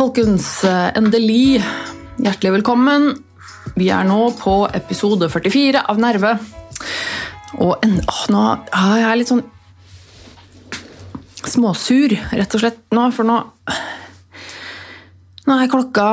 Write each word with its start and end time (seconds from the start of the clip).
Folkens. 0.00 0.62
Endelig. 0.96 1.60
Hjertelig 2.16 2.54
velkommen. 2.54 3.02
Vi 3.76 3.90
er 3.92 4.06
nå 4.08 4.30
på 4.38 4.54
episode 4.72 5.26
44 5.28 5.82
av 5.92 5.98
Nerve. 6.00 6.30
Og 7.60 7.74
en, 7.84 7.98
å, 8.08 8.14
nå 8.32 8.44
er 8.78 8.94
jeg 9.02 9.18
litt 9.20 9.28
sånn 9.28 9.42
småsur, 11.44 12.14
rett 12.32 12.56
og 12.56 12.62
slett, 12.62 12.80
nå. 12.96 13.04
For 13.12 13.28
nå 13.28 13.36
Nei, 15.50 15.66
klokka 15.68 16.06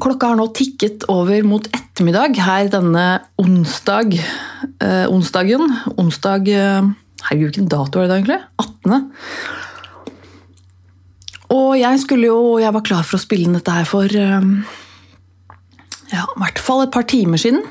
Klokka 0.00 0.30
har 0.32 0.40
nå 0.40 0.46
tikket 0.56 1.04
over 1.12 1.44
mot 1.44 1.68
ettermiddag 1.76 2.40
her 2.40 2.72
denne 2.72 3.04
onsdag. 3.36 4.16
Eh, 4.80 5.04
onsdagen. 5.12 5.76
Onsdag 6.00 6.48
eh, 6.48 6.88
Herregud, 7.28 7.50
hvilken 7.50 7.68
dato 7.68 8.00
er 8.00 8.08
det 8.08 8.14
da, 8.14 8.18
egentlig? 8.22 8.40
18. 8.64 9.73
Og 11.52 11.74
jeg 11.76 12.00
skulle 12.00 12.30
jo 12.30 12.56
Jeg 12.62 12.72
var 12.72 12.84
klar 12.86 13.04
for 13.04 13.18
å 13.18 13.22
spille 13.22 13.48
inn 13.48 13.56
dette 13.58 13.74
her 13.74 13.88
for 13.88 14.08
eh, 14.08 14.50
ja, 16.14 16.24
i 16.24 16.40
hvert 16.40 16.60
fall 16.62 16.84
et 16.84 16.92
par 16.94 17.06
timer 17.08 17.40
siden. 17.40 17.62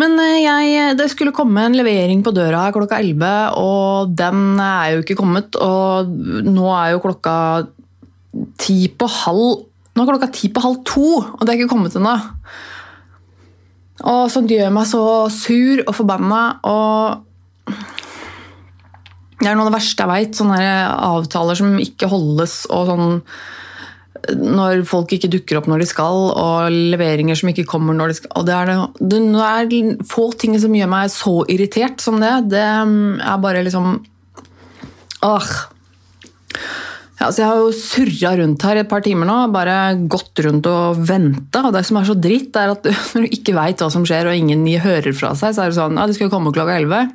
Men 0.00 0.16
eh, 0.20 0.42
jeg, 0.42 0.96
det 0.98 1.06
skulle 1.12 1.34
komme 1.34 1.64
en 1.64 1.76
levering 1.78 2.24
på 2.26 2.34
døra 2.34 2.66
klokka 2.74 2.98
11, 3.00 3.58
og 3.60 4.14
den 4.18 4.58
er 4.60 4.96
jo 4.96 5.04
ikke 5.04 5.18
kommet. 5.20 5.56
Og 5.56 6.10
nå 6.48 6.66
er 6.74 6.94
jo 6.94 7.04
klokka 7.04 7.36
ti 8.60 8.84
på 8.90 9.08
halv 9.22 9.70
Nå 9.94 10.02
er 10.02 10.08
klokka 10.08 10.26
ti 10.34 10.48
på 10.50 10.58
halv 10.58 10.80
to, 10.82 11.08
og 11.22 11.42
det 11.46 11.52
er 11.52 11.60
ikke 11.60 11.70
kommet 11.70 11.94
ennå. 11.94 12.16
Og 14.10 14.24
sånt 14.32 14.50
gjør 14.50 14.72
meg 14.74 14.88
så 14.90 15.02
sur 15.30 15.84
og 15.84 15.94
forbanna. 15.94 16.40
Og 16.66 17.20
det 19.40 19.50
er 19.50 19.58
noe 19.58 19.66
av 19.66 19.72
det 19.72 19.78
verste 19.78 20.04
jeg 20.04 20.12
veit. 20.12 20.38
Sånne 20.38 20.62
avtaler 20.94 21.58
som 21.58 21.76
ikke 21.82 22.10
holdes, 22.12 22.64
og 22.72 22.90
sånn 22.92 23.20
når 24.24 24.86
folk 24.88 25.10
ikke 25.12 25.28
dukker 25.32 25.58
opp 25.58 25.66
når 25.68 25.82
de 25.82 25.88
skal, 25.90 26.30
og 26.32 26.72
leveringer 26.94 27.36
som 27.36 27.50
ikke 27.50 27.66
kommer 27.68 27.96
når 27.96 28.12
de 28.12 28.18
skal. 28.20 28.32
Og 28.40 28.46
det 28.48 28.54
er, 28.56 28.72
det, 29.00 29.20
det 29.20 29.44
er 29.44 30.08
få 30.08 30.30
ting 30.40 30.56
som 30.60 30.74
gjør 30.76 30.90
meg 30.94 31.12
så 31.12 31.36
irritert 31.52 32.00
som 32.00 32.16
det. 32.22 32.32
Det 32.54 32.64
er 32.64 33.44
bare 33.44 33.64
liksom 33.66 33.98
Åh. 35.24 35.52
Ja, 37.16 37.30
jeg 37.30 37.46
har 37.46 37.60
jo 37.62 37.70
surra 37.72 38.34
rundt 38.36 38.64
her 38.66 38.76
i 38.76 38.82
et 38.82 38.90
par 38.90 39.00
timer 39.04 39.28
nå, 39.28 39.36
bare 39.54 39.94
gått 40.10 40.42
rundt 40.44 40.66
og 40.68 40.98
venta. 41.08 41.62
Og 41.64 41.72
det 41.72 41.84
som 41.88 41.96
er 41.96 42.08
så 42.08 42.16
dritt, 42.18 42.56
er 42.60 42.74
at 42.74 42.84
når 43.14 43.24
du 43.24 43.36
ikke 43.38 43.54
veit 43.56 43.80
hva 43.80 43.88
som 43.92 44.04
skjer, 44.08 44.28
og 44.28 44.36
ingen 44.36 44.66
hører 44.84 45.16
fra 45.16 45.32
seg, 45.38 45.54
så 45.56 45.64
er 45.64 45.72
det 45.72 45.78
sånn 45.78 46.00
ja, 46.00 46.08
de 46.08 46.16
skal 46.16 46.28
jo 46.28 46.34
komme 46.34 46.52
klokka 46.52 46.76
11. 46.82 47.14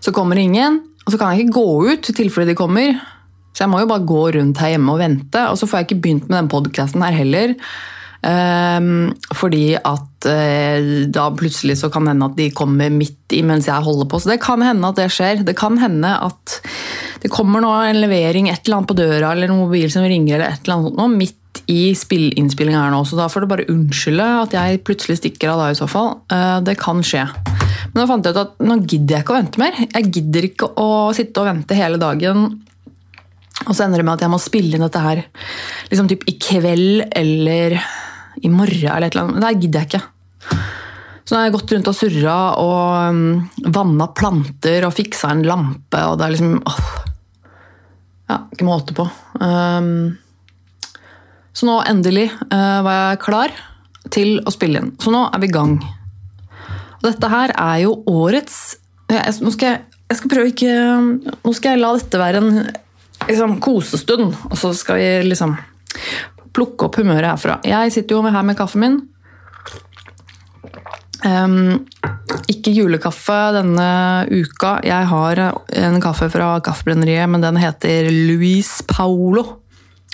Så 0.00 0.14
kommer 0.16 0.40
ingen, 0.40 0.80
og 1.04 1.12
så 1.12 1.20
kan 1.20 1.32
jeg 1.34 1.46
ikke 1.46 1.58
gå 1.60 1.92
ut 1.92 2.10
i 2.10 2.16
tilfelle 2.16 2.52
de 2.52 2.58
kommer. 2.58 2.98
Så 3.54 3.64
jeg 3.64 3.72
må 3.72 3.80
jo 3.82 3.88
bare 3.90 4.06
gå 4.06 4.26
rundt 4.36 4.60
her 4.62 4.74
hjemme 4.74 4.92
og 4.94 5.00
vente. 5.02 5.46
Og 5.50 5.58
så 5.58 5.66
får 5.68 5.80
jeg 5.80 5.88
ikke 5.88 6.02
begynt 6.04 6.28
med 6.28 6.38
den 6.38 6.52
podkasten 6.52 7.02
her 7.04 7.16
heller. 7.16 7.56
Um, 8.20 9.14
fordi 9.32 9.78
at 9.78 10.26
uh, 10.28 10.88
da 11.08 11.22
plutselig 11.32 11.78
så 11.80 11.88
kan 11.92 12.04
det 12.04 12.12
hende 12.12 12.28
at 12.28 12.36
de 12.36 12.50
kommer 12.52 12.92
midt 12.92 13.32
i 13.32 13.40
mens 13.46 13.68
jeg 13.70 13.86
holder 13.86 14.08
på. 14.10 14.20
Så 14.20 14.32
det 14.32 14.42
kan 14.44 14.62
hende 14.64 14.90
at 14.90 15.00
det 15.00 15.08
skjer. 15.12 15.44
Det 15.46 15.56
kan 15.58 15.80
hende 15.80 16.12
at 16.28 16.60
det 17.20 17.32
kommer 17.32 17.64
nå 17.64 17.72
en 17.84 18.00
levering, 18.00 18.48
et 18.48 18.62
eller 18.64 18.80
annet 18.80 18.92
på 18.92 18.98
døra 19.00 19.32
eller 19.32 19.50
en 19.50 19.62
mobil 19.64 19.90
som 19.92 20.04
ringer, 20.04 20.36
eller 20.36 20.54
et 20.54 20.64
eller 20.64 20.78
annet 20.78 21.00
nå, 21.00 21.08
midt 21.16 21.39
i 21.70 21.92
spillinnspillinga 21.96 22.84
her 22.84 22.94
nå. 22.94 23.04
Så 23.06 23.18
da 23.18 23.28
får 23.30 23.44
du 23.44 23.50
bare 23.50 23.68
unnskylde 23.72 24.26
at 24.42 24.56
jeg 24.56 24.82
plutselig 24.86 25.20
stikker 25.20 25.52
av 25.52 25.62
da 25.62 25.68
i 25.72 25.78
så 25.78 25.88
fall. 25.90 26.16
Uh, 26.32 26.58
det 26.66 26.78
kan 26.82 27.04
skje. 27.06 27.24
Men 27.90 28.02
da 28.02 28.08
fant 28.10 28.26
jeg 28.26 28.36
ut 28.36 28.42
at 28.42 28.58
nå 28.66 28.80
gidder 28.82 29.16
jeg 29.16 29.24
ikke 29.24 29.36
å 29.36 29.38
vente 29.40 29.62
mer. 29.62 29.78
Jeg 29.86 30.10
gidder 30.18 30.50
ikke 30.50 30.72
å 30.78 30.90
sitte 31.16 31.42
og 31.42 31.50
vente 31.50 31.78
hele 31.78 32.00
dagen 32.02 32.50
og 33.68 33.74
så 33.76 33.84
ender 33.84 34.00
det 34.00 34.06
med 34.08 34.16
at 34.16 34.24
jeg 34.24 34.32
må 34.32 34.40
spille 34.40 34.76
inn 34.76 34.84
dette 34.86 35.02
her 35.04 35.20
liksom 35.90 36.08
typ 36.08 36.24
i 36.30 36.36
kveld 36.40 37.02
eller 37.16 37.76
i 38.40 38.48
morgen. 38.48 38.88
eller 38.88 39.08
et 39.08 39.16
eller 39.16 39.26
annet. 39.26 39.42
Det 39.44 39.66
gidder 39.66 39.82
jeg 39.82 39.90
ikke. 39.90 40.06
Så 41.24 41.34
nå 41.34 41.40
har 41.40 41.46
jeg 41.46 41.54
gått 41.58 41.74
rundt 41.74 41.90
og 41.90 41.96
surra 41.98 42.36
og 42.58 43.10
um, 43.12 43.68
vanna 43.76 44.08
planter 44.16 44.86
og 44.88 44.96
fiksa 44.96 45.34
en 45.34 45.44
lampe. 45.46 46.00
og 46.00 46.16
det 46.18 46.26
er 46.26 46.34
liksom 46.34 46.56
åh, 46.64 46.80
Ja, 48.30 48.38
ikke 48.54 48.66
måte 48.66 48.96
på. 48.96 49.04
Um, 49.42 50.16
så 51.60 51.68
nå 51.68 51.76
endelig 51.84 52.30
uh, 52.48 52.80
var 52.80 52.94
jeg 52.96 53.20
klar 53.20 53.56
til 54.08 54.38
å 54.48 54.52
spille 54.54 54.80
inn. 54.80 54.94
Så 55.00 55.12
nå 55.12 55.26
er 55.28 55.42
vi 55.42 55.50
i 55.50 55.52
gang. 55.52 55.74
Og 57.00 57.04
dette 57.04 57.28
her 57.32 57.52
er 57.52 57.82
jo 57.84 57.98
årets 58.08 58.78
jeg, 59.10 59.34
nå 59.42 59.52
skal 59.52 59.72
jeg, 59.74 59.80
jeg 60.06 60.18
skal 60.20 60.30
prøve 60.30 60.50
ikke 60.52 60.74
Nå 61.42 61.52
skal 61.56 61.74
jeg 61.74 61.80
la 61.80 61.88
dette 61.96 62.20
være 62.20 62.40
en 62.40 62.50
liksom, 63.26 63.56
kosestund, 63.64 64.36
og 64.48 64.56
så 64.58 64.70
skal 64.76 65.00
vi 65.00 65.08
liksom 65.26 65.56
plukke 66.54 66.86
opp 66.86 66.98
humøret 67.00 67.32
herfra. 67.34 67.58
Jeg 67.66 67.92
sitter 67.94 68.16
jo 68.16 68.24
her 68.24 68.46
med 68.46 68.58
kaffen 68.58 68.84
min. 68.84 68.98
Um, 71.20 71.84
ikke 72.48 72.72
julekaffe 72.72 73.36
denne 73.58 73.90
uka. 74.30 74.78
Jeg 74.86 75.10
har 75.10 75.42
en 75.44 76.00
kaffe 76.02 76.30
fra 76.32 76.54
Kaffebrenneriet, 76.64 77.28
men 77.30 77.44
den 77.44 77.60
heter 77.60 78.08
Luis 78.10 78.78
Paulo 78.88 79.60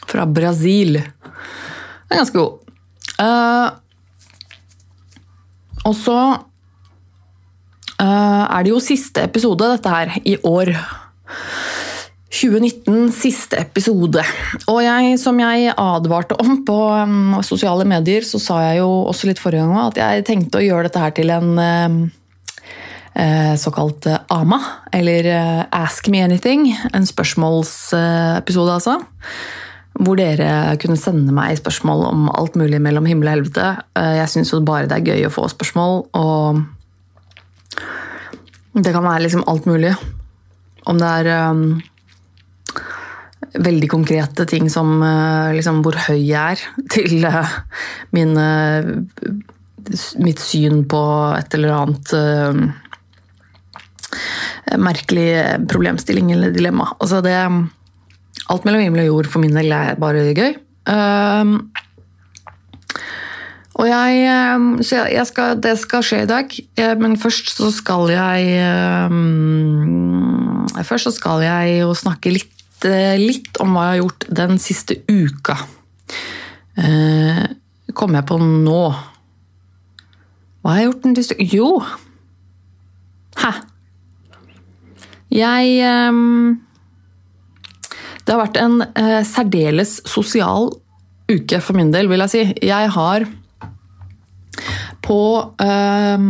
fra 0.05 0.27
Brasil. 0.29 0.99
Den 0.99 2.15
er 2.15 2.23
ganske 2.23 2.39
god. 2.39 2.53
Uh, 3.17 3.69
og 5.87 5.95
så 5.97 6.21
uh, 8.03 8.45
er 8.45 8.67
det 8.67 8.73
jo 8.75 8.83
siste 8.83 9.25
episode, 9.25 9.73
dette 9.73 9.93
her, 9.93 10.19
i 10.27 10.37
år. 10.45 10.75
2019, 12.37 13.13
siste 13.15 13.57
episode. 13.61 14.23
Og 14.69 14.81
jeg, 14.85 15.17
som 15.23 15.39
jeg 15.41 15.73
advarte 15.73 16.37
om 16.43 16.61
på 16.67 16.79
um, 16.93 17.39
sosiale 17.47 17.87
medier, 17.89 18.27
så 18.27 18.41
sa 18.43 18.61
jeg 18.67 18.83
jo 18.83 18.91
også 19.09 19.31
litt 19.31 19.41
forrige 19.41 19.65
gang 19.65 19.79
at 19.87 20.01
jeg 20.03 20.27
tenkte 20.29 20.61
å 20.61 20.65
gjøre 20.65 20.89
dette 20.89 21.05
her 21.05 21.15
til 21.17 21.33
en 21.33 21.53
um, 21.57 22.01
uh, 23.17 23.55
såkalt 23.61 24.09
uh, 24.11 24.19
AMA, 24.37 24.59
eller 24.93 25.31
uh, 25.33 25.63
Ask 25.85 26.11
me 26.13 26.25
anything. 26.25 26.69
En 26.93 27.09
spørsmålsepisode, 27.09 28.75
altså. 28.81 28.99
Hvor 29.97 30.19
dere 30.19 30.77
kunne 30.83 30.99
sende 31.01 31.33
meg 31.33 31.57
spørsmål 31.57 32.05
om 32.11 32.27
alt 32.35 32.57
mulig 32.61 32.81
mellom 32.85 33.07
himmel 33.09 33.31
og 33.31 33.35
helvete. 33.37 33.69
Jeg 34.19 34.29
syns 34.33 34.53
jo 34.53 34.61
bare 34.67 34.89
det 34.91 34.99
er 34.99 35.09
gøy 35.15 35.27
å 35.29 35.33
få 35.33 35.47
spørsmål, 35.49 36.03
og 36.21 36.63
det 38.77 38.93
kan 38.93 39.07
være 39.07 39.25
liksom 39.25 39.47
alt 39.49 39.65
mulig. 39.71 39.95
Om 40.87 41.01
det 41.01 41.09
er 41.23 41.27
um, 41.49 41.63
veldig 43.57 43.89
konkrete 43.89 44.45
ting 44.49 44.69
som 44.73 45.01
liksom, 45.57 45.81
hvor 45.87 45.97
høy 46.09 46.21
jeg 46.21 46.59
er, 46.59 46.59
til 46.93 47.25
mine, 48.13 48.47
mitt 50.21 50.41
syn 50.43 50.85
på 50.91 51.03
et 51.39 51.57
eller 51.57 51.73
annet 51.81 52.05
merkelig 54.77 55.31
problemstilling 55.71 56.33
eller 56.35 56.53
dilemma. 56.55 56.91
Altså 57.01 57.21
det, 57.25 57.39
alt 58.53 58.67
mellom 58.67 58.85
himmel 58.85 59.05
og 59.05 59.11
jord 59.11 59.31
for 59.33 59.43
min 59.43 59.57
del 59.57 59.73
er 59.75 59.99
bare 60.01 60.35
gøy. 60.37 60.57
Og 63.77 63.89
jeg, 63.91 64.21
så 64.89 65.03
jeg 65.13 65.27
skal, 65.29 65.59
det 65.61 65.75
skal 65.83 66.05
skje 66.07 66.23
i 66.25 66.29
dag, 66.31 66.55
men 67.01 67.19
først 67.21 67.51
så 67.53 67.69
skal 67.75 68.09
jeg 68.15 68.61
Først 70.87 71.09
så 71.09 71.13
skal 71.13 71.43
jeg 71.45 71.81
jo 71.81 71.91
snakke 71.97 72.33
litt 72.33 72.53
litt 72.85 73.57
om 73.63 73.73
hva 73.73 73.87
jeg 73.87 73.93
har 73.93 74.01
gjort 74.03 74.27
den 74.37 74.59
siste 74.61 74.99
uka. 75.09 75.57
Uh, 76.77 77.45
kom 77.97 78.15
jeg 78.17 78.27
på 78.29 78.37
nå. 78.43 78.83
Hva 80.61 80.75
har 80.75 80.83
jeg 80.83 80.91
gjort 80.91 81.07
den 81.07 81.17
siste 81.17 81.37
Jo! 81.41 81.71
Hæ? 83.37 83.53
Jeg 85.31 85.73
eh, 85.85 86.19
Det 88.27 88.35
har 88.35 88.43
vært 88.43 88.59
en 88.59 88.81
eh, 88.99 89.23
særdeles 89.23 90.01
sosial 90.11 90.73
uke 91.31 91.61
for 91.63 91.79
min 91.79 91.93
del, 91.95 92.09
vil 92.11 92.25
jeg 92.25 92.33
si. 92.33 92.43
Jeg 92.67 92.91
har 92.97 93.27
på, 95.07 95.21
eh, 95.63 96.25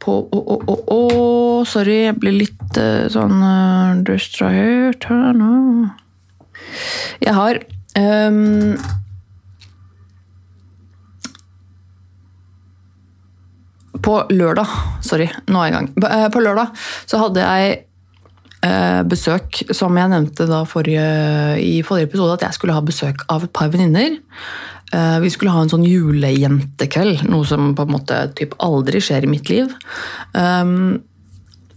på 0.00 0.14
oh, 0.24 0.46
oh, 0.56 0.64
oh, 0.72 0.82
oh, 0.96 1.60
Sorry, 1.68 1.98
jeg 2.06 2.16
blir 2.20 2.38
litt 2.38 2.80
eh, 2.80 3.06
sånn 3.12 3.44
uh, 3.44 4.00
distrahert 4.08 5.04
her 5.10 5.36
nå. 5.36 5.52
Jeg 7.20 7.34
har 7.36 7.60
um, 8.00 8.74
På 14.04 14.18
lørdag 14.32 14.68
Sorry, 15.04 15.28
nå 15.48 15.60
er 15.60 15.68
jeg 15.68 15.74
i 15.74 15.76
gang. 15.76 15.90
På 16.32 16.42
lørdag 16.44 16.72
så 17.08 17.20
hadde 17.20 17.44
jeg 17.44 17.82
besøk, 19.10 19.62
som 19.76 19.96
jeg 19.98 20.12
nevnte 20.12 20.46
forrige, 20.70 21.06
i 21.60 21.82
forrige 21.86 22.08
episode, 22.08 22.36
at 22.38 22.46
jeg 22.46 22.56
skulle 22.56 22.76
ha 22.76 22.84
besøk 22.84 23.24
av 23.28 23.44
et 23.44 23.52
par 23.52 23.72
venninner. 23.72 24.20
Vi 25.20 25.30
skulle 25.32 25.50
ha 25.50 25.64
en 25.64 25.72
sånn 25.72 25.84
julejentekveld, 25.88 27.24
noe 27.26 27.44
som 27.48 27.72
på 27.74 27.84
en 27.84 27.94
måte 27.96 28.20
typ 28.38 28.54
aldri 28.62 29.00
skjer 29.02 29.26
i 29.26 29.30
mitt 29.32 29.50
liv. 29.50 29.72
Um, 30.36 31.02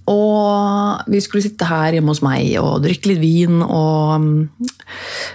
og 0.08 1.04
vi 1.12 1.20
skulle 1.24 1.44
sitte 1.44 1.68
her 1.68 1.98
hjemme 1.98 2.14
hos 2.14 2.24
meg 2.24 2.54
og 2.62 2.84
drikke 2.86 3.12
litt 3.12 3.20
vin. 3.20 3.60
Og 3.60 4.48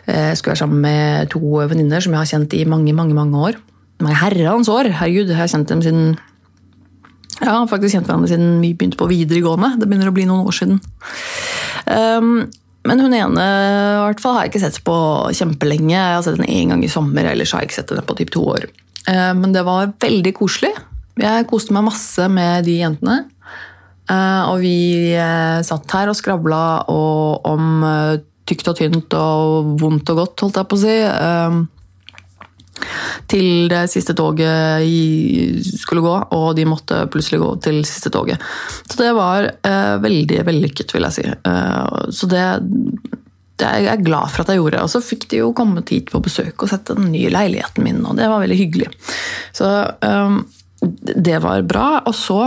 jeg 0.09 0.39
skulle 0.39 0.55
være 0.55 0.63
sammen 0.63 0.81
med 0.85 1.33
to 1.35 1.43
venninner 1.61 2.01
som 2.01 2.15
jeg 2.15 2.23
har 2.23 2.31
kjent 2.31 2.57
i 2.57 2.65
mange 2.69 2.95
mange, 2.97 3.17
mange 3.17 3.47
år. 3.51 3.61
Mange 4.03 4.19
herrens 4.23 4.71
år! 4.73 4.89
Herregud, 4.97 5.29
jeg 5.29 5.39
har 5.39 5.51
kjent 5.53 5.69
dem 5.71 5.83
siden 5.85 6.15
ja, 7.41 7.55
faktisk 7.71 7.97
kjent 7.97 8.09
hverandre 8.09 8.31
siden 8.31 8.59
vi 8.63 8.73
begynte 8.77 8.99
på 9.01 9.09
videregående. 9.11 9.75
Det 9.81 9.89
begynner 9.89 10.11
å 10.11 10.15
bli 10.15 10.27
noen 10.29 10.47
år 10.49 10.57
siden. 10.57 10.83
Um, 11.87 12.45
men 12.87 13.03
hun 13.03 13.15
ene 13.15 13.43
i 13.47 13.99
hvert 14.03 14.23
fall 14.23 14.37
har 14.37 14.47
jeg 14.47 14.53
ikke 14.53 14.65
sett 14.65 14.81
på 14.87 14.97
kjempelenge. 15.39 15.95
Jeg 15.95 16.17
har 16.17 16.25
sett 16.27 16.39
henne 16.39 16.51
én 16.51 16.73
gang 16.75 16.83
i 16.85 16.91
sommer, 16.93 17.29
ellers 17.31 17.55
har 17.55 17.63
jeg 17.63 17.71
ikke 17.71 17.81
sett 17.81 17.93
henne 17.95 18.07
på 18.07 18.17
typ 18.19 18.33
to 18.35 18.45
år. 18.55 18.67
Uh, 19.09 19.33
men 19.39 19.55
det 19.55 19.65
var 19.67 19.95
veldig 20.03 20.35
koselig. 20.39 20.75
Jeg 21.21 21.49
koste 21.51 21.75
meg 21.77 21.87
masse 21.89 22.29
med 22.33 22.67
de 22.69 22.81
jentene. 22.83 23.23
Uh, 24.11 24.51
og 24.51 24.63
vi 24.65 25.15
uh, 25.15 25.63
satt 25.65 25.95
her 25.95 26.11
og 26.11 26.19
skravla 26.19 26.63
og, 26.91 27.47
om 27.49 27.85
tykt 28.49 28.69
og 28.69 28.77
tynt 28.77 29.15
og 29.17 29.77
vondt 29.81 30.11
og 30.13 30.25
godt, 30.25 30.43
holdt 30.43 30.59
jeg 30.61 30.69
på 30.69 30.79
å 30.79 30.83
si. 30.83 30.97
Til 33.31 33.69
det 33.71 33.85
siste 33.93 34.15
toget 34.17 34.85
skulle 35.79 36.05
gå, 36.05 36.15
og 36.35 36.47
de 36.57 36.67
måtte 36.69 37.05
plutselig 37.13 37.41
gå 37.43 37.51
til 37.65 37.83
siste 37.87 38.11
toget. 38.13 38.43
Så 38.89 38.99
det 38.99 39.11
var 39.17 39.49
eh, 39.51 39.97
veldig 40.03 40.41
vellykket, 40.49 40.95
vil 40.95 41.07
jeg 41.09 41.17
si. 41.19 41.27
Eh, 41.29 42.01
så 42.17 42.31
det, 42.33 42.47
det 43.61 43.69
er 43.69 43.87
jeg 43.87 44.07
glad 44.09 44.33
for 44.33 44.43
at 44.43 44.53
jeg 44.53 44.63
gjorde. 44.63 44.83
Og 44.83 44.93
så 44.93 45.05
fikk 45.05 45.29
de 45.31 45.43
jo 45.43 45.53
kommet 45.57 45.93
hit 45.95 46.11
på 46.13 46.23
besøk 46.25 46.65
og 46.65 46.73
sett 46.73 46.91
den 46.91 47.13
nye 47.13 47.33
leiligheten 47.33 47.87
min, 47.87 48.03
og 48.09 48.19
det 48.19 48.31
var 48.33 48.43
veldig 48.43 48.59
hyggelig. 48.59 48.91
Så 49.57 49.71
eh, 49.93 50.37
det 51.29 51.39
var 51.45 51.63
bra. 51.69 51.89
Og 52.09 52.17
så, 52.19 52.41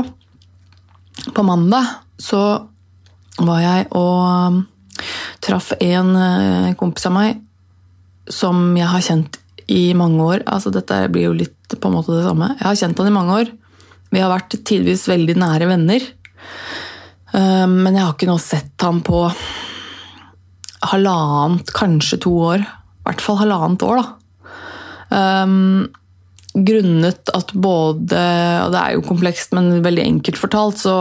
på 1.31 1.47
mandag, 1.47 1.93
så 2.19 2.43
var 3.45 3.59
jeg 3.63 3.87
og 3.95 4.61
traff 5.43 5.73
en 5.79 6.13
eh, 6.15 6.75
kompis 6.79 7.07
av 7.09 7.15
meg 7.15 7.41
som 8.31 8.71
jeg 8.77 8.89
har 8.89 9.03
kjent 9.05 9.39
i 9.71 9.93
mange 9.97 10.21
år. 10.23 10.45
Altså, 10.45 10.71
dette 10.73 11.05
blir 11.13 11.29
jo 11.29 11.37
litt 11.37 11.75
på 11.75 11.89
en 11.89 11.95
måte 11.97 12.13
det 12.13 12.25
samme. 12.25 12.53
Jeg 12.59 12.67
har 12.67 12.79
kjent 12.81 13.01
han 13.01 13.09
i 13.09 13.15
mange 13.15 13.37
år. 13.41 13.51
Vi 14.13 14.21
har 14.21 14.31
vært 14.31 14.57
tidvis 14.67 15.07
veldig 15.09 15.35
nære 15.41 15.69
venner. 15.71 16.07
Eh, 17.35 17.67
men 17.71 17.93
jeg 17.93 18.03
har 18.03 18.13
ikke 18.13 18.29
nå 18.29 18.37
sett 18.41 18.85
ham 18.85 19.01
på 19.05 19.25
halvannet, 20.85 21.73
kanskje 21.75 22.21
to 22.25 22.33
år. 22.51 22.65
I 22.65 23.09
hvert 23.09 23.23
fall 23.23 23.41
halvannet 23.41 23.85
år, 23.85 24.01
da. 24.01 24.11
Um, 25.15 25.85
grunnet 26.55 27.29
at 27.29 27.51
både 27.53 28.21
Og 28.65 28.71
det 28.73 28.79
er 28.79 28.95
jo 28.95 29.03
komplekst, 29.05 29.53
men 29.53 29.83
veldig 29.85 30.01
enkelt 30.01 30.39
fortalt, 30.39 30.79
så 30.81 30.95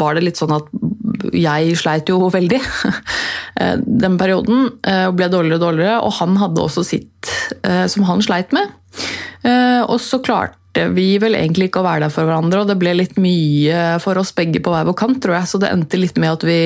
var 0.00 0.16
det 0.16 0.24
litt 0.24 0.40
sånn 0.40 0.54
at 0.56 0.70
jeg 1.36 1.76
sleit 1.78 2.10
jo 2.10 2.30
veldig 2.32 2.60
den 4.04 4.18
perioden. 4.20 4.68
Og 5.08 5.16
ble 5.18 5.28
dårligere 5.32 5.58
og 5.58 5.64
dårligere. 5.66 5.98
Og 6.06 6.16
han 6.20 6.38
hadde 6.40 6.64
også 6.64 6.84
sitt 6.86 7.30
som 7.60 8.06
han 8.08 8.22
sleit 8.24 8.54
med. 8.56 8.72
Og 9.86 9.98
så 10.02 10.20
klarte 10.24 10.86
vi 10.94 11.18
vel 11.20 11.34
egentlig 11.36 11.68
ikke 11.68 11.82
å 11.82 11.86
være 11.86 12.06
der 12.06 12.14
for 12.14 12.28
hverandre, 12.28 12.62
og 12.62 12.70
det 12.70 12.78
ble 12.78 12.92
litt 12.94 13.16
mye 13.20 13.98
for 14.00 14.20
oss 14.20 14.30
begge 14.36 14.62
på 14.62 14.72
hver 14.72 14.86
vår 14.88 14.96
kant, 14.96 15.18
tror 15.24 15.36
jeg. 15.40 15.50
Så 15.50 15.60
det 15.60 15.72
endte 15.74 16.00
litt 16.00 16.20
med 16.20 16.36
at 16.38 16.46
vi 16.46 16.60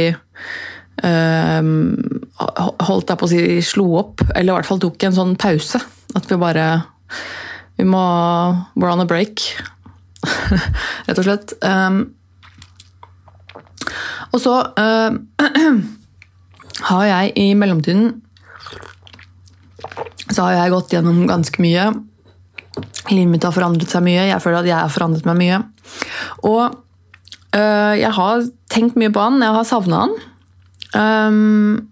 holdt 2.84 3.10
jeg 3.10 3.18
på 3.20 3.26
å 3.26 3.32
si 3.32 3.40
slo 3.66 3.88
opp, 4.02 4.22
eller 4.34 4.52
i 4.52 4.56
hvert 4.58 4.68
fall 4.68 4.82
tok 4.84 5.08
en 5.08 5.16
sånn 5.16 5.34
pause. 5.40 5.80
At 6.14 6.28
vi 6.30 6.38
bare 6.38 6.68
vi 7.76 7.86
må 7.88 8.02
We're 8.76 8.92
on 8.92 9.02
a 9.02 9.06
break, 9.08 9.42
rett 11.06 11.18
og 11.18 11.26
slett. 11.26 11.54
Og 14.32 14.40
så 14.42 14.58
øh, 14.80 15.18
har 16.90 17.04
jeg 17.10 17.32
i 17.40 17.48
mellomtiden 17.58 18.14
så 20.32 20.46
har 20.46 20.56
jeg 20.56 20.72
gått 20.72 20.94
gjennom 20.94 21.24
ganske 21.28 21.62
mye. 21.62 21.88
Livet 23.12 23.30
mitt 23.30 23.46
har 23.46 23.54
forandret 23.54 23.92
seg 23.92 24.04
mye. 24.06 24.28
Jeg 24.30 24.42
føler 24.42 24.62
at 24.62 24.70
jeg 24.70 24.78
har 24.78 24.92
forandret 24.92 25.26
meg 25.28 25.40
mye. 25.40 25.58
Og 26.48 26.62
øh, 27.54 27.94
jeg 28.00 28.12
har 28.16 28.46
tenkt 28.72 28.98
mye 29.00 29.12
på 29.14 29.26
han. 29.26 29.42
Jeg 29.44 29.58
har 29.58 29.68
savna 29.68 30.06
han. 30.06 30.16
Um, 30.94 31.90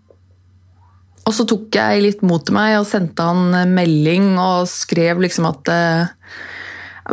og 1.26 1.34
så 1.34 1.46
tok 1.50 1.74
jeg 1.74 2.02
litt 2.02 2.20
mot 2.26 2.42
til 2.46 2.54
meg 2.54 2.76
og 2.78 2.86
sendte 2.86 3.24
han 3.26 3.72
melding 3.74 4.36
og 4.38 4.68
skrev 4.70 5.22
liksom 5.22 5.48
at 5.50 5.70
uh, 5.70 6.36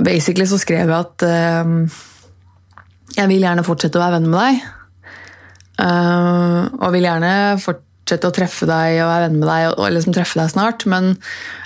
Basically 0.06 0.46
så 0.46 0.60
skrev 0.62 0.86
jeg 0.86 0.94
at 0.94 1.26
uh, 1.26 2.00
jeg 3.20 3.30
vil 3.32 3.44
gjerne 3.44 3.66
fortsette 3.68 4.00
å 4.00 4.04
være 4.04 4.20
venn 4.20 4.30
med 4.32 4.40
deg. 4.40 4.68
Uh, 5.80 6.68
og 6.82 6.92
vil 6.96 7.08
gjerne 7.08 7.34
fortsette 7.64 8.28
å 8.28 8.36
treffe 8.36 8.68
deg 8.68 9.00
og 9.00 9.10
være 9.12 9.28
venn 9.28 9.38
med 9.40 9.48
deg 9.48 9.66
og, 9.70 9.78
og 9.80 9.94
liksom 9.96 10.16
treffe 10.16 10.40
deg 10.40 10.52
snart. 10.54 10.86
Men 10.92 11.14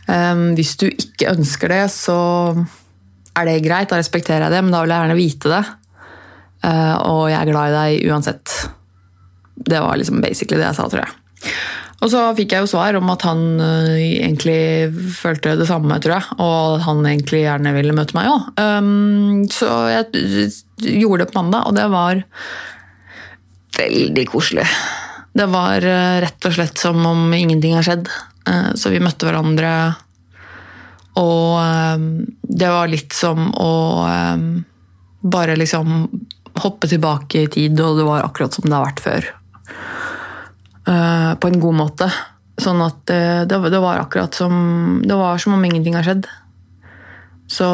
um, 0.07 0.43
hvis 0.57 0.75
du 0.81 0.87
ikke 0.89 1.33
ønsker 1.33 1.73
det, 1.73 1.83
så 1.93 2.17
er 3.33 3.49
det 3.49 3.63
greit. 3.65 3.91
Da 3.91 4.01
respekterer 4.01 4.47
jeg 4.47 4.55
det, 4.55 4.61
men 4.65 4.75
da 4.75 4.83
vil 4.83 4.93
jeg 4.93 5.05
gjerne 5.05 5.19
vite 5.19 5.53
det. 5.53 5.63
Uh, 6.63 6.95
og 7.09 7.23
jeg 7.31 7.39
er 7.41 7.51
glad 7.51 7.71
i 7.71 7.77
deg 7.77 8.11
uansett. 8.13 8.57
Det 9.53 9.81
var 9.83 9.97
liksom 9.99 10.21
basically 10.23 10.61
det 10.61 10.69
jeg 10.69 10.79
sa, 10.79 10.89
tror 10.89 11.05
jeg. 11.05 11.53
Og 12.03 12.11
så 12.11 12.21
fikk 12.35 12.51
jeg 12.51 12.65
jo 12.65 12.71
svar 12.73 12.97
om 12.99 13.07
at 13.13 13.23
han 13.23 13.43
uh, 13.61 13.95
egentlig 13.95 14.91
følte 15.15 15.55
det 15.59 15.69
samme, 15.69 15.99
tror 16.03 16.17
jeg. 16.17 16.37
Og 16.43 16.57
at 16.75 16.85
han 16.89 16.99
egentlig 17.07 17.45
gjerne 17.45 17.71
ville 17.77 17.95
møte 17.95 18.17
meg 18.17 18.27
òg. 18.31 18.49
Um, 18.59 19.45
så 19.51 19.69
jeg 19.93 20.49
gjorde 20.83 21.23
det 21.23 21.29
på 21.31 21.39
mandag, 21.39 21.69
og 21.69 21.77
det 21.79 21.87
var 21.93 22.19
veldig 23.79 24.25
koselig. 24.33 24.67
Det 25.33 25.47
var 25.49 25.87
uh, 25.87 26.19
rett 26.25 26.49
og 26.49 26.57
slett 26.59 26.83
som 26.83 26.99
om 27.07 27.31
ingenting 27.33 27.77
har 27.77 27.87
skjedd. 27.87 28.11
Uh, 28.49 28.73
så 28.75 28.91
vi 28.91 29.01
møtte 29.03 29.29
hverandre, 29.29 29.71
og 31.15 31.59
um, 31.61 32.07
det 32.43 32.69
var 32.73 32.89
litt 32.89 33.13
som 33.15 33.51
å 33.55 33.71
um, 34.03 34.47
bare 35.23 35.55
liksom 35.55 36.09
hoppe 36.59 36.89
tilbake 36.89 37.45
i 37.45 37.51
tid, 37.53 37.79
og 37.79 38.01
det 38.01 38.07
var 38.07 38.25
akkurat 38.25 38.53
som 38.53 38.67
det 38.67 38.75
har 38.75 38.87
vært 38.89 39.03
før. 39.03 39.29
Uh, 40.83 41.33
på 41.39 41.47
en 41.47 41.61
god 41.63 41.77
måte. 41.79 42.09
Sånn 42.59 42.81
at 42.83 43.07
uh, 43.07 43.43
det, 43.47 43.59
det, 43.71 43.79
var 43.81 44.01
akkurat 44.01 44.35
som 44.35 44.99
Det 45.05 45.15
var 45.15 45.39
som 45.39 45.55
om 45.55 45.63
ingenting 45.63 45.95
har 45.95 46.03
skjedd. 46.03 46.27
Så 47.47 47.67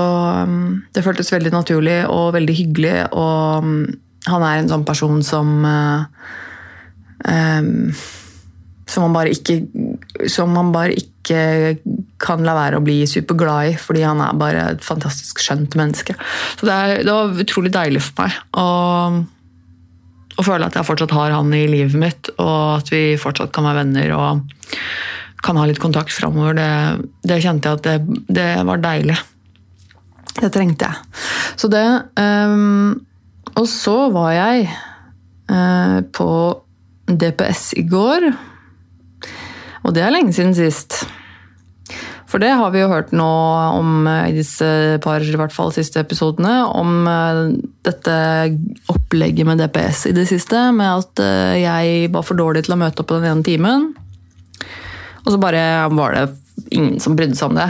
um, 0.46 0.84
det 0.94 1.04
føltes 1.06 1.32
veldig 1.34 1.54
naturlig 1.56 2.04
og 2.10 2.36
veldig 2.36 2.56
hyggelig, 2.58 2.96
og 3.18 3.66
um, 3.66 3.74
han 4.30 4.46
er 4.46 4.60
en 4.60 4.70
sånn 4.70 4.86
person 4.86 5.22
som 5.26 5.66
uh, 5.66 6.06
um, 7.26 7.90
Som 8.90 9.06
man 9.06 9.16
bare 9.16 9.32
ikke 9.32 9.62
Som 10.30 10.52
man 10.58 10.74
bare 10.76 10.98
ikke 10.98 11.78
kan 12.20 12.44
la 12.44 12.56
være 12.58 12.80
å 12.80 12.84
bli 12.84 13.04
superglad 13.08 13.72
i, 13.72 13.76
fordi 13.80 14.02
han 14.04 14.22
er 14.26 14.38
bare 14.38 14.64
et 14.74 14.82
fantastisk 14.84 15.40
skjønt 15.40 15.78
menneske. 15.80 16.16
Så 16.60 16.68
det, 16.68 16.74
er, 16.74 17.04
det 17.06 17.14
var 17.14 17.44
utrolig 17.46 17.72
deilig 17.72 18.02
for 18.04 18.26
meg. 18.26 18.40
og 18.60 19.22
og 20.40 20.46
føle 20.48 20.70
at 20.70 20.78
jeg 20.78 20.88
fortsatt 20.88 21.14
har 21.16 21.34
han 21.36 21.52
i 21.56 21.66
livet 21.68 22.00
mitt, 22.00 22.32
og 22.40 22.80
at 22.80 22.92
vi 22.94 23.04
fortsatt 23.20 23.52
kan 23.56 23.68
være 23.68 23.84
venner 23.84 24.14
og 24.16 24.46
kan 25.44 25.60
ha 25.60 25.66
litt 25.68 25.82
kontakt 25.84 26.14
framover, 26.16 26.56
det, 26.56 26.72
det, 27.28 27.42
kjente 27.44 27.70
jeg 27.70 27.80
at 27.80 27.86
det, 27.88 28.24
det, 28.40 28.48
var 28.68 28.82
deilig. 28.84 29.18
Det 30.40 30.52
trengte 30.56 30.88
jeg. 30.88 31.20
Så 31.60 31.68
det 31.72 31.84
um, 32.20 32.96
Og 33.60 33.66
så 33.68 33.96
var 34.14 34.34
jeg 34.36 34.68
uh, 35.52 36.00
på 36.16 36.30
DPS 37.10 37.74
i 37.80 37.86
går. 37.90 38.30
Og 39.84 39.96
det 39.96 40.04
er 40.06 40.14
lenge 40.14 40.36
siden 40.36 40.56
sist. 40.56 41.02
For 42.30 42.42
det 42.42 42.52
har 42.54 42.70
vi 42.74 42.84
jo 42.84 42.92
hørt 42.92 43.10
nå 43.16 43.30
om 43.80 44.06
eh, 44.08 44.30
i 44.30 44.36
disse 44.38 44.68
par 45.02 45.24
i 45.26 45.38
hvert 45.40 45.54
fall 45.54 45.74
siste 45.74 46.02
episodene, 46.04 46.62
om 46.78 47.08
eh, 47.10 47.42
dette 47.88 48.18
opplegget 48.94 49.50
med 49.50 49.64
DPS 49.64 50.06
i 50.12 50.16
det 50.18 50.28
siste, 50.30 50.68
med 50.76 51.02
at 51.02 51.24
eh, 51.26 51.58
jeg 51.64 52.12
var 52.14 52.28
for 52.28 52.38
dårlig 52.38 52.68
til 52.68 52.78
å 52.78 52.82
møte 52.84 53.02
opp 53.02 53.10
på 53.10 53.18
den 53.18 53.32
ene 53.32 53.46
timen. 53.46 53.90
Og 55.26 55.34
så 55.34 55.42
bare 55.42 55.64
var 55.96 56.16
det 56.16 56.28
ingen 56.76 57.02
som 57.02 57.18
brydde 57.18 57.38
seg 57.38 57.52
om 57.52 57.58
det, 57.58 57.70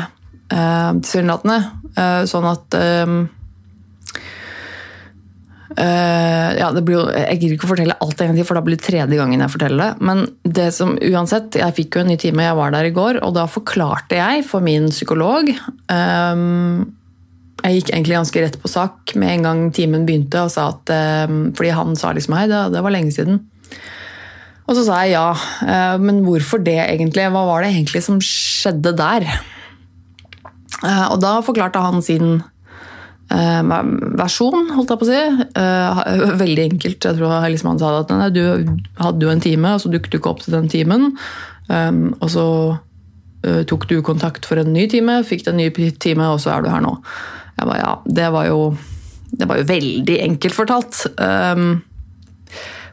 tilsynelatende. 0.50 2.26
Sånn 2.30 2.46
at 2.50 2.76
Uh, 5.78 6.50
ja, 6.58 6.70
jo, 6.74 7.02
jeg 7.14 7.38
gidder 7.38 7.54
ikke 7.54 7.68
å 7.68 7.72
fortelle 7.76 7.98
alt 8.02 8.22
en 8.24 8.32
gang 8.32 8.38
til, 8.40 8.46
for 8.48 8.58
da 8.58 8.64
blir 8.66 8.80
det 8.80 8.86
tredje 8.88 9.20
gangen 9.20 9.44
jeg 9.44 9.54
forteller 9.54 9.84
det. 9.84 10.06
Men 10.10 10.24
det 10.58 10.70
som 10.74 10.96
uansett, 10.98 11.60
jeg 11.62 11.76
fikk 11.78 11.98
jo 11.98 12.04
en 12.04 12.10
ny 12.10 12.18
time, 12.22 12.48
jeg 12.48 12.58
var 12.58 12.74
der 12.74 12.90
i 12.90 12.96
går, 12.96 13.22
og 13.26 13.36
da 13.38 13.46
forklarte 13.50 14.18
jeg 14.18 14.48
for 14.50 14.66
min 14.66 14.90
psykolog 14.90 15.52
um, 15.92 16.88
Jeg 17.62 17.78
gikk 17.78 17.94
egentlig 17.94 18.18
ganske 18.18 18.44
rett 18.46 18.58
på 18.64 18.72
sak 18.72 19.14
med 19.20 19.36
en 19.36 19.46
gang 19.46 19.64
timen 19.76 20.10
begynte, 20.10 20.42
og 20.42 20.54
sa 20.56 20.72
at, 20.74 20.94
um, 21.30 21.50
fordi 21.54 21.76
han 21.78 21.94
sa 22.00 22.16
liksom 22.18 22.38
hei, 22.40 22.48
det, 22.50 22.66
det, 22.74 22.84
var 22.86 22.96
lenge 22.96 23.14
siden. 23.14 23.44
Og 24.66 24.78
så 24.78 24.88
sa 24.88 25.04
jeg 25.04 25.18
ja, 25.20 25.28
uh, 25.38 25.98
men 26.02 26.24
hvorfor 26.26 26.66
det 26.66 26.80
egentlig? 26.88 27.30
Hva 27.30 27.46
var 27.46 27.66
det 27.66 27.76
egentlig 27.76 28.02
som 28.08 28.18
skjedde 28.24 28.98
der? 28.98 29.30
Uh, 30.82 31.12
og 31.12 31.20
da 31.22 31.40
forklarte 31.46 31.82
han 31.84 32.02
sin 32.02 32.40
eh, 32.40 32.59
versjon, 33.30 34.72
holdt 34.74 34.94
jeg 34.94 35.00
på 35.00 35.06
å 35.06 35.10
si. 35.10 35.48
Eh, 35.62 36.04
veldig 36.44 36.68
enkelt. 36.74 37.06
Jeg 37.06 37.18
tror 37.18 37.50
liksom 37.50 37.74
han 37.74 37.82
sa 37.82 37.94
at 38.02 38.14
nei, 38.14 38.30
du 38.34 38.44
hadde 39.00 39.26
jo 39.26 39.34
en 39.34 39.44
time, 39.44 39.74
og 39.76 39.84
så 39.84 39.92
dukket 39.94 40.14
du 40.14 40.20
ikke 40.20 40.34
opp 40.34 40.46
til 40.46 40.56
den 40.58 40.70
timen. 40.72 41.12
Um, 41.70 42.16
og 42.18 42.32
så 42.34 42.46
uh, 42.74 43.62
tok 43.70 43.86
du 43.92 44.00
kontakt 44.02 44.48
for 44.50 44.58
en 44.58 44.74
ny 44.74 44.88
time, 44.90 45.20
fikk 45.28 45.46
den 45.46 45.60
en 45.60 45.70
ny 45.70 45.92
time, 46.02 46.32
og 46.34 46.42
så 46.42 46.56
er 46.56 46.66
du 46.66 46.72
her 46.74 46.82
nå. 46.82 46.96
Jeg 47.60 47.70
ba, 47.70 47.78
ja, 47.78 47.94
det 48.10 48.32
var 48.34 48.50
jo, 48.50 48.74
det 49.38 49.46
var 49.46 49.62
jo 49.62 49.70
veldig 49.70 50.18
enkelt 50.26 50.58
fortalt. 50.58 51.04
Um, 51.22 51.84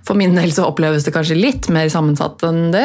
for 0.07 0.21
min 0.21 0.37
del 0.37 0.53
så 0.55 0.69
oppleves 0.69 1.03
det 1.03 1.17
kanskje 1.17 1.39
litt 1.41 1.67
mer 1.75 1.89
sammensatt 1.91 2.45
enn 2.47 2.69
det. 2.71 2.85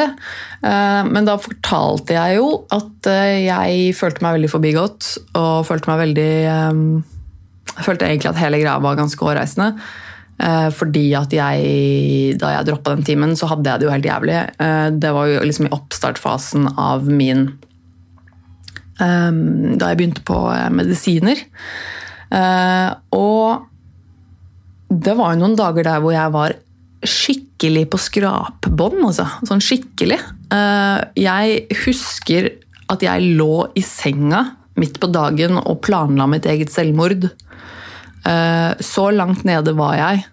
Men 0.64 1.22
da 1.22 1.36
fortalte 1.38 2.16
jeg 2.16 2.40
jo 2.40 2.48
at 2.74 3.06
jeg 3.38 3.92
følte 3.94 4.24
meg 4.26 4.40
veldig 4.40 4.50
forbigått, 4.50 5.10
og 5.38 5.68
følte 5.68 5.92
meg 5.92 6.00
veldig 6.00 6.32
um, 6.50 6.82
Jeg 7.76 7.86
følte 7.86 8.08
egentlig 8.08 8.30
at 8.32 8.40
hele 8.42 8.60
greia 8.62 8.78
var 8.82 8.98
ganske 8.98 9.24
hårreisende. 9.24 9.72
Uh, 10.42 10.68
fordi 10.74 11.04
at 11.14 11.34
jeg, 11.36 12.36
da 12.40 12.54
jeg 12.56 12.68
droppa 12.70 12.96
den 12.96 13.04
timen, 13.06 13.34
så 13.38 13.50
hadde 13.50 13.68
jeg 13.68 13.82
det 13.82 13.86
jo 13.86 13.92
helt 13.94 14.08
jævlig. 14.08 14.38
det 15.02 15.12
var 15.14 15.28
jo 15.30 15.42
liksom 15.46 15.68
i 15.68 15.74
oppstartfasen 15.76 16.70
av 16.80 17.04
min 17.06 17.44
um, 18.98 19.76
Da 19.78 19.92
jeg 19.92 20.00
begynte 20.00 20.24
på 20.26 20.38
medisiner. 20.74 21.44
og 23.12 23.68
det 24.92 25.14
var 25.16 25.32
jo 25.32 25.42
noen 25.42 25.56
dager 25.56 25.86
der 25.86 26.02
hvor 26.02 26.14
jeg 26.14 26.32
var 26.34 26.54
skikkelig 27.02 27.86
på 27.92 28.00
skrapbånd, 28.00 29.00
altså. 29.08 29.26
Sånn 29.48 29.62
skikkelig. 29.64 30.18
Eh, 30.54 30.98
jeg 31.18 31.78
husker 31.84 32.50
at 32.92 33.04
jeg 33.04 33.32
lå 33.38 33.66
i 33.78 33.82
senga 33.86 34.44
midt 34.80 34.98
på 35.00 35.10
dagen 35.12 35.58
og 35.60 35.80
planla 35.84 36.28
mitt 36.30 36.46
eget 36.48 36.72
selvmord. 36.72 37.30
Eh, 38.28 38.72
så 38.80 39.10
langt 39.10 39.44
nede 39.48 39.74
var 39.78 39.96
jeg. 39.98 40.24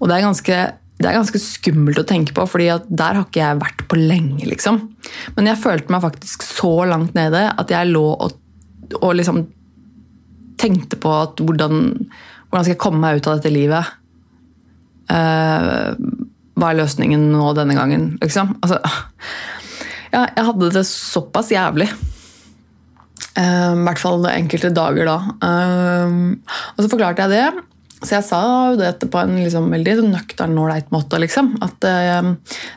Og 0.00 0.10
det 0.10 0.16
er 0.16 0.26
ganske, 0.26 0.60
det 0.98 1.08
er 1.08 1.18
ganske 1.18 1.40
skummelt 1.42 2.02
å 2.02 2.06
tenke 2.08 2.34
på, 2.34 2.46
for 2.50 2.62
der 2.62 3.18
har 3.18 3.24
ikke 3.24 3.42
jeg 3.42 3.62
vært 3.62 3.84
på 3.90 3.98
lenge. 4.00 4.46
liksom. 4.48 4.80
Men 5.36 5.50
jeg 5.50 5.62
følte 5.62 5.94
meg 5.94 6.04
faktisk 6.04 6.46
så 6.46 6.74
langt 6.90 7.14
nede 7.18 7.46
at 7.50 7.70
jeg 7.70 7.92
lå 7.92 8.06
og, 8.12 8.38
og 9.00 9.12
liksom 9.18 9.44
tenkte 10.62 10.98
på 11.00 11.12
hvordan, 11.42 11.80
hvordan 12.48 12.64
skal 12.64 12.74
jeg 12.74 12.82
komme 12.82 13.02
meg 13.02 13.18
ut 13.18 13.28
av 13.30 13.38
dette 13.38 13.54
livet. 13.54 13.98
Uh, 15.10 15.98
hva 16.56 16.70
er 16.70 16.78
løsningen 16.78 17.24
nå 17.32 17.48
denne 17.56 17.74
gangen, 17.76 18.12
liksom? 18.22 18.54
Altså, 18.62 18.78
ja, 20.12 20.26
jeg 20.36 20.46
hadde 20.46 20.70
det 20.76 20.84
såpass 20.88 21.50
jævlig. 21.52 21.88
Uh, 23.32 23.72
I 23.72 23.84
hvert 23.86 24.02
fall 24.02 24.26
enkelte 24.30 24.72
dager 24.74 25.08
da. 25.08 25.18
Uh, 25.42 26.56
og 26.74 26.82
så 26.82 26.90
forklarte 26.92 27.26
jeg 27.26 27.34
det. 27.36 27.68
Så 28.02 28.16
jeg 28.16 28.26
sa 28.26 28.42
dette 28.74 29.06
på 29.06 29.20
en 29.20 29.36
liksom 29.38 29.68
veldig 29.70 30.08
nøktern, 30.08 30.56
ålreit 30.58 30.90
måte. 30.94 31.20
Liksom. 31.22 31.54
At 31.62 31.86
uh, 31.86 32.32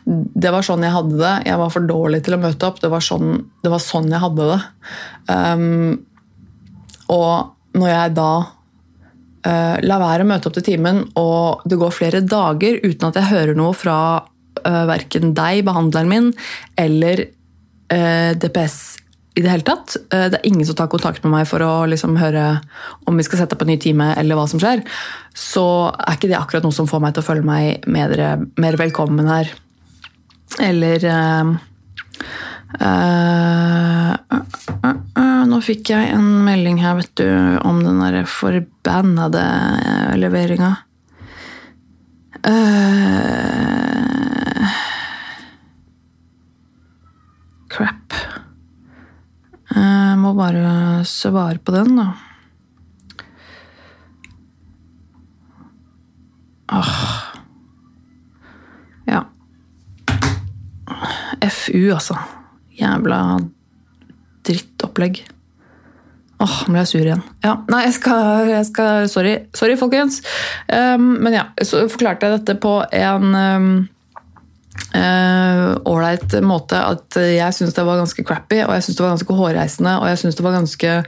det 0.06 0.54
var 0.54 0.66
sånn 0.66 0.86
jeg 0.86 0.96
hadde 0.96 1.22
det. 1.22 1.36
Jeg 1.50 1.62
var 1.62 1.74
for 1.74 1.90
dårlig 1.90 2.22
til 2.25 2.38
å 2.38 2.42
møte 2.42 2.70
opp. 2.70 2.82
Det 2.84 2.92
var 2.94 3.04
sånn, 3.04 3.40
det 3.66 3.74
var 3.74 3.84
sånn 3.84 4.12
jeg 4.14 4.24
hadde 4.24 4.52
det. 4.54 4.60
Um, 5.32 5.96
og 7.12 7.56
når 7.75 7.92
jeg 7.92 8.14
da 8.18 8.32
uh, 9.46 9.78
la 9.86 10.00
være 10.02 10.25
å 10.25 10.30
møte 10.30 10.50
opp 10.50 10.58
til 10.58 10.68
timen, 10.72 11.04
og 11.20 11.66
det 11.68 11.80
går 11.82 11.96
flere 11.96 12.24
dager 12.25 12.80
uten 12.84 13.10
at 13.10 13.20
jeg 13.20 13.32
hører 13.32 13.58
noe 13.58 13.75
fra 13.78 13.98
uh, 14.22 14.66
eh, 14.66 14.84
verken 14.90 15.34
deg, 15.38 15.64
behandleren 15.68 16.12
min, 16.12 16.30
eller 16.80 17.25
uh, 17.25 17.98
eh, 17.98 18.32
DPS 18.42 18.80
i 19.36 19.44
det 19.44 19.51
hele 19.51 19.68
tatt. 19.68 19.98
Uh, 20.13 20.27
det 20.32 20.39
er 20.39 20.48
ingen 20.50 20.65
som 20.68 20.77
tar 20.80 20.92
kontakt 20.92 21.24
med 21.25 21.34
meg 21.34 21.50
for 21.50 21.63
å 21.65 21.74
liksom, 21.92 22.18
høre 22.20 22.48
om 23.10 23.20
vi 23.20 23.27
skal 23.27 23.44
sette 23.44 23.58
opp 23.58 23.65
en 23.65 23.72
ny 23.74 23.77
time, 23.82 24.13
eller 24.20 24.39
hva 24.39 24.48
som 24.50 24.62
skjer. 24.62 24.84
Så 25.36 25.65
er 25.92 26.18
ikke 26.18 26.32
det 26.32 26.39
akkurat 26.39 26.65
noe 26.65 26.75
som 26.75 26.89
får 26.89 27.04
meg 27.04 27.15
til 27.15 27.25
å 27.25 27.30
føle 27.30 27.46
meg 27.46 27.86
mer, 27.92 28.15
mer 28.62 28.80
velkommen 28.82 29.32
her. 29.32 29.54
Eller 30.63 31.10
Uh, 32.75 34.15
uh, 34.36 34.96
uh, 35.15 35.44
nå 35.48 35.60
fikk 35.63 35.94
jeg 35.94 36.10
en 36.12 36.25
melding 36.44 36.82
her, 36.84 36.98
vet 37.00 37.12
du, 37.22 37.27
om 37.63 37.80
den 37.86 38.01
derre 38.04 38.25
forbannede 38.27 39.46
leveringa. 40.20 40.74
crap. 47.75 48.13
Jeg 49.75 50.18
må 50.36 50.44
bare 50.44 51.06
svare 51.08 51.60
på 51.63 51.72
den, 51.72 51.96
da. 51.96 52.12
Åh. 56.75 56.98
Ja. 59.08 59.22
FU, 61.51 61.94
altså. 61.94 62.18
Jævla 62.75 63.39
drittopplegg. 64.46 65.24
Åh, 66.44 66.56
nå 66.68 66.74
ble 66.74 66.82
jeg 66.84 66.92
sur 66.92 67.06
igjen. 67.06 67.24
Ja, 67.46 67.56
nei, 67.72 67.86
jeg 67.86 67.96
skal, 67.96 68.50
jeg 68.51 68.68
skal 68.68 69.06
Sorry, 69.08 69.36
sorry 69.56 69.77
folkens. 69.80 70.20
Um, 70.68 71.13
men 71.24 71.38
ja, 71.38 71.48
så 71.63 71.86
forklarte 71.88 72.27
jeg 72.27 72.42
dette 72.42 72.58
på 72.60 72.82
en 72.92 73.32
ålreit 74.96 76.28
um, 76.38 76.44
uh, 76.44 76.48
måte. 76.48 76.80
At 76.80 77.20
jeg 77.20 77.58
syns 77.58 77.75
det 77.78 77.88
var 77.88 78.02
ganske 78.02 78.28
crappy, 78.28 78.62
og 78.66 78.75
jeg 78.78 78.88
syns 78.88 79.00
det 79.00 79.06
var 79.06 79.16
ganske 79.16 79.40
hårreisende, 79.40 79.98
og 80.02 80.08
jeg 80.12 80.22
syns 80.22 80.38
det 80.40 80.46
var 80.46 80.60
ganske 80.60 81.00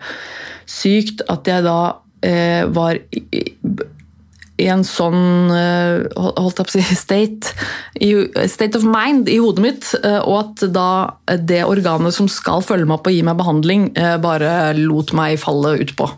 sykt 0.68 1.24
at 1.32 1.48
jeg 1.48 1.64
da 1.68 1.80
uh, 1.98 2.64
var 2.76 3.00
i, 3.16 3.44
i 4.58 4.68
en 4.72 4.82
sånn 4.86 5.52
uh, 5.54 6.06
holdt 6.18 6.62
jeg 6.62 6.66
på 6.66 6.72
å 6.72 6.74
si, 6.74 6.96
state, 7.06 7.54
state 8.50 8.80
of 8.80 8.86
mind 8.88 9.30
i 9.30 9.38
hodet 9.42 9.64
mitt, 9.64 9.90
eh, 10.02 10.18
og 10.18 10.40
at 10.40 10.66
da 10.74 11.36
det 11.38 11.64
organet 11.68 12.16
som 12.16 12.30
skal 12.32 12.66
følge 12.66 12.88
meg 12.90 12.98
opp 12.98 13.12
og 13.12 13.18
gi 13.18 13.22
meg 13.26 13.38
behandling, 13.38 13.92
eh, 13.98 14.16
bare 14.22 14.74
lot 14.80 15.14
meg 15.18 15.38
falle 15.42 15.78
utpå. 15.84 16.10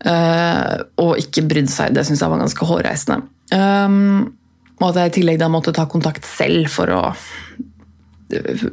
Og 0.00 1.18
ikke 1.20 1.44
brydde 1.44 1.68
seg. 1.68 1.92
Det 1.92 2.06
syns 2.08 2.22
jeg 2.24 2.32
var 2.32 2.40
ganske 2.40 2.68
hårreisende. 2.68 3.18
Og 4.80 4.90
at 4.90 4.98
jeg 5.00 5.10
i 5.10 5.14
tillegg 5.20 5.40
da 5.40 5.50
måtte 5.52 5.74
ta 5.76 5.86
kontakt 5.90 6.26
selv 6.28 6.70
for 6.72 6.92
å 6.92 7.04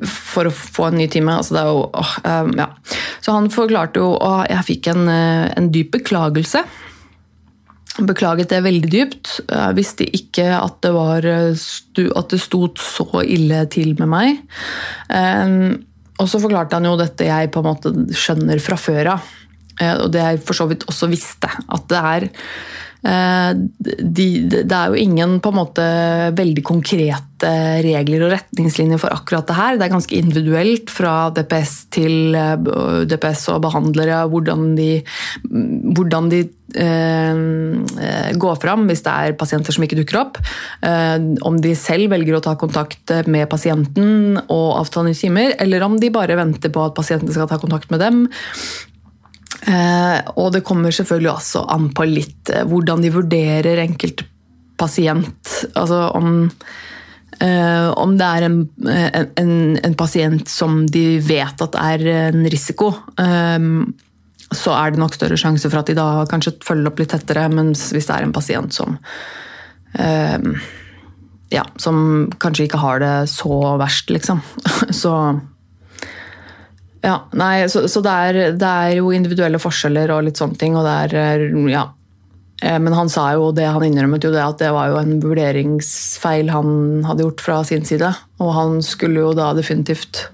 for 0.06 0.46
å 0.46 0.54
få 0.54 0.92
en 0.92 1.00
ny 1.00 1.08
time. 1.10 1.34
Altså 1.40 1.64
jo, 1.66 1.88
åh, 1.90 2.12
ja. 2.54 2.68
Så 3.26 3.34
han 3.34 3.50
forklarte 3.50 4.04
jo, 4.04 4.12
og 4.14 4.44
jeg 4.52 4.68
fikk 4.68 4.92
en, 4.92 5.10
en 5.10 5.72
dyp 5.74 5.96
beklagelse 5.96 6.62
Beklaget 7.98 8.52
det 8.52 8.60
veldig 8.62 8.90
dypt. 8.94 9.30
Jeg 9.50 9.78
visste 9.78 10.06
ikke 10.06 10.46
at 10.54 10.76
det, 10.86 10.92
var, 10.94 11.26
at 11.26 12.34
det 12.34 12.40
sto 12.44 12.60
så 12.78 13.24
ille 13.24 13.64
til 13.74 13.96
med 13.98 14.12
meg. 14.12 14.44
Ehm, 15.10 15.80
og 16.22 16.30
så 16.30 16.42
forklarte 16.42 16.78
han 16.78 16.86
jo 16.86 16.94
dette 17.00 17.26
jeg 17.26 17.50
på 17.54 17.64
en 17.64 17.70
måte 17.72 17.94
skjønner 18.14 18.62
fra 18.62 18.78
før 18.78 19.16
av. 19.16 19.32
Eh, 19.82 19.96
og 19.96 20.12
det 20.14 20.22
jeg 20.22 20.44
for 20.46 20.60
så 20.60 20.70
vidt 20.70 20.86
også 20.86 21.10
visste. 21.10 21.50
At 21.74 21.90
det 21.90 22.04
er 22.12 22.30
Eh, 22.30 22.87
de, 23.08 24.26
det 24.50 24.74
er 24.76 24.92
jo 24.92 25.00
ingen 25.00 25.38
på 25.40 25.52
en 25.54 25.60
måte 25.62 25.84
veldig 26.36 26.64
konkrete 26.66 27.52
regler 27.86 28.26
og 28.26 28.34
retningslinjer 28.34 29.00
for 29.00 29.14
akkurat 29.14 29.48
det 29.48 29.56
her. 29.58 29.78
Det 29.78 29.86
er 29.86 29.94
ganske 29.94 30.18
individuelt 30.18 30.92
fra 30.92 31.30
DPS 31.36 31.76
til 31.94 32.36
eh, 32.36 33.06
DPS 33.08 33.46
og 33.54 33.62
behandlere 33.68 34.24
hvordan 34.32 34.74
de, 34.78 34.90
hvordan 35.48 36.32
de 36.34 36.42
eh, 36.76 38.36
går 38.42 38.60
fram 38.64 38.88
hvis 38.90 39.06
det 39.06 39.14
er 39.14 39.38
pasienter 39.40 39.76
som 39.76 39.88
ikke 39.88 40.02
dukker 40.02 40.22
opp. 40.26 40.42
Eh, 40.84 41.32
om 41.48 41.62
de 41.64 41.76
selv 41.78 42.12
velger 42.12 42.40
å 42.40 42.44
ta 42.44 42.58
kontakt 42.60 43.16
med 43.30 43.48
pasienten 43.54 44.42
og 44.48 44.68
avtale 44.82 45.12
nye 45.14 45.22
timer, 45.22 45.56
eller 45.64 45.88
om 45.88 45.96
de 46.02 46.12
bare 46.12 46.40
venter 46.40 46.74
på 46.74 46.90
at 46.90 46.98
pasienten 46.98 47.32
skal 47.32 47.48
ta 47.48 47.62
kontakt 47.62 47.94
med 47.94 48.04
dem. 48.04 48.26
Eh, 49.66 50.18
og 50.38 50.52
det 50.54 50.64
kommer 50.66 50.94
selvfølgelig 50.94 51.32
også 51.32 51.64
an 51.74 51.90
på 51.96 52.06
litt 52.08 52.52
eh, 52.54 52.66
hvordan 52.68 53.02
de 53.04 53.14
vurderer 53.14 53.82
enkelt 53.82 54.24
pasient. 54.78 55.54
Altså 55.74 56.04
om, 56.16 56.44
eh, 57.42 57.88
om 57.98 58.14
det 58.20 58.28
er 58.28 58.48
en, 58.48 58.60
en, 58.86 59.54
en, 59.82 59.98
pasient 59.98 60.46
som 60.52 60.84
de 60.86 61.18
vet 61.26 61.66
at 61.66 61.80
er 61.82 62.06
en 62.30 62.46
risiko, 62.54 62.92
så 64.48 64.72
er 64.78 64.94
det 64.94 65.02
nok 65.02 65.16
større 65.18 65.36
sjanse 65.40 65.68
for 65.68 65.82
at 65.82 65.90
de 65.90 65.98
da 65.98 66.24
kanskje 66.30 66.54
følger 66.64 66.92
opp 66.92 67.02
litt 67.02 67.12
tettere. 67.12 67.50
Mens 67.52 67.90
hvis 67.92 68.08
det 68.08 68.16
er 68.16 68.28
en 68.28 68.36
pasient 68.36 68.78
som 68.78 69.00
ja, 71.50 71.64
som 71.80 71.98
kanskje 72.44 72.68
ikke 72.68 72.80
har 72.80 73.00
det 73.02 73.14
så 73.32 73.58
verst, 73.80 74.12
liksom, 74.14 74.44
så 75.02 75.14
ja, 77.04 77.18
nei, 77.38 77.68
så, 77.70 77.86
så 77.90 78.02
det, 78.06 78.12
er, 78.12 78.40
det, 78.58 78.68
er, 78.68 78.96
jo 79.00 79.14
individuelle 79.14 79.60
forskjeller 79.62 80.12
og 80.16 80.26
litt 80.28 80.40
sånne 80.40 80.58
ting. 80.60 80.78
og 80.78 80.88
det 80.88 81.18
er, 81.22 81.48
ja. 81.72 81.86
Eh, 82.64 82.78
men 82.82 82.96
han 82.98 83.12
sa 83.12 83.30
jo 83.36 83.52
det, 83.56 83.68
han 83.70 83.86
innrømmet 83.86 84.26
jo 84.26 84.32
det 84.34 84.44
at 84.44 84.62
det 84.62 84.72
var 84.74 84.90
jo 84.92 85.02
en 85.02 85.20
vurderingsfeil 85.22 86.50
han 86.54 87.04
hadde 87.06 87.28
gjort 87.28 87.44
fra 87.46 87.60
sin 87.68 87.86
side. 87.86 88.10
Og 88.42 88.56
han 88.56 88.80
skulle 88.86 89.22
jo 89.22 89.36
da 89.38 89.52
definitivt 89.58 90.26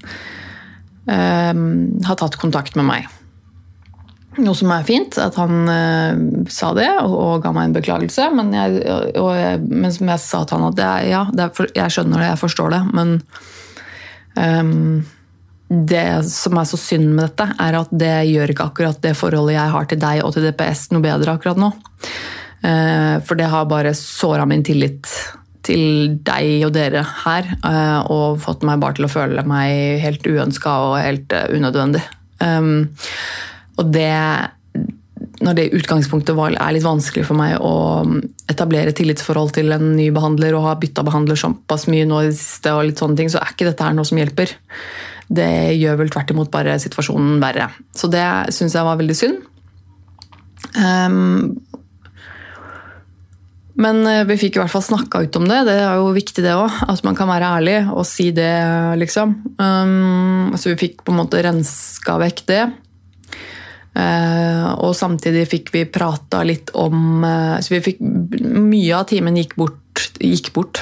um, 1.05 1.65
ha 2.08 2.15
tatt 2.20 2.39
kontakt 2.39 2.79
med 2.79 2.88
meg. 2.88 3.12
Noe 4.41 4.58
som 4.58 4.72
er 4.74 4.86
fint, 4.88 5.17
at 5.22 5.36
han 5.38 5.67
eh, 5.70 6.22
sa 6.50 6.72
det 6.74 6.89
og, 7.03 7.12
og 7.13 7.43
ga 7.43 7.51
meg 7.53 7.67
en 7.70 7.75
beklagelse. 7.75 8.29
Men, 8.34 8.53
jeg, 8.55 8.79
og 9.20 9.34
jeg, 9.38 9.60
men 9.67 9.93
som 9.93 10.10
jeg 10.10 10.24
sa 10.24 10.46
til 10.48 10.58
han 10.58 10.72
at 10.72 10.79
det, 10.79 10.88
er- 10.88 11.10
ja, 11.12 11.25
det 11.29 11.50
er 11.50 11.75
jeg 11.84 11.98
skjønner 11.98 12.24
det, 12.24 12.32
jeg 12.32 12.41
forstår 12.41 12.74
det, 12.74 12.82
men 12.96 13.13
ehm, 14.39 15.03
det 15.74 16.24
som 16.30 16.58
er 16.60 16.68
så 16.70 16.77
synd 16.80 17.10
med 17.15 17.25
dette, 17.25 17.48
er 17.65 17.77
at 17.80 17.92
det 17.92 18.15
gjør 18.30 18.53
ikke 18.53 18.68
akkurat 18.70 19.00
det 19.03 19.15
forholdet 19.18 19.58
jeg 19.58 19.74
har 19.75 19.88
til 19.89 20.01
deg 20.01 20.24
og 20.24 20.34
til 20.36 20.48
DPS 20.48 20.89
noe 20.94 21.06
bedre 21.06 21.38
akkurat 21.38 21.62
nå. 21.62 21.72
Eh, 22.63 23.15
for 23.25 23.39
det 23.39 23.50
har 23.51 23.70
bare 23.72 23.96
såra 23.98 24.46
min 24.50 24.63
tillit 24.65 25.10
til 25.63 26.18
deg 26.27 26.65
og 26.68 26.74
dere 26.75 27.03
her, 27.24 27.48
eh, 27.56 28.00
og 28.12 28.42
fått 28.44 28.65
meg 28.68 28.82
bare 28.84 29.00
til 29.00 29.08
å 29.08 29.12
føle 29.12 29.46
meg 29.48 30.03
helt 30.03 30.27
uønska 30.27 30.75
og 30.89 30.98
helt 31.00 31.34
eh, 31.36 31.50
unødvendig. 31.56 32.03
Um, 32.44 32.89
og 33.80 33.94
det 33.96 34.12
når 35.44 35.58
det 35.58 35.72
utgangspunktet 35.75 36.36
var, 36.38 36.56
er 36.56 36.75
litt 36.75 36.86
vanskelig 36.86 37.25
for 37.27 37.39
meg 37.39 37.58
å 37.63 38.03
etablere 38.51 38.94
tillitsforhold 38.96 39.53
til 39.58 39.74
en 39.75 39.94
ny 39.98 40.10
behandler 40.15 40.56
og 40.56 40.68
ha 40.68 40.75
bytta 40.80 41.03
behandler 41.03 41.39
såpass 41.39 41.88
mye 41.92 42.08
nå 42.08 42.22
i 42.24 42.30
det 42.30 42.38
siste, 42.38 42.72
og 42.72 42.88
litt 42.88 43.01
sånne 43.01 43.20
ting, 43.20 43.32
så 43.32 43.42
er 43.42 43.51
ikke 43.51 43.68
dette 43.68 43.88
her 43.88 43.96
noe 43.98 44.08
som 44.08 44.20
hjelper. 44.20 44.53
Det 45.27 45.50
gjør 45.80 46.00
vel 46.01 46.12
tvert 46.13 46.34
imot 46.34 46.51
bare 46.53 46.80
situasjonen 46.82 47.39
verre. 47.44 47.70
Så 47.96 48.10
det 48.12 48.25
syns 48.56 48.75
jeg 48.75 48.88
var 48.88 49.00
veldig 49.00 49.18
synd. 49.18 49.44
Um, 50.74 51.53
men 53.74 54.03
eh, 54.06 54.22
vi 54.30 54.38
fikk 54.38 54.58
i 54.58 54.62
hvert 54.62 54.72
fall 54.72 54.86
snakka 54.86 55.24
ut 55.25 55.38
om 55.39 55.48
det. 55.50 55.63
Det 55.70 55.77
er 55.82 55.98
jo 55.98 56.13
viktig, 56.13 56.44
det 56.46 56.53
òg. 56.56 56.82
At 56.89 57.01
man 57.06 57.18
kan 57.18 57.30
være 57.32 57.50
ærlig 57.58 57.77
og 57.89 58.06
si 58.08 58.30
det, 58.36 58.53
liksom. 59.01 59.36
Um, 59.58 60.53
så 60.60 60.74
vi 60.74 60.80
fikk 60.86 61.01
på 61.06 61.13
en 61.13 61.22
måte 61.24 61.42
renska 61.44 62.20
vekk 62.22 62.44
det. 62.51 62.63
Uh, 63.94 64.74
og 64.82 64.94
samtidig 64.98 65.46
fikk 65.50 65.74
vi 65.74 65.84
prata 65.86 66.39
litt 66.42 66.72
om 66.82 67.22
uh, 67.22 67.60
Så 67.62 67.75
vi 67.75 67.82
fikk 67.86 68.00
Mye 68.01 68.96
av 68.98 69.03
timen 69.12 69.38
gikk 69.38 69.53
bort, 69.60 69.82
gikk 70.19 70.51
bort. 70.55 70.81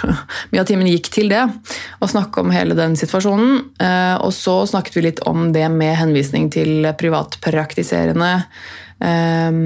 Mye 0.52 0.64
av 0.64 0.70
timen 0.70 0.90
gikk 0.90 1.12
til 1.14 1.32
det. 1.32 1.44
Å 2.00 2.10
snakke 2.10 2.44
om 2.44 2.54
hele 2.54 2.78
den 2.78 2.98
situasjonen. 3.00 3.62
Eh, 3.82 4.16
og 4.22 4.34
så 4.36 4.62
snakket 4.70 4.98
vi 4.98 5.06
litt 5.10 5.22
om 5.30 5.52
det 5.56 5.68
med 5.74 5.98
henvisning 6.00 6.50
til 6.54 6.90
privatpraktiserende 7.00 8.34
eh, 9.04 9.62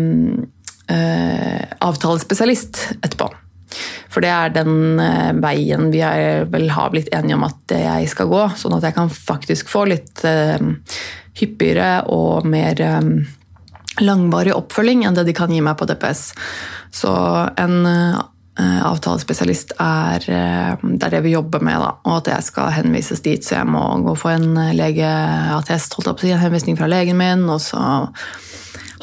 eh, 0.98 1.64
avtalespesialist 1.86 2.84
etterpå. 3.02 3.32
For 4.12 4.24
det 4.24 4.32
er 4.32 4.54
den 4.56 5.02
eh, 5.02 5.32
veien 5.44 5.90
vi 5.94 6.04
er, 6.06 6.46
vel 6.52 6.70
har 6.72 6.94
blitt 6.94 7.12
enige 7.16 7.40
om 7.40 7.48
at 7.48 7.76
jeg 7.76 8.12
skal 8.12 8.30
gå, 8.32 8.46
sånn 8.60 8.78
at 8.78 8.88
jeg 8.88 8.96
kan 8.98 9.12
faktisk 9.12 9.72
få 9.72 9.88
litt 9.92 10.24
eh, 10.28 10.62
hyppigere 11.40 12.06
og 12.14 12.48
mer 12.48 12.80
eh, 12.82 13.10
langvarig 14.04 14.56
oppfølging 14.56 15.06
enn 15.06 15.18
det 15.18 15.28
de 15.28 15.36
kan 15.36 15.52
gi 15.52 15.62
meg 15.64 15.78
på 15.80 15.88
DPS. 15.90 16.30
Så 16.96 17.12
en 17.60 17.78
eh, 17.90 18.24
avtalespesialist 18.64 19.76
er, 19.82 20.26
eh, 20.32 20.86
det 20.86 21.08
er 21.08 21.16
det 21.18 21.24
vi 21.26 21.36
jobber 21.36 21.64
med, 21.66 21.80
da, 21.82 21.92
og 22.06 22.22
at 22.22 22.32
jeg 22.32 22.48
skal 22.50 22.74
henvises 22.78 23.24
dit, 23.26 23.44
så 23.44 23.60
jeg 23.60 23.68
må 23.68 23.84
gå 24.06 24.16
for 24.20 24.36
en 24.36 24.56
legeattest, 24.78 25.98
holdt 25.98 26.12
jeg 26.12 26.22
på 26.22 26.30
en 26.32 26.44
henvisning 26.46 26.80
fra 26.80 26.88
legen 26.92 27.20
min, 27.20 27.48
og 27.52 27.60
så 27.64 27.84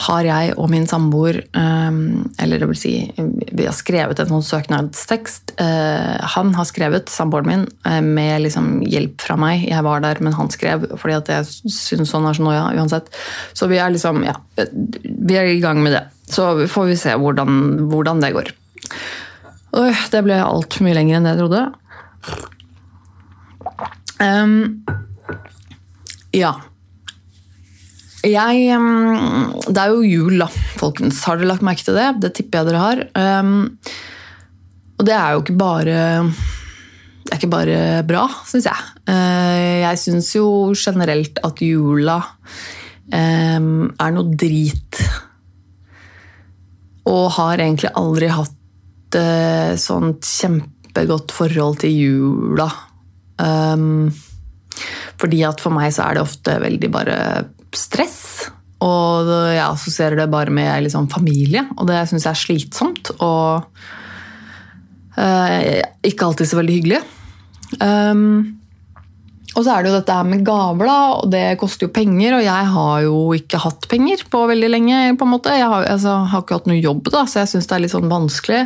har 0.03 0.25
jeg 0.25 0.55
og 0.57 0.71
min 0.73 0.87
samboer 0.89 1.39
eh, 1.45 1.97
Eller 2.43 2.63
det 2.63 2.69
vil 2.71 2.79
si, 2.79 2.95
vi 3.17 3.67
har 3.67 3.75
skrevet 3.77 4.23
en 4.23 4.31
sånn 4.31 4.47
søknadstekst. 4.47 5.55
Eh, 5.61 6.17
Han 6.35 6.55
har 6.57 6.69
skrevet, 6.69 7.13
samboeren 7.13 7.51
min, 7.51 7.67
eh, 7.89 8.01
med 8.01 8.47
liksom 8.47 8.81
hjelp 8.89 9.21
fra 9.23 9.37
meg. 9.41 9.67
Jeg 9.69 9.85
var 9.85 10.03
der, 10.05 10.23
men 10.25 10.37
han 10.39 10.51
skrev 10.53 10.89
fordi 10.97 11.19
at 11.19 11.33
jeg 11.35 11.73
syns 11.77 12.13
sånn 12.13 12.29
er 12.29 12.39
så 12.39 12.47
noia 12.47 12.65
uansett. 12.73 13.13
Så 13.55 13.69
vi 13.71 13.81
er 13.83 13.93
liksom, 13.93 14.25
ja, 14.27 14.39
vi 14.57 15.39
er 15.39 15.53
i 15.53 15.61
gang 15.63 15.83
med 15.85 15.97
det. 15.99 16.07
Så 16.33 16.55
får 16.71 16.89
vi 16.89 16.97
se 16.97 17.13
hvordan, 17.21 17.91
hvordan 17.93 18.25
det 18.25 18.33
går. 18.35 18.55
Oi, 19.73 19.89
det 20.13 20.21
ble 20.27 20.37
altfor 20.37 20.85
mye 20.85 20.97
lenger 20.99 21.17
enn 21.17 21.25
det 21.25 21.33
jeg 21.33 21.41
trodde. 21.41 21.63
Um, 24.21 24.85
ja. 26.37 26.53
Jeg, 28.23 28.67
um, 28.77 29.57
det 29.65 29.81
er 29.81 29.95
jo 29.95 30.05
jul, 30.05 30.37
da, 30.45 30.51
folkens. 30.77 31.23
Har 31.25 31.41
dere 31.41 31.55
lagt 31.55 31.65
merke 31.65 31.87
til 31.89 31.97
det? 31.97 32.11
Det 32.21 32.35
tipper 32.37 32.61
jeg 32.61 32.69
dere 32.69 32.85
har. 32.85 33.05
Um, 33.17 33.57
og 35.01 35.09
det 35.09 35.17
er 35.17 35.33
jo 35.33 35.41
ikke 35.43 35.57
bare 35.59 35.97
Det 36.29 37.33
er 37.33 37.41
ikke 37.41 37.55
bare 37.57 37.81
bra, 38.07 38.29
syns 38.47 38.69
jeg. 38.69 38.89
Uh, 39.09 39.81
jeg 39.89 40.05
syns 40.05 40.35
jo 40.37 40.47
generelt 40.77 41.41
at 41.49 41.65
jula 41.65 42.21
er 43.13 43.59
noe 43.59 44.37
drit. 44.37 45.01
Og 47.09 47.31
har 47.41 47.57
egentlig 47.57 47.97
aldri 47.99 48.29
hatt 48.31 48.59
uh, 49.19 49.75
sånt 49.81 50.27
kjempegodt 50.29 51.35
forhold 51.35 51.81
til 51.83 51.97
jula. 51.97 52.69
Um, 53.43 54.11
fordi 55.21 55.43
at 55.47 55.63
for 55.63 55.75
meg 55.75 55.93
så 55.95 56.07
er 56.07 56.19
det 56.19 56.25
ofte 56.25 56.59
veldig 56.63 56.91
bare 56.93 57.19
stress. 57.77 58.23
Og 58.83 59.29
jeg 59.55 59.63
assosierer 59.63 60.19
det 60.19 60.31
bare 60.33 60.53
med 60.55 60.87
liksom 60.87 61.07
familie, 61.13 61.65
og 61.77 61.87
det 61.91 62.01
syns 62.11 62.27
jeg 62.27 62.33
er 62.33 62.41
slitsomt. 62.41 63.13
Og 63.23 63.69
uh, 65.19 65.83
ikke 66.03 66.27
alltid 66.27 66.51
så 66.51 66.59
veldig 66.59 66.81
hyggelig. 66.81 67.05
Um, 67.81 68.59
og 69.53 69.67
så 69.67 69.75
er 69.75 69.85
det 69.85 69.91
jo 69.91 69.99
dette 69.99 70.15
her 70.17 70.25
med 70.25 70.45
gaver, 70.47 70.89
da, 70.89 70.99
og 71.21 71.31
det 71.33 71.45
koster 71.61 71.87
jo 71.87 71.93
penger. 71.95 72.39
Og 72.39 72.45
jeg 72.47 72.69
har 72.75 73.03
jo 73.05 73.17
ikke 73.37 73.61
hatt 73.61 73.87
penger 73.91 74.25
på 74.33 74.47
veldig 74.49 74.71
lenge. 74.73 75.01
på 75.21 75.29
en 75.29 75.35
måte. 75.35 75.53
Jeg 75.59 75.69
har, 75.69 75.87
altså, 75.93 76.17
har 76.33 76.45
ikke 76.45 76.61
hatt 76.61 76.71
noe 76.71 76.81
jobb, 76.81 77.13
da, 77.13 77.27
så 77.29 77.43
jeg 77.43 77.53
syns 77.53 77.69
det 77.69 77.77
er 77.77 77.85
litt 77.85 77.95
sånn 77.95 78.13
vanskelig. 78.13 78.63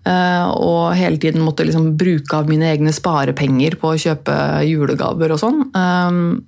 Uh, 0.00 0.48
og 0.56 0.84
hele 0.96 1.20
tiden 1.20 1.42
måtte 1.44 1.66
liksom 1.68 1.90
bruke 2.00 2.38
av 2.38 2.48
mine 2.48 2.70
egne 2.72 2.92
sparepenger 2.96 3.76
på 3.80 3.92
å 3.92 3.98
kjøpe 4.00 4.36
julegaver 4.64 5.34
og 5.34 5.42
sånn. 5.42 5.66
Um, 5.76 6.38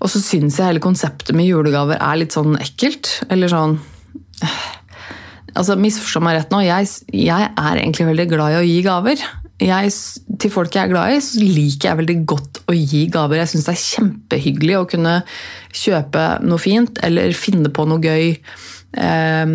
og 0.00 0.10
så 0.12 0.20
syns 0.20 0.58
jeg 0.58 0.72
hele 0.72 0.84
konseptet 0.84 1.36
med 1.36 1.48
julegaver 1.48 2.00
er 2.00 2.20
litt 2.20 2.36
sånn 2.36 2.56
ekkelt. 2.60 3.18
Eller 3.32 3.52
sånn 3.52 3.78
Altså, 5.54 5.76
Misforstå 5.78 6.18
meg 6.24 6.34
rett 6.34 6.50
nå, 6.50 6.64
jeg, 6.66 6.88
jeg, 7.14 7.48
er 7.54 7.78
egentlig 7.78 8.08
veldig 8.08 8.24
glad 8.32 8.56
i 8.56 8.58
å 8.58 8.64
gi 8.66 8.78
gaver. 8.82 9.20
Jeg, 9.62 9.92
til 10.42 10.50
folk 10.50 10.74
jeg 10.74 10.88
er 10.88 10.90
glad 10.90 11.14
i, 11.14 11.20
så 11.22 11.38
liker 11.38 11.92
jeg 11.92 11.98
veldig 12.00 12.16
godt 12.26 12.58
å 12.66 12.74
gi 12.74 13.04
gaver. 13.14 13.38
Jeg 13.38 13.52
syns 13.52 13.68
det 13.68 13.74
er 13.76 13.84
kjempehyggelig 13.84 14.76
å 14.80 14.88
kunne 14.90 15.12
kjøpe 15.70 16.24
noe 16.42 16.58
fint 16.58 16.98
eller 17.06 17.36
finne 17.38 17.70
på 17.70 17.86
noe 17.86 18.02
gøy. 18.02 18.34
Eh, 18.94 19.52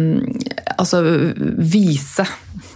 altså 0.80 1.02
vise 1.60 2.25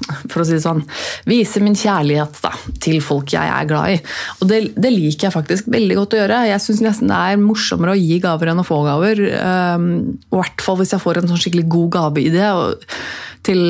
for 0.03 0.41
å 0.41 0.45
si 0.45 0.55
det 0.55 0.63
sånn, 0.63 0.81
vise 1.29 1.61
min 1.63 1.75
kjærlighet 1.77 2.39
da, 2.43 2.51
til 2.83 2.99
folk 3.03 3.33
jeg 3.35 3.47
er 3.47 3.67
glad 3.69 3.93
i. 3.93 3.97
Og 4.41 4.49
det, 4.49 4.59
det, 4.75 4.91
liker 4.91 5.27
jeg 5.27 5.35
faktisk 5.35 5.69
veldig 5.71 5.97
godt 5.99 6.15
å 6.15 6.21
gjøre. 6.21 6.39
Jeg 6.49 6.63
syns 6.63 6.81
nesten 6.83 7.11
det 7.11 7.19
er 7.19 7.41
morsommere 7.41 7.95
å 7.95 7.99
gi 7.99 8.19
gaver 8.23 8.51
enn 8.51 8.63
å 8.63 8.67
få 8.67 8.81
gaver. 8.87 9.23
Um, 9.37 9.87
I 10.27 10.39
hvert 10.39 10.65
fall 10.65 10.79
hvis 10.81 10.95
jeg 10.95 11.03
får 11.03 11.21
en 11.21 11.31
sånn 11.31 11.43
skikkelig 11.45 11.67
god 11.71 11.93
gaveidé 11.97 12.49
til 13.43 13.63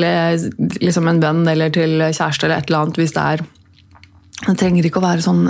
liksom 0.78 1.10
en 1.10 1.22
venn 1.22 1.42
eller 1.50 1.72
til 1.74 1.98
kjæreste 1.98 2.46
eller 2.46 2.60
et 2.60 2.68
eller 2.70 2.84
annet. 2.84 2.98
hvis 3.00 3.14
det 3.14 3.28
er 3.34 3.46
det 4.44 4.58
trenger 4.60 4.86
ikke 4.86 5.00
å 5.00 5.06
være 5.06 5.24
sånn 5.24 5.46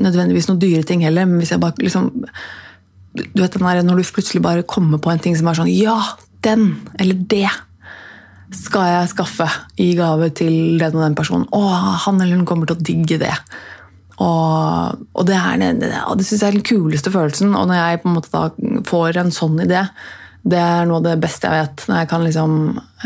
nødvendigvis 0.00 0.48
noen 0.48 0.60
dyre 0.62 0.86
ting 0.86 1.02
heller, 1.04 1.26
men 1.28 1.42
hvis 1.42 1.52
jeg 1.52 1.62
bare 1.62 1.82
liksom 1.82 2.08
du 3.18 3.42
vet 3.42 3.54
den 3.54 3.66
der, 3.66 3.82
Når 3.82 3.98
du 3.98 4.12
plutselig 4.14 4.42
bare 4.42 4.62
kommer 4.62 4.98
på 5.02 5.10
en 5.10 5.18
ting 5.18 5.36
som 5.36 5.48
er 5.48 5.58
sånn 5.58 5.70
Ja, 5.72 5.96
den! 6.46 6.70
Eller 6.98 7.24
det! 7.30 7.48
skal 8.54 8.86
jeg 8.88 9.10
skaffe 9.12 9.48
i 9.80 9.90
gave 9.98 10.30
til 10.36 10.78
den 10.80 10.94
og 10.96 11.02
den 11.04 11.16
personen. 11.18 11.48
Å, 11.52 11.62
han 12.06 12.20
eller 12.20 12.38
hun 12.38 12.46
kommer 12.48 12.68
til 12.68 12.78
å 12.78 12.84
digge 12.84 13.18
det. 13.20 13.34
Og, 14.18 15.02
og 15.14 15.26
det, 15.28 15.36
er, 15.36 15.60
det, 15.60 15.90
det 15.90 16.26
jeg 16.26 16.40
er 16.40 16.56
den 16.56 16.64
kuleste 16.66 17.12
følelsen. 17.14 17.52
Og 17.54 17.68
når 17.68 17.80
jeg 17.80 18.00
på 18.02 18.10
en 18.10 18.16
måte 18.16 18.46
får 18.88 19.20
en 19.20 19.34
sånn 19.34 19.60
idé, 19.66 19.84
det 20.48 20.58
er 20.62 20.86
noe 20.88 21.02
av 21.02 21.06
det 21.10 21.16
beste 21.22 21.50
jeg 21.50 21.66
vet. 21.66 21.84
Når 21.90 22.00
jeg 22.00 22.10
kan 22.10 22.24
liksom 22.24 22.52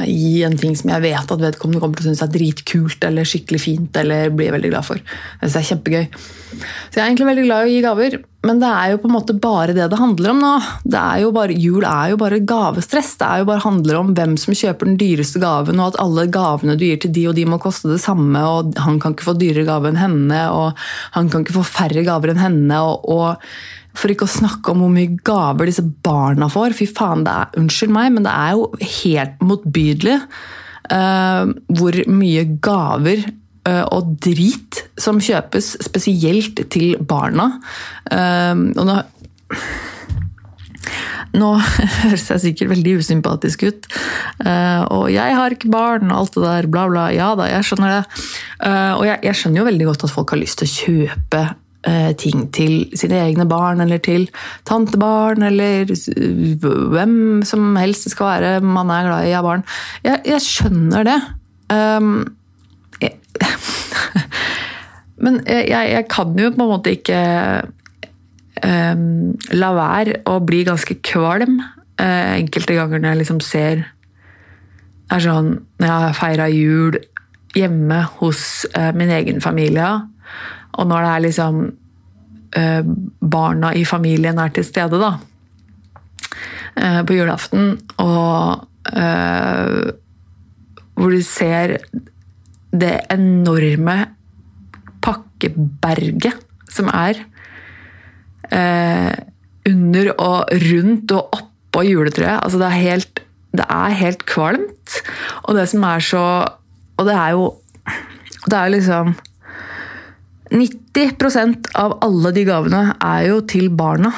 gi 0.06 0.34
en 0.46 0.58
ting 0.60 0.76
som 0.78 0.92
jeg 0.94 1.04
vet 1.04 1.34
at 1.34 1.46
vedkommende 1.48 1.82
kommer 1.82 1.98
til 1.98 2.06
å 2.06 2.12
synes 2.12 2.24
er 2.24 2.34
dritkult 2.36 3.08
eller 3.08 3.28
skikkelig 3.28 3.62
fint. 3.64 3.96
eller 3.98 4.30
blir 4.30 4.54
veldig 4.54 4.72
glad 4.72 4.88
for. 4.88 5.02
Det 5.02 5.48
synes 5.50 5.58
jeg 5.58 5.64
er 5.64 5.70
kjempegøy. 5.72 6.04
Så 6.12 7.00
jeg 7.00 7.02
er 7.02 7.08
egentlig 7.08 7.32
veldig 7.32 7.48
glad 7.48 7.64
i 7.64 7.66
å 7.66 7.72
gi 7.72 7.82
gaver, 7.88 8.20
men 8.42 8.58
det 8.58 8.68
er 8.68 8.92
jo 8.92 9.00
på 9.02 9.06
en 9.06 9.14
måte 9.14 9.34
bare 9.38 9.74
det 9.76 9.84
det 9.92 9.98
handler 10.00 10.32
om 10.32 10.40
nå. 10.42 10.52
Det 10.82 10.98
er 10.98 11.20
jo 11.22 11.30
bare, 11.34 11.54
jul 11.54 11.84
er 11.86 12.12
jo 12.12 12.18
bare 12.18 12.40
gavestress. 12.42 13.12
Det 13.20 13.28
er 13.28 13.42
jo 13.42 13.48
bare 13.52 13.62
handler 13.62 14.00
om 14.00 14.10
hvem 14.18 14.34
som 14.40 14.56
kjøper 14.58 14.90
den 14.90 14.98
dyreste 14.98 15.42
gaven, 15.42 15.78
og 15.78 15.92
at 15.92 16.00
alle 16.02 16.26
gavene 16.32 16.74
du 16.78 16.82
gir 16.88 16.98
til 17.02 17.14
de 17.14 17.28
og 17.30 17.36
de 17.38 17.46
må 17.46 17.60
koste 17.62 17.92
det 17.92 18.00
samme, 18.02 18.42
og 18.42 18.74
han 18.82 18.98
kan 19.02 19.14
ikke 19.14 19.28
få 19.28 19.36
dyrere 19.38 19.68
gave 19.68 19.92
enn 19.92 20.00
henne, 20.00 20.42
og 20.50 20.82
han 21.14 21.30
kan 21.30 21.46
ikke 21.46 21.60
få 21.60 21.68
færre 21.70 22.02
gaver 22.06 22.34
enn 22.34 22.42
henne. 22.42 22.82
og, 22.82 23.06
og 23.06 23.38
for 23.92 24.08
ikke 24.08 24.24
å 24.24 24.32
snakke 24.32 24.72
om 24.72 24.82
hvor 24.82 24.92
mye 24.92 25.18
gaver 25.24 25.68
disse 25.68 25.84
barna 25.84 26.48
får. 26.50 26.72
Fy 26.78 26.88
faen, 26.88 27.26
det 27.26 27.32
er, 27.32 27.52
Unnskyld 27.60 27.92
meg, 27.92 28.10
men 28.14 28.26
det 28.26 28.32
er 28.32 28.56
jo 28.56 28.70
helt 29.02 29.42
motbydelig 29.44 30.16
uh, 30.16 31.52
hvor 31.76 31.98
mye 32.08 32.46
gaver 32.64 33.26
og 33.62 34.16
drit 34.22 34.82
som 34.98 35.20
kjøpes 35.22 35.76
spesielt 35.84 36.64
til 36.72 36.96
barna. 36.98 37.48
Uh, 38.10 38.68
og 38.74 38.86
nå 38.88 39.00
nå 41.32 41.48
høres 42.02 42.26
jeg 42.28 42.42
sikkert 42.42 42.72
veldig 42.74 42.98
usympatisk 43.00 43.64
ut. 43.68 43.88
Uh, 44.42 44.82
og 44.90 45.06
jeg 45.14 45.38
har 45.38 45.54
ikke 45.54 45.70
barn 45.72 46.10
og 46.10 46.18
alt 46.18 46.36
det 46.36 46.44
der, 46.44 46.68
bla, 46.74 46.84
bla. 46.90 47.06
Ja 47.14 47.32
da, 47.38 47.48
jeg 47.48 47.68
skjønner 47.68 47.94
det. 47.94 48.04
Og 48.68 49.04
jeg, 49.06 49.18
jeg, 49.26 49.38
skjønner 49.38 49.62
jo 49.62 49.68
veldig 49.70 49.86
godt 49.88 50.04
at 50.06 50.12
folk 50.12 50.34
har 50.34 50.42
lyst 50.42 50.60
til 50.60 50.68
å 50.68 50.74
kjøpe 50.76 51.42
ting 52.14 52.44
til 52.54 52.92
sine 52.94 53.16
egne 53.24 53.42
barn, 53.50 53.80
eller 53.82 53.98
til 53.98 54.28
tantebarn, 54.68 55.42
eller 55.48 55.90
hvem 55.90 57.16
som 57.42 57.72
helst 57.74 58.06
det 58.06 58.12
skal 58.12 58.28
være 58.28 58.52
man 58.62 58.92
er 58.94 59.08
glad 59.08 59.26
i 59.26 59.32
av 59.34 59.48
barn. 59.48 59.64
Jeg, 60.06 60.20
jeg 60.30 60.44
skjønner 60.46 61.08
det. 61.08 61.18
Um, 61.74 62.14
men 65.24 65.40
jeg, 65.46 65.68
jeg, 65.70 66.06
kan 66.10 66.34
jo 66.38 66.50
på 66.52 66.62
en 66.62 66.70
måte 66.70 66.94
ikke 66.96 67.20
um, 68.62 69.32
la 69.54 69.70
være 69.76 70.20
å 70.30 70.38
bli 70.44 70.62
ganske 70.68 70.98
kvalm 71.04 71.60
uh, 71.62 72.30
enkelte 72.36 72.76
ganger 72.78 73.02
når 73.02 73.12
jeg 73.12 73.22
liksom 73.22 73.42
ser 73.44 73.88
er 75.12 75.20
sånn, 75.20 75.50
Når 75.76 75.84
jeg 75.84 76.04
har 76.06 76.14
feira 76.16 76.44
jul 76.48 76.94
hjemme 77.52 77.98
hos 78.20 78.64
uh, 78.78 78.94
min 78.96 79.10
egen 79.12 79.42
familie, 79.44 79.90
og 80.72 80.88
når 80.88 81.04
det 81.04 81.10
er 81.10 81.24
liksom 81.26 81.58
uh, 82.56 82.82
barna 83.20 83.74
i 83.76 83.84
familien 83.84 84.40
er 84.40 84.54
til 84.56 84.64
stede, 84.64 85.00
da, 85.02 85.18
på 87.04 87.12
julaften, 87.12 87.74
og 88.00 88.64
hvor 90.96 91.12
du 91.12 91.20
ser 91.20 91.74
det 92.72 92.94
enorme 93.12 93.96
pakkeberget 95.04 96.40
som 96.72 96.88
er 96.88 97.18
eh, 98.52 99.12
under 99.68 100.12
og 100.16 100.52
rundt 100.64 101.12
og 101.14 101.36
oppå 101.36 101.84
juletreet. 101.86 102.40
Altså 102.40 102.60
det, 102.60 102.68
er 102.68 102.86
helt, 102.86 103.22
det 103.52 103.66
er 103.68 103.98
helt 104.00 104.24
kvalmt. 104.28 105.02
Og 105.44 105.58
det 105.58 105.68
som 105.72 105.84
er 105.88 106.04
så 106.04 106.24
Og 107.00 107.06
det 107.08 107.14
er 107.16 107.30
jo 107.34 107.44
Det 108.46 108.56
er 108.58 108.72
liksom 108.74 109.14
90% 110.52 111.70
av 111.80 111.94
alle 112.04 112.32
de 112.36 112.42
gavene 112.44 112.82
er 113.00 113.28
jo 113.30 113.40
til 113.48 113.70
barna. 113.72 114.10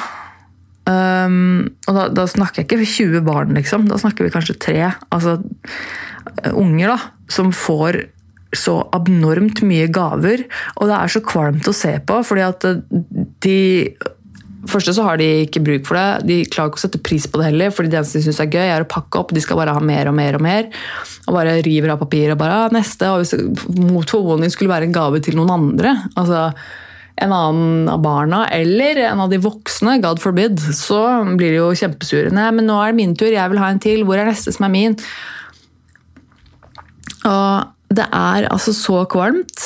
Um, 0.85 1.71
og 1.87 1.95
da, 1.95 2.07
da, 2.11 2.25
snakker 2.27 2.61
jeg 2.61 2.67
ikke 2.67 2.89
20 2.91 3.21
barn, 3.23 3.53
liksom. 3.55 3.87
Da 3.87 3.95
snakker 4.01 4.27
vi 4.27 4.33
kanskje 4.33 4.57
tre. 4.59 4.81
Altså 5.15 5.37
unger, 6.51 6.91
da. 6.91 6.97
Som 7.31 7.53
får 7.55 8.01
så 8.59 8.79
abnormt 8.95 9.63
mye 9.67 9.87
gaver. 9.93 10.45
Og 10.79 10.91
det 10.91 10.97
er 10.97 11.15
så 11.15 11.23
kvalmt 11.25 11.67
å 11.69 11.75
se 11.75 11.95
på, 12.05 12.19
fordi 12.27 12.45
at 12.45 12.67
de 13.45 13.59
første 14.69 14.95
så 14.97 15.05
har 15.05 15.19
de 15.21 15.27
ikke 15.45 15.63
bruk 15.65 15.85
for 15.87 15.99
det. 15.99 16.27
De 16.29 16.37
klarer 16.49 16.71
ikke 16.71 16.81
å 16.81 16.85
sette 16.85 17.01
pris 17.05 17.27
på 17.29 17.41
det 17.41 17.49
heller, 17.51 17.73
fordi 17.73 17.91
det 17.91 17.99
eneste 17.99 18.19
de 18.19 18.27
syns 18.27 18.41
er 18.41 18.49
gøy, 18.51 18.63
er 18.65 18.85
å 18.85 18.89
pakke 18.89 19.21
opp. 19.21 19.33
De 19.35 19.43
skal 19.43 19.59
bare 19.59 19.75
ha 19.75 19.83
mer 19.83 20.09
og 20.09 20.17
mer 20.17 20.37
og 20.37 20.45
mer. 20.45 20.71
Og 21.25 21.37
bare 21.37 21.59
river 21.65 21.93
av 21.93 22.01
papir 22.01 22.33
og 22.33 22.39
bare 22.41 22.63
ah, 22.65 22.73
neste. 22.73 23.11
Og 23.13 23.21
hvis 23.21 23.35
mot 23.77 24.09
forvåning 24.09 24.53
skulle 24.53 24.73
være 24.73 24.89
en 24.89 24.95
gave 24.95 25.21
til 25.25 25.37
noen 25.39 25.53
andre, 25.55 25.95
altså 26.15 26.49
en 27.23 27.31
annen 27.31 27.85
av 27.87 28.01
barna 28.03 28.41
eller 28.51 28.97
en 29.05 29.21
av 29.23 29.29
de 29.31 29.39
voksne, 29.39 30.01
God 30.03 30.19
forbid, 30.19 30.59
så 30.75 30.99
blir 31.37 31.53
de 31.53 31.61
jo 31.61 31.69
kjempesure. 31.79 32.33
Nei, 32.35 32.49
men 32.57 32.67
nå 32.67 32.75
er 32.81 32.91
det 32.91 32.99
min 32.99 33.15
tur, 33.15 33.31
jeg 33.31 33.53
vil 33.53 33.61
ha 33.61 33.71
en 33.71 33.79
til. 33.83 34.03
Hvor 34.07 34.19
er 34.19 34.27
neste 34.27 34.51
som 34.55 34.67
er 34.67 34.73
min? 34.73 34.97
Og 37.25 37.74
det 37.95 38.05
er 38.11 38.47
altså 38.51 38.73
så 38.75 39.03
kvalmt 39.11 39.65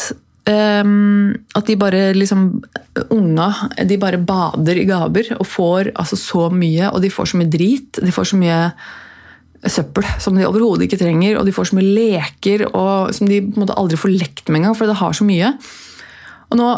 um, 0.50 1.30
at 1.56 1.68
de 1.68 1.78
bare 1.80 2.10
liksom 2.18 2.48
Unga 3.14 3.50
de 3.88 3.98
bare 4.02 4.20
bader 4.22 4.82
i 4.82 4.88
gaver 4.88 5.32
og 5.38 5.46
får 5.48 5.92
altså 5.94 6.18
så 6.20 6.48
mye, 6.52 6.90
og 6.92 7.04
de 7.04 7.12
får 7.14 7.32
så 7.32 7.40
mye 7.40 7.52
drit. 7.52 8.02
De 8.04 8.12
får 8.12 8.32
så 8.32 8.40
mye 8.40 8.58
søppel 9.70 10.08
som 10.24 10.36
de 10.38 10.48
overhodet 10.48 10.88
ikke 10.88 11.00
trenger, 11.00 11.38
og 11.40 11.48
de 11.48 11.54
får 11.56 11.70
så 11.70 11.78
mye 11.78 11.94
leker 11.96 12.66
og, 12.70 13.14
som 13.16 13.28
de 13.30 13.42
på 13.44 13.58
en 13.58 13.64
måte 13.66 13.78
aldri 13.80 14.00
får 14.00 14.14
lekt 14.16 14.50
med 14.50 14.62
engang, 14.62 14.78
for 14.78 14.90
det 14.90 15.00
har 15.00 15.16
så 15.16 15.28
mye. 15.28 15.54
Og 16.50 16.60
nå 16.60 16.70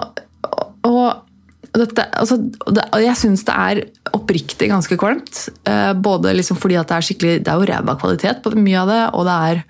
og 0.90 1.78
dette, 1.78 2.04
altså, 2.20 2.36
det, 2.76 2.84
jeg 3.00 3.18
syns 3.20 3.46
det 3.48 3.56
er 3.56 3.82
oppriktig 4.18 4.68
ganske 4.72 4.98
kvalmt. 5.00 5.46
Eh, 5.70 5.92
både 5.96 6.34
liksom 6.36 6.60
fordi 6.60 6.78
at 6.80 6.90
det 6.90 6.98
er 6.98 7.08
skikkelig, 7.08 7.36
det 7.46 7.52
er 7.52 7.62
jo 7.62 7.70
ræva 7.70 7.96
kvalitet 8.02 8.42
på 8.44 8.54
mye 8.58 8.82
av 8.82 8.92
det, 8.92 9.02
og 9.16 9.28
det 9.30 9.38
er 9.52 9.62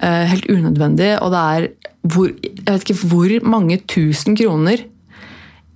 helt 0.00 0.46
unødvendig. 0.48 1.12
Og 1.20 1.32
det 1.34 1.40
er 1.40 1.66
hvor, 2.08 2.30
jeg 2.32 2.64
vet 2.64 2.86
ikke 2.86 3.10
hvor 3.10 3.34
mange 3.52 3.80
tusen 3.90 4.36
kroner 4.38 4.82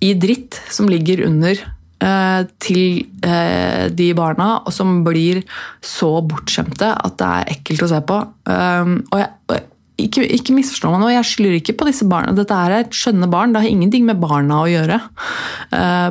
i 0.03 0.13
dritt 0.17 0.57
som 0.73 0.89
ligger 0.89 1.23
under 1.27 1.53
eh, 1.53 2.41
til 2.61 3.05
eh, 3.25 3.85
de 3.93 4.09
barna, 4.17 4.49
og 4.65 4.73
som 4.73 4.99
blir 5.05 5.43
så 5.85 6.17
bortskjemte 6.25 6.91
at 6.95 7.17
det 7.21 7.31
er 7.31 7.55
ekkelt 7.55 7.85
å 7.85 7.93
se 7.93 8.01
på. 8.09 8.19
og 8.19 9.17
jeg, 9.21 9.63
ikke, 10.05 10.25
ikke 10.37 10.55
misforstå 10.57 10.91
meg 10.91 11.03
nå, 11.05 11.09
jeg 11.13 11.29
skylder 11.29 11.59
ikke 11.61 11.77
på 11.79 11.87
disse 11.87 12.07
barna. 12.09 12.35
Dette 12.35 12.57
er 12.57 12.79
et 12.81 12.95
skjønne 12.95 13.29
barn, 13.31 13.55
det 13.55 13.63
har 13.63 13.71
ingenting 13.71 14.07
med 14.09 14.19
barna 14.21 14.63
å 14.65 14.69
gjøre. 14.69 14.99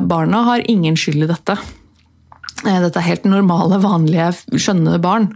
barna 0.09 0.45
har 0.49 0.65
ingen 0.71 0.97
skyld 0.97 1.27
i 1.27 1.29
dette. 1.29 1.59
Eh, 2.63 2.77
dette 2.79 3.01
er 3.01 3.09
helt 3.09 3.25
normale, 3.27 3.77
vanlige, 3.83 4.29
skjønne 4.55 4.95
barn. 5.03 5.27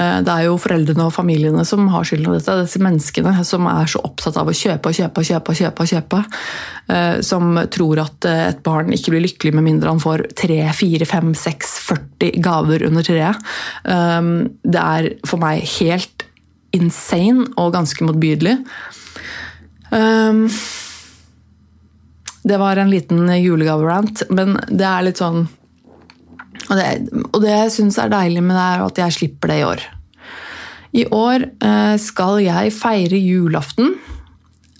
Eh, 0.00 0.20
det 0.24 0.32
er 0.32 0.46
jo 0.46 0.56
foreldrene 0.60 1.06
og 1.06 1.12
familiene 1.12 1.64
som 1.68 1.90
har 1.92 2.06
skylden 2.08 2.30
av 2.30 2.38
dette. 2.38 2.56
Disse 2.62 2.80
menneskene 2.82 3.34
som 3.44 3.68
er 3.68 3.90
så 3.90 4.00
opptatt 4.06 4.38
av 4.40 4.48
å 4.48 4.56
kjøpe 4.56 4.88
og 4.88 4.96
kjøpe 4.96 5.20
og 5.20 5.28
kjøpe. 5.28 5.52
og 5.52 5.60
kjøpe, 5.60 5.84
og 5.84 5.90
kjøpe 5.92 6.22
eh, 6.88 7.20
Som 7.20 7.58
tror 7.70 8.00
at 8.06 8.28
et 8.30 8.62
barn 8.64 8.92
ikke 8.96 9.12
blir 9.12 9.26
lykkelig 9.26 9.52
med 9.54 9.66
mindre 9.68 9.92
han 9.92 10.00
får 10.00 10.24
3, 10.40 10.62
4, 10.72 11.08
5, 11.10 11.34
6, 11.42 11.74
40 11.90 12.40
gaver 12.40 12.86
under 12.88 13.04
treet. 13.04 13.36
Det 13.84 14.80
er 14.80 15.10
for 15.28 15.42
meg 15.42 15.66
helt 15.76 16.24
insane 16.74 17.44
og 17.60 17.74
ganske 17.74 18.06
motbydelig. 18.06 18.56
Det 22.44 22.58
var 22.60 22.80
en 22.80 22.90
liten 22.90 23.28
julegave-rant, 23.28 24.24
men 24.30 24.56
det 24.68 24.88
er 24.88 25.06
litt 25.06 25.20
sånn 25.20 25.44
og 26.70 26.78
det, 26.78 26.86
og 27.32 27.42
det 27.44 27.52
jeg 27.52 27.72
syns 27.74 27.98
er 28.00 28.12
deilig 28.12 28.42
med 28.44 28.56
det, 28.56 28.64
er 28.64 28.84
at 28.86 29.00
jeg 29.02 29.16
slipper 29.18 29.52
det 29.52 29.60
i 29.60 29.66
år. 29.68 29.84
I 30.94 31.06
år 31.10 31.48
eh, 31.66 31.96
skal 32.00 32.38
jeg 32.44 32.74
feire 32.76 33.18
julaften 33.18 33.96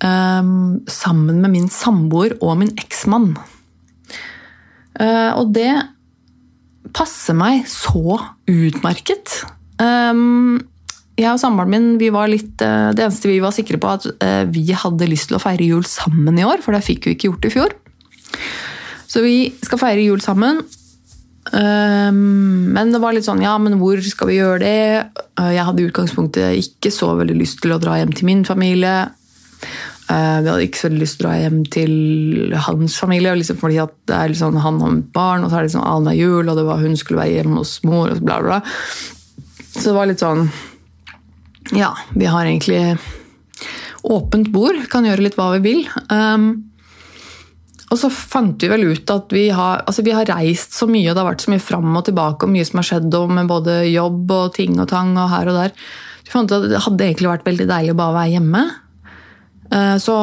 eh, 0.05 0.53
sammen 0.91 1.43
med 1.43 1.51
min 1.53 1.67
samboer 1.73 2.37
og 2.41 2.61
min 2.63 2.73
eksmann. 2.81 3.33
Eh, 4.95 5.31
og 5.35 5.51
det 5.57 5.73
passer 6.95 7.35
meg 7.35 7.65
så 7.67 8.21
utmerket. 8.47 9.41
Jeg 11.15 11.31
og 11.31 11.41
samboeren 11.41 11.73
min 11.73 11.89
vi 11.99 12.11
var 12.15 12.29
litt, 12.31 12.53
det 12.61 13.03
eneste 13.03 13.31
vi 13.31 13.41
var 13.43 13.55
sikre 13.55 13.81
på, 13.83 13.91
at 13.97 14.07
vi 14.55 14.69
hadde 14.79 15.09
lyst 15.11 15.31
til 15.31 15.39
å 15.39 15.43
feire 15.43 15.67
jul 15.67 15.83
sammen 15.89 16.39
i 16.39 16.47
år, 16.47 16.63
for 16.63 16.77
det 16.77 16.85
fikk 16.87 17.09
vi 17.09 17.17
ikke 17.17 17.31
gjort 17.33 17.49
i 17.49 17.53
fjor. 17.55 17.75
Så 19.11 19.25
vi 19.25 19.39
skal 19.65 19.81
feire 19.83 20.05
jul 20.07 20.23
sammen. 20.23 20.63
Ehm, 21.53 22.73
men 22.73 22.93
det 22.93 23.01
var 23.03 23.13
litt 23.13 23.27
sånn 23.27 23.43
Ja, 23.45 23.59
men 23.61 23.77
hvor 23.77 24.01
skal 24.01 24.31
vi 24.31 24.39
gjøre 24.39 24.63
det? 24.63 24.79
Eh, 25.37 25.51
jeg 25.53 25.67
hadde 25.69 25.83
i 25.83 25.89
utgangspunktet 25.91 26.61
ikke 26.63 26.93
så 26.95 27.11
veldig 27.19 27.37
lyst 27.37 27.61
til 27.61 27.75
å 27.75 27.81
dra 27.83 27.99
hjem 28.01 28.15
til 28.17 28.31
min 28.31 28.45
familie. 28.49 29.11
Eh, 30.09 30.39
vi 30.41 30.49
hadde 30.49 30.65
ikke 30.65 30.81
så 30.81 30.89
veldig 30.89 31.03
lyst 31.03 31.19
til 31.19 31.27
å 31.27 31.29
dra 31.29 31.37
hjem 31.43 31.61
til 31.77 32.55
hans 32.67 32.97
familie, 33.01 33.37
liksom 33.37 33.61
fordi 33.61 33.81
det 34.09 34.17
er 34.17 34.33
liksom 34.33 34.57
han 34.61 34.81
har 34.81 35.01
barn, 35.17 35.45
og 35.45 35.51
så 35.51 35.59
er 35.59 35.65
det 35.65 35.73
liksom 35.73 35.85
annenhver 35.85 36.21
jul, 36.21 36.49
og 36.49 36.57
det 36.57 36.67
var 36.69 36.83
hun 36.83 36.97
skulle 37.01 37.23
være 37.23 37.37
hjemme 37.39 37.61
hos 37.61 37.77
mor, 37.85 38.13
og 38.13 38.25
bla, 38.25 38.41
bla. 38.45 38.61
Så 39.75 39.91
det 39.91 39.97
var 39.97 40.09
litt 40.09 40.23
sånn 40.23 40.49
Ja, 41.75 41.95
vi 42.13 42.29
har 42.29 42.45
egentlig 42.45 42.99
åpent 44.05 44.51
bord, 44.53 44.77
kan 44.93 45.07
gjøre 45.09 45.25
litt 45.25 45.37
hva 45.39 45.55
vi 45.57 45.63
vil. 45.65 45.87
Um, 46.13 46.74
og 47.95 48.01
så 48.01 48.11
fant 48.11 48.59
vi 48.59 48.71
vel 48.73 48.89
ut 48.91 49.11
at 49.13 49.31
vi 49.35 49.45
har, 49.55 49.85
altså 49.87 50.03
vi 50.03 50.15
har, 50.17 50.27
reist 50.27 50.75
så 50.75 50.89
mye, 50.91 51.07
og 51.07 51.15
det 51.15 51.23
har 51.23 51.29
vært 51.29 51.45
så 51.45 51.53
mye 51.53 51.63
fram 51.63 51.93
og 51.95 52.03
tilbake, 52.09 52.43
og 52.43 52.51
mye 52.51 52.67
som 52.67 52.81
har 52.81 52.89
skjedd 52.89 53.15
med 53.31 53.51
både 53.51 53.85
jobb 53.87 54.33
og 54.35 54.57
ting 54.57 54.75
og 54.83 54.89
tang 54.91 55.13
og 55.15 55.31
her 55.31 55.51
og 55.53 55.61
der. 55.61 55.77
Vi 56.25 56.33
fant 56.33 56.51
ut 56.51 56.57
at 56.57 56.67
Det 56.73 56.83
hadde 56.89 57.07
egentlig 57.07 57.31
vært 57.31 57.47
veldig 57.47 57.69
deilig 57.71 57.95
å 57.95 58.01
bare 58.01 58.17
være 58.17 58.35
hjemme. 58.35 58.65
Eh, 59.71 59.97
så, 60.03 60.17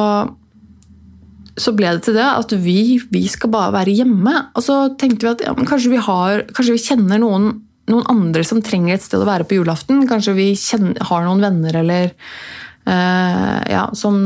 så 1.64 1.74
ble 1.78 1.94
det 1.96 2.04
til 2.04 2.18
det 2.18 2.28
at 2.28 2.54
vi, 2.60 2.78
vi, 3.14 3.24
skal 3.32 3.54
bare 3.54 3.72
være 3.78 3.96
hjemme. 4.02 4.34
Og 4.52 4.66
så 4.66 4.78
tenkte 5.00 5.26
vi 5.28 5.32
at 5.32 5.46
ja, 5.46 5.56
kanskje, 5.56 5.94
vi 5.94 6.02
har, 6.10 6.44
kanskje, 6.52 6.76
vi 6.76 6.84
kjenner 6.90 7.22
noen, 7.22 7.54
noen, 7.88 8.08
andre 8.12 8.44
som 8.46 8.60
trenger 8.64 8.98
et 8.98 9.06
sted 9.06 9.22
å 9.22 9.28
være 9.28 9.48
på 9.48 9.62
julaften. 9.62 10.04
Kanskje 10.10 10.36
vi 10.36 10.50
kjenner, 10.60 11.00
har 11.08 11.24
noen 11.24 11.40
venner 11.48 11.80
eller 11.80 12.12
uh, 12.12 13.58
ja, 13.70 13.86
som 13.96 14.20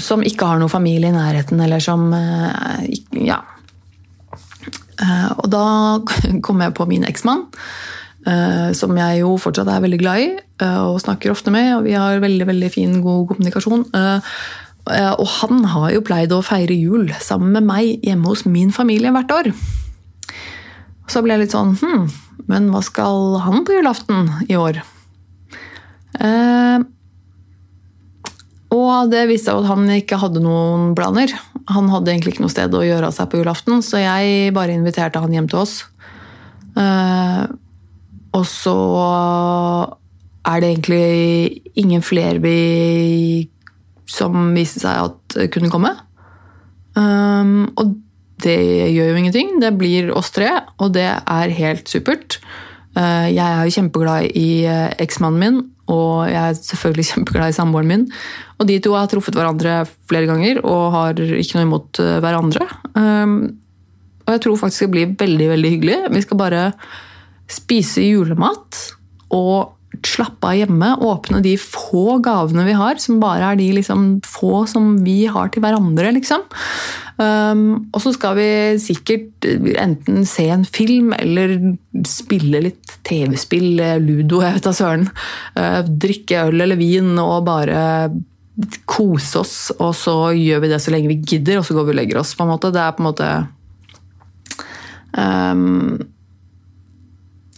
som 0.00 0.22
ikke 0.24 0.48
har 0.48 0.60
noen 0.60 0.72
familie 0.72 1.10
i 1.10 1.16
nærheten, 1.16 1.60
eller 1.60 1.82
som 1.82 2.12
eh, 2.16 2.86
Ja. 3.26 3.42
Eh, 5.02 5.30
og 5.38 5.48
da 5.52 5.66
kom 6.46 6.62
jeg 6.62 6.76
på 6.78 6.86
min 6.88 7.04
eksmann, 7.08 7.48
eh, 8.26 8.70
som 8.78 8.96
jeg 8.98 9.22
jo 9.22 9.36
fortsatt 9.40 9.70
er 9.70 9.84
veldig 9.84 10.00
glad 10.02 10.24
i 10.24 10.32
og 10.62 11.00
snakker 11.02 11.32
ofte 11.32 11.50
med. 11.50 11.72
Og 11.74 11.88
vi 11.88 11.96
har 11.98 12.22
veldig 12.22 12.46
veldig 12.46 12.68
fin, 12.70 13.00
god 13.02 13.32
kommunikasjon. 13.32 13.80
Og 13.90 15.24
han 15.40 15.64
har 15.72 15.88
jo 15.90 16.04
pleid 16.06 16.30
å 16.30 16.38
feire 16.46 16.76
jul 16.76 17.10
sammen 17.18 17.50
med 17.56 17.66
meg 17.66 18.06
hjemme 18.06 18.30
hos 18.30 18.44
min 18.46 18.70
familie 18.70 19.10
hvert 19.10 19.34
år. 19.34 19.50
Så 21.10 21.24
ble 21.24 21.34
jeg 21.34 21.48
litt 21.48 21.56
sånn 21.56 21.74
Hm, 21.80 22.06
men 22.46 22.70
hva 22.70 22.84
skal 22.86 23.40
han 23.42 23.66
på 23.66 23.74
julaften 23.74 24.30
i 24.46 24.54
år? 24.54 24.78
Eh, 28.72 28.76
og 28.76 29.12
det 29.12 29.26
viste 29.30 29.50
seg 29.52 29.62
at 29.62 29.70
han 29.70 29.88
ikke 29.92 30.20
hadde 30.22 30.42
noen 30.42 30.92
planer. 30.98 31.32
Han 31.72 31.90
hadde 31.92 32.12
egentlig 32.12 32.34
ikke 32.34 32.46
noe 32.46 32.54
sted 32.54 32.74
å 32.74 32.84
gjøre 32.84 33.10
av 33.10 33.16
seg 33.16 33.30
på 33.30 33.42
julaften, 33.42 33.82
så 33.84 34.00
jeg 34.02 34.54
bare 34.56 34.74
inviterte 34.74 35.22
han 35.22 35.34
hjem 35.34 35.50
til 35.52 35.62
oss. 35.62 35.74
Eh, 36.80 37.42
og 38.32 38.46
så 38.48 38.78
er 40.48 40.62
det 40.62 40.70
egentlig 40.72 41.62
ingen 41.78 42.02
flere 42.02 42.40
vi 42.42 43.48
som 44.10 44.52
viste 44.56 44.82
seg 44.82 45.10
at 45.10 45.36
kunne 45.54 45.70
komme. 45.72 45.92
Um, 46.96 47.70
og 47.80 47.94
det 48.42 48.58
gjør 48.92 49.12
jo 49.12 49.20
ingenting. 49.20 49.54
Det 49.62 49.72
blir 49.78 50.10
oss 50.16 50.32
tre, 50.34 50.50
og 50.82 50.92
det 50.96 51.08
er 51.08 51.56
helt 51.56 51.88
supert. 51.88 52.40
Uh, 52.96 53.28
jeg 53.32 53.44
er 53.44 53.62
jo 53.64 53.76
kjempeglad 53.78 54.34
i 54.36 54.48
uh, 54.68 54.90
eksmannen 55.00 55.40
min, 55.40 55.60
og 55.92 56.28
jeg 56.28 56.42
er 56.42 56.58
selvfølgelig 56.58 57.08
kjempeglad 57.12 57.54
i 57.54 57.56
samboeren 57.56 57.92
min. 57.92 58.08
Og 58.62 58.68
de 58.68 58.78
to 58.82 58.94
har 58.94 59.10
truffet 59.10 59.34
hverandre 59.34 59.82
flere 60.06 60.28
ganger 60.30 60.62
og 60.62 60.82
har 60.94 61.18
ikke 61.18 61.58
noe 61.58 61.66
imot 61.66 62.02
uh, 62.02 62.16
hverandre. 62.22 62.68
Um, 62.94 63.36
og 64.22 64.36
jeg 64.36 64.44
tror 64.44 64.58
faktisk 64.60 64.86
det 64.86 64.92
blir 64.94 65.14
veldig, 65.18 65.48
veldig 65.56 65.76
hyggelig. 65.76 66.00
Vi 66.14 66.24
skal 66.24 66.38
bare 66.38 66.66
spise 67.50 68.04
julemat 68.06 68.78
og 69.34 69.74
slappe 70.06 70.48
av 70.48 70.56
hjemme. 70.56 70.94
Åpne 71.04 71.42
de 71.44 71.56
få 71.60 72.18
gavene 72.24 72.64
vi 72.68 72.76
har, 72.78 73.00
som 73.02 73.20
bare 73.22 73.52
er 73.52 73.60
de 73.60 73.68
liksom, 73.76 74.06
få 74.24 74.64
som 74.70 74.94
vi 75.04 75.24
har 75.26 75.50
til 75.52 75.64
hverandre. 75.64 76.14
liksom. 76.16 76.46
Um, 77.18 77.90
og 77.92 78.00
så 78.02 78.14
skal 78.16 78.38
vi 78.38 78.48
sikkert 78.82 79.46
enten 79.78 80.24
se 80.26 80.48
en 80.50 80.64
film 80.64 81.12
eller 81.18 81.58
spille 82.08 82.62
litt 82.64 82.96
TV-spill, 83.06 83.82
ludo, 84.00 84.40
jeg 84.42 84.56
vet 84.56 84.68
da 84.68 84.74
søren. 84.76 85.08
Uh, 85.58 85.82
drikke 85.86 86.46
øl 86.48 86.64
eller 86.64 86.80
vin 86.80 87.12
og 87.20 87.42
bare 87.50 87.82
kose 88.88 89.42
oss, 89.42 89.56
og 89.78 89.92
så 89.96 90.16
gjør 90.36 90.64
vi 90.64 90.72
det 90.72 90.80
så 90.82 90.94
lenge 90.94 91.10
vi 91.10 91.20
gidder, 91.20 91.60
og 91.60 91.66
så 91.66 91.76
går 91.76 91.88
vi 91.88 91.94
og 91.94 92.00
legger 92.00 92.22
oss. 92.22 92.34
på 92.38 92.46
en 92.46 92.52
måte. 92.54 92.72
Det 92.74 92.82
er 92.82 92.96
på 92.96 93.04
en 93.04 93.10
måte 93.10 93.30
um, 95.16 96.00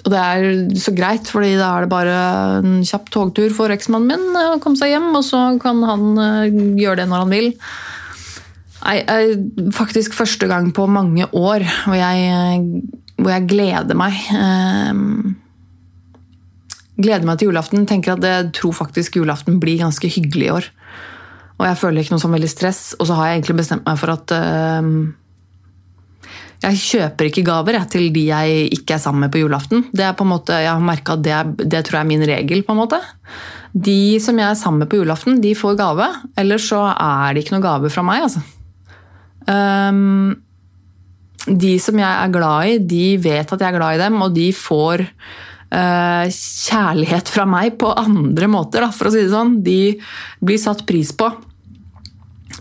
og 0.04 0.12
det 0.12 0.20
er 0.20 0.76
så 0.76 0.92
greit, 0.92 1.28
fordi 1.32 1.54
da 1.56 1.70
er 1.72 1.86
det 1.86 1.92
bare 1.92 2.16
en 2.58 2.82
kjapp 2.84 3.08
togtur 3.12 3.54
for 3.56 3.72
eksmannen 3.72 4.10
min 4.12 4.36
å 4.36 4.58
komme 4.60 4.76
seg 4.76 4.92
hjem, 4.92 5.08
og 5.16 5.24
så 5.24 5.40
kan 5.62 5.80
han 5.88 6.10
eh, 6.20 6.58
gjøre 6.76 6.98
det 7.00 7.06
når 7.08 7.22
han 7.24 7.32
vil. 7.32 7.48
Nei, 8.84 8.98
faktisk 9.72 10.12
første 10.12 10.48
gang 10.50 10.68
på 10.76 10.84
mange 10.92 11.24
år 11.32 11.64
hvor 11.86 11.96
jeg, 11.96 12.60
hvor 13.16 13.32
jeg 13.32 13.48
gleder 13.48 13.96
meg. 13.96 14.18
Um, 14.36 15.38
gleder 17.00 17.24
meg 17.24 17.40
til 17.40 17.48
julaften. 17.48 17.88
Tenker 17.88 18.18
at 18.18 18.28
jeg 18.28 18.52
tror 18.60 18.76
faktisk 18.76 19.16
julaften 19.16 19.56
blir 19.62 19.80
ganske 19.86 20.10
hyggelig 20.18 20.50
i 20.50 20.54
år. 20.58 20.68
Og 21.58 21.68
jeg 21.68 21.78
føler 21.80 22.02
ikke 22.02 22.16
noe 22.16 22.22
sånn 22.22 22.34
veldig 22.34 22.50
stress. 22.50 22.80
Og 22.98 23.08
så 23.08 23.18
har 23.18 23.28
jeg 23.28 23.40
egentlig 23.40 23.60
bestemt 23.62 23.86
meg 23.86 24.00
for 24.00 24.14
at 24.14 24.34
eh, 24.34 24.88
jeg 26.64 26.80
kjøper 26.80 27.28
ikke 27.28 27.44
gaver 27.46 27.78
jeg, 27.78 27.90
til 27.92 28.06
de 28.14 28.24
jeg 28.30 28.68
ikke 28.78 28.96
er 28.96 29.02
sammen 29.02 29.26
med 29.26 29.34
på 29.34 29.42
julaften. 29.42 29.86
Det 29.92 30.06
er 30.06 30.16
på 30.16 30.24
en 30.26 30.32
måte, 30.32 30.56
jeg 30.64 30.72
har 30.72 30.84
merket 30.84 31.18
at 31.18 31.24
det, 31.26 31.66
det, 31.68 31.84
tror 31.84 32.00
jeg 32.00 32.06
er 32.06 32.10
min 32.12 32.26
regel. 32.30 32.64
på 32.64 32.74
en 32.74 32.80
måte. 32.80 33.00
De 33.74 34.18
som 34.22 34.38
jeg 34.38 34.48
er 34.48 34.58
sammen 34.58 34.84
med 34.84 34.90
på 34.90 35.02
julaften, 35.02 35.40
de 35.42 35.54
får 35.58 35.78
gave. 35.78 36.08
Ellers 36.40 36.68
så 36.70 36.86
er 36.92 37.34
det 37.34 37.44
ikke 37.44 37.56
noe 37.56 37.66
gave 37.66 37.92
fra 37.92 38.06
meg. 38.06 38.26
altså. 38.28 38.44
Um, 39.44 40.40
de 41.44 41.74
som 41.82 41.98
jeg 42.00 42.08
er 42.08 42.32
glad 42.32 42.70
i, 42.70 42.78
de 42.78 43.06
vet 43.20 43.50
at 43.52 43.60
jeg 43.60 43.68
er 43.68 43.76
glad 43.76 43.98
i 43.98 44.04
dem, 44.06 44.22
og 44.24 44.32
de 44.36 44.48
får 44.56 45.04
kjærlighet 45.74 47.30
fra 47.34 47.46
meg 47.48 47.78
på 47.80 47.90
andre 47.98 48.46
måter, 48.50 48.86
for 48.94 49.10
å 49.10 49.14
si 49.14 49.24
det 49.24 49.32
sånn. 49.32 49.58
De 49.66 49.96
blir 50.44 50.60
satt 50.62 50.84
pris 50.86 51.10
på. 51.16 51.32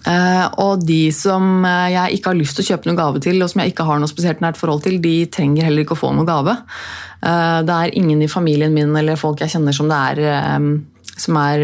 Uh, 0.04 0.49
og 0.60 0.82
de 0.84 1.08
som 1.15 1.63
uh, 1.63 1.88
jeg 1.88 2.17
ikke 2.17 2.34
har 2.34 2.36
lyst 2.36 2.58
til 2.58 2.65
å 2.65 2.69
kjøpe 2.73 2.89
noen 2.89 2.99
gave 2.99 3.21
til, 3.23 3.38
og 3.39 3.52
som 3.52 3.62
jeg 3.63 3.71
ikke 3.71 3.86
har 3.88 4.02
noe 4.02 4.12
spesielt 4.12 4.41
nært 4.43 4.60
forhold 4.60 4.84
til, 4.84 4.97
de 5.04 5.13
trenger 5.32 5.69
heller 5.69 5.86
ikke 5.86 5.95
å 5.95 6.02
få 6.02 6.12
noen 6.15 6.28
gave. 6.28 6.58
Det 7.23 7.71
er 7.71 7.93
ingen 7.95 8.19
i 8.19 8.28
familien 8.28 8.73
min 8.76 8.91
eller 8.99 9.15
folk 9.15 9.39
jeg 9.39 9.54
kjenner 9.54 9.71
som 9.71 9.88
det 9.88 9.95
er 9.95 10.58
som 11.13 11.38
er 11.39 11.62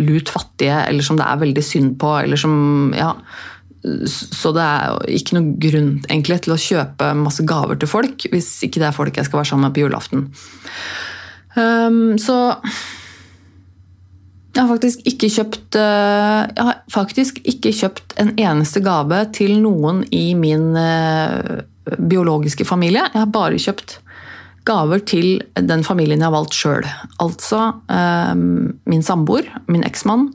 lut 0.00 0.30
fattige, 0.32 0.78
eller 0.88 1.04
som 1.04 1.18
det 1.18 1.26
er 1.26 1.42
veldig 1.42 1.64
synd 1.66 1.98
på, 2.00 2.14
eller 2.22 2.40
som 2.40 2.94
Ja. 2.96 3.10
Så 3.80 4.52
det 4.52 4.64
er 4.64 5.12
ikke 5.16 5.38
noen 5.38 5.52
grunn 5.62 5.92
egentlig 6.04 6.42
til 6.44 6.52
å 6.52 6.60
kjøpe 6.60 7.12
masse 7.16 7.44
gaver 7.48 7.78
til 7.80 7.88
folk, 7.88 8.26
hvis 8.32 8.50
ikke 8.66 8.82
det 8.82 8.90
er 8.90 8.96
folk 8.96 9.16
jeg 9.16 9.28
skal 9.28 9.40
være 9.40 9.50
sammen 9.52 9.68
med 9.68 9.76
på 9.76 9.86
julaften. 9.86 10.26
Um, 11.56 12.18
så 12.20 12.36
jeg 14.50 14.64
har 14.64 14.70
faktisk 14.72 15.02
ikke 15.06 15.30
kjøpt 15.30 15.76
eh, 15.78 16.40
Jeg 16.56 16.66
har 16.66 16.78
faktisk 16.90 17.40
ikke 17.48 17.72
kjøpt 17.74 18.14
en 18.22 18.32
eneste 18.34 18.82
gave 18.82 19.22
til 19.34 19.56
noen 19.62 20.02
i 20.14 20.32
min 20.34 20.74
eh, 20.76 21.60
biologiske 21.96 22.66
familie. 22.66 23.04
Jeg 23.06 23.22
har 23.22 23.30
bare 23.30 23.60
kjøpt 23.62 24.00
gaver 24.68 25.00
til 25.08 25.38
den 25.54 25.84
familien 25.86 26.20
jeg 26.20 26.28
har 26.28 26.34
valgt 26.34 26.58
sjøl. 26.58 26.84
Altså 27.22 27.62
um, 27.88 28.74
min 28.90 29.06
samboer, 29.06 29.48
min 29.72 29.86
eksmann, 29.86 30.28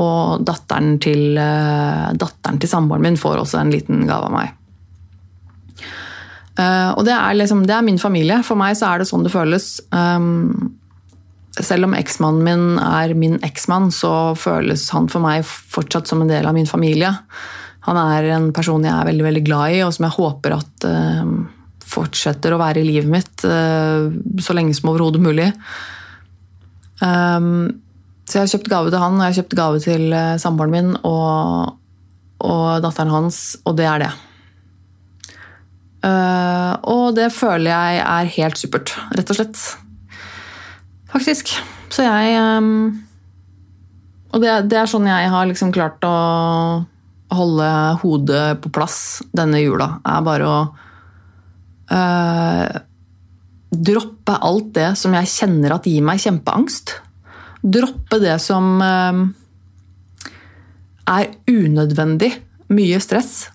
og 0.00 0.46
datteren 0.48 0.96
til, 1.02 1.36
datteren 1.36 2.60
til 2.60 2.70
samboeren 2.70 3.04
min 3.04 3.20
får 3.20 3.42
også 3.42 3.60
en 3.60 3.72
liten 3.74 4.06
gave 4.08 4.26
av 4.30 4.34
meg. 4.34 4.56
Og 6.60 7.04
det 7.06 7.14
er, 7.14 7.36
liksom, 7.38 7.62
det 7.68 7.72
er 7.72 7.84
min 7.86 8.00
familie. 8.00 8.40
For 8.44 8.58
meg 8.58 8.74
så 8.76 8.90
er 8.90 9.00
det 9.00 9.08
sånn 9.08 9.22
det 9.24 9.32
føles. 9.32 9.68
Um, 9.94 10.74
selv 11.58 11.88
om 11.88 11.96
eksmannen 11.98 12.44
min 12.46 12.82
er 12.82 13.14
min 13.18 13.38
eksmann, 13.46 13.90
så 13.94 14.34
føles 14.38 14.86
han 14.94 15.08
for 15.10 15.22
meg 15.24 15.46
fortsatt 15.46 16.08
som 16.10 16.22
en 16.22 16.30
del 16.30 16.46
av 16.46 16.54
min 16.56 16.68
familie. 16.68 17.10
Han 17.88 17.98
er 17.98 18.28
en 18.36 18.50
person 18.56 18.84
jeg 18.84 18.92
er 18.92 19.08
veldig 19.08 19.26
veldig 19.26 19.44
glad 19.46 19.76
i, 19.76 19.80
og 19.84 19.94
som 19.96 20.06
jeg 20.06 20.16
håper 20.18 20.56
at 20.56 20.86
uh, 20.86 21.32
fortsetter 21.90 22.54
å 22.54 22.60
være 22.60 22.82
i 22.82 22.86
livet 22.86 23.10
mitt 23.10 23.46
uh, 23.48 24.12
så 24.40 24.56
lenge 24.56 24.76
som 24.78 24.92
overhodet 24.92 25.22
mulig. 25.24 25.48
Um, 27.00 27.80
så 28.30 28.38
jeg 28.38 28.46
har 28.46 28.52
kjøpt 28.54 28.70
gave 28.70 28.92
til 28.92 29.02
han, 29.02 29.18
og 29.18 29.24
jeg 29.24 29.32
har 29.32 29.38
kjøpt 29.42 29.58
gave 29.58 29.82
til 29.84 30.04
uh, 30.14 30.38
samboeren 30.40 30.74
min 30.74 30.90
og, 31.02 31.76
og, 32.38 32.66
datteren 32.84 33.10
hans, 33.12 33.40
og 33.66 33.76
det 33.80 33.88
er 33.90 34.04
det. 34.06 34.10
og 36.00 37.12
det 37.12 37.26
føler 37.36 37.68
jeg 37.68 37.98
er 38.00 38.34
helt 38.38 38.56
supert, 38.56 38.94
rett 39.12 39.34
og 39.34 39.36
slett 39.36 39.58
faktisk. 41.10 41.52
Så 41.90 42.06
jeg 42.06 42.38
um, 42.38 43.02
Og 44.30 44.42
det, 44.42 44.52
det, 44.70 44.78
er 44.78 44.90
sånn 44.90 45.08
jeg 45.10 45.30
har 45.32 45.48
liksom 45.50 45.72
klart 45.74 46.04
å 46.06 46.16
holde 47.34 47.70
hodet 48.02 48.60
på 48.62 48.70
plass 48.74 49.20
denne 49.34 49.60
jula. 49.62 49.96
er 50.06 50.22
bare 50.26 50.46
å 50.46 50.58
uh, 51.90 52.78
droppe 53.70 54.38
alt 54.38 54.72
det 54.74 54.90
som 54.98 55.14
jeg 55.14 55.30
kjenner 55.30 55.76
at 55.76 55.86
gir 55.86 56.02
meg 56.06 56.22
kjempeangst. 56.22 56.96
Droppe 57.60 58.20
det 58.22 58.38
som 58.40 58.80
uh, 58.80 59.24
er 61.10 61.32
unødvendig 61.50 62.32
mye 62.70 63.00
stress. 63.02 63.50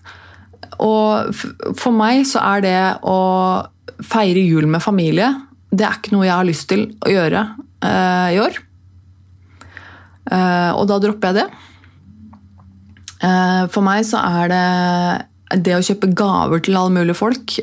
Og 0.82 1.32
for 1.78 1.94
meg 1.96 2.26
så 2.28 2.42
er 2.54 2.64
det 2.64 2.78
å 3.08 3.18
feire 4.04 4.42
jul 4.44 4.66
med 4.68 4.84
familie 4.84 5.30
det 5.76 5.84
er 5.84 5.96
ikke 5.98 6.14
noe 6.14 6.26
jeg 6.26 6.36
har 6.36 6.46
lyst 6.46 6.68
til 6.70 6.84
å 7.04 7.10
gjøre 7.10 7.42
uh, 7.84 8.28
i 8.32 8.38
år. 8.40 8.58
Uh, 10.26 10.72
og 10.78 10.84
da 10.90 11.00
dropper 11.02 11.32
jeg 11.32 11.42
det. 11.42 11.48
For 13.72 13.82
meg 13.82 14.04
så 14.06 14.20
er 14.20 14.50
det 14.52 15.62
det 15.64 15.72
å 15.74 15.82
kjøpe 15.82 16.10
gaver 16.14 16.60
til 16.62 16.76
alle 16.76 16.92
mulige 16.92 17.16
folk, 17.16 17.54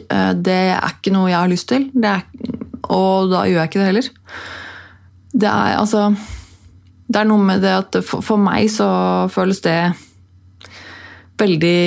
det 0.42 0.56
er 0.74 0.88
ikke 0.90 1.14
noe 1.14 1.30
jeg 1.30 1.38
har 1.38 1.52
lyst 1.52 1.68
til. 1.70 1.86
Er, 2.04 2.24
og 2.90 3.30
da 3.32 3.44
gjør 3.48 3.62
jeg 3.62 3.70
ikke 3.70 3.80
det 3.80 3.88
heller. 3.92 4.10
Det 5.34 5.50
er 5.50 5.78
altså 5.80 6.12
Det 7.10 7.20
er 7.20 7.28
noe 7.30 7.42
med 7.42 7.64
det 7.66 7.74
at 7.74 8.00
for, 8.06 8.24
for 8.26 8.42
meg 8.42 8.70
så 8.72 8.88
føles 9.34 9.62
det 9.66 9.78
veldig 11.44 11.80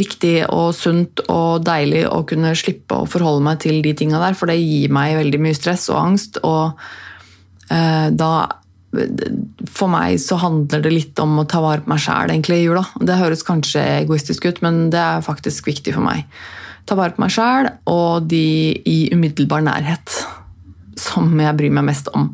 riktig 0.00 0.34
og 0.46 0.70
sunt 0.76 1.22
og 1.26 1.64
deilig 1.66 2.04
å 2.08 2.22
kunne 2.28 2.54
slippe 2.56 3.02
å 3.02 3.08
forholde 3.10 3.44
meg 3.44 3.60
til 3.64 3.80
de 3.84 3.92
tinga 3.98 4.20
der, 4.22 4.36
for 4.38 4.50
det 4.50 4.60
gir 4.60 4.92
meg 4.94 5.18
veldig 5.18 5.40
mye 5.42 5.58
stress 5.58 5.88
og 5.90 5.98
angst. 6.00 6.40
Og 6.46 6.78
eh, 7.72 8.08
da 8.14 8.32
For 9.70 9.86
meg 9.86 10.16
så 10.18 10.34
handler 10.40 10.80
det 10.82 10.90
litt 10.90 11.20
om 11.22 11.36
å 11.38 11.46
ta 11.46 11.60
vare 11.62 11.84
på 11.84 11.92
meg 11.92 12.00
sjæl 12.02 12.32
i 12.34 12.62
jula. 12.64 12.82
Det 12.98 13.20
høres 13.20 13.46
kanskje 13.46 13.84
egoistisk 14.00 14.48
ut, 14.48 14.58
men 14.66 14.88
det 14.90 14.98
er 14.98 15.22
faktisk 15.22 15.68
viktig 15.70 15.94
for 15.94 16.02
meg. 16.02 16.24
Ta 16.90 16.96
vare 16.98 17.14
på 17.14 17.22
meg 17.22 17.30
sjæl 17.30 17.70
og 17.86 18.26
de 18.26 18.74
i 18.82 18.98
umiddelbar 19.14 19.62
nærhet 19.62 20.16
som 21.00 21.32
jeg 21.40 21.56
bryr 21.58 21.72
meg 21.74 21.88
mest 21.88 22.10
om. 22.16 22.28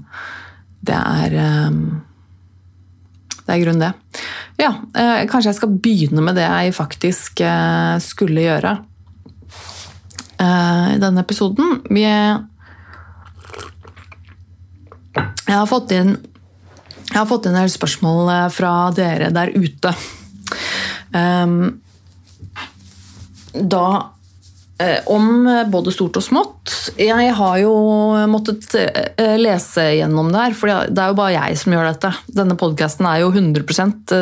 Det 0.87 0.97
er 0.97 1.39
eh, 1.41 1.71
Det 3.47 3.55
er 3.55 3.63
grunnen 3.63 3.85
det. 3.85 3.93
Ja, 4.59 4.73
eh, 4.97 5.23
kanskje 5.31 5.53
jeg 5.53 5.59
skal 5.61 5.79
begynne 5.83 6.23
med 6.25 6.35
det 6.39 6.47
jeg 6.47 6.75
faktisk 6.75 7.41
eh, 7.45 7.97
skulle 8.03 8.47
gjøre. 8.47 8.77
eh, 10.39 10.95
i 10.97 10.99
denne 11.01 11.21
episoden. 11.23 11.83
Vi 11.91 12.03
Jeg 15.47 15.55
har 15.55 15.67
fått 15.67 15.93
inn 15.95 16.17
jeg 17.07 17.21
har 17.21 17.29
fått 17.31 17.47
inn 17.47 17.55
en 17.55 17.63
del 17.63 17.71
spørsmål 17.71 18.51
fra 18.51 18.91
dere 18.93 19.31
der 19.33 19.53
ute. 19.55 19.93
Um, 21.15 21.81
da 23.55 24.16
om 25.09 25.47
både 25.73 25.93
stort 25.95 26.19
og 26.21 26.25
smått. 26.25 26.73
Jeg 27.01 27.31
har 27.39 27.59
jo 27.63 27.73
måttet 28.29 28.75
eh, 28.77 29.37
lese 29.41 29.87
gjennom 29.97 30.29
det 30.33 30.43
her, 30.43 30.57
for 30.59 30.69
det 30.69 31.01
er 31.01 31.13
jo 31.13 31.17
bare 31.17 31.37
jeg 31.37 31.57
som 31.63 31.73
gjør 31.73 31.89
dette. 31.89 32.11
Denne 32.37 32.59
podkasten 32.61 33.09
er 33.09 33.23
jo 33.23 33.31
100% 33.33 34.13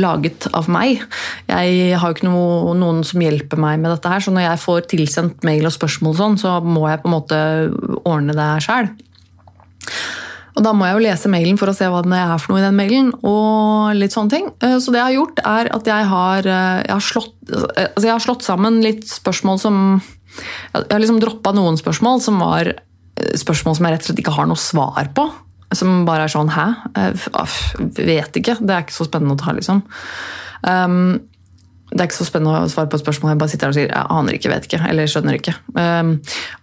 laget 0.00 0.48
av 0.56 0.70
meg. 0.72 1.04
Jeg 1.50 1.94
har 1.94 2.10
jo 2.10 2.18
ikke 2.18 2.26
noe, 2.30 2.74
noen 2.78 3.04
som 3.06 3.22
hjelper 3.22 3.60
meg 3.60 3.78
med 3.82 3.94
dette 3.94 4.10
her, 4.10 4.24
så 4.24 4.34
når 4.34 4.48
jeg 4.48 4.64
får 4.64 4.88
tilsendt 4.94 5.46
mail 5.46 5.68
og 5.70 5.76
spørsmål, 5.76 6.18
sånn, 6.18 6.40
så 6.42 6.58
må 6.64 6.88
jeg 6.90 7.02
på 7.04 7.10
en 7.10 7.16
måte 7.16 7.38
ordne 8.02 8.34
det 8.34 8.50
sjøl. 8.66 8.90
Og 10.60 10.66
da 10.66 10.74
må 10.76 10.84
jeg 10.84 10.98
jo 10.98 11.04
lese 11.06 11.30
mailen 11.32 11.56
for 11.56 11.72
å 11.72 11.74
se 11.74 11.86
hva 11.88 12.02
det 12.04 12.18
er 12.20 12.36
for 12.36 12.52
noe 12.52 12.60
i 12.60 12.66
den 12.66 12.76
mailen. 12.76 13.10
og 13.24 13.96
litt 13.96 14.12
sånne 14.12 14.32
ting. 14.34 14.50
Eh, 14.60 14.76
så 14.76 14.92
det 14.92 15.00
jeg 15.00 15.08
har 15.08 15.16
gjort, 15.16 15.40
er 15.40 15.70
at 15.72 15.88
jeg 15.88 16.08
har, 16.10 16.38
eh, 16.44 16.82
jeg 16.84 16.92
har, 16.92 17.06
slått, 17.06 17.34
eh, 17.48 17.88
altså 17.88 18.04
jeg 18.04 18.12
har 18.12 18.24
slått, 18.26 18.44
sammen 18.44 18.82
litt 18.84 19.08
spørsmål 19.08 19.58
som 19.58 20.02
Jeg 20.70 20.86
har 20.92 21.00
liksom 21.00 21.18
droppa 21.18 21.50
noen 21.52 21.74
spørsmål 21.74 22.20
som 22.22 22.38
var 22.38 22.68
spørsmål 23.34 23.74
som 23.74 23.84
jeg 23.84 23.92
rett 23.92 24.04
og 24.04 24.06
slett 24.06 24.20
ikke 24.22 24.36
har 24.36 24.46
noe 24.46 24.56
svar 24.56 25.08
på. 25.12 25.24
Som 25.74 26.04
bare 26.06 26.28
er 26.28 26.30
sånn 26.30 26.52
Hæ? 26.54 26.66
Jeg 26.94 28.06
vet 28.06 28.38
ikke. 28.38 28.54
Det 28.60 28.70
er 28.70 28.84
ikke 28.84 28.94
så 28.94 29.08
spennende 29.08 29.34
å 29.34 29.40
ta, 29.42 29.50
liksom. 29.52 29.82
Um, 30.62 31.18
det 31.90 31.98
er 31.98 32.06
ikke 32.06 32.20
så 32.20 32.26
spennende 32.28 32.62
å 32.62 32.70
svare 32.70 32.90
på 32.90 32.98
et 32.98 33.02
spørsmål. 33.02 33.32
Jeg 33.32 33.40
bare 33.40 33.50
sitter 33.50 33.66
her 33.66 33.72
og 33.72 33.78
sier 33.78 33.88
jeg 33.90 34.10
aner 34.14 34.36
ikke, 34.36 34.52
vet 34.52 34.68
ikke, 34.68 34.80
eller 34.92 35.10
skjønner 35.10 35.38
ikke. 35.40 35.54
Um, 35.74 36.12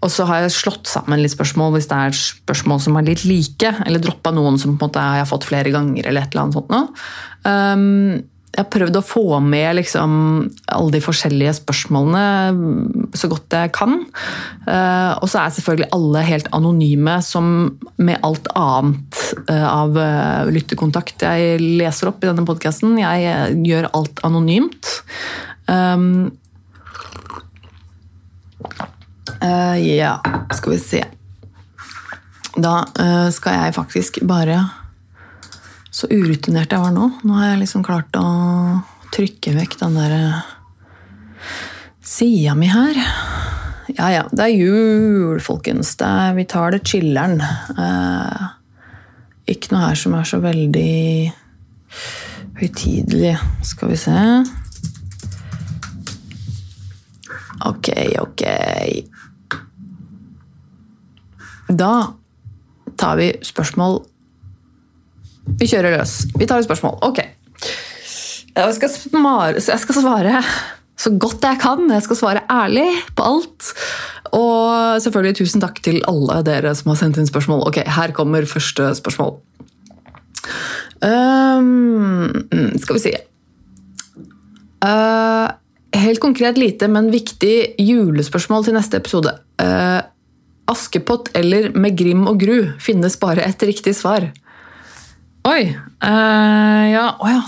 og 0.06 0.14
så 0.14 0.28
har 0.30 0.46
jeg 0.46 0.56
slått 0.56 0.88
sammen 0.88 1.20
litt 1.20 1.36
spørsmål 1.36 1.76
hvis 1.76 1.90
det 1.92 1.98
er 2.00 2.16
spørsmål 2.16 2.80
som 2.86 3.00
er 3.00 3.10
litt 3.10 3.26
like, 3.28 3.74
eller 3.84 4.04
droppa 4.04 4.32
noen 4.36 4.60
som 4.62 4.78
på 4.78 4.88
en 4.88 4.88
måte 4.88 5.04
jeg 5.04 5.24
har 5.26 5.30
fått 5.30 5.50
flere 5.50 5.74
ganger. 5.76 6.08
eller 6.08 6.24
et 6.24 6.32
eller 6.32 6.46
annet 6.46 6.60
sånt 6.60 6.72
nå. 6.72 6.82
Um, 7.44 8.24
jeg 8.58 8.64
har 8.64 8.72
prøvd 8.74 8.96
å 8.98 9.06
få 9.06 9.38
med 9.46 9.76
liksom, 9.78 10.14
alle 10.74 10.94
de 10.96 11.02
forskjellige 11.06 11.52
spørsmålene 11.60 13.12
så 13.14 13.28
godt 13.30 13.54
jeg 13.54 13.70
kan. 13.78 14.00
Uh, 14.66 15.14
og 15.22 15.28
så 15.30 15.44
er 15.44 15.54
selvfølgelig 15.54 15.90
alle 15.94 16.24
helt 16.26 16.50
anonyme, 16.58 17.20
som 17.22 17.52
med 18.02 18.18
alt 18.26 18.50
annet 18.58 19.20
uh, 19.52 19.68
av 19.70 19.94
uh, 20.02 20.50
lyttekontakt 20.50 21.22
jeg 21.28 21.62
leser 21.62 22.10
opp 22.10 22.26
i 22.26 22.32
denne 22.32 22.48
podkasten. 22.50 22.98
Jeg 22.98 23.62
gjør 23.68 23.92
alt 23.94 24.24
anonymt. 24.26 24.90
Um, 25.70 26.34
ja, 29.38 30.16
skal 30.56 30.72
vi 30.72 30.78
se 30.82 31.00
Da 32.58 32.72
skal 33.36 33.54
jeg 33.54 33.76
faktisk 33.76 34.18
bare 34.26 34.64
så 35.98 36.06
urutinert 36.14 36.74
jeg 36.74 36.84
var 36.84 36.94
nå. 36.94 37.08
Nå 37.26 37.40
har 37.40 37.52
jeg 37.52 37.64
liksom 37.64 37.86
klart 37.86 38.18
å 38.20 38.28
trykke 39.16 39.56
vekk 39.56 39.80
den 39.80 39.98
der 39.98 40.14
eh, 40.14 40.52
sida 42.06 42.54
mi 42.58 42.70
her. 42.70 43.00
Ja 43.98 44.12
ja, 44.14 44.28
det 44.30 44.44
er 44.46 44.54
jul, 44.54 45.40
folkens. 45.42 45.96
Er, 46.04 46.36
vi 46.38 46.46
tar 46.50 46.76
det 46.76 46.84
chiller'n. 46.86 47.40
Eh, 47.42 48.46
ikke 49.56 49.74
noe 49.74 49.88
her 49.88 49.98
som 49.98 50.14
er 50.20 50.28
så 50.28 50.42
veldig 50.44 51.34
høytidelig. 52.60 53.34
Skal 53.66 53.94
vi 53.94 54.00
se 54.02 54.18
Ok, 57.66 57.90
ok. 58.22 58.44
Da 61.74 61.94
tar 63.02 63.18
vi 63.18 63.32
spørsmål 63.44 63.98
vi 65.60 65.70
kjører 65.70 65.98
løs. 65.98 66.20
Vi 66.38 66.48
tar 66.50 66.62
et 66.62 66.68
spørsmål. 66.68 66.98
Ok. 67.08 67.24
Jeg 68.58 68.74
skal, 68.74 68.90
smare, 68.90 69.60
jeg 69.62 69.80
skal 69.84 70.02
svare 70.02 70.42
så 70.98 71.12
godt 71.14 71.46
jeg 71.46 71.60
kan. 71.62 71.86
Jeg 71.94 72.06
skal 72.08 72.20
svare 72.20 72.46
ærlig 72.52 72.88
på 73.16 73.26
alt. 73.26 73.70
Og 74.36 74.98
selvfølgelig 75.04 75.38
tusen 75.40 75.64
takk 75.64 75.80
til 75.86 76.02
alle 76.10 76.42
dere 76.46 76.74
som 76.78 76.92
har 76.92 77.00
sendt 77.00 77.20
inn 77.22 77.30
spørsmål. 77.30 77.68
Ok, 77.70 77.84
Her 77.86 78.14
kommer 78.18 78.50
første 78.50 78.90
spørsmål. 78.98 79.38
Um, 80.98 82.32
skal 82.82 82.96
vi 82.96 83.02
si 83.04 83.12
uh, 84.82 85.48
Helt 85.94 86.22
konkret 86.24 86.58
lite, 86.58 86.88
men 86.90 87.12
viktig 87.14 87.76
julespørsmål 87.78 88.66
til 88.66 88.78
neste 88.78 88.98
episode. 88.98 89.36
Uh, 89.62 90.02
Askepott 90.72 91.30
eller 91.38 91.70
Med 91.78 91.94
grim 92.00 92.26
og 92.28 92.42
gru 92.42 92.72
finnes 92.82 93.20
bare 93.22 93.46
et 93.46 93.62
riktig 93.70 93.94
svar. 94.00 94.32
Oi. 95.48 95.64
Uh, 96.04 96.86
ja, 96.92 97.08
oh, 97.20 97.32
ja. 97.32 97.42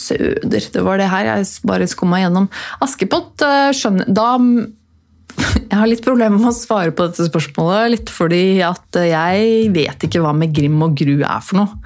Søder. 0.00 0.66
Det 0.72 0.82
var 0.82 0.98
det 0.98 1.10
her 1.12 1.28
jeg 1.28 1.46
bare 1.68 1.88
skumma 1.90 2.22
gjennom. 2.22 2.48
Askepott 2.82 3.42
uh, 3.46 3.70
skjønner 3.76 4.08
Da 4.10 4.32
Jeg 5.70 5.76
har 5.78 5.86
litt 5.86 6.02
problemer 6.02 6.40
med 6.40 6.50
å 6.50 6.56
svare 6.56 6.90
på 6.96 7.06
dette 7.06 7.28
spørsmålet. 7.28 7.92
Litt 7.94 8.10
fordi 8.12 8.58
at 8.66 8.98
jeg 9.06 9.68
vet 9.76 10.08
ikke 10.08 10.24
hva 10.24 10.32
med 10.36 10.50
Grim 10.56 10.80
og 10.82 10.96
Gru 10.98 11.20
er 11.20 11.44
for 11.46 11.60
noe. 11.60 11.78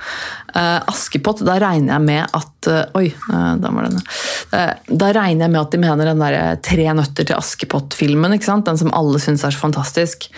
Uh, 0.54 0.80
Askepott, 0.88 1.44
da 1.44 1.58
regner 1.60 1.98
jeg 1.98 2.06
med 2.06 2.38
at 2.40 2.70
Oi, 2.96 3.10
da 3.28 3.68
var 3.68 3.90
denne. 3.90 4.00
Da 4.88 5.10
regner 5.12 5.44
jeg 5.44 5.52
med 5.52 5.60
at 5.60 5.74
de 5.74 5.80
mener 5.82 6.08
den 6.08 6.22
der 6.24 6.56
Tre 6.64 6.86
nøtter 6.96 7.28
til 7.28 7.36
Askepott-filmen. 7.36 8.38
Den 8.40 8.80
som 8.80 8.94
alle 8.96 9.20
syns 9.20 9.44
er 9.44 9.52
så 9.52 9.60
fantastisk. 9.66 10.30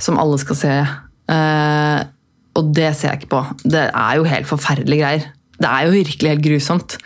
Som 0.00 0.16
alle 0.22 0.40
skal 0.40 0.60
se. 0.62 0.74
Og 2.54 2.74
det 2.74 2.90
ser 2.96 3.12
jeg 3.12 3.24
ikke 3.24 3.32
på. 3.34 3.44
Det 3.64 3.86
er 3.90 4.18
jo 4.18 4.26
helt 4.28 4.48
forferdelige 4.48 5.02
greier. 5.02 5.30
Det 5.58 5.70
er 5.70 5.86
jo 5.86 5.94
virkelig 5.94 6.34
helt 6.34 6.44
grusomt. 6.44 6.98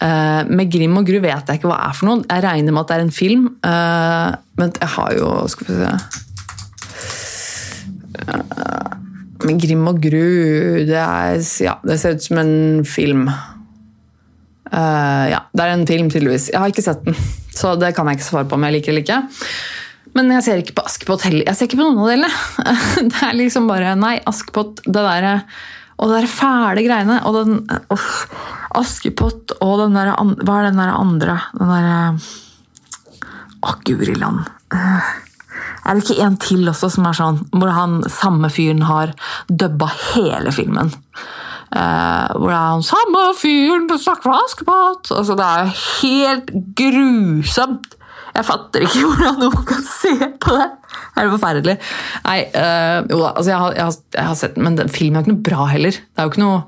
Uh, 0.00 0.48
med 0.48 0.70
Grim 0.72 0.96
og 0.96 1.04
Gru 1.04 1.18
vet 1.20 1.44
jeg 1.44 1.58
ikke 1.58 1.68
hva 1.68 1.76
det 1.76 1.88
er 1.90 1.96
for 1.98 2.08
noe. 2.08 2.24
Jeg 2.24 2.44
regner 2.46 2.72
med 2.72 2.82
at 2.82 2.88
det 2.88 2.96
er 2.96 3.04
en 3.04 3.12
film. 3.12 3.42
Uh, 3.60 4.30
men 4.60 4.72
jeg 4.80 4.90
har 4.96 5.12
jo 5.18 5.28
Skal 5.52 5.68
vi 5.68 5.74
se 5.76 5.90
uh, 8.24 8.94
Med 9.44 9.60
Grim 9.60 9.84
og 9.88 10.00
Gru 10.00 10.24
det, 10.88 10.96
er, 10.96 11.36
ja, 11.64 11.76
det 11.84 11.98
ser 12.00 12.16
ut 12.16 12.24
som 12.24 12.40
en 12.40 12.84
film. 12.84 13.28
ja, 14.70 15.40
det 15.52 15.64
er 15.64 15.72
en 15.74 15.86
film, 15.86 16.10
tydeligvis. 16.10 16.50
Jeg 16.52 16.60
har 16.60 16.72
ikke 16.72 16.84
sett 16.84 17.04
den, 17.04 17.16
så 17.60 17.74
det 17.76 17.94
kan 17.96 18.06
jeg 18.08 18.20
ikke 18.20 18.28
svare 18.30 18.48
på 18.48 18.56
om 18.56 18.64
jeg 18.64 18.78
liker 18.78 18.92
eller 18.92 19.04
ikke. 19.04 19.22
Men 20.16 20.32
jeg 20.34 20.44
ser 20.46 20.62
ikke 20.62 20.76
på 20.78 20.86
Askepott 20.88 21.24
heller. 21.26 21.46
Jeg 21.46 21.56
ser 21.56 21.68
ikke 21.68 21.80
på 21.80 21.86
noen 21.86 22.02
av 22.02 22.10
delene. 22.10 22.70
Det 23.10 23.22
er 23.26 23.38
liksom 23.38 23.68
bare 23.70 23.94
Nei, 23.98 24.16
Askepott, 24.28 24.82
det 24.86 25.04
derre 25.04 25.34
Og 26.00 26.10
det 26.10 26.22
der 26.22 26.30
fæle 26.32 26.84
greiene. 26.86 27.20
Og 27.28 27.38
den 27.38 27.60
oh, 27.94 28.12
Askepott 28.80 29.56
og 29.60 29.74
den 29.84 29.98
derre 29.98 30.16
Hva 30.42 30.60
er 30.60 30.70
den 30.70 30.82
der 30.82 30.94
andre? 30.96 31.40
Den 31.56 31.74
derre 31.74 31.98
Å, 33.60 33.74
guri 33.84 34.14
land. 34.16 34.46
Er 34.72 35.96
det 35.96 36.04
ikke 36.04 36.22
en 36.24 36.38
til 36.40 36.68
også 36.70 36.88
som 36.94 37.06
er 37.08 37.16
sånn, 37.16 37.42
hvor 37.52 37.68
han 37.76 38.00
samme 38.08 38.48
fyren 38.52 38.82
har 38.88 39.12
dubba 39.48 39.90
hele 40.14 40.52
filmen? 40.54 40.92
Uh, 41.70 42.26
hvor 42.34 42.48
det 42.48 42.56
er 42.56 42.70
han 42.72 42.86
samme 42.86 43.24
fyren 43.38 43.86
som 43.92 44.00
snakker 44.02 44.26
fra 44.26 44.38
Askepott! 44.46 45.12
Altså, 45.14 45.36
det 45.38 45.46
er 45.46 45.68
jo 45.68 45.74
helt 46.00 46.52
grusomt! 46.80 47.99
Jeg 48.34 48.46
fatter 48.46 48.86
ikke 48.86 49.02
hvordan 49.08 49.40
noen 49.42 49.64
kan 49.68 49.82
se 49.86 50.14
på 50.42 50.58
det! 50.58 50.68
Det 50.90 51.24
er 51.24 51.32
forferdelig. 51.32 51.74
Nei, 52.24 52.38
øh, 52.46 52.98
jo 53.10 53.18
da, 53.20 53.32
altså 53.34 53.50
jeg 53.50 53.58
har, 53.62 53.74
jeg, 53.76 53.88
har, 53.88 53.98
jeg 54.14 54.28
har, 54.28 54.38
sett 54.38 54.54
den, 54.56 54.66
men 54.66 54.92
filmen 54.92 55.18
er 55.18 55.26
ikke 55.26 55.34
noe 55.34 55.48
bra 55.50 55.66
heller. 55.70 55.98
Det 55.98 56.22
er 56.22 56.28
jo 56.28 56.34
ikke 56.34 56.44
noe 56.44 56.62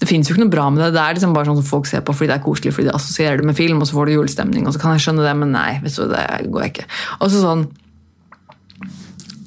det 0.00 0.08
finnes 0.08 0.30
jo 0.30 0.32
ikke 0.32 0.46
noe 0.46 0.52
bra 0.52 0.66
med 0.72 0.80
det. 0.80 0.94
Det 0.94 1.00
er 1.02 1.16
liksom 1.16 1.34
bare 1.36 1.50
sånn 1.50 1.58
som 1.60 1.68
folk 1.68 1.88
ser 1.88 2.00
på 2.04 2.14
fordi 2.16 2.30
det 2.30 2.38
er 2.38 2.44
koselig, 2.44 2.72
fordi 2.72 2.88
de 2.88 2.96
assosierer 2.96 3.42
det 3.42 3.48
med 3.50 3.56
film, 3.58 3.82
og 3.82 3.88
så 3.88 3.98
får 3.98 4.08
du 4.08 4.14
julestemning. 4.14 4.64
og 4.64 4.72
så 4.72 4.80
kan 4.80 4.94
jeg 4.96 5.04
skjønne 5.04 5.26
det, 5.26 5.34
Men 5.36 5.52
nei, 5.52 5.72
vet 5.82 5.96
du, 5.96 6.06
det 6.08 6.24
går 6.48 6.64
jeg 6.64 6.72
ikke. 6.72 6.86
Og 7.20 7.32
så 7.32 7.42
sånn, 7.44 7.66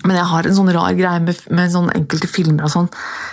Men 0.04 0.18
jeg 0.20 0.28
har 0.30 0.46
en 0.46 0.56
sånn 0.56 0.74
rar 0.76 0.94
greie 0.94 1.24
med, 1.24 1.42
med 1.50 1.72
sånn 1.72 1.90
enkelte 1.96 2.28
filmer 2.28 2.68
og 2.68 2.74
sånn, 2.74 2.90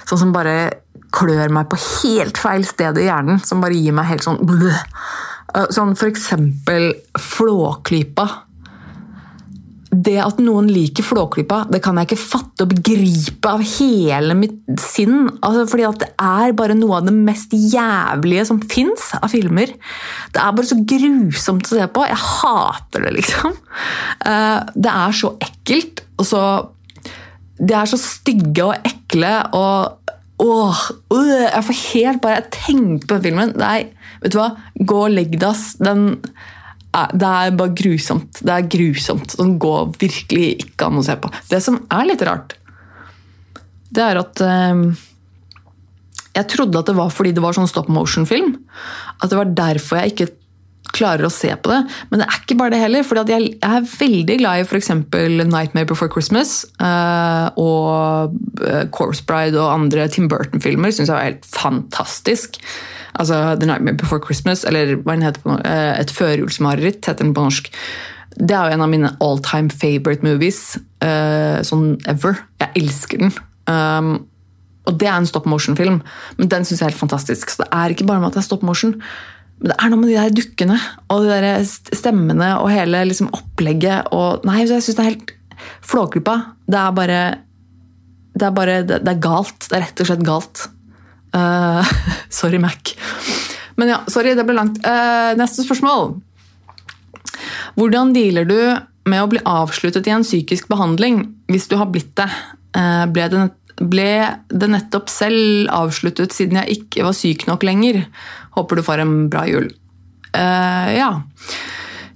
sånn 0.06 0.20
som 0.22 0.32
bare 0.32 0.70
klør 1.10 1.50
meg 1.50 1.66
på 1.68 1.76
helt 1.82 2.38
feil 2.38 2.64
sted 2.64 2.96
i 2.96 3.08
hjernen. 3.08 3.40
Som 3.42 3.60
bare 3.60 3.74
gir 3.74 3.92
meg 3.92 4.06
helt 4.06 4.24
sånn 4.24 4.38
bløh. 4.46 4.78
Eh, 5.54 5.66
sånn 5.74 5.96
for 5.98 6.10
eksempel 6.10 6.92
Flåklypa. 7.18 8.28
Det 9.90 10.16
at 10.22 10.38
noen 10.38 10.68
liker 10.70 11.02
Flåklypa, 11.02 11.64
det 11.72 11.80
kan 11.82 11.98
jeg 11.98 12.08
ikke 12.08 12.20
fatte 12.22 12.64
og 12.66 12.74
begripe 12.76 13.50
av 13.50 13.64
hele 13.66 14.36
mitt 14.38 14.60
sinn. 14.78 15.26
Altså, 15.42 15.64
fordi 15.72 15.86
at 15.88 16.02
det 16.04 16.10
er 16.14 16.54
bare 16.58 16.76
noe 16.78 17.00
av 17.00 17.08
det 17.08 17.14
mest 17.16 17.56
jævlige 17.56 18.46
som 18.52 18.60
fins 18.62 19.10
av 19.18 19.32
filmer. 19.32 19.72
Det 20.30 20.42
er 20.42 20.54
bare 20.54 20.70
så 20.70 20.78
grusomt 20.78 21.66
å 21.66 21.74
se 21.74 21.88
på. 21.90 22.06
Jeg 22.06 22.22
hater 22.28 23.08
det, 23.08 23.16
liksom. 23.18 23.56
Eh, 24.30 24.60
det 24.76 24.94
er 24.94 25.18
så 25.22 25.34
ekkelt. 25.42 26.04
og 26.20 26.26
så 26.28 26.44
De 27.60 27.74
er 27.74 27.88
så 27.88 27.98
stygge 28.00 28.64
og 28.64 28.86
ekle 28.86 29.34
og 29.56 29.96
Åh, 30.40 30.78
jeg 31.12 31.64
får 31.66 31.76
helt 31.92 32.20
bare 32.22 32.38
Jeg 32.38 32.52
tenker 32.54 33.06
på 33.10 33.18
filmen, 33.20 33.50
filmen. 33.50 33.60
Nei, 33.60 33.90
vet 34.22 34.34
du 34.34 34.40
hva? 34.40 34.50
Gå 34.74 35.02
og 35.06 35.12
legg 35.14 35.36
deg, 35.36 35.48
ass. 35.50 35.74
Det 35.80 37.28
er 37.28 37.58
bare 37.58 37.74
grusomt. 37.76 38.40
Det 38.42 38.54
er 38.54 38.70
grusomt. 38.72 39.36
Det 39.38 39.48
går 39.62 39.92
virkelig 40.00 40.48
ikke 40.66 40.88
an 40.88 41.00
å 41.00 41.06
se 41.06 41.16
på. 41.20 41.30
Det 41.50 41.62
som 41.64 41.78
er 41.86 42.08
litt 42.08 42.24
rart, 42.26 42.56
det 43.90 44.02
er 44.06 44.20
at 44.20 44.40
eh, 44.46 44.82
Jeg 46.36 46.46
trodde 46.52 46.78
at 46.78 46.86
det 46.86 46.94
var 46.94 47.10
fordi 47.10 47.32
det 47.34 47.42
var 47.42 47.56
sånn 47.56 47.70
stop 47.70 47.88
motion-film. 47.90 48.52
At 49.18 49.32
det 49.32 49.38
var 49.38 49.56
derfor 49.56 49.98
jeg 50.00 50.14
ikke 50.14 50.28
klarer 50.94 51.26
å 51.26 51.32
se 51.32 51.50
på 51.54 51.70
det. 51.70 51.80
Men 52.10 52.22
det 52.22 52.28
er 52.28 52.38
ikke 52.40 52.56
bare 52.58 52.74
det 52.74 52.82
heller. 52.82 53.06
For 53.06 53.20
jeg, 53.22 53.52
er 53.62 53.88
veldig 53.90 54.36
glad 54.42 54.62
i 54.62 54.66
f.eks. 54.66 54.90
'Nightmare 54.90 55.88
Before 55.90 56.10
Christmas' 56.12 56.64
uh, 56.82 57.50
og 57.58 58.34
uh, 58.62 58.84
'Corpse 58.90 59.24
Bride' 59.26 59.58
og 59.58 59.72
andre 59.72 60.08
Tim 60.08 60.28
Burton-filmer. 60.30 60.90
Syns 60.90 61.10
jeg 61.10 61.16
var 61.16 61.28
helt 61.28 61.46
fantastisk. 61.46 62.60
Altså 63.18 63.56
'The 63.56 63.66
Nightmare 63.66 63.96
Before 63.96 64.22
Christmas', 64.22 64.64
eller 64.66 64.96
hva 65.02 65.16
den 65.16 65.26
heter 65.26 65.42
på 65.42 65.56
uh, 65.58 65.92
'Et 65.98 66.14
førjulsmareritt', 66.14 67.06
heter 67.06 67.24
den 67.24 67.34
på 67.34 67.46
norsk. 67.48 67.70
Det 68.38 68.54
er 68.54 68.70
jo 68.70 68.74
en 68.78 68.86
av 68.86 68.88
mine 68.88 69.16
all 69.20 69.40
time 69.42 69.70
favorite 69.70 70.22
movies. 70.22 70.78
sånn 71.00 71.96
ever. 72.06 72.36
Jeg 72.60 72.70
elsker 72.76 73.18
den. 73.18 73.32
Um, 73.66 74.26
og 74.88 74.96
det 75.00 75.08
er 75.08 75.18
en 75.18 75.28
stop 75.28 75.46
motion-film, 75.50 76.00
men 76.38 76.48
den 76.50 76.64
syns 76.64 76.80
jeg 76.80 76.86
er 76.86 76.92
helt 76.92 77.00
fantastisk. 77.00 77.52
Så 77.52 77.62
det 77.62 77.68
er 77.72 77.92
ikke 77.92 78.06
bare 78.08 78.22
med 78.22 78.30
at 78.30 78.38
det 78.38 78.42
er 78.42 78.48
stop 78.48 78.64
motion. 78.66 78.96
Men 79.60 79.72
det 79.72 79.76
er 79.76 79.92
noe 79.92 80.00
med 80.00 80.10
de 80.10 80.16
der 80.16 80.32
dukkene 80.32 80.78
og 81.12 81.26
de 81.26 81.36
der 81.44 81.60
stemmene 81.68 82.54
og 82.62 82.70
hele 82.72 83.04
liksom, 83.10 83.28
opplegget 83.36 84.08
og 84.16 84.46
Nei, 84.48 84.62
jeg 84.64 84.80
syns 84.80 84.96
det 84.96 85.04
er 85.04 85.10
helt 85.10 85.34
flåklypa. 85.84 86.36
Det 86.70 86.80
er 86.80 86.96
bare 86.96 87.20
det 88.40 88.46
er 88.46 88.54
bare 88.56 88.76
det, 88.86 89.02
det, 89.04 89.12
er 89.12 89.20
galt. 89.20 89.66
Det 89.66 89.76
er 89.76 89.84
rett 89.84 90.00
og 90.00 90.08
slett 90.08 90.24
galt. 90.24 90.62
Uh, 91.34 91.86
sorry, 92.28 92.58
Mac. 92.58 92.94
Men 93.76 93.94
ja, 93.94 94.00
sorry, 94.10 94.34
det 94.36 94.46
ble 94.46 94.56
langt. 94.58 94.80
Uh, 94.84 95.32
neste 95.38 95.64
spørsmål. 95.66 96.16
Hvordan 97.78 98.14
dealer 98.16 98.48
du 98.48 98.58
med 99.08 99.22
å 99.22 99.30
bli 99.30 99.40
avsluttet 99.48 100.08
i 100.10 100.14
en 100.14 100.26
psykisk 100.26 100.68
behandling 100.70 101.22
hvis 101.50 101.70
du 101.70 101.78
har 101.80 101.90
blitt 101.92 102.12
det? 102.20 102.28
Uh, 102.76 103.06
ble 103.10 103.30
det 103.32 103.48
ble 103.80 104.10
det 104.52 104.66
nettopp 104.68 105.08
selv 105.08 105.70
avsluttet 105.72 106.34
siden 106.36 106.58
jeg 106.58 106.82
ikke 106.82 107.06
var 107.06 107.14
syk 107.16 107.46
nok 107.48 107.62
lenger. 107.64 108.02
Håper 108.52 108.76
du 108.76 108.84
får 108.84 109.00
en 109.00 109.14
bra 109.32 109.46
jul. 109.48 109.70
Ja. 110.36 111.08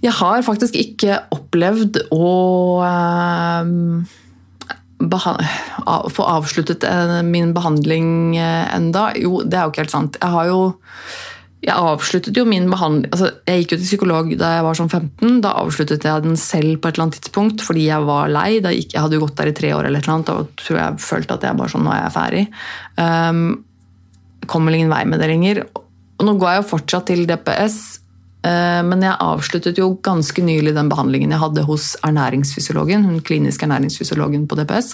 Jeg 0.04 0.12
har 0.18 0.44
faktisk 0.44 0.76
ikke 0.76 1.22
opplevd 1.32 2.02
å 2.12 2.34
få 5.02 6.26
avsluttet 6.30 6.84
eh, 6.88 7.20
min 7.26 7.52
behandling 7.56 8.36
enda. 8.38 9.10
Jo, 9.18 9.42
det 9.44 9.58
er 9.58 9.66
jo 9.66 9.74
ikke 9.74 9.84
helt 9.84 9.94
sant. 9.94 10.18
Jeg 10.20 10.36
har 10.36 10.50
jo 10.50 10.58
jeg 11.64 11.80
avsluttet 11.80 12.36
jo 12.36 12.44
min 12.44 12.66
behandling 12.68 13.08
altså 13.08 13.30
Jeg 13.48 13.62
gikk 13.62 13.70
jo 13.72 13.78
til 13.78 13.86
psykolog 13.86 14.32
da 14.36 14.50
jeg 14.58 14.64
var 14.66 14.76
sånn 14.76 14.90
15. 14.90 15.38
Da 15.44 15.54
avsluttet 15.62 16.04
jeg 16.04 16.24
den 16.26 16.36
selv 16.40 16.76
på 16.76 16.90
et 16.90 16.96
eller 16.96 17.06
annet 17.06 17.20
tidspunkt 17.20 17.64
fordi 17.64 17.86
jeg 17.86 18.04
var 18.08 18.32
lei. 18.32 18.48
Gikk, 18.60 18.92
jeg 18.92 19.00
hadde 19.00 19.16
jo 19.16 19.24
gått 19.24 19.38
der 19.40 19.52
i 19.52 19.56
tre 19.56 19.72
år, 19.76 19.88
eller 19.88 20.02
et 20.02 20.08
eller 20.08 20.18
annet, 20.18 20.32
da 20.32 20.64
tror 20.64 20.80
jeg 20.80 21.04
følte 21.06 21.38
at 21.38 21.46
jeg 21.48 21.60
bare 21.60 21.72
sånn, 21.72 21.86
nå 21.86 21.94
er 21.94 22.02
jeg 22.02 22.14
ferdig. 22.18 22.44
Um, 23.00 23.46
kommer 24.50 24.76
ingen 24.76 24.92
vei 24.92 25.02
med 25.08 25.24
det 25.24 25.30
lenger. 25.30 25.62
Og 26.18 26.28
nå 26.28 26.36
går 26.40 26.50
jeg 26.50 26.60
jo 26.60 26.70
fortsatt 26.74 27.08
til 27.08 27.24
DPS, 27.28 27.78
men 28.44 29.00
jeg 29.00 29.16
avsluttet 29.24 29.78
jo 29.80 29.94
ganske 30.04 30.42
nylig 30.44 30.74
den 30.76 30.90
behandlingen 30.92 31.30
jeg 31.32 31.40
hadde 31.40 31.62
hos 31.64 31.94
ernæringsfysiologen, 32.04 33.06
hun 33.08 33.22
kliniske 33.24 33.64
ernæringsfysiologen 33.64 34.44
på 34.50 34.58
DPS. 34.58 34.90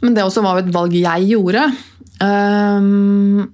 Men 0.00 0.16
det 0.16 0.24
også 0.24 0.40
var 0.44 0.56
jo 0.56 0.64
et 0.64 0.72
valg 0.72 0.96
jeg 0.96 1.28
gjorde. 1.34 1.66
Um, 2.24 3.44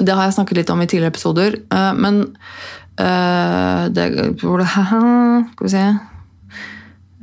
det 0.00 0.16
har 0.16 0.26
jeg 0.26 0.36
snakket 0.36 0.62
litt 0.62 0.72
om 0.72 0.82
i 0.82 0.88
tidligere 0.88 1.12
episoder. 1.12 1.58
men 1.96 2.22
men 2.92 3.06
eh, 3.08 3.88
det, 3.90 4.06
Skal 4.42 5.66
vi 5.66 5.70
se 5.72 5.84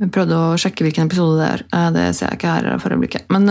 Jeg 0.00 0.10
prøvde 0.10 0.36
å 0.36 0.58
sjekke 0.58 0.86
hvilken 0.86 1.06
episode 1.06 1.38
det 1.38 1.48
er. 1.48 1.64
Eh, 1.76 1.88
det 1.94 2.04
ser 2.16 2.30
jeg 2.30 2.40
ikke 2.40 2.54
her 2.56 2.78
for 2.82 2.94
øyeblikket. 2.94 3.26
Men, 3.30 3.46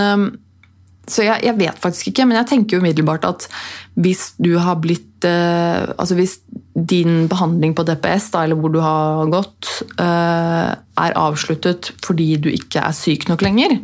så 1.10 1.24
jeg, 1.26 1.42
jeg, 1.46 1.58
vet 1.58 1.80
faktisk 1.82 2.12
ikke, 2.12 2.26
men 2.30 2.38
jeg 2.38 2.50
tenker 2.52 2.82
umiddelbart 2.82 3.26
at 3.26 3.48
hvis 4.00 4.34
du 4.40 4.54
har 4.62 4.80
blitt 4.82 5.06
Altså 5.20 6.16
hvis 6.16 6.38
din 6.72 7.26
behandling 7.28 7.74
på 7.76 7.84
DPS, 7.84 8.30
da, 8.32 8.46
eller 8.46 8.56
hvor 8.56 8.72
du 8.72 8.78
har 8.80 9.28
gått, 9.28 9.68
er 10.00 11.18
avsluttet 11.20 11.90
fordi 12.06 12.38
du 12.40 12.48
ikke 12.48 12.80
er 12.80 12.96
syk 12.96 13.26
nok 13.28 13.44
lenger, 13.44 13.76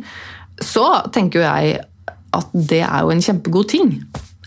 så 0.64 0.86
tenker 1.12 1.44
jeg 1.44 1.74
at 2.36 2.56
det 2.56 2.82
er 2.86 3.04
jo 3.04 3.12
en 3.12 3.24
kjempegod 3.26 3.68
ting. 3.74 3.92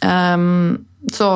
Um, 0.01 0.85
så 1.13 1.29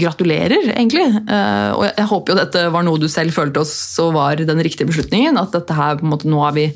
gratulerer, 0.00 0.70
egentlig. 0.72 1.06
Uh, 1.28 1.72
og 1.76 1.84
jeg, 1.88 2.08
håper 2.10 2.32
jo 2.32 2.38
dette 2.40 2.64
var 2.74 2.86
noe 2.86 3.00
du 3.00 3.08
selv 3.12 3.36
følte 3.36 3.62
også 3.62 4.10
var 4.16 4.40
den 4.40 4.62
riktige 4.64 4.88
beslutningen. 4.88 5.38
At 5.40 5.54
dette 5.56 5.76
her, 5.76 5.98
på 5.98 6.06
en 6.06 6.14
måte, 6.14 6.30
nå 6.30 6.40
er 6.48 6.56
vi 6.56 6.66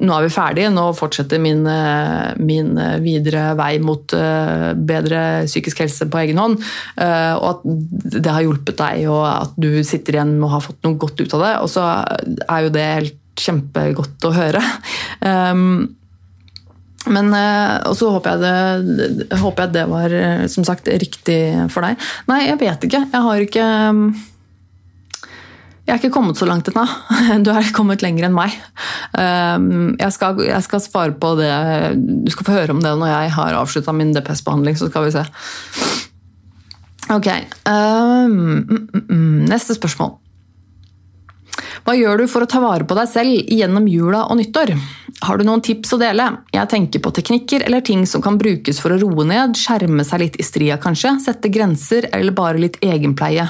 nå 0.00 0.14
er 0.16 0.26
vi 0.26 0.32
ferdige, 0.34 0.72
nå 0.74 0.88
fortsetter 0.96 1.42
min, 1.42 1.62
eh, 1.70 2.34
min, 2.42 2.72
videre 3.04 3.52
vei 3.58 3.72
mot 3.82 4.14
uh, 4.16 4.72
bedre 4.74 5.24
psykisk 5.48 5.84
helse 5.84 6.08
på 6.10 6.22
egen 6.24 6.40
hånd. 6.40 6.56
Og 6.98 7.48
at 7.50 7.66
det 8.14 8.30
har 8.30 8.44
hjulpet 8.44 8.78
deg, 8.80 9.04
og 9.12 9.24
at 9.28 9.58
du 9.60 9.82
sitter 9.86 10.18
igjen 10.18 10.36
og 10.40 10.56
har 10.56 10.64
fått 10.64 10.80
noe 10.86 10.98
godt 11.00 11.20
ut 11.22 11.36
av 11.38 11.44
det. 11.44 11.52
Og 11.64 11.70
så 11.72 11.84
er 12.48 12.64
jo 12.66 12.72
det 12.74 12.88
helt 12.98 13.20
kjempegodt 13.44 14.30
å 14.30 14.34
høre. 14.34 14.64
Um, 15.24 15.94
men 17.12 17.30
eh, 17.36 17.74
Og 17.88 17.96
så 17.98 18.10
håper 18.14 18.44
håper 19.40 19.66
jeg 19.66 19.74
det 19.74 19.84
var 19.90 20.14
eh, 20.16 20.44
som 20.52 20.66
sagt 20.66 20.88
riktig 20.88 21.40
for 21.72 21.84
deg. 21.84 22.00
Nei, 22.30 22.44
jeg 22.48 22.60
vet 22.62 22.86
ikke. 22.88 23.02
Jeg 23.12 23.24
har 23.26 23.44
ikke 23.44 23.66
mm, 23.96 24.06
jeg 25.84 25.92
er 25.92 26.00
ikke 26.00 26.14
kommet 26.14 26.38
så 26.40 26.46
langt 26.48 26.70
ennå. 26.70 26.84
Du 27.44 27.50
er 27.52 27.66
kommet 27.76 28.02
lenger 28.04 28.28
enn 28.28 28.36
meg. 28.36 28.54
Um, 29.12 29.92
jeg 30.00 30.14
skal, 30.16 30.40
jeg 30.46 30.64
skal, 30.64 30.80
svare 30.80 31.12
på 31.20 31.34
det 31.36 31.50
Du 32.24 32.30
skal 32.32 32.46
få 32.48 32.56
høre 32.56 32.72
om 32.72 32.80
det 32.80 32.94
når 32.98 33.12
jeg 33.12 33.34
har 33.36 33.58
avslutta 33.58 33.92
min 33.92 34.14
DPS-behandling, 34.16 34.78
så 34.80 34.88
skal 34.88 35.04
vi 35.04 35.12
se. 35.14 35.26
Ok. 37.12 37.28
Um, 37.68 38.64
mm, 38.64 38.88
mm, 39.10 39.40
neste 39.52 39.76
spørsmål. 39.76 40.16
Hva 41.84 41.92
gjør 41.98 42.22
du 42.22 42.28
for 42.32 42.44
å 42.44 42.48
ta 42.48 42.62
vare 42.64 42.86
på 42.88 42.96
deg 42.96 43.08
selv 43.10 43.50
gjennom 43.52 43.84
jula 43.90 44.22
og 44.32 44.38
nyttår? 44.38 44.72
Har 45.24 45.38
du 45.38 45.44
noen 45.44 45.60
tips 45.64 45.92
å 45.92 45.98
dele? 46.00 46.30
Jeg 46.54 46.70
tenker 46.72 47.02
på 47.04 47.12
teknikker 47.12 47.66
eller 47.66 47.84
ting 47.84 48.06
som 48.08 48.24
kan 48.24 48.38
brukes 48.40 48.80
for 48.80 48.94
å 48.94 48.98
roe 49.02 49.26
ned, 49.28 49.52
skjerme 49.60 50.04
seg 50.06 50.22
litt 50.22 50.38
i 50.40 50.46
stria 50.46 50.78
kanskje, 50.80 51.18
sette 51.26 51.52
grenser 51.52 52.08
eller 52.10 52.32
bare 52.36 52.62
litt 52.62 52.80
egenpleie. 52.84 53.46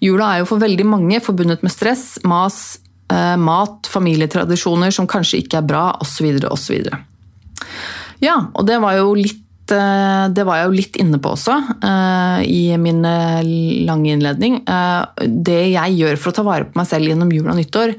Jula 0.00 0.32
er 0.32 0.42
jo 0.42 0.48
for 0.54 0.64
veldig 0.64 0.88
mange 0.88 1.20
forbundet 1.20 1.62
med 1.66 1.74
stress, 1.74 2.06
mas, 2.24 2.78
eh, 3.12 3.36
mat, 3.36 3.86
familietradisjoner 3.92 4.90
som 4.90 5.06
kanskje 5.06 5.44
ikke 5.44 5.60
er 5.60 5.68
bra, 5.68 5.86
osv. 6.00 6.32
osv. 6.48 6.88
Ja, 8.24 8.38
og 8.54 8.66
det 8.66 8.80
var 8.80 8.96
jo 8.96 9.12
litt 9.14 9.45
det 9.70 10.44
var 10.46 10.60
jeg 10.60 10.68
jo 10.68 10.76
litt 10.76 10.98
inne 11.02 11.18
på 11.22 11.32
også 11.34 11.56
eh, 11.84 12.40
i 12.46 12.62
min 12.80 13.04
eh, 13.08 13.46
lange 13.88 14.12
innledning. 14.14 14.60
Det 15.26 15.62
jeg 15.72 15.96
gjør 16.00 16.20
for 16.20 16.32
å 16.32 16.36
ta 16.38 16.44
vare 16.46 16.68
på 16.68 16.78
meg 16.80 16.88
selv 16.90 17.10
gjennom 17.10 17.32
jul 17.34 17.48
og 17.48 17.58
nyttår, 17.58 17.96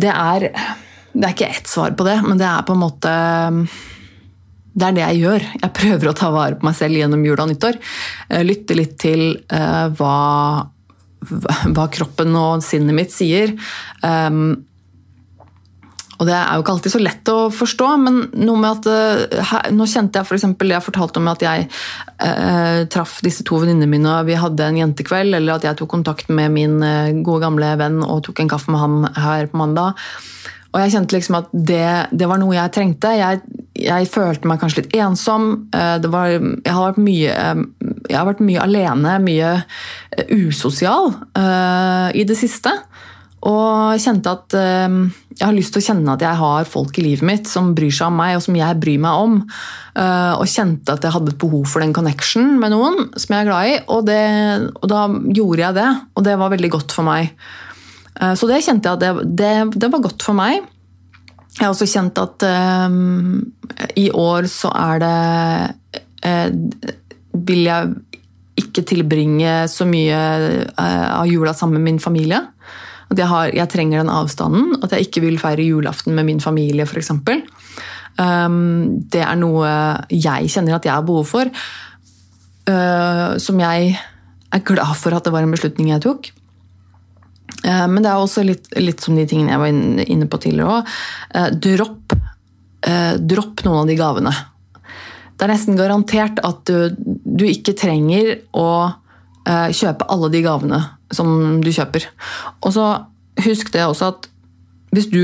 det 0.00 0.12
er 0.12 0.50
Det 1.10 1.24
er 1.26 1.32
ikke 1.34 1.48
ett 1.50 1.66
svar 1.66 1.90
på 1.98 2.04
det, 2.06 2.20
men 2.22 2.38
det 2.38 2.46
er 2.46 2.62
på 2.62 2.76
en 2.76 2.84
måte 2.84 3.14
det 4.70 4.86
er 4.86 4.92
det 4.94 5.02
jeg 5.02 5.22
gjør. 5.24 5.44
Jeg 5.58 5.74
prøver 5.74 6.08
å 6.08 6.14
ta 6.14 6.28
vare 6.30 6.54
på 6.54 6.68
meg 6.68 6.76
selv 6.78 6.94
gjennom 6.94 7.24
jul 7.26 7.40
og 7.42 7.48
nyttår. 7.50 7.78
Lytte 8.46 8.76
litt 8.78 8.94
til 9.02 9.24
hva, 9.50 10.18
hva 11.74 11.86
kroppen 11.90 12.38
og 12.38 12.62
sinnet 12.62 12.94
mitt 12.94 13.10
sier. 13.10 13.56
Og 16.20 16.28
det 16.28 16.34
er 16.36 16.52
jo 16.52 16.62
ikke 16.62 16.74
alltid 16.74 16.92
så 16.92 17.00
lett 17.00 17.30
å 17.32 17.38
forstå, 17.54 17.86
men 18.02 18.18
noe 18.44 18.60
med 18.60 18.82
at 18.82 18.88
uh, 18.92 19.40
her, 19.50 19.70
Nå 19.72 19.86
kjente 19.88 20.20
jeg 20.20 20.28
f.eks. 20.28 20.44
det 20.60 20.74
jeg 20.74 20.84
fortalte 20.84 21.20
om 21.20 21.30
at 21.32 21.42
jeg 21.44 21.66
eh, 22.20 22.82
traff 22.92 23.18
disse 23.24 23.44
to 23.48 23.56
venninnene 23.62 23.88
mine 23.88 24.12
og 24.18 24.28
vi 24.28 24.36
hadde 24.36 24.66
en 24.66 24.78
jentekveld, 24.82 25.38
eller 25.38 25.56
at 25.56 25.64
jeg 25.64 25.78
tok 25.80 25.90
kontakt 25.94 26.28
med 26.28 26.52
min 26.52 26.76
uh, 26.84 27.08
gode, 27.24 27.40
gamle 27.46 27.72
venn 27.80 28.02
og 28.04 28.20
tok 28.26 28.44
en 28.44 28.52
kaffe 28.52 28.72
med 28.72 28.82
han 28.82 28.98
her 29.16 29.48
på 29.48 29.60
mandag. 29.62 29.96
Og 30.70 30.78
jeg 30.84 30.92
kjente 30.92 31.16
liksom 31.16 31.38
at 31.40 31.48
det, 31.50 31.86
det 32.14 32.28
var 32.30 32.38
noe 32.38 32.54
jeg 32.54 32.72
trengte. 32.76 33.14
Jeg, 33.16 33.40
jeg, 33.80 34.10
følte 34.12 34.46
meg 34.46 34.60
kanskje 34.60 34.84
litt 34.84 34.92
ensom. 35.02 35.48
Var, 35.72 36.28
jeg, 36.36 36.74
har 36.76 36.84
vært 36.84 37.00
mye, 37.02 37.32
jeg 38.06 38.14
har 38.14 38.28
vært 38.28 38.44
mye 38.46 38.62
alene, 38.62 39.16
mye 39.24 39.48
usosial 40.30 41.10
i 42.14 42.22
det 42.28 42.38
siste. 42.38 42.76
Og 43.48 44.00
kjente 44.02 44.32
at 44.34 44.54
eh, 44.58 44.96
jeg 45.38 45.46
har 45.46 45.56
lyst 45.56 45.72
til 45.72 45.80
å 45.80 45.86
kjenne 45.86 46.12
at 46.12 46.24
jeg 46.24 46.36
har 46.36 46.66
folk 46.68 46.98
i 47.00 47.04
livet 47.06 47.24
mitt 47.24 47.48
som 47.48 47.70
bryr 47.76 47.92
seg 47.94 48.10
om 48.10 48.18
meg, 48.20 48.34
og 48.36 48.44
som 48.44 48.58
jeg 48.58 48.80
bryr 48.82 49.00
meg 49.00 49.22
om. 49.24 49.38
Eh, 49.96 50.34
og 50.36 50.50
kjente 50.50 50.92
at 50.92 51.06
jeg 51.06 51.14
hadde 51.14 51.32
et 51.32 51.40
behov 51.40 51.64
for 51.70 51.80
den 51.80 51.94
connection 51.96 52.58
med 52.60 52.74
noen 52.74 53.08
som 53.16 53.32
jeg 53.32 53.46
er 53.46 53.48
glad 53.48 53.70
i. 53.70 53.78
Og, 53.88 54.04
det, 54.08 54.20
og 54.76 54.92
da 54.92 55.06
gjorde 55.08 55.64
jeg 55.64 55.78
det, 55.80 55.88
og 56.12 56.26
det 56.28 56.36
var 56.42 56.52
veldig 56.52 56.72
godt 56.76 56.96
for 56.98 57.08
meg. 57.08 57.32
Eh, 58.20 58.34
så 58.36 58.50
det 58.50 58.60
kjente 58.66 58.92
jeg 58.92 59.00
at 59.00 59.06
det, 59.06 59.30
det, 59.40 59.54
det 59.80 59.90
var 59.94 60.04
godt 60.04 60.26
for 60.28 60.36
meg. 60.36 60.60
Jeg 61.56 61.64
har 61.64 61.72
også 61.72 61.88
kjent 61.88 62.20
at 62.20 62.44
um, 62.88 63.40
i 63.98 64.06
år 64.16 64.46
så 64.48 64.70
er 64.70 65.00
det 65.02 65.16
eh, 66.24 66.52
Vil 67.48 67.64
jeg 67.66 67.90
ikke 68.60 68.84
tilbringe 68.86 69.64
så 69.72 69.86
mye 69.88 70.16
av 70.76 71.26
jula 71.28 71.54
sammen 71.56 71.80
med 71.80 71.88
min 71.88 72.00
familie. 72.02 72.42
At 73.10 73.18
jeg, 73.18 73.26
har, 73.26 73.50
jeg 73.54 73.70
trenger 73.72 74.02
den 74.02 74.12
avstanden. 74.12 74.76
At 74.84 74.94
jeg 74.94 75.08
ikke 75.08 75.24
vil 75.24 75.38
feire 75.42 75.66
julaften 75.66 76.14
med 76.14 76.28
min 76.28 76.42
familie, 76.42 76.86
f.eks. 76.86 77.10
Um, 78.20 79.00
det 79.10 79.22
er 79.24 79.38
noe 79.38 79.70
jeg 80.12 80.50
kjenner 80.52 80.76
at 80.76 80.86
jeg 80.86 80.94
har 80.94 81.06
behov 81.06 81.26
for. 81.30 81.50
Uh, 82.68 83.38
som 83.42 83.58
jeg 83.62 83.94
er 84.50 84.62
glad 84.66 84.94
for 84.98 85.14
at 85.16 85.26
det 85.26 85.32
var 85.34 85.46
en 85.46 85.54
beslutning 85.54 85.90
jeg 85.94 86.04
tok. 86.04 86.30
Uh, 87.64 87.86
men 87.90 87.98
det 88.04 88.12
er 88.12 88.20
også 88.20 88.44
litt, 88.46 88.70
litt, 88.78 89.02
som 89.02 89.18
de 89.18 89.26
tingene 89.28 89.56
jeg 89.56 89.62
var 89.62 90.06
inne 90.14 90.30
på 90.30 90.42
tidligere 90.44 90.78
òg. 90.78 90.94
Uh, 91.34 91.50
dropp, 91.66 92.16
dropp 93.20 93.60
noen 93.66 93.82
av 93.82 93.90
de 93.90 93.94
gavene. 93.98 94.30
Det 95.36 95.44
er 95.44 95.50
nesten 95.52 95.76
garantert 95.76 96.38
at 96.44 96.62
du, 96.68 96.94
du 96.96 97.44
ikke 97.48 97.74
trenger 97.76 98.38
å 98.56 98.68
kjøpe 99.46 100.06
alle 100.12 100.28
de 100.32 100.42
gavene 100.44 100.82
som 101.14 101.60
du 101.64 101.70
kjøper. 101.72 102.06
Og 102.60 102.74
så 102.76 102.86
husk 103.44 103.72
det 103.74 103.86
også 103.86 104.12
at 104.12 104.28
hvis 104.94 105.08
du 105.10 105.22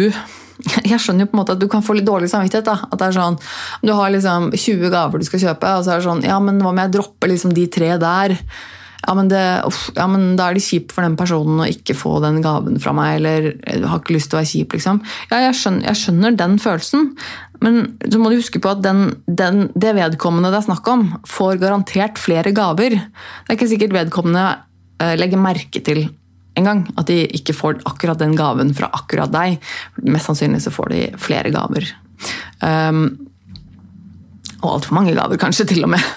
jeg 0.88 1.00
skjønner 1.02 1.26
jo 1.26 1.30
på 1.30 1.36
en 1.36 1.42
måte 1.42 1.56
at 1.56 1.60
du 1.60 1.68
kan 1.68 1.84
få 1.84 1.98
litt 1.98 2.06
dårlig 2.08 2.30
samvittighet. 2.32 2.64
da, 2.64 2.78
at 2.88 2.96
det 2.96 3.10
er 3.10 3.18
sånn, 3.18 3.36
Du 3.84 3.92
har 3.92 4.12
liksom 4.12 4.48
20 4.54 4.88
gaver 4.94 5.20
du 5.20 5.28
skal 5.28 5.42
kjøpe, 5.42 5.74
og 5.76 5.84
så 5.84 5.92
er 5.92 6.00
det 6.00 6.08
sånn 6.08 6.24
Ja, 6.24 6.40
men 6.40 6.62
hva 6.62 6.72
om 6.72 6.80
jeg 6.80 6.94
dropper 6.96 7.32
liksom 7.32 7.52
de 7.56 7.66
tre 7.72 7.92
der? 8.00 8.38
Ja 9.06 9.14
men, 9.14 9.28
det, 9.30 9.42
uff, 9.68 9.90
ja, 9.94 10.06
men 10.10 10.32
da 10.38 10.48
er 10.48 10.56
det 10.56 10.64
kjipt 10.66 10.94
for 10.94 11.04
den 11.06 11.14
personen 11.18 11.60
å 11.62 11.68
ikke 11.70 11.94
få 11.94 12.16
den 12.24 12.40
gaven 12.42 12.80
fra 12.82 12.94
meg, 12.96 13.20
eller 13.20 13.52
du 13.54 13.86
har 13.86 14.00
ikke 14.00 14.16
lyst 14.16 14.32
til 14.32 14.38
å 14.38 14.40
være 14.40 14.50
kjip, 14.50 14.74
liksom. 14.74 14.98
Ja, 15.30 15.44
jeg 15.44 15.58
skjønner, 15.60 15.84
jeg 15.86 16.00
skjønner 16.00 16.38
den 16.40 16.56
følelsen, 16.62 17.12
men 17.64 17.96
så 18.04 18.20
må 18.20 18.30
du 18.30 18.38
huske 18.38 18.60
på 18.62 18.72
at 18.74 18.82
den, 18.84 19.08
den, 19.26 19.66
det 19.74 19.94
vedkommende 19.96 20.52
det 20.52 20.60
er 20.60 20.68
snakk 20.68 20.88
om, 20.92 21.06
får 21.28 21.60
garantert 21.62 22.20
flere 22.20 22.52
gaver. 22.56 22.98
Det 22.98 23.50
er 23.50 23.58
ikke 23.58 23.70
sikkert 23.70 23.96
vedkommende 23.96 24.44
eh, 25.02 25.14
legger 25.18 25.40
merke 25.40 25.82
til 25.84 26.06
engang. 26.56 26.84
At 26.96 27.08
de 27.10 27.22
ikke 27.38 27.56
får 27.56 27.80
akkurat 27.88 28.20
den 28.20 28.36
gaven 28.38 28.74
fra 28.76 28.90
akkurat 28.96 29.32
deg. 29.32 29.60
Mest 30.04 30.30
sannsynlig 30.30 30.62
så 30.64 30.74
får 30.74 30.92
de 30.92 31.02
flere 31.20 31.52
gaver. 31.54 31.88
Um, 32.64 33.25
og 34.66 34.78
altfor 34.78 34.96
mange 34.98 35.14
gaver, 35.16 35.38
kanskje, 35.40 35.68
til 35.70 35.86
og 35.86 35.92
med. 35.94 36.10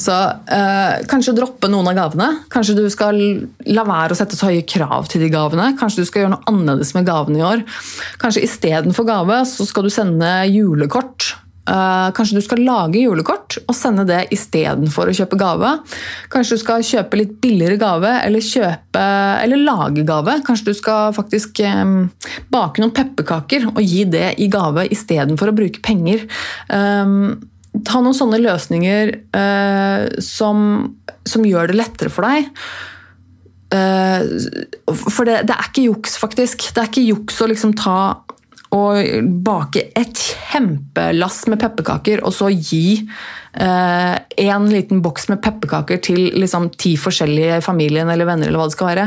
Så 0.00 0.14
uh, 0.14 0.94
kanskje 1.10 1.34
droppe 1.36 1.70
noen 1.72 1.90
av 1.90 1.98
gavene. 1.98 2.28
Kanskje 2.52 2.76
du 2.78 2.84
skal 2.92 3.18
la 3.68 3.84
være 3.88 4.14
å 4.14 4.18
sette 4.18 4.38
så 4.38 4.52
høye 4.52 4.66
krav 4.68 5.10
til 5.10 5.24
de 5.24 5.32
gavene. 5.32 5.72
Kanskje 5.80 6.04
du 6.04 6.08
skal 6.10 6.24
gjøre 6.24 6.36
noe 6.36 6.48
annerledes 6.50 6.94
med 6.96 7.08
gavene 7.08 7.42
i 7.42 7.46
år. 7.48 7.66
Kanskje 8.22 8.46
istedenfor 8.46 9.08
gave 9.08 9.42
så 9.48 9.66
skal 9.68 9.88
du 9.88 9.92
sende 9.92 10.32
julekort 10.52 11.34
Uh, 11.68 12.08
kanskje 12.16 12.38
du 12.38 12.44
skal 12.44 12.62
lage 12.64 13.02
julekort 13.02 13.58
og 13.60 13.74
sende 13.76 14.06
det 14.08 14.22
istedenfor 14.32 15.10
å 15.10 15.16
kjøpe 15.16 15.36
gave. 15.40 15.74
Kanskje 16.32 16.56
du 16.56 16.62
skal 16.62 16.86
kjøpe 16.86 17.20
litt 17.20 17.34
billigere 17.42 17.76
gave 17.80 18.12
eller, 18.22 18.44
kjøpe, 18.44 19.02
eller 19.44 19.60
lage 19.66 20.06
gave. 20.08 20.38
Kanskje 20.46 20.70
du 20.70 20.78
skal 20.78 21.12
faktisk 21.16 21.60
um, 21.68 22.08
bake 22.52 22.80
noen 22.80 22.94
pepperkaker 22.96 23.68
og 23.74 23.82
gi 23.84 24.06
det 24.08 24.30
i 24.40 24.48
gave 24.52 24.86
istedenfor 24.94 25.52
å 25.52 25.56
bruke 25.58 25.84
penger. 25.84 26.24
Um, 26.72 27.36
ta 27.86 28.02
noen 28.02 28.16
sånne 28.16 28.40
løsninger 28.42 29.12
eh, 29.36 30.04
som, 30.24 30.62
som, 31.28 31.46
gjør 31.46 31.70
det 31.70 31.78
lettere 31.80 32.12
for 32.12 32.26
deg. 32.28 32.48
Eh, 33.74 34.30
for 34.94 35.28
det, 35.28 35.42
det, 35.50 35.54
er 35.54 35.68
ikke 35.70 35.88
juks, 35.90 36.16
faktisk. 36.20 36.70
Det 36.72 36.82
er 36.82 36.90
ikke 36.90 37.08
juks 37.08 37.42
å 37.44 37.50
liksom 37.50 37.76
ta 37.78 38.00
og 38.76 39.30
bake 39.44 39.86
et 39.96 40.18
kjempelass 40.20 41.46
med 41.48 41.60
pepperkaker 41.62 42.20
og 42.20 42.34
så 42.36 42.50
gi 42.52 42.98
eh, 43.00 44.16
en 44.44 44.66
liten 44.68 45.00
boks 45.04 45.30
med 45.30 45.40
pepperkaker 45.44 46.02
til 46.04 46.26
liksom, 46.36 46.68
ti 46.76 46.92
forskjellige 47.00 47.62
familien 47.64 48.10
eller 48.12 48.28
venner, 48.28 48.50
eller 48.50 48.60
hva 48.60 48.68
det 48.68 48.76
skal 48.76 48.90
være. 48.90 49.06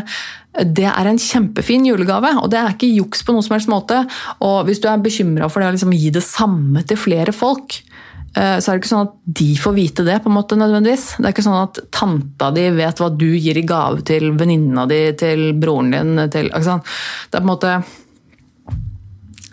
Det 0.65 0.87
er 0.89 1.07
en 1.07 1.21
kjempefin 1.21 1.85
julegave, 1.87 2.33
og 2.41 2.49
det 2.51 2.59
er 2.59 2.73
ikke 2.73 2.89
juks 2.89 3.21
på 3.23 3.35
noen 3.35 3.45
som 3.45 3.55
helst 3.55 3.71
måte. 3.71 4.01
Og 4.43 4.65
hvis 4.67 4.81
du 4.81 4.89
er 4.89 5.03
bekymra 5.03 5.47
for 5.51 5.61
det 5.61 5.69
å 5.69 5.75
liksom, 5.77 5.93
gi 5.95 6.09
det 6.17 6.25
samme 6.25 6.83
til 6.87 6.99
flere 6.99 7.35
folk, 7.35 7.77
eh, 7.77 7.90
så 8.31 8.71
er 8.71 8.77
det 8.77 8.79
ikke 8.79 8.87
sånn 8.87 9.07
at 9.09 9.15
de 9.41 9.47
får 9.59 9.73
vite 9.75 10.03
det. 10.07 10.13
på 10.23 10.29
en 10.31 10.35
måte 10.37 10.55
nødvendigvis. 10.55 11.17
Det 11.17 11.25
er 11.27 11.33
ikke 11.33 11.43
sånn 11.43 11.57
at 11.65 11.79
tanta 11.91 12.47
di 12.55 12.63
vet 12.77 13.01
hva 13.01 13.09
du 13.11 13.27
gir 13.35 13.59
i 13.59 13.65
gave 13.67 14.05
til 14.07 14.29
venninna 14.39 14.85
di, 14.87 15.01
til 15.19 15.49
broren 15.59 15.91
din. 15.91 16.21
Til, 16.31 16.47
Det 16.47 16.63
er 16.63 17.41
på 17.41 17.43
en 17.43 17.51
måte 17.51 17.73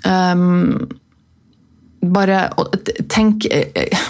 Um, 0.06 0.86
bare 1.98 2.48
tenk 3.10 3.48
eh, 3.50 3.66
eh, 3.74 4.04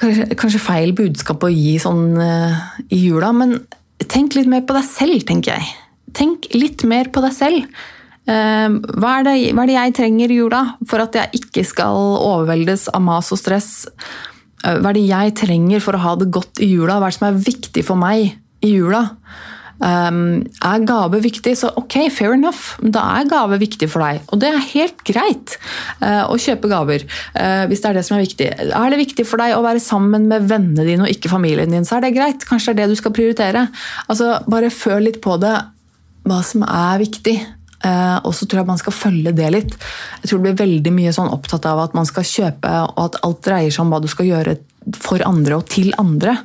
kanskje, 0.00 0.26
kanskje, 0.36 0.60
feil 0.60 0.92
budskap 0.96 1.46
å 1.46 1.50
gi 1.50 1.78
sånn 1.80 2.18
uh, 2.20 2.58
i 2.92 3.00
jula, 3.06 3.32
men 3.32 3.56
tenk 4.04 4.36
litt 4.36 4.50
mer 4.50 4.66
på 4.68 4.76
deg 4.76 4.84
selv, 4.86 5.24
tenker 5.28 5.56
jeg. 5.56 5.72
Tenk 6.16 6.50
litt 6.54 6.84
mer 6.88 7.10
på 7.12 7.24
deg 7.24 7.34
selv. 7.36 7.64
Uh, 8.26 8.78
hva, 8.98 9.18
er 9.20 9.26
det, 9.28 9.34
hva, 9.54 9.64
er 9.64 9.70
det, 9.70 9.76
jeg 9.76 9.96
trenger 10.00 10.32
i 10.32 10.40
jula 10.40 10.62
for 10.88 11.04
at 11.04 11.14
jeg 11.14 11.42
ikke 11.42 11.62
skal 11.66 11.98
overveldes 12.16 12.88
av 12.90 13.04
mas 13.06 13.30
og 13.34 13.40
stress? 13.40 13.70
Uh, 14.64 14.78
hva 14.80 14.90
er 14.90 14.98
det 14.98 15.06
jeg 15.06 15.36
trenger 15.42 15.84
for 15.84 15.98
å 15.98 16.02
ha 16.02 16.16
det 16.18 16.32
godt 16.34 16.62
i 16.64 16.72
jula? 16.72 16.98
Hva 16.98 17.10
er 17.10 17.14
det 17.14 17.20
som 17.20 17.28
er 17.30 17.44
viktig 17.50 17.86
for 17.86 18.00
meg 18.00 18.34
i 18.66 18.72
jula? 18.72 19.04
Um, 19.76 20.46
er 20.64 20.84
gave 20.88 21.18
viktig, 21.20 21.52
så 21.60 21.68
ok, 21.76 21.98
fair 22.12 22.32
enough. 22.32 22.78
Da 22.80 23.02
er 23.18 23.28
gave 23.28 23.58
viktig 23.60 23.88
for 23.92 24.04
deg. 24.04 24.22
Og 24.32 24.40
det 24.40 24.48
er 24.48 24.68
helt 24.72 25.02
greit 25.04 25.56
uh, 26.00 26.24
å 26.32 26.38
kjøpe 26.40 26.70
gaver 26.70 27.04
uh, 27.04 27.64
hvis 27.68 27.84
det 27.84 27.90
er 27.90 27.98
det 27.98 28.06
som 28.08 28.16
er 28.16 28.24
viktig. 28.24 28.48
Er 28.64 28.92
det 28.92 29.02
viktig 29.02 29.26
for 29.28 29.42
deg 29.42 29.56
å 29.56 29.64
være 29.64 29.82
sammen 29.84 30.28
med 30.30 30.48
vennene 30.48 30.86
dine 30.88 31.04
og 31.04 31.12
ikke 31.12 31.32
familien 31.32 31.76
din, 31.76 31.84
så 31.84 31.98
er 31.98 32.06
det 32.06 32.14
greit. 32.16 32.48
Kanskje 32.48 32.72
det 32.72 32.86
er 32.86 32.88
det 32.88 32.96
du 32.96 33.02
skal 33.02 33.14
prioritere. 33.16 33.66
Altså, 34.08 34.38
Bare 34.48 34.72
føl 34.72 35.10
litt 35.10 35.20
på 35.24 35.36
det, 35.42 35.54
hva 36.26 36.40
som 36.46 36.64
er 36.66 37.02
viktig. 37.02 37.36
Uh, 37.84 38.18
og 38.24 38.32
så 38.34 38.46
tror 38.48 38.62
jeg 38.62 38.70
man 38.70 38.80
skal 38.80 38.94
følge 38.96 39.34
det 39.36 39.50
litt. 39.52 39.74
Jeg 40.22 40.30
tror 40.30 40.40
det 40.40 40.46
blir 40.46 40.62
veldig 40.62 40.92
mye 40.96 41.12
sånn 41.12 41.32
opptatt 41.34 41.68
av 41.68 41.82
at 41.82 41.98
man 41.98 42.08
skal 42.08 42.24
kjøpe, 42.26 42.72
og 42.94 43.02
at 43.04 43.20
alt 43.26 43.44
dreier 43.44 43.74
seg 43.74 43.84
om 43.84 43.92
hva 43.92 44.00
du 44.02 44.08
skal 44.10 44.30
gjøre 44.30 44.56
for 44.94 45.22
andre 45.26 45.60
og 45.60 45.68
til 45.70 45.92
andre. 46.00 46.38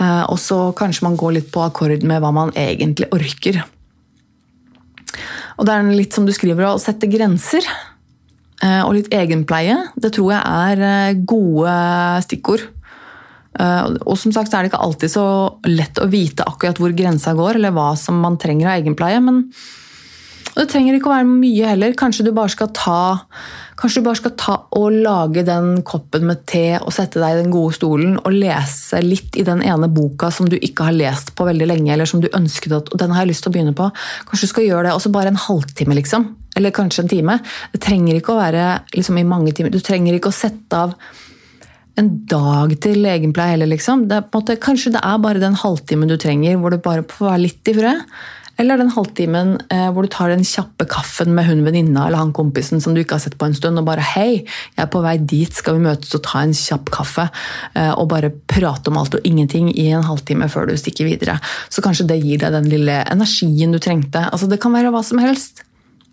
Eh, 0.00 0.24
og 0.26 0.38
så 0.42 0.58
kanskje 0.76 1.06
man 1.06 1.18
går 1.18 1.38
litt 1.38 1.50
på 1.54 1.62
akkord 1.64 2.04
med 2.06 2.22
hva 2.22 2.32
man 2.34 2.52
egentlig 2.58 3.10
orker. 3.14 3.60
Og 5.54 5.66
det 5.66 5.74
er 5.74 5.90
litt 5.94 6.16
som 6.16 6.26
du 6.26 6.32
skriver, 6.34 6.66
å 6.66 6.82
sette 6.82 7.10
grenser. 7.10 7.66
Eh, 8.64 8.82
og 8.82 8.96
litt 8.96 9.12
egenpleie. 9.14 9.76
Det 9.94 10.14
tror 10.16 10.34
jeg 10.34 10.42
er 10.42 10.86
eh, 10.88 11.20
gode 11.22 11.76
stikkord. 12.26 12.70
Og 13.54 14.16
som 14.18 14.32
sagt 14.34 14.50
er 14.50 14.64
det 14.64 14.72
ikke 14.72 14.82
alltid 14.82 15.12
så 15.12 15.24
lett 15.70 16.00
å 16.02 16.08
vite 16.10 16.42
akkurat 16.42 16.80
hvor 16.82 16.90
grensa 16.90 17.36
går, 17.38 17.60
eller 17.60 17.70
hva 17.70 17.92
som 17.94 18.16
man 18.18 18.34
trenger 18.42 18.66
av 18.66 18.80
egenpleie, 18.80 19.20
men 19.22 19.44
det 20.62 20.70
trenger 20.70 20.96
ikke 20.96 21.10
å 21.10 21.14
være 21.16 21.28
mye 21.28 21.70
heller. 21.72 21.94
Kanskje 21.98 22.26
du 22.26 22.32
bare 22.34 22.52
skal 22.52 22.70
ta 22.76 22.98
Kanskje 23.74 24.00
du 24.00 24.06
bare 24.06 24.18
skal 24.20 24.34
ta 24.38 24.52
og 24.78 24.94
lage 25.02 25.42
den 25.46 25.80
koppen 25.86 26.28
med 26.28 26.44
te 26.46 26.76
og 26.76 26.92
sette 26.94 27.18
deg 27.18 27.34
i 27.34 27.40
den 27.40 27.50
gode 27.50 27.74
stolen 27.74 28.12
og 28.20 28.36
lese 28.36 29.00
litt 29.02 29.34
i 29.34 29.42
den 29.46 29.64
ene 29.66 29.88
boka 29.90 30.30
som 30.30 30.46
du 30.46 30.54
ikke 30.54 30.86
har 30.86 30.94
lest 30.94 31.32
på 31.34 31.46
veldig 31.48 31.66
lenge, 31.66 31.90
eller 31.90 32.06
som 32.06 32.22
du 32.22 32.28
ønsket 32.30 32.76
at 32.76 32.92
og 32.94 33.02
den 33.02 33.10
har 33.10 33.24
jeg 33.24 33.32
lyst 33.32 33.44
til 33.44 33.50
å 33.50 33.56
begynne 33.56 33.74
på. 33.74 33.88
Kanskje 34.28 34.46
du 34.46 34.52
skal 34.52 34.68
gjøre 34.68 34.86
det 34.86 34.94
også 34.94 35.10
bare 35.14 35.34
en 35.34 35.42
halvtime, 35.48 35.98
liksom. 35.98 36.28
Eller 36.54 36.74
kanskje 36.74 37.02
en 37.02 37.10
time. 37.10 37.36
Det 37.74 37.82
trenger 37.82 38.20
ikke 38.20 38.36
å 38.36 38.38
være 38.38 38.68
liksom, 38.94 39.18
i 39.18 39.26
mange 39.26 39.56
timer. 39.58 39.74
Du 39.74 39.82
trenger 39.82 40.14
ikke 40.14 40.30
å 40.30 40.38
sette 40.38 40.84
av 40.86 40.94
en 41.98 42.12
dag 42.30 42.72
til 42.82 43.06
egenpleie 43.10 43.56
heller, 43.56 43.70
liksom. 43.74 44.06
Det 44.10 44.22
måte, 44.30 44.58
kanskje 44.62 44.94
det 44.94 45.02
er 45.02 45.20
bare 45.22 45.42
den 45.42 45.58
halvtimen 45.58 46.10
du 46.10 46.14
trenger, 46.14 46.62
hvor 46.62 46.74
du 46.74 46.78
bare 46.82 47.06
får 47.10 47.32
være 47.32 47.44
litt 47.48 47.74
i 47.74 47.76
fred. 47.76 48.06
Eller 48.60 48.78
den 48.78 48.92
halvtimen 48.94 49.56
eh, 49.72 49.88
hvor 49.90 50.06
du 50.06 50.10
tar 50.12 50.30
den 50.30 50.44
kjappe 50.46 50.86
kaffen 50.90 51.32
med 51.34 51.48
hun 51.48 51.64
venninna 51.66 52.06
eller 52.06 52.20
han 52.20 52.34
kompisen 52.36 52.82
som 52.82 52.94
du 52.94 53.02
ikke 53.02 53.18
har 53.18 53.24
sett 53.24 53.38
på 53.40 53.48
en 53.48 53.56
stund, 53.56 53.80
og 53.80 53.88
bare 53.88 54.04
'hei, 54.04 54.44
jeg 54.44 54.82
er 54.84 54.90
på 54.90 55.02
vei 55.02 55.16
dit, 55.18 55.52
skal 55.52 55.78
vi 55.78 55.86
møtes 55.88 56.14
og 56.14 56.22
ta 56.22 56.42
en 56.42 56.54
kjapp 56.54 56.90
kaffe?' 56.94 57.30
Eh, 57.74 57.90
og 57.90 58.08
bare 58.08 58.30
prate 58.30 58.90
om 58.90 58.98
alt 58.98 59.14
og 59.14 59.26
ingenting 59.26 59.72
i 59.74 59.88
en 59.90 60.04
halvtime 60.06 60.48
før 60.48 60.68
du 60.68 60.76
stikker 60.76 61.04
videre. 61.04 61.40
Så 61.68 61.82
kanskje 61.82 62.06
det 62.06 62.22
gir 62.22 62.38
deg 62.38 62.52
den 62.52 62.70
lille 62.70 63.02
energien 63.10 63.72
du 63.72 63.78
trengte. 63.78 64.30
Altså 64.30 64.48
Det 64.48 64.60
kan 64.60 64.72
være 64.72 64.92
hva 64.92 65.02
som 65.02 65.18
helst. 65.18 65.62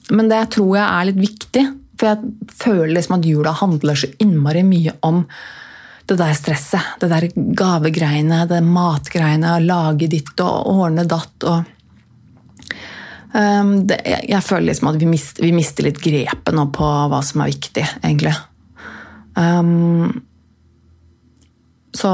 Men 0.10 0.30
det 0.30 0.50
tror 0.52 0.76
jeg 0.76 0.88
er 0.88 1.06
litt 1.06 1.22
viktig, 1.22 1.66
for 1.98 2.08
jeg 2.08 2.18
føler 2.50 2.96
liksom 2.96 3.20
at 3.20 3.26
jula 3.26 3.52
handler 3.52 3.96
så 3.96 4.10
innmari 4.20 4.64
mye 4.64 4.94
om 5.04 5.26
det 6.08 6.18
der 6.18 6.34
stresset. 6.34 6.98
Det 7.00 7.10
der 7.12 7.28
gavegreiene, 7.36 8.48
det 8.50 8.64
matgreiene, 8.66 9.60
lage 9.64 10.10
ditt 10.10 10.40
og 10.40 10.68
ordne 10.68 11.06
datt. 11.06 11.44
og 11.44 11.64
det, 13.32 13.98
jeg, 14.04 14.26
jeg, 14.28 14.44
føler 14.44 14.68
liksom 14.68 14.90
at 14.92 14.98
vi, 15.00 15.08
mist, 15.08 15.38
vi, 15.40 15.54
mister 15.56 15.86
litt 15.88 16.02
grepet 16.04 16.56
nå 16.56 16.66
på 16.76 16.88
hva 17.12 17.22
som 17.24 17.44
er 17.44 17.54
viktig, 17.54 17.86
egentlig. 18.04 18.34
Um, 19.40 20.12
så 21.94 22.12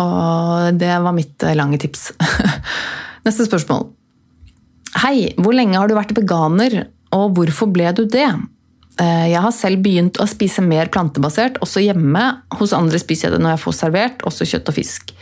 det 0.73 0.99
var 0.99 1.13
mitt 1.13 1.43
eh, 1.43 1.55
lange 1.55 1.77
tips. 1.77 2.11
Neste 3.25 3.45
spørsmål. 3.45 3.89
Hei, 5.03 5.33
hvor 5.37 5.53
lenge 5.53 5.77
har 5.77 5.89
du 5.89 5.97
vært 5.97 6.15
veganer, 6.17 6.79
og 7.13 7.37
hvorfor 7.37 7.69
ble 7.73 7.91
du 7.95 8.05
det? 8.09 8.27
Eh, 8.97 9.27
jeg 9.31 9.41
har 9.43 9.53
selv 9.53 9.83
begynt 9.85 10.17
å 10.21 10.27
spise 10.29 10.65
mer 10.65 10.89
plantebasert, 10.93 11.61
også 11.61 11.83
hjemme. 11.85 12.25
Hos 12.57 12.73
andre 12.73 13.01
spiser 13.01 13.29
jeg 13.29 13.37
det 13.37 13.43
når 13.45 13.55
jeg 13.55 13.65
får 13.67 13.77
servert, 13.83 14.25
også 14.25 14.49
kjøtt 14.49 14.71
og 14.73 14.79
fisk. 14.79 15.17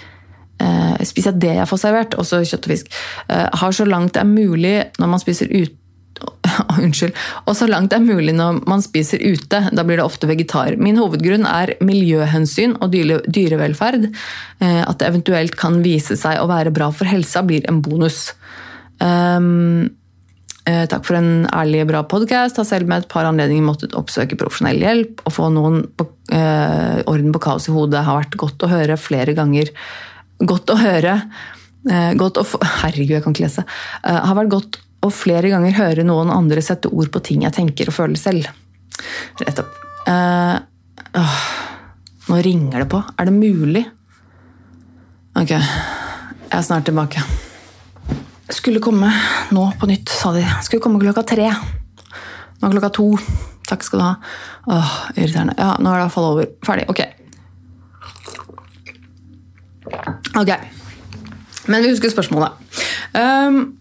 eh, 0.63 1.03
spiser 1.03 1.33
jeg 1.33 1.41
det 1.43 1.55
jeg 1.57 1.67
får 1.67 1.81
servert, 1.81 2.15
også 2.15 2.43
kjøtt 2.47 2.69
og 2.69 2.71
fisk. 2.71 2.93
Har 3.27 3.75
så 3.75 3.85
langt 3.85 4.13
det 4.15 4.21
er 4.23 4.29
mulig 4.29 4.77
når 4.99 5.09
man 5.11 5.19
spiser 5.19 5.51
ute 5.51 5.75
Unnskyld. 6.79 7.15
Og 7.45 7.57
så 7.57 7.67
langt 7.69 7.91
det 7.91 7.99
er 7.99 8.05
mulig 8.05 8.35
når 8.37 8.61
man 8.69 8.83
spiser 8.83 9.21
ute. 9.23 9.61
Da 9.71 9.85
blir 9.85 9.99
det 9.99 10.05
ofte 10.05 10.29
vegetar. 10.29 10.77
Min 10.81 10.99
hovedgrunn 11.01 11.47
er 11.49 11.75
miljøhensyn 11.85 12.77
og 12.79 12.95
dyrevelferd. 12.95 14.09
Eh, 14.63 14.81
at 14.85 15.01
det 15.01 15.11
eventuelt 15.11 15.57
kan 15.59 15.81
vise 15.85 16.17
seg 16.19 16.41
å 16.41 16.49
være 16.51 16.73
bra 16.75 16.91
for 16.95 17.09
helsa, 17.09 17.43
blir 17.45 17.67
en 17.69 17.81
bonus. 17.85 18.29
Um, 19.03 19.91
takk 20.65 21.03
for 21.05 21.17
en 21.19 21.45
ærlig, 21.53 21.83
bra 21.89 22.01
podkast. 22.09 22.57
Har 22.57 22.67
selv 22.67 22.89
med 22.89 23.03
et 23.03 23.11
par 23.11 23.27
anledninger 23.29 23.65
måttet 23.65 23.97
oppsøke 23.97 24.37
profesjonell 24.39 24.81
hjelp. 24.81 25.21
Å 25.27 25.33
få 25.33 25.51
noen 25.53 25.83
på, 25.97 26.07
eh, 26.33 27.03
orden 27.05 27.33
på 27.35 27.43
kaos 27.43 27.67
i 27.69 27.75
hodet 27.75 28.05
har 28.05 28.23
vært 28.23 28.39
godt 28.39 28.65
å 28.65 28.71
høre 28.71 28.97
flere 28.97 29.35
ganger. 29.37 29.69
Godt 30.39 30.73
å 30.73 30.79
høre. 30.79 31.21
Eh, 31.85 32.13
godt 32.17 32.39
å 32.41 32.45
få, 32.47 32.61
herregud, 32.81 33.13
jeg 33.17 33.23
kan 33.23 33.35
ikke 33.35 33.45
lese. 33.45 33.65
Eh, 34.03 34.21
har 34.25 34.35
vært 34.35 34.53
godt 34.55 34.79
å 35.05 35.13
flere 35.13 35.51
ganger 35.53 35.77
høre 35.77 36.05
noen 36.07 36.33
andre 36.33 36.63
sette 36.65 36.91
ord 36.91 37.11
på 37.13 37.23
ting 37.25 37.45
jeg 37.45 37.55
tenker 37.55 37.91
og 37.91 37.97
føler 37.97 38.19
selv. 38.19 38.51
Rett 39.41 39.63
opp. 39.63 39.81
Uh, 40.05 40.59
åh, 41.21 41.41
nå 42.29 42.43
ringer 42.45 42.83
det 42.83 42.91
på. 42.91 43.01
Er 43.17 43.29
det 43.29 43.35
mulig? 43.35 43.85
Ok, 45.35 45.51
jeg 45.51 46.55
er 46.55 46.63
snart 46.65 46.87
tilbake 46.87 47.23
skulle 48.55 48.81
komme 48.83 49.09
nå 49.53 49.65
på 49.79 49.89
nytt, 49.89 50.09
sa 50.09 50.31
de. 50.35 50.43
Skulle 50.65 50.83
komme 50.83 51.01
klokka 51.01 51.23
tre. 51.27 51.49
Nå 52.59 52.67
er 52.67 52.75
klokka 52.77 52.91
to. 52.97 53.07
Takk 53.65 53.85
skal 53.85 54.01
du 54.01 54.05
ha. 54.05 54.13
Åh, 54.73 54.93
irriterende. 55.15 55.55
Ja, 55.57 55.75
nå 55.81 55.91
er 55.91 55.99
det 55.99 56.05
iallfall 56.05 56.29
over. 56.29 56.49
Ferdig. 56.65 56.85
Ok. 56.89 57.01
Ok. 60.37 60.51
Men 61.71 61.81
vi 61.81 61.91
husker 61.93 62.13
spørsmålet. 62.13 62.61
Um, 63.17 63.77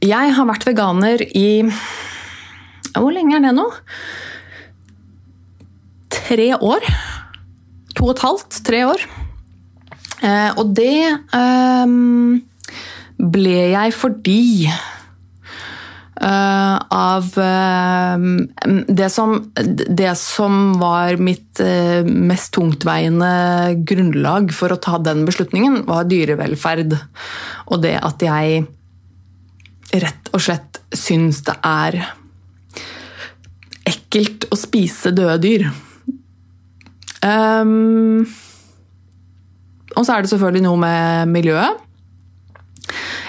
jeg 0.00 0.32
har 0.36 0.48
vært 0.48 0.64
veganer 0.68 1.22
i 1.36 1.62
Hvor 2.94 3.12
lenge 3.12 3.36
er 3.36 3.44
det 3.44 3.54
nå? 3.56 3.66
Tre 6.10 6.46
år. 6.56 6.86
To 7.98 8.08
og 8.08 8.14
et 8.14 8.22
halvt. 8.24 8.60
Tre 8.66 8.84
år. 8.88 9.04
Uh, 10.20 10.50
og 10.60 10.72
det 10.76 11.16
um, 11.34 12.40
ble 13.18 13.58
jeg 13.74 13.98
fordi 13.98 14.44
Uh, 16.20 16.76
av 16.92 17.30
uh, 17.40 18.24
det, 18.92 19.06
som, 19.08 19.30
det, 19.56 20.10
som, 20.20 20.74
var 20.76 21.16
mitt 21.16 21.62
mest 22.04 22.52
tungtveiende 22.52 23.30
grunnlag 23.88 24.52
for 24.52 24.74
å 24.74 24.76
ta 24.84 24.98
den 25.00 25.24
beslutningen, 25.24 25.78
var 25.88 26.04
dyrevelferd. 26.12 26.92
Og 27.72 27.80
det 27.86 27.94
at 28.04 28.20
jeg 28.26 28.66
rett 29.98 30.30
og 30.34 30.42
slett 30.42 30.80
syns 30.94 31.42
det 31.46 31.56
er 31.66 31.98
ekkelt 33.90 34.46
å 34.50 34.58
spise 34.58 35.12
døde 35.14 35.38
dyr. 35.42 35.68
Um, 37.20 38.24
og 39.96 40.06
så 40.06 40.14
er 40.14 40.24
det 40.24 40.32
selvfølgelig 40.32 40.64
noe 40.64 40.80
med 40.80 41.32
miljøet. 41.32 41.86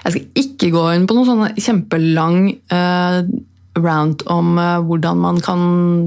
Jeg 0.02 0.14
skal 0.14 0.44
ikke 0.44 0.72
gå 0.74 0.84
inn 0.96 1.08
på 1.10 1.18
noen 1.18 1.58
kjempelang 1.60 2.38
uh, 2.74 3.22
rant 3.82 4.24
om 4.32 4.56
uh, 4.58 4.80
hvordan 4.86 5.20
man 5.22 5.42
kan 5.44 5.62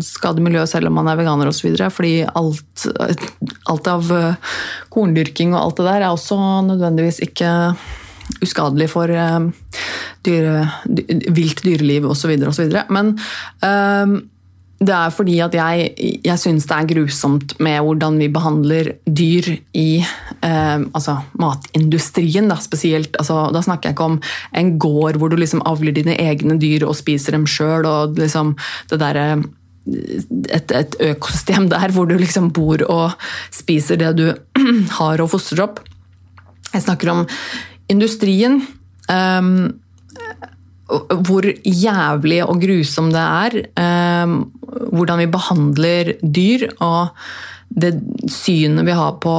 skade 0.05 0.43
miljøet 0.45 0.71
selv 0.71 0.91
om 0.91 0.99
man 0.99 1.11
er 1.11 1.21
veganer 1.21 1.51
osv. 1.51 1.75
Fordi 1.95 2.15
alt, 2.27 2.87
alt 3.71 3.91
av 3.91 4.11
uh, 4.11 4.57
korndyrking 4.95 5.55
og 5.55 5.61
alt 5.61 5.83
det 5.83 5.91
der 5.91 6.07
er 6.07 6.11
også 6.11 6.39
nødvendigvis 6.71 7.23
ikke 7.27 7.53
uskadelig 8.45 8.91
for 8.93 9.11
dyre, 10.25 10.55
vilt 11.37 11.65
dyreliv 11.65 12.07
osv. 12.13 12.37
osv. 12.51 12.79
Men 12.93 13.15
det 14.85 14.95
er 14.95 15.13
fordi 15.15 15.37
at 15.45 15.55
jeg, 15.57 15.91
jeg 16.25 16.41
syns 16.41 16.67
det 16.69 16.77
er 16.77 16.89
grusomt 16.91 17.55
med 17.63 17.81
hvordan 17.87 18.19
vi 18.21 18.29
behandler 18.33 18.91
dyr 19.07 19.51
i 19.79 19.89
eh, 20.03 20.79
altså 20.83 21.17
matindustrien. 21.41 22.49
Da, 22.51 22.59
spesielt. 22.63 23.17
Altså, 23.21 23.47
da 23.55 23.63
snakker 23.65 23.91
jeg 23.91 23.97
ikke 23.97 24.09
om 24.11 24.19
en 24.61 24.73
gård 24.83 25.21
hvor 25.21 25.33
du 25.33 25.39
liksom 25.41 25.63
avler 25.69 25.95
dine 25.97 26.17
egne 26.21 26.59
dyr 26.61 26.87
og 26.89 26.97
spiser 26.99 27.37
dem 27.37 27.47
sjøl. 27.49 27.87
Liksom 28.19 28.55
det 28.91 29.01
derre 29.03 29.29
et, 29.85 30.73
et, 30.73 30.97
økosystem 31.13 31.69
der 31.69 31.93
hvor 31.93 32.09
du 32.09 32.17
liksom 32.17 32.51
bor 32.57 32.81
og 32.89 33.27
spiser 33.53 34.01
det 34.01 34.15
du 34.19 34.27
har 34.99 35.23
og 35.23 35.33
fostrer 35.37 35.67
opp. 35.69 35.81
Jeg 36.75 36.83
snakker 36.89 37.13
om 37.13 37.25
industrien. 37.93 38.61
Um, 39.09 39.81
hvor 41.25 41.47
jævlig 41.65 42.43
og 42.45 42.61
grusom 42.63 43.11
det 43.15 43.25
er. 43.25 43.59
Um, 43.81 44.37
hvordan 44.93 45.23
vi 45.23 45.33
behandler 45.33 46.15
dyr. 46.23 46.69
Og 46.85 47.15
det 47.75 47.95
synet 48.31 48.87
vi 48.87 48.97
har 48.97 49.17
på 49.23 49.35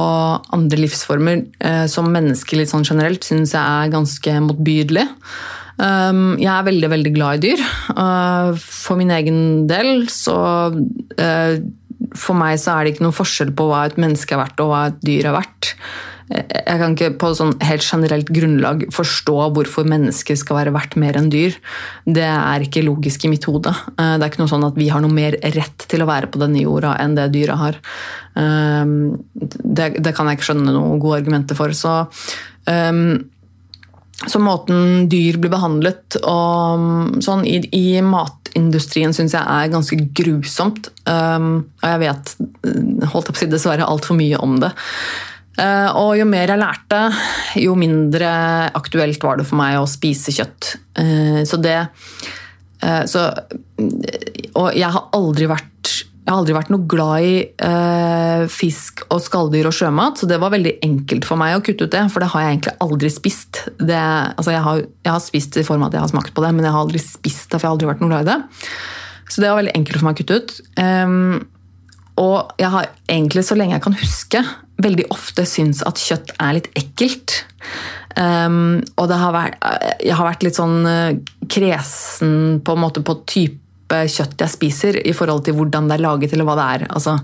andre 0.56 0.80
livsformer 0.82 1.44
uh, 1.64 1.84
som 1.90 2.10
mennesker 2.12 2.60
litt 2.60 2.72
sånn 2.72 2.86
generelt, 2.86 3.24
syns 3.24 3.54
jeg 3.56 3.62
er 3.62 3.94
ganske 3.94 4.40
motbydelig. 4.48 5.06
Um, 5.76 6.34
jeg 6.40 6.50
er 6.50 6.66
veldig, 6.66 6.90
veldig 6.94 7.14
glad 7.14 7.38
i 7.38 7.50
dyr. 7.50 7.64
For 8.62 8.96
min 8.98 9.12
egen 9.12 9.40
del 9.68 10.06
så 10.08 10.36
For 12.16 12.38
meg 12.38 12.56
så 12.62 12.72
er 12.72 12.86
det 12.86 12.94
ikke 12.94 13.04
noen 13.04 13.16
forskjell 13.16 13.52
på 13.56 13.66
hva 13.68 13.82
et 13.84 13.98
menneske 14.00 14.32
er 14.32 14.40
verdt 14.40 14.62
og 14.64 14.70
hva 14.72 14.80
et 14.88 15.02
dyr 15.04 15.28
er 15.28 15.36
verdt 15.36 15.74
jeg 16.26 16.78
kan 16.80 16.94
ikke 16.96 17.12
på 17.20 17.28
sånn 17.38 17.52
helt 17.62 17.84
generelt 17.86 18.30
grunnlag 18.34 18.80
forstå 18.94 19.34
hvorfor 19.54 19.86
mennesker 19.86 20.38
skal 20.38 20.58
være 20.58 20.72
verdt 20.74 20.96
mer 20.98 21.18
enn 21.18 21.28
dyr. 21.30 21.54
Det 22.02 22.24
er 22.26 22.64
ikke 22.64 22.82
logisk 22.82 23.26
i 23.26 23.30
mitt 23.30 23.46
hode. 23.46 23.70
Eh, 23.94 24.16
det 24.16 24.26
er 24.26 24.32
ikke 24.32 24.42
noe 24.42 24.50
sånn 24.50 24.66
at 24.66 24.78
vi 24.78 24.88
har 24.90 25.04
noe 25.04 25.14
mer 25.14 25.38
rett 25.54 25.86
til 25.86 26.02
å 26.02 26.08
være 26.10 26.30
på 26.32 26.40
denne 26.42 26.64
jorda 26.64 26.96
enn 27.02 27.14
det 27.14 27.28
dyra 27.36 27.58
har. 27.60 27.78
Ehm, 28.42 28.96
det, 29.36 29.92
det 30.02 30.14
kan 30.16 30.26
jeg 30.26 30.40
ikke 30.40 30.48
skjønne 30.50 30.74
noen 30.74 30.98
gode 31.02 31.20
argumenter 31.20 31.58
for. 31.58 31.70
Så, 31.78 31.94
um, 32.66 33.04
så 34.26 34.42
måten 34.42 35.06
dyr 35.12 35.38
blir 35.38 35.52
behandlet 35.52 36.18
og 36.24 37.22
sånn 37.22 37.46
i, 37.46 37.60
i 37.70 38.02
matindustrien 38.02 39.14
syns 39.14 39.36
jeg 39.36 39.46
er 39.46 39.70
ganske 39.70 40.00
grusomt. 40.10 40.90
Um, 41.06 41.68
og 41.84 41.88
jeg 41.92 42.02
vet 42.02 42.36
holdt 43.14 43.30
opp 43.30 43.36
å 43.36 43.44
si 43.44 43.50
dessverre 43.52 43.86
altfor 43.86 44.18
mye 44.18 44.42
om 44.42 44.58
det. 44.66 44.74
Eh, 45.56 45.90
og 45.96 46.16
jo 46.18 46.26
mer 46.28 46.52
jeg 46.52 46.60
lærte, 46.60 47.02
jo 47.62 47.76
mindre 47.78 48.30
aktuelt 48.76 49.22
var 49.24 49.40
det 49.40 49.46
for 49.48 49.58
meg 49.60 49.78
å 49.80 49.88
spise 49.88 50.34
kjøtt. 50.36 50.74
Eh, 51.00 51.40
så 51.48 51.60
det 51.62 51.78
eh, 51.78 53.04
så, 53.08 53.30
Og 54.56 54.76
jeg 54.76 54.92
har 54.92 55.08
aldri 55.16 55.48
vært 55.50 55.72
har 56.26 56.40
aldri 56.40 56.56
vært 56.56 56.72
noe 56.74 56.88
glad 56.90 57.22
i 57.22 58.46
fisk 58.50 59.04
og 59.14 59.20
skalldyr 59.22 59.68
og 59.68 59.74
sjømat, 59.76 60.18
så 60.18 60.26
det 60.26 60.40
var 60.42 60.50
veldig 60.50 60.72
enkelt 60.82 61.22
for 61.22 61.38
meg 61.38 61.54
å 61.54 61.60
kutte 61.62 61.86
ut 61.86 61.92
det, 61.94 62.00
for 62.10 62.18
det 62.18 62.32
har 62.32 62.42
jeg 62.42 62.56
egentlig 62.56 62.72
aldri 62.82 63.10
spist. 63.14 63.60
Det, 63.78 64.00
altså 64.34 64.50
jeg, 64.50 64.64
har, 64.64 64.80
jeg, 64.82 65.12
har, 65.12 65.22
spist 65.22 65.60
i 65.62 65.62
form 65.68 65.84
av 65.84 65.92
at 65.92 65.94
jeg 65.94 66.02
har 66.02 66.10
smakt 66.10 66.34
på 66.34 66.42
det, 66.42 66.50
men 66.56 66.66
jeg 66.66 66.74
har 66.74 66.82
aldri 66.82 66.98
spist 66.98 67.46
det, 67.46 67.60
for 67.60 67.62
jeg 67.62 67.68
har 67.68 67.76
aldri 67.76 67.90
vært 67.92 68.02
noe 68.02 68.10
glad 68.10 68.26
i 68.26 68.32
det. 68.32 68.66
Så 69.30 69.44
det 69.44 69.52
var 69.52 69.60
veldig 69.60 69.76
enkelt 69.78 70.00
for 70.00 70.08
meg 70.08 70.16
å 70.16 70.20
kutte 70.24 70.40
ut. 70.40 70.56
Og 72.20 72.56
jeg 72.60 72.72
har 72.72 72.88
egentlig, 73.08 73.44
så 73.44 73.56
lenge 73.58 73.76
jeg 73.76 73.84
kan 73.84 73.98
huske, 74.00 74.42
veldig 74.82 75.06
ofte 75.12 75.44
syntes 75.48 75.84
at 75.88 76.00
kjøtt 76.00 76.34
er 76.42 76.56
litt 76.58 76.68
ekkelt. 76.76 77.42
Um, 78.16 78.80
og 78.96 79.12
har 79.12 79.34
vært, 79.34 79.56
jeg 80.00 80.16
har 80.16 80.28
vært 80.30 80.44
litt 80.46 80.56
sånn 80.56 80.78
eh, 80.88 81.18
kresen 81.52 82.62
på, 82.64 82.76
på 82.76 83.16
type 83.28 83.98
kjøtt 84.08 84.40
jeg 84.40 84.54
spiser, 84.54 85.00
i 85.04 85.12
forhold 85.16 85.44
til 85.46 85.58
hvordan 85.58 85.90
det 85.90 85.98
er 85.98 86.06
laget 86.06 86.32
eller 86.32 86.48
hva 86.48 86.56
det 86.58 86.68
er. 86.76 86.86
Altså, 86.96 87.18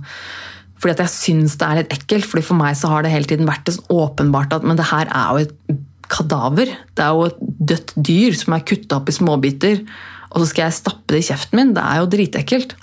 fordi 0.82 0.96
at 0.96 1.04
jeg 1.06 1.14
syns 1.14 1.56
det 1.58 1.68
er 1.68 1.80
litt 1.80 1.96
ekkelt. 1.96 2.28
fordi 2.28 2.44
For 2.44 2.58
meg 2.58 2.76
så 2.78 2.90
har 2.92 3.04
det 3.04 3.14
hele 3.14 3.30
tiden 3.30 3.48
vært 3.48 3.64
det 3.68 3.78
sånn 3.78 3.96
åpenbart 3.96 4.56
at 4.58 4.66
men 4.66 4.78
det 4.78 4.90
her 4.90 5.08
er 5.08 5.32
jo 5.32 5.46
et 5.46 5.82
kadaver. 6.12 6.72
Det 6.92 7.04
er 7.04 7.16
jo 7.16 7.28
et 7.30 7.42
dødt 7.72 7.94
dyr 7.96 8.36
som 8.36 8.56
er 8.56 8.66
kutta 8.68 8.98
opp 8.98 9.08
i 9.08 9.16
småbiter. 9.16 9.84
Og 10.32 10.42
så 10.42 10.48
skal 10.50 10.66
jeg 10.66 10.80
stappe 10.80 11.14
det 11.14 11.22
i 11.22 11.28
kjeften 11.30 11.60
min. 11.60 11.74
Det 11.76 11.84
er 11.84 12.00
jo 12.00 12.10
dritekkelt. 12.12 12.74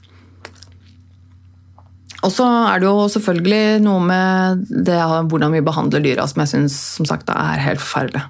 Og 2.26 2.34
så 2.34 2.46
er 2.74 2.82
det 2.82 2.90
jo 2.90 3.08
selvfølgelig 3.14 3.84
noe 3.86 4.02
med 4.04 4.66
det, 4.88 5.00
hvordan 5.32 5.56
vi 5.56 5.64
behandler 5.64 6.04
dyra 6.04 6.28
som 6.28 6.44
jeg 6.44 6.52
syns 6.52 6.80
er 7.00 7.64
helt 7.64 7.84
forferdelig. 7.84 8.26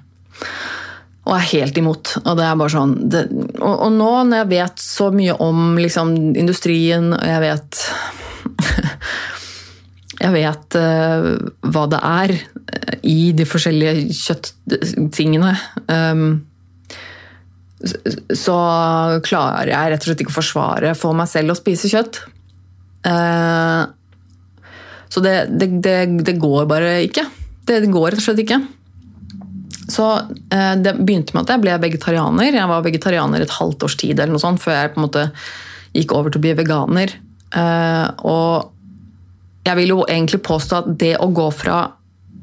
Og 1.28 1.34
er 1.36 1.48
helt 1.50 1.78
imot. 1.78 2.14
Og 2.22 2.38
det 2.38 2.46
er 2.46 2.60
bare 2.60 2.72
sånn 2.72 2.94
det, 3.12 3.26
og, 3.58 3.74
og, 3.74 3.90
nå 3.94 4.12
når 4.30 4.42
jeg 4.42 4.50
vet 4.54 4.84
så 4.84 5.10
mye 5.14 5.36
om 5.42 5.74
liksom, 5.80 6.14
industrien, 6.38 7.12
og 7.16 7.26
jeg 7.26 7.44
vet 7.48 7.84
Jeg 10.20 10.34
vet 10.34 10.76
uh, 10.76 11.30
hva 11.72 11.82
det 11.88 11.98
er 12.04 12.32
uh, 12.36 12.96
i 13.08 13.30
de 13.32 13.46
forskjellige 13.48 14.10
kjøtttingene. 14.18 15.54
Um, 15.88 16.26
så 18.36 18.56
klarer 19.24 19.72
jeg 19.72 19.94
rett 19.94 20.04
og 20.04 20.10
slett 20.10 20.20
ikke 20.20 20.34
å 20.34 20.36
forsvare 20.36 20.92
for 20.98 21.16
meg 21.16 21.30
selv 21.30 21.54
å 21.54 21.56
spise 21.56 21.88
kjøtt. 21.88 22.20
Eh, 23.06 23.84
så 25.08 25.20
det, 25.20 25.46
det, 25.50 25.66
det, 25.82 25.96
det, 26.24 26.32
går 26.32 26.68
bare 26.70 27.00
ikke. 27.06 27.24
Det 27.66 27.80
går 27.90 28.12
rett 28.12 28.20
og 28.20 28.26
slett 28.26 28.42
ikke. 28.44 28.60
Så 29.90 30.06
eh, 30.54 30.74
det 30.78 30.98
begynte 31.00 31.34
med 31.34 31.46
at 31.46 31.54
jeg 31.54 31.64
ble 31.64 31.78
vegetarianer. 31.86 32.52
Jeg 32.54 32.70
var 32.70 32.84
vegetarianer 32.86 33.44
et 33.44 33.56
halvt 33.58 33.86
års 33.88 33.96
tid 34.00 34.18
eller 34.18 34.34
noe 34.36 34.42
sånt, 34.42 34.62
før 34.62 34.76
jeg 34.76 34.92
på 34.94 35.00
en 35.00 35.06
måte 35.08 35.30
gikk 35.96 36.14
over 36.14 36.30
til 36.30 36.42
å 36.42 36.44
bli 36.44 36.58
veganer. 36.60 37.16
Eh, 37.50 38.26
og 38.30 39.66
jeg 39.66 39.78
vil 39.80 39.96
jo 39.96 40.04
egentlig 40.06 40.42
påstå 40.46 40.82
at 40.82 40.92
det 41.00 41.16
å 41.20 41.30
gå 41.34 41.48
fra 41.52 41.82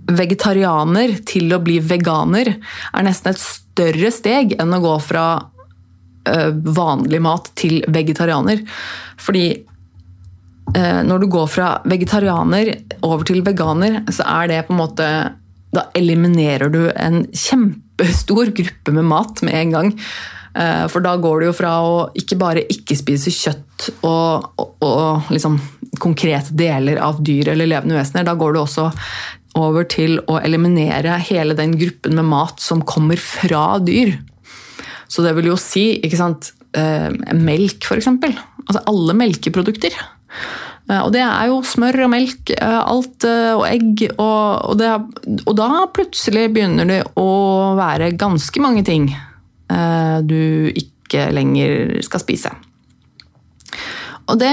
vegetarianer 0.08 1.18
til 1.28 1.51
å 1.51 1.60
bli 1.60 1.82
veganer 1.84 2.53
er 2.53 3.03
nesten 3.03 3.34
et 3.34 3.41
større 3.41 4.12
steg 4.16 4.53
enn 4.55 4.76
å 4.76 4.84
gå 4.84 4.93
fra 5.03 5.28
vanlig 6.28 7.22
mat 7.24 7.45
til 7.55 7.78
vegetarianer. 7.88 8.60
Fordi 9.16 9.45
når 10.76 11.22
du 11.24 11.28
går 11.32 11.45
fra 11.47 11.68
vegetarianer 11.88 12.74
over 13.07 13.24
til 13.26 13.39
veganer, 13.45 14.01
så 14.11 14.26
er 14.28 14.49
det 14.51 14.57
på 14.68 14.74
en 14.76 14.82
måte 14.82 15.05
da 15.74 15.86
eliminerer 15.97 16.72
du 16.72 16.82
en 16.91 17.22
kjempestor 17.32 18.51
gruppe 18.55 18.93
med 18.95 19.07
mat 19.07 19.43
med 19.45 19.55
en 19.61 19.74
gang. 19.76 19.93
Eh, 20.57 20.86
for 20.91 21.03
da 21.05 21.15
går 21.22 21.41
du 21.41 21.49
jo 21.49 21.55
fra 21.55 21.74
å 21.86 21.97
ikke 22.18 22.38
bare 22.39 22.65
ikke 22.72 22.97
spise 22.97 23.34
kjøtt 23.34 23.89
og, 24.07 24.47
og, 24.57 24.78
og 24.86 25.34
liksom 25.34 25.59
konkrete 26.01 26.55
deler 26.57 27.01
av 27.03 27.22
dyr 27.26 27.53
eller 27.53 27.70
levende 27.70 27.97
vesener, 27.97 28.26
da 28.28 28.38
går 28.38 28.55
du 28.55 28.61
også 28.63 28.89
over 29.57 29.88
til 29.89 30.20
å 30.30 30.38
eliminere 30.45 31.18
hele 31.26 31.55
den 31.57 31.74
gruppen 31.80 32.18
med 32.20 32.28
mat 32.30 32.61
som 32.61 32.84
kommer 32.86 33.18
fra 33.22 33.80
dyr. 33.82 34.15
Så 35.09 35.24
det 35.26 35.34
vil 35.38 35.49
jo 35.49 35.57
si 35.61 35.89
ikke 36.03 36.20
sant, 36.20 36.51
eh, 36.78 37.09
melk, 37.34 37.88
f.eks. 37.88 38.11
Altså 38.68 38.84
alle 38.91 39.15
melkeprodukter. 39.18 39.95
Eh, 40.88 41.02
og 41.04 41.12
det 41.16 41.24
er 41.24 41.50
jo 41.52 41.60
smør 41.68 42.06
og 42.06 42.14
melk, 42.14 42.54
eh, 42.56 42.80
alt, 42.80 43.28
eh, 43.28 43.54
og 43.56 43.66
egg. 43.68 44.06
Og, 44.16 44.72
og, 44.72 44.78
det, 44.80 44.94
og, 45.44 45.54
da 45.58 45.70
plutselig 45.94 46.48
begynner 46.56 46.88
det 46.88 47.02
å 47.20 47.30
være 47.80 48.16
ganske 48.20 48.64
mange 48.64 48.86
ting 48.88 49.12
du 49.68 50.72
ikke 50.72 51.26
lenger 51.36 51.98
skal 52.06 52.22
spise. 52.22 52.54
Og 54.32 54.38
det, 54.40 54.52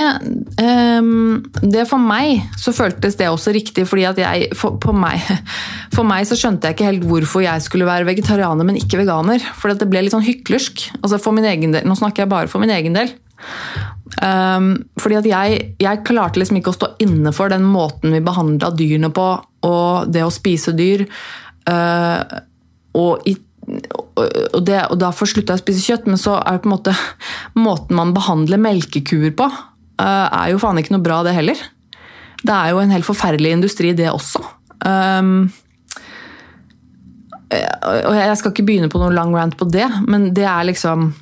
det 1.71 1.85
For 1.87 2.03
meg 2.03 2.49
så 2.59 2.75
føltes 2.75 3.15
det 3.21 3.29
også 3.31 3.55
riktig, 3.55 3.85
fordi 3.87 4.09
at 4.09 4.19
jeg 4.19 4.49
for, 4.59 4.91
meg, 4.91 5.23
for 5.95 6.03
meg 6.03 6.27
så 6.27 6.35
skjønte 6.39 6.67
jeg 6.67 6.75
ikke 6.75 6.89
helt 6.91 7.07
hvorfor 7.07 7.47
jeg 7.47 7.63
skulle 7.63 7.87
være 7.87 8.09
vegetarianer, 8.11 8.67
men 8.67 8.81
ikke 8.81 9.05
veganer. 9.05 9.47
For 9.55 9.71
det 9.71 9.87
ble 9.87 10.03
litt 10.03 10.17
sånn 10.17 10.27
hyklersk. 10.27 10.89
Altså 10.99 11.23
for 11.23 11.39
min 11.39 11.47
egen 11.47 11.79
del, 11.79 11.87
Nå 11.87 11.95
snakker 12.01 12.27
jeg 12.27 12.35
bare 12.35 12.51
for 12.51 12.65
min 12.65 12.75
egen 12.75 12.99
del. 12.99 13.15
Um, 14.23 14.69
fordi 15.01 15.17
at 15.19 15.27
jeg, 15.27 15.63
jeg, 15.83 16.03
klarte 16.07 16.39
liksom 16.39 16.61
ikke 16.61 16.71
å 16.71 16.77
stå 16.77 16.91
inne 17.03 17.33
for 17.35 17.51
den 17.51 17.65
måten 17.67 18.15
vi 18.15 18.23
behandla 18.25 18.71
dyrene 18.77 19.11
på, 19.15 19.27
og 19.67 20.13
det 20.13 20.23
å 20.25 20.33
spise 20.33 20.75
dyr. 20.77 21.07
Uh, 21.67 22.21
og, 22.95 23.25
i, 23.27 23.35
og, 23.67 24.61
det, 24.63 24.85
og, 24.87 24.99
derfor 25.03 25.29
slutta 25.31 25.57
jeg 25.57 25.63
å 25.63 25.65
spise 25.65 25.87
kjøtt, 25.89 26.09
men 26.11 26.21
så 26.21 26.37
er 26.39 26.57
det 26.57 26.65
på 26.65 26.71
en 26.71 26.77
måte 26.77 26.97
måten 27.67 27.99
man 27.99 28.15
behandler 28.17 28.63
melkekuer 28.63 29.35
på, 29.37 29.49
uh, 29.51 30.27
er 30.29 30.53
jo 30.53 30.63
faen 30.63 30.81
ikke 30.81 30.95
noe 30.97 31.07
bra, 31.07 31.23
det 31.27 31.35
heller. 31.37 31.67
Det 32.45 32.55
er 32.55 32.73
jo 32.75 32.81
en 32.85 32.95
helt 32.95 33.09
forferdelig 33.09 33.57
industri, 33.57 33.95
det 33.97 34.13
også. 34.13 34.45
Um, 34.85 35.49
og 37.55 38.15
jeg 38.17 38.39
skal 38.39 38.53
ikke 38.53 38.65
begynne 38.67 38.91
på 38.91 38.99
noen 39.01 39.15
lang 39.17 39.35
rant 39.35 39.55
på 39.59 39.67
det, 39.71 39.87
men 40.11 40.33
det 40.37 40.47
er 40.49 40.67
liksom 40.67 41.13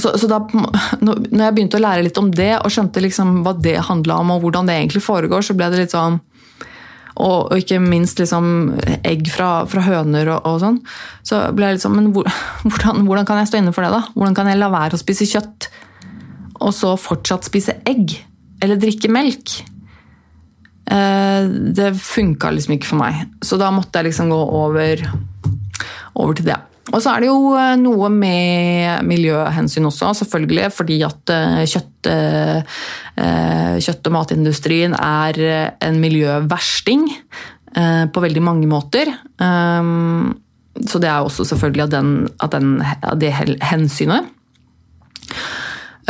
så, 0.00 0.14
så, 0.18 0.28
da 0.30 0.40
når 1.04 1.44
jeg 1.46 1.56
begynte 1.56 1.78
å 1.80 1.84
lære 1.84 2.06
litt 2.06 2.20
om 2.20 2.30
det, 2.32 2.54
og 2.60 2.72
skjønte 2.72 3.02
liksom 3.04 3.40
hva 3.46 3.56
det 3.58 3.78
handla 3.88 4.20
om, 4.22 4.34
og 4.34 4.44
hvordan 4.44 4.68
det 4.68 4.78
egentlig 4.78 5.04
foregår, 5.04 5.44
så 5.44 5.56
ble 5.58 5.70
det 5.72 5.84
litt 5.84 5.96
sånn 5.96 6.20
og, 7.12 7.52
og 7.52 7.60
ikke 7.60 7.76
minst 7.82 8.20
liksom 8.22 8.46
egg 9.04 9.26
fra, 9.28 9.66
fra 9.68 9.82
høner 9.84 10.30
og, 10.32 10.46
og, 10.48 10.60
sånn. 10.62 10.78
Så 11.28 11.42
ble 11.52 11.68
jeg 11.68 11.76
litt 11.76 11.84
sånn 11.84 11.98
Men 11.98 12.08
hvordan, 12.14 13.02
hvordan, 13.04 13.28
kan 13.28 13.42
jeg 13.42 13.50
stå 13.50 13.60
inne 13.60 13.74
for 13.76 13.84
det, 13.84 13.92
da? 13.92 14.06
Hvordan 14.16 14.38
kan 14.38 14.48
jeg 14.48 14.60
la 14.60 14.70
være 14.72 14.96
å 14.96 15.02
spise 15.02 15.28
kjøtt, 15.28 15.68
og 16.62 16.72
så 16.76 16.94
fortsatt 17.00 17.48
spise 17.48 17.76
egg? 17.88 18.16
Eller 18.64 18.80
drikke 18.80 19.10
melk? 19.12 19.58
Eh, 20.92 21.52
det 21.76 21.92
funka 22.00 22.52
liksom 22.54 22.78
ikke 22.78 22.92
for 22.94 23.02
meg. 23.02 23.24
Så 23.44 23.60
da 23.60 23.70
måtte 23.74 24.00
jeg 24.00 24.10
liksom 24.10 24.32
gå 24.32 24.42
over, 24.62 25.04
over 26.16 26.38
til 26.38 26.48
det. 26.48 26.60
Og 26.90 26.98
så 26.98 27.12
er 27.12 27.22
det 27.22 27.28
jo 27.30 27.52
eh, 27.54 27.76
noe 27.78 28.08
med 28.10 29.06
miljøhensyn 29.06 29.86
også, 29.86 30.10
selvfølgelig. 30.22 30.66
Fordi 30.74 30.98
at 31.06 31.32
eh, 31.34 31.62
kjøtt, 31.70 32.10
eh, 32.10 33.78
kjøtt 33.78 34.10
og 34.10 34.16
matindustrien 34.16 34.96
er 34.98 35.42
en 35.78 36.02
miljøversting 36.02 37.08
på 37.72 38.20
veldig 38.20 38.40
mange 38.44 38.66
måter. 38.68 39.08
Så 39.40 40.98
det 41.00 41.08
er 41.08 41.24
også 41.24 41.46
selvfølgelig 41.48 41.86
av, 41.86 42.50
av 42.52 43.14
det 43.16 43.30
hensynet. 43.64 44.28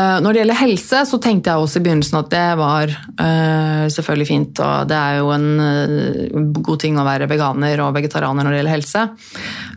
Eh, 0.03 0.19
når 0.23 0.33
det 0.33 0.43
gjelder 0.43 0.61
helse, 0.63 1.01
så 1.09 1.19
tenkte 1.23 1.53
jeg 1.53 1.63
også 1.63 1.81
i 1.81 1.87
begynnelsen 1.87 2.19
at 2.21 2.31
det 2.33 2.47
var 2.61 2.93
uh, 2.93 3.87
selvfølgelig 3.93 4.29
fint. 4.29 4.63
Og 4.65 4.91
det 4.91 4.99
er 4.99 5.19
jo 5.21 5.33
en 5.35 5.49
uh, 5.63 6.53
god 6.59 6.83
ting 6.83 6.99
å 6.99 7.07
være 7.07 7.29
veganer 7.31 7.83
og 7.85 7.97
vegetarianer 7.99 8.47
når 8.47 8.55
det 8.55 8.63
gjelder 8.63 8.77
helse. 8.77 9.05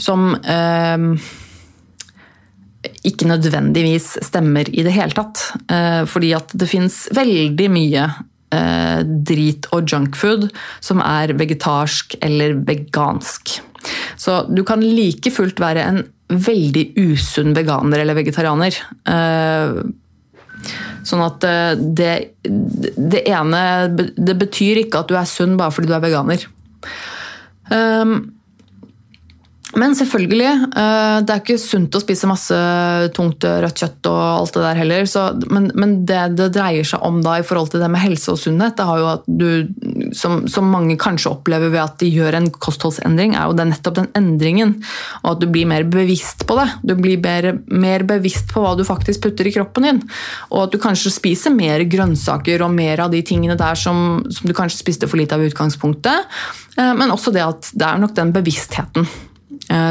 Som 0.04 0.30
uh, 0.36 1.34
ikke 3.06 3.28
nødvendigvis 3.30 4.16
stemmer 4.26 4.70
i 4.70 4.86
det 4.86 4.94
hele 4.94 5.14
tatt. 5.18 5.42
fordi 6.10 6.32
at 6.38 6.52
det 6.54 6.68
fins 6.70 7.08
veldig 7.14 7.68
mye 7.74 8.04
drit 9.26 9.66
og 9.74 9.90
junkfood 9.90 10.46
som 10.86 11.02
er 11.02 11.34
vegetarsk 11.38 12.14
eller 12.26 12.54
vegansk. 12.66 13.56
Så 14.22 14.38
du 14.54 14.62
kan 14.66 14.86
like 14.86 15.34
fullt 15.34 15.62
være 15.62 15.86
en 15.86 16.00
veldig 16.30 16.86
usunn 17.10 17.58
veganer 17.58 18.06
eller 18.06 18.18
vegetarianer. 18.22 18.78
Sånn 21.06 21.24
at 21.26 21.46
eh, 21.48 21.74
det, 21.78 22.14
det 22.44 23.22
ene 23.30 23.62
Det 23.96 24.38
betyr 24.42 24.82
ikke 24.84 25.04
at 25.04 25.12
du 25.12 25.18
er 25.20 25.28
sunn 25.30 25.58
bare 25.60 25.74
fordi 25.76 25.92
du 25.92 25.98
er 25.98 26.06
veganer. 26.06 26.48
Um, 27.72 28.35
men 29.76 29.96
selvfølgelig, 29.98 30.52
eh, 30.72 31.18
det 31.28 31.34
er 31.34 31.42
ikke 31.42 31.58
sunt 31.60 31.96
å 31.98 32.00
spise 32.00 32.30
masse 32.30 32.56
tungt 33.16 33.44
rødt 33.44 33.82
kjøtt 33.82 34.08
og 34.08 34.20
alt 34.22 34.56
det 34.56 34.64
der 34.64 34.80
heller. 34.80 35.08
Så, 35.10 35.26
men, 35.52 35.68
men 35.76 35.98
det 36.08 36.22
det 36.40 36.48
dreier 36.56 36.88
seg 36.88 37.04
om 37.04 37.20
da 37.26 37.38
i 37.40 37.46
forhold 37.46 37.74
til 37.74 37.84
det 37.84 37.90
med 37.92 38.04
helse 38.04 38.32
og 38.32 38.40
sunnhet, 38.40 38.78
det 38.78 38.86
har 38.88 39.02
jo 39.02 39.10
at 39.12 39.28
du, 39.28 39.50
som, 40.16 40.46
som, 40.52 40.72
mange 40.72 40.96
kanskje 41.00 41.34
opplever 41.34 41.74
ved 41.74 41.82
at 41.84 42.00
de 42.00 42.08
gjør 42.08 42.40
en 42.40 42.48
kostholdsendring, 42.52 43.36
er 43.36 43.52
jo 43.52 43.58
det 43.60 43.68
nettopp 43.74 44.00
den 44.00 44.10
endringen. 44.18 44.78
Og 45.26 45.36
at 45.36 45.44
du 45.44 45.50
blir 45.52 45.68
mer 45.70 45.88
bevisst 45.92 46.48
på 46.48 46.58
det. 46.62 46.70
Du 46.88 46.96
blir 46.96 47.20
mer, 47.24 47.52
mer 47.68 48.08
bevisst 48.08 48.56
på 48.56 48.64
hva 48.64 48.74
du 48.80 48.86
faktisk 48.88 49.28
putter 49.28 49.52
i 49.52 49.56
kroppen 49.56 49.90
din. 49.90 50.02
Og 50.54 50.66
at 50.66 50.76
du 50.76 50.80
kanskje 50.82 51.14
spiser 51.18 51.56
mer 51.56 51.84
grønnsaker 51.84 52.64
og 52.64 52.74
mer 52.76 53.04
av 53.06 53.14
de 53.14 53.22
tingene 53.28 53.60
der 53.60 53.76
som, 53.80 54.24
som 54.32 54.48
du 54.48 54.56
kanskje 54.56 54.86
spiste 54.86 55.12
for 55.12 55.20
lite 55.20 55.36
av 55.36 55.44
i 55.44 55.52
utgangspunktet. 55.52 56.36
Eh, 56.80 56.92
men 56.96 57.12
også 57.12 57.36
det 57.36 57.44
at 57.44 57.74
det 57.76 57.88
er 57.92 58.02
nok 58.02 58.16
den 58.16 58.36
bevisstheten 58.36 59.08
Eh, 59.08 59.35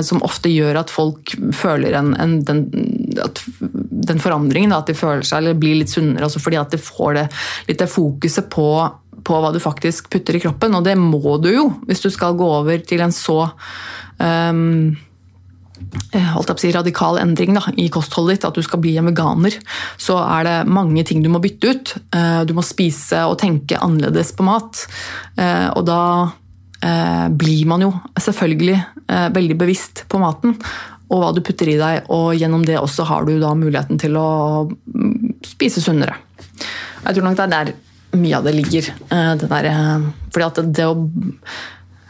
som 0.03 0.23
ofte 0.27 0.51
gjør 0.51 0.81
at 0.81 0.91
folk 0.93 1.35
føler 1.55 1.95
en, 1.99 2.13
en, 2.21 2.35
den, 2.47 2.65
den, 2.71 4.21
forandringen. 4.21 4.75
At 4.75 4.91
de 4.91 4.97
føler 4.99 5.25
seg 5.27 5.41
eller 5.41 5.59
blir 5.59 5.79
litt 5.79 5.93
sunnere, 5.95 6.27
altså 6.27 6.43
fordi 6.43 6.59
at 6.61 6.75
de 6.75 6.81
får 6.83 7.17
det, 7.19 7.25
litt 7.71 7.81
det 7.81 7.91
fokuset 7.91 8.51
på, 8.53 8.69
på, 9.25 9.41
hva 9.41 9.53
du 9.55 9.61
faktisk 9.63 10.11
putter 10.13 10.39
i 10.39 10.43
kroppen. 10.43 10.77
Og 10.79 10.87
det 10.87 10.97
må 11.01 11.39
du 11.43 11.51
jo 11.55 11.67
hvis 11.89 12.05
du 12.05 12.11
skal 12.13 12.39
gå 12.39 12.51
over 12.61 12.83
til 12.87 13.05
en 13.05 13.15
så 13.15 13.41
um, 14.19 14.95
si, 16.59 16.73
radikal 16.75 17.19
endring 17.23 17.55
da, 17.57 17.65
i 17.79 17.89
kostholdet 17.93 18.39
ditt, 18.39 18.49
at 18.51 18.59
du 18.59 18.67
skal 18.67 18.83
bli 18.83 18.97
en 18.99 19.11
veganer, 19.11 19.59
så 19.97 20.19
er 20.27 20.49
det 20.49 20.57
mange 20.71 21.07
ting 21.07 21.23
du 21.23 21.31
må 21.33 21.43
bytte 21.45 21.71
ut. 21.71 21.95
Eh, 22.15 22.41
du 22.49 22.55
må 22.57 22.65
spise 22.67 23.25
og 23.29 23.39
tenke 23.43 23.81
annerledes 23.83 24.35
på 24.37 24.47
mat. 24.47 24.87
Og 25.75 25.85
da 25.87 26.01
eh, 26.25 26.41
blir 27.33 27.69
man 27.71 27.85
jo 27.85 27.93
selvfølgelig 28.21 28.77
eh, 28.81 29.29
veldig 29.35 29.57
bevisst 29.61 30.05
på 30.11 30.21
maten 30.23 30.57
og 31.13 31.21
hva 31.21 31.31
du 31.37 31.43
putter 31.45 31.69
i 31.69 31.79
deg, 31.79 32.09
og 32.13 32.33
gjennom 32.35 32.65
det 32.67 32.79
også 32.81 33.05
har 33.07 33.27
du 33.29 33.37
da 33.39 33.53
muligheten 33.59 34.01
til 34.01 34.17
å 34.19 34.29
mm, 34.73 35.35
spise 35.47 35.83
sunnere. 35.85 36.17
Jeg 37.05 37.17
tror 37.17 37.27
nok 37.27 37.37
det 37.39 37.45
er 37.45 37.53
der 37.53 37.73
mye 38.19 38.39
av 38.39 38.47
det 38.47 38.55
ligger. 38.57 38.89
Eh, 39.13 39.33
det 39.41 39.51
der, 39.51 39.69
eh, 39.71 40.07
fordi 40.35 40.49
at 40.49 40.63
det 40.81 40.89
å 40.89 40.97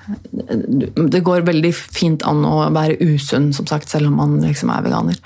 det 0.04 1.22
går 1.24 1.46
veldig 1.48 1.70
fint 1.72 2.24
an 2.28 2.42
å 2.44 2.66
være 2.74 2.98
usunn, 3.00 3.54
som 3.56 3.64
sagt, 3.66 3.88
selv 3.88 4.10
om 4.10 4.18
man 4.20 4.34
liksom 4.42 4.68
er 4.74 4.84
veganer. 4.84 5.20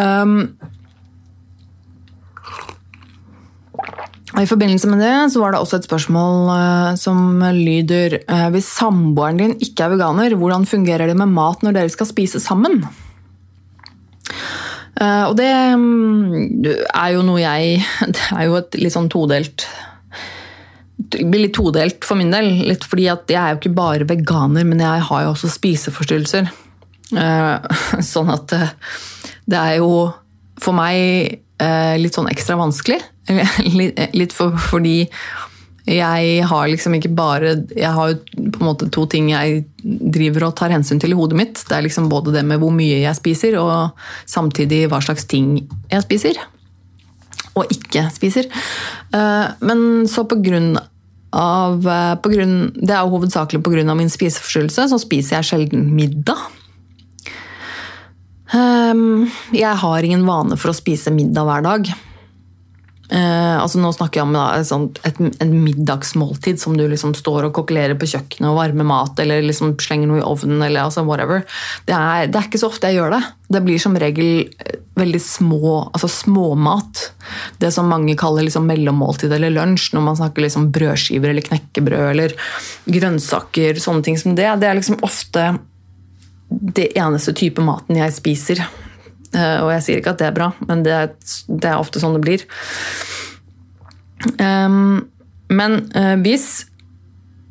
Um, 0.00 0.54
I 4.36 4.44
forbindelse 4.44 4.90
med 4.92 5.00
det 5.00 5.14
så 5.32 5.40
var 5.40 5.54
det 5.54 5.60
også 5.62 5.78
et 5.78 5.88
spørsmål 5.88 6.50
uh, 6.52 6.96
som 7.00 7.40
lyder 7.56 8.18
uh, 8.28 8.48
Hvis 8.52 8.68
samboeren 8.76 9.40
din 9.40 9.54
ikke 9.56 9.86
er 9.86 9.94
veganer, 9.94 10.36
hvordan 10.36 10.68
fungerer 10.68 11.08
det 11.08 11.16
med 11.16 11.32
mat 11.32 11.64
når 11.64 11.78
dere 11.78 11.92
skal 11.94 12.10
spise 12.10 12.42
sammen? 12.44 12.82
Uh, 14.98 15.30
og 15.30 15.36
det 15.38 15.48
um, 15.72 16.60
er 16.92 17.12
jo 17.14 17.24
noe 17.24 17.40
jeg 17.40 17.80
Det 18.14 18.26
er 18.34 18.48
jo 18.50 18.58
et 18.60 18.80
litt 18.82 18.96
sånn 18.96 19.08
todelt 19.12 19.64
blir 20.98 21.46
litt 21.46 21.56
todelt 21.56 22.04
for 22.06 22.18
min 22.18 22.32
del. 22.32 22.50
Litt 22.68 22.84
fordi 22.88 23.06
at 23.10 23.30
jeg 23.30 23.38
er 23.38 23.54
jo 23.54 23.60
ikke 23.62 23.76
bare 23.76 24.08
veganer, 24.08 24.66
men 24.66 24.82
jeg 24.82 25.04
har 25.08 25.24
jo 25.24 25.32
også 25.32 25.50
spiseforstyrrelser. 25.54 26.50
Eh, 27.16 27.76
sånn 28.12 28.32
at 28.34 28.56
eh, 28.56 28.72
det 29.48 29.60
er 29.60 29.78
jo 29.80 29.92
for 30.60 30.76
meg 30.76 30.98
eh, 30.98 31.38
litt 31.98 32.14
sånn 32.14 32.30
ekstra 32.30 32.54
vanskelig. 32.60 33.00
Litt 34.18 34.32
for, 34.32 34.54
fordi 34.70 35.08
jeg 35.88 36.42
har 36.48 36.68
liksom 36.68 36.94
ikke 36.98 37.10
bare 37.16 37.54
Jeg 37.72 37.90
har 37.96 38.14
på 38.18 38.60
en 38.60 38.66
måte 38.66 38.88
to 38.92 39.06
ting 39.08 39.30
jeg 39.32 39.62
driver 39.82 40.48
og 40.48 40.56
tar 40.58 40.72
hensyn 40.74 41.00
til 41.00 41.14
i 41.14 41.18
hodet 41.18 41.38
mitt. 41.38 41.62
Det 41.64 41.76
er 41.76 41.86
liksom 41.86 42.10
både 42.12 42.34
det 42.36 42.44
med 42.44 42.60
hvor 42.60 42.74
mye 42.74 43.00
jeg 43.00 43.16
spiser, 43.16 43.56
og 43.60 43.96
samtidig 44.28 44.84
hva 44.92 45.00
slags 45.04 45.24
ting 45.30 45.62
jeg 45.88 46.04
spiser. 46.04 46.40
Og 47.56 47.72
ikke 47.72 48.04
spiser. 48.14 48.50
Men 49.64 50.06
så 50.10 50.26
på 50.28 50.40
grunn 50.44 50.74
av 51.32 51.84
på 52.22 52.32
grunn, 52.32 52.72
Det 52.74 52.92
er 52.92 53.02
jo 53.04 53.14
hovedsakelig 53.16 53.62
pga. 53.62 53.94
min 53.94 54.12
spiseforstyrrelse, 54.12 54.88
så 54.88 54.98
spiser 55.00 55.36
jeg 55.36 55.44
sjelden 55.44 55.94
middag. 55.94 56.36
Ehm, 58.56 59.28
jeg 59.52 59.80
har 59.82 60.04
ingen 60.04 60.26
vane 60.28 60.56
for 60.60 60.72
å 60.72 60.76
spise 60.76 61.12
middag 61.14 61.48
hver 61.48 61.64
dag. 61.66 61.90
Uh, 63.08 63.56
altså 63.62 63.80
Nå 63.80 63.88
snakker 63.96 64.20
jeg 64.20 64.26
om 64.26 64.34
et, 64.36 64.98
et, 65.08 65.20
et, 65.40 65.48
middagsmåltid 65.48 66.58
som 66.60 66.74
du 66.76 66.82
liksom 66.90 67.14
står 67.16 67.46
og 67.46 67.54
kokkelerer 67.56 67.96
på 67.96 68.04
kjøkkenet 68.10 68.50
og 68.50 68.58
varmer 68.58 68.84
mat 68.84 69.22
eller 69.24 69.46
liksom 69.46 69.72
slenger 69.80 70.10
noe 70.10 70.18
i 70.20 70.26
ovnen. 70.28 70.60
eller 70.66 70.84
altså 70.84 71.06
whatever. 71.08 71.40
Det 71.88 71.96
er, 71.96 72.28
det 72.28 72.36
er, 72.36 72.50
ikke 72.50 72.60
så 72.60 72.68
ofte 72.68 72.90
jeg 72.90 72.98
gjør 72.98 73.16
det. 73.16 73.22
Det 73.56 73.62
blir 73.64 73.80
som 73.80 73.96
regel 73.96 74.28
eh, 74.44 74.76
veldig 75.00 75.22
små, 75.24 75.72
altså 75.86 76.10
småmat. 76.12 77.06
Det 77.64 77.72
som 77.72 77.88
mange 77.88 78.12
kaller 78.20 78.44
liksom 78.44 78.68
mellommåltid 78.68 79.32
eller 79.32 79.56
lunsj, 79.56 79.94
når 79.96 80.04
man 80.04 80.20
snakker 80.20 80.44
liksom 80.44 80.68
brødskiver 80.76 81.32
eller 81.32 81.48
knekkebrød 81.48 82.10
eller 82.10 82.36
grønnsaker. 82.92 83.80
sånne 83.80 84.04
ting 84.04 84.20
som 84.20 84.36
Det 84.36 84.52
Det 84.60 84.68
er 84.68 84.76
liksom 84.76 85.00
ofte 85.00 85.48
det 86.48 86.92
eneste 86.96 87.34
type 87.36 87.62
maten 87.64 87.98
jeg 87.98 88.14
spiser. 88.16 88.62
Uh, 89.34 89.60
og 89.66 89.72
jeg 89.74 89.84
sier 89.84 90.00
ikke 90.00 90.14
at 90.14 90.22
det 90.22 90.30
er 90.30 90.38
bra, 90.38 90.48
men 90.68 90.82
det 90.86 90.94
er, 90.96 91.12
det 91.48 91.68
er 91.68 91.76
ofte 91.76 92.00
sånn 92.00 92.16
det 92.16 92.24
blir. 92.24 92.46
Men 95.48 95.78
uh, 95.94 96.16
hvis 96.24 96.48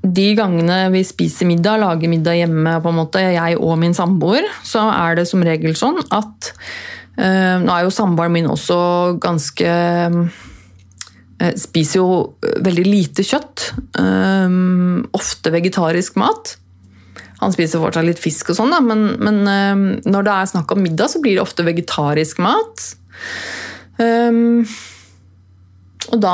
de 0.07 0.27
gangene 0.37 0.87
vi 0.93 1.03
spiser 1.05 1.49
middag, 1.49 1.81
lager 1.83 2.09
middag 2.11 2.39
hjemme, 2.39 2.77
på 2.81 2.91
en 2.91 2.99
måte, 3.01 3.21
jeg 3.21 3.57
og 3.59 3.77
min 3.81 3.95
samboer, 3.97 4.47
så 4.65 4.87
er 4.93 5.19
det 5.19 5.27
som 5.29 5.43
regel 5.45 5.75
sånn 5.77 5.99
at 6.05 6.51
uh, 7.17 7.57
Nå 7.63 7.71
er 7.73 7.85
jo 7.85 7.93
samboeren 7.93 8.35
min 8.35 8.51
også 8.51 8.77
ganske 9.23 9.71
Spiser 11.37 11.99
jo 11.99 12.13
veldig 12.65 12.83
lite 12.87 13.21
kjøtt. 13.21 13.67
ofte 15.13 15.51
vegetarisk 15.53 16.15
mat. 16.17 16.55
Han 17.41 17.53
spiser 17.53 17.83
fortsatt 17.83 18.07
litt 18.07 18.21
fisk 18.21 18.51
og 18.53 18.59
sånn, 18.59 18.73
da, 18.73 18.81
men, 18.83 19.07
men 19.21 19.41
uh, 19.45 20.03
når 20.09 20.27
det 20.27 20.35
er 20.35 20.51
snakk 20.53 20.73
om 20.73 20.83
middag, 20.85 21.13
så 21.13 21.23
blir 21.23 21.37
det 21.37 21.45
ofte 21.45 21.65
vegetarisk 21.67 22.41
mat. 22.43 22.85
Um, 23.97 24.63
og 26.07 26.21
da 26.23 26.33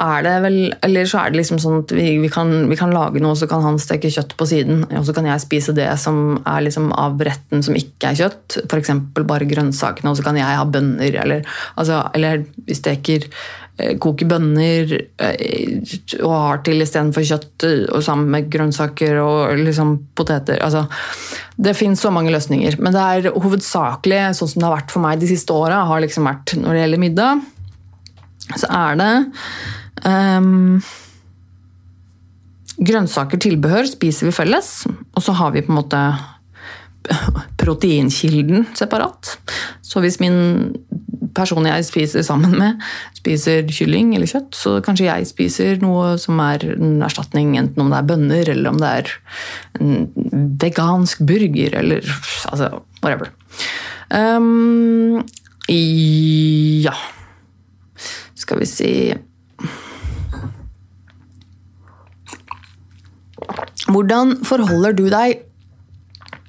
er 0.00 0.22
det 0.24 0.34
vel 0.44 0.58
Eller 0.86 1.08
så 1.10 1.18
er 1.20 1.32
det 1.32 1.40
liksom 1.40 1.58
sånn 1.60 1.80
at 1.82 1.90
vi, 1.92 2.06
vi, 2.22 2.30
kan, 2.32 2.52
vi, 2.70 2.78
kan, 2.78 2.94
lage 2.94 3.20
noe, 3.20 3.36
så 3.36 3.48
kan 3.50 3.64
han 3.64 3.80
steke 3.82 4.10
kjøtt 4.12 4.32
på 4.38 4.48
siden. 4.48 4.86
Og 4.96 5.04
så 5.08 5.14
kan 5.16 5.28
jeg 5.28 5.42
spise 5.44 5.74
det 5.76 5.88
som 6.00 6.38
er 6.46 6.64
liksom 6.64 6.88
av 6.96 7.20
retten 7.26 7.64
som 7.66 7.76
ikke 7.76 8.12
er 8.12 8.20
kjøtt. 8.22 8.58
F.eks. 8.64 8.94
bare 9.18 9.48
grønnsakene, 9.48 10.12
og 10.12 10.18
så 10.18 10.24
kan 10.26 10.40
jeg 10.40 10.48
ha 10.48 10.64
bønner. 10.64 11.20
Eller, 11.24 11.44
altså, 11.76 12.06
eller 12.16 12.46
vi 12.64 12.78
steker 12.78 13.28
koker 13.76 14.28
bønner 14.30 14.92
eh, 14.96 15.96
og 16.22 16.32
har 16.32 16.62
til 16.64 16.80
istedenfor 16.80 17.26
kjøtt 17.28 17.66
eh, 17.68 17.82
og 17.92 18.04
sammen 18.04 18.30
med 18.32 18.48
grønnsaker 18.52 19.18
og 19.20 19.60
liksom 19.60 19.96
poteter. 20.16 20.62
Altså, 20.64 20.86
det 21.60 21.76
fins 21.76 22.00
så 22.00 22.12
mange 22.14 22.32
løsninger, 22.32 22.78
men 22.80 22.96
det 22.96 23.02
er 23.02 23.34
hovedsakelig 23.34 24.22
sånn 24.38 24.52
som 24.52 24.62
det 24.62 24.68
har 24.68 24.76
vært 24.78 24.94
for 24.94 25.04
meg 25.04 25.20
de 25.20 25.28
siste 25.28 25.52
åra. 25.52 25.84
har 25.88 26.00
liksom 26.04 26.28
vært 26.28 26.56
Når 26.56 26.72
det 26.72 26.84
gjelder 26.84 27.04
middag, 27.04 27.44
så 28.56 28.70
er 28.70 29.00
det 29.00 29.12
um, 30.06 30.80
Grønnsaker, 32.76 33.40
tilbehør, 33.40 33.88
spiser 33.88 34.28
vi 34.28 34.36
felles. 34.36 34.70
Og 35.16 35.24
så 35.24 35.32
har 35.36 35.54
vi 35.54 35.64
på 35.64 35.72
en 35.72 35.78
måte 35.80 36.00
proteinkilden 37.60 38.66
separat. 38.78 39.36
Så 39.84 40.02
hvis 40.04 40.20
min 40.22 40.74
person 41.36 41.66
jeg 41.68 41.84
spiser 41.84 42.24
sammen 42.24 42.54
med, 42.56 42.82
spiser 43.18 43.66
kylling 43.68 44.14
eller 44.16 44.30
kjøtt, 44.30 44.56
så 44.56 44.76
kanskje 44.84 45.08
jeg 45.08 45.28
spiser 45.28 45.80
noe 45.82 46.14
som 46.20 46.40
er 46.42 46.64
en 46.76 47.02
erstatning, 47.04 47.56
enten 47.60 47.84
om 47.84 47.92
det 47.92 48.00
er 48.00 48.10
bønner 48.12 48.52
eller 48.54 48.72
om 48.72 48.80
det 48.80 48.92
er 49.00 49.12
en 49.80 50.06
vegansk 50.62 51.24
burger 51.28 51.76
eller 51.82 52.06
altså 52.52 52.70
whatever. 53.02 53.32
Um, 54.08 55.24
ja 55.68 56.94
Skal 58.38 58.60
vi 58.60 58.68
si 58.70 58.90
Hvordan 63.90 64.36
forholder 64.46 64.94
du 64.94 65.08
deg 65.10 65.42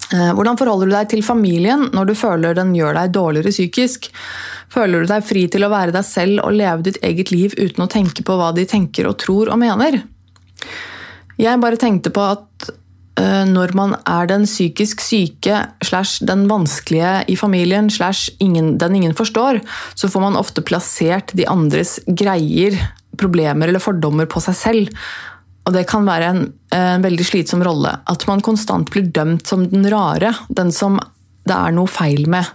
hvordan 0.08 0.56
forholder 0.60 0.88
du 0.88 0.94
deg 0.94 1.10
til 1.12 1.24
familien 1.26 1.90
når 1.92 2.08
du 2.08 2.14
føler 2.16 2.56
den 2.56 2.72
gjør 2.76 2.96
deg 2.96 3.16
dårligere 3.16 3.52
psykisk? 3.52 4.08
Føler 4.72 5.04
du 5.04 5.12
deg 5.12 5.26
fri 5.28 5.46
til 5.52 5.64
å 5.64 5.72
være 5.72 5.96
deg 5.96 6.06
selv 6.08 6.44
og 6.44 6.56
leve 6.56 6.86
ditt 6.88 7.00
eget 7.06 7.32
liv 7.32 7.56
uten 7.58 7.86
å 7.86 7.92
tenke 7.92 8.24
på 8.24 8.36
hva 8.40 8.54
de 8.56 8.68
tenker 8.68 9.08
og 9.08 9.18
tror 9.24 9.52
og 9.52 9.60
mener? 9.62 10.02
Jeg 11.38 11.62
bare 11.62 11.80
tenkte 11.80 12.12
på 12.14 12.24
at 12.26 12.68
uh, 13.22 13.46
når 13.48 13.74
man 13.78 13.96
er 14.02 14.30
den 14.32 14.48
psykisk 14.50 15.04
syke 15.06 15.62
slash 15.86 16.26
den 16.28 16.48
vanskelige 16.52 17.14
i 17.32 17.38
familien 17.40 17.92
slash 17.94 18.34
den 18.42 19.00
ingen 19.00 19.16
forstår, 19.18 19.62
så 19.96 20.10
får 20.12 20.26
man 20.26 20.40
ofte 20.40 20.66
plassert 20.66 21.36
de 21.38 21.48
andres 21.48 22.00
greier, 22.08 22.76
problemer 23.18 23.70
eller 23.70 23.84
fordommer 23.84 24.28
på 24.30 24.44
seg 24.44 24.58
selv. 24.58 25.04
Og 25.68 25.76
det 25.76 25.84
kan 25.90 26.08
være 26.08 26.32
en, 26.32 26.42
en 26.72 27.04
veldig 27.04 27.28
slitsom 27.28 27.64
rolle. 27.66 27.92
At 28.08 28.24
man 28.30 28.44
konstant 28.46 28.90
blir 28.94 29.10
dømt 29.12 29.50
som 29.50 29.66
den 29.68 29.88
rare, 29.92 30.32
den 30.48 30.72
som 30.72 30.96
det 31.48 31.56
er 31.56 31.76
noe 31.76 31.88
feil 31.88 32.26
med. 32.32 32.48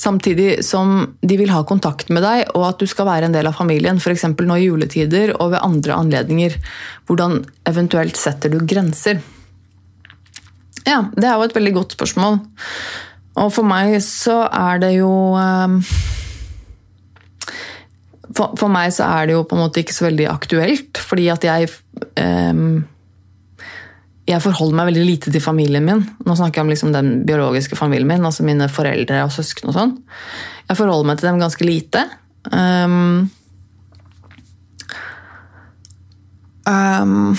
Samtidig 0.00 0.62
som 0.64 1.02
de 1.20 1.36
vil 1.40 1.52
ha 1.52 1.60
kontakt 1.68 2.08
med 2.12 2.24
deg, 2.24 2.46
og 2.56 2.70
at 2.70 2.80
du 2.80 2.88
skal 2.88 3.08
være 3.08 3.28
en 3.28 3.36
del 3.36 3.48
av 3.50 3.58
familien. 3.58 4.00
F.eks. 4.00 4.26
nå 4.32 4.56
i 4.56 4.66
juletider 4.68 5.34
og 5.36 5.52
ved 5.54 5.64
andre 5.64 5.98
anledninger. 6.00 6.56
Hvordan 7.08 7.42
eventuelt 7.68 8.20
setter 8.20 8.52
du 8.52 8.62
grenser? 8.64 9.20
Ja, 10.86 11.04
det 11.12 11.28
er 11.28 11.36
jo 11.36 11.48
et 11.48 11.56
veldig 11.56 11.74
godt 11.76 11.96
spørsmål. 11.98 12.40
Og 13.40 13.52
for 13.54 13.66
meg 13.68 13.98
så 14.04 14.42
er 14.48 14.80
det 14.82 14.94
jo 14.96 15.10
ehm, 15.38 15.80
for, 18.36 18.54
for, 18.58 18.70
meg 18.72 18.92
så 18.94 19.08
er 19.10 19.28
det 19.28 19.36
jo 19.36 19.44
på 19.48 19.56
en 19.56 19.64
måte 19.64 19.82
ikke 19.82 19.96
så 19.96 20.06
veldig 20.06 20.26
aktuelt, 20.30 21.00
fordi 21.02 21.28
at 21.32 21.46
jeg 21.46 21.70
um, 22.20 22.82
jeg 24.30 24.42
forholder 24.44 24.76
meg 24.78 24.90
veldig 24.90 25.04
lite 25.06 25.32
til 25.34 25.42
familien 25.42 25.86
min. 25.86 26.04
Nå 26.26 26.36
snakker 26.38 26.60
jeg 26.60 26.66
om 26.66 26.70
liksom 26.70 26.92
den 26.94 27.10
biologiske 27.26 27.78
familien 27.78 28.08
min, 28.08 28.26
altså 28.26 28.46
mine 28.46 28.68
foreldre 28.70 29.24
og 29.26 29.32
søsken 29.34 29.72
og 29.72 29.76
sånn. 29.76 29.96
Jeg 30.68 30.78
forholder 30.78 31.08
meg 31.08 31.18
til 31.18 31.30
dem 31.30 31.40
ganske 31.42 31.66
lite. 31.66 32.04
Um, 32.54 33.30
um, 36.68 37.32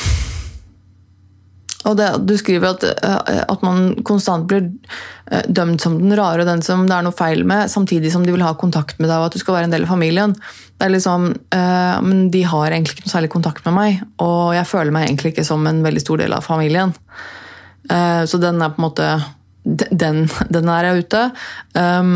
og 1.87 1.97
det, 1.97 2.07
du 2.29 2.35
skriver 2.37 2.75
at, 2.75 2.83
eh, 2.85 3.41
at, 3.41 3.63
man 3.65 3.95
konstant 4.05 4.45
blir 4.49 4.67
eh, 5.31 5.45
dømt 5.49 5.81
som 5.81 5.97
den 5.97 6.13
rare 6.17 6.43
og 6.43 6.49
den 6.49 6.61
som 6.65 6.83
det 6.89 6.93
er 6.93 7.05
noe 7.07 7.15
feil 7.15 7.41
med, 7.47 7.71
samtidig 7.73 8.11
som 8.13 8.25
de 8.25 8.33
vil 8.35 8.45
ha 8.45 8.53
kontakt 8.59 8.99
med 9.01 9.09
deg 9.09 9.17
og 9.17 9.29
at 9.29 9.37
du 9.37 9.41
skal 9.41 9.57
være 9.57 9.69
en 9.69 9.73
del 9.73 9.87
av 9.87 9.93
familien. 9.95 10.35
Det 10.77 10.87
er 10.87 10.93
liksom, 10.95 11.27
uh, 11.53 11.97
men 12.01 12.23
De 12.33 12.39
har 12.49 12.71
egentlig 12.71 12.95
ikke 12.95 13.05
noe 13.05 13.13
særlig 13.13 13.31
kontakt 13.33 13.67
med 13.67 13.75
meg, 13.75 13.99
og 14.21 14.55
jeg 14.57 14.69
føler 14.69 14.93
meg 14.95 15.07
egentlig 15.07 15.33
ikke 15.33 15.45
som 15.45 15.67
en 15.69 15.83
veldig 15.85 16.01
stor 16.01 16.21
del 16.23 16.33
av 16.33 16.45
familien. 16.45 16.93
Uh, 17.85 18.23
så 18.29 18.39
den 18.41 18.61
er 18.61 18.73
på 18.73 18.81
en 18.81 18.87
måte 18.87 19.11
Den, 19.63 20.23
den 20.49 20.69
er 20.73 20.87
jeg 20.87 21.05
ute. 21.05 21.19
Um, 21.77 22.15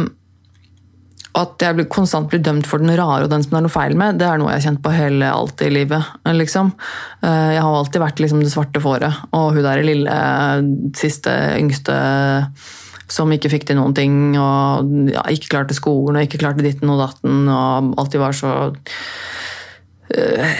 at 1.36 1.63
jeg 1.63 1.88
konstant 1.91 2.29
blir 2.31 2.39
dømt 2.43 2.67
for 2.69 2.81
den 2.81 2.95
rare 2.95 3.25
og 3.25 3.31
den 3.31 3.43
som 3.43 3.51
det 3.51 3.59
er 3.59 3.65
noe 3.65 3.73
feil 3.73 3.97
med, 3.99 4.19
det 4.21 4.27
er 4.29 4.39
noe 4.39 4.53
jeg 4.53 4.61
har 4.61 4.65
kjent 4.69 4.81
på 4.86 4.93
hele 4.95 5.31
alt 5.31 5.63
i 5.65 5.71
livet. 5.73 6.13
Liksom. 6.23 6.71
Eh, 7.25 7.49
jeg 7.57 7.65
har 7.65 7.77
alltid 7.81 8.03
vært 8.03 8.23
liksom 8.23 8.43
det 8.43 8.53
svarte 8.53 8.83
fåret, 8.83 9.21
og 9.36 9.51
hun 9.55 9.65
der 9.65 9.83
lille, 9.86 10.15
siste, 10.97 11.33
yngste 11.59 11.97
som 13.11 13.31
ikke 13.33 13.51
fikk 13.51 13.67
til 13.69 13.77
noen 13.77 13.93
ting, 13.97 14.15
og 14.41 15.11
ja, 15.11 15.25
ikke 15.29 15.51
klarte 15.53 15.77
skolen 15.77 16.17
og 16.17 16.25
ikke 16.25 16.41
klarte 16.41 16.65
ditten 16.65 16.89
og 16.89 17.03
datten, 17.03 17.43
og 17.51 17.93
alltid 18.01 18.23
var 18.23 18.38
så 18.38 18.55
uh, 20.15 20.55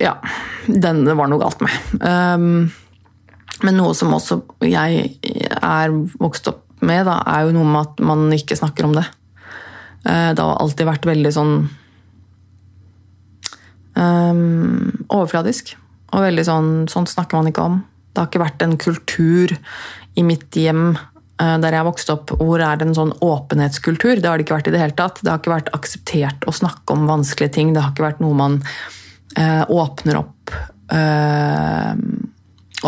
Ja. 0.00 0.16
Den 0.62 1.02
var 1.18 1.26
noe 1.26 1.42
galt 1.42 1.62
med. 1.62 1.74
Um, 1.98 2.70
men 3.66 3.78
noe 3.78 3.94
som 3.98 4.12
også 4.14 4.40
jeg 4.62 5.16
er 5.58 5.94
vokst 6.22 6.46
opp 6.50 6.62
med, 6.82 7.02
da, 7.06 7.16
er 7.26 7.48
jo 7.48 7.56
noe 7.56 7.66
med 7.66 7.80
at 7.82 8.02
man 8.06 8.28
ikke 8.34 8.58
snakker 8.58 8.86
om 8.86 8.94
det. 8.94 9.04
Eh, 10.06 10.30
det 10.34 10.42
har 10.42 10.58
alltid 10.62 10.88
vært 10.88 11.08
veldig 11.08 11.32
sånn 11.36 11.54
Um, 13.92 15.04
overfladisk. 15.12 15.74
Og 16.12 16.24
veldig 16.24 16.44
sånn 16.48 16.68
Sånt 16.88 17.10
snakker 17.12 17.36
man 17.36 17.50
ikke 17.50 17.64
om. 17.64 17.80
Det 18.12 18.20
har 18.22 18.28
ikke 18.30 18.44
vært 18.44 18.62
en 18.64 18.76
kultur 18.80 19.52
i 20.16 20.24
mitt 20.24 20.56
hjem 20.56 20.94
uh, 20.96 21.56
der 21.60 21.76
jeg 21.76 21.88
vokste 21.88 22.16
opp, 22.16 22.32
hvor 22.40 22.60
er 22.64 22.80
det 22.80 22.88
en 22.88 22.96
sånn 22.96 23.14
åpenhetskultur. 23.24 24.20
Det 24.20 24.28
har 24.28 24.40
det 24.40 24.46
ikke 24.46 24.58
vært 24.58 24.70
i 24.70 24.74
det 24.74 24.82
hele 24.82 24.96
tatt. 24.96 25.20
Det 25.20 25.32
har 25.32 25.40
ikke 25.40 25.54
vært 25.54 25.72
akseptert 25.76 26.46
å 26.48 26.56
snakke 26.56 26.96
om 26.96 27.08
vanskelige 27.10 27.56
ting. 27.58 27.72
Det 27.72 27.84
har 27.84 27.92
ikke 27.92 28.08
vært 28.08 28.22
noe 28.24 28.38
man 28.38 28.60
uh, 29.38 29.64
åpner 29.68 30.20
opp 30.22 30.56
uh, 30.92 31.92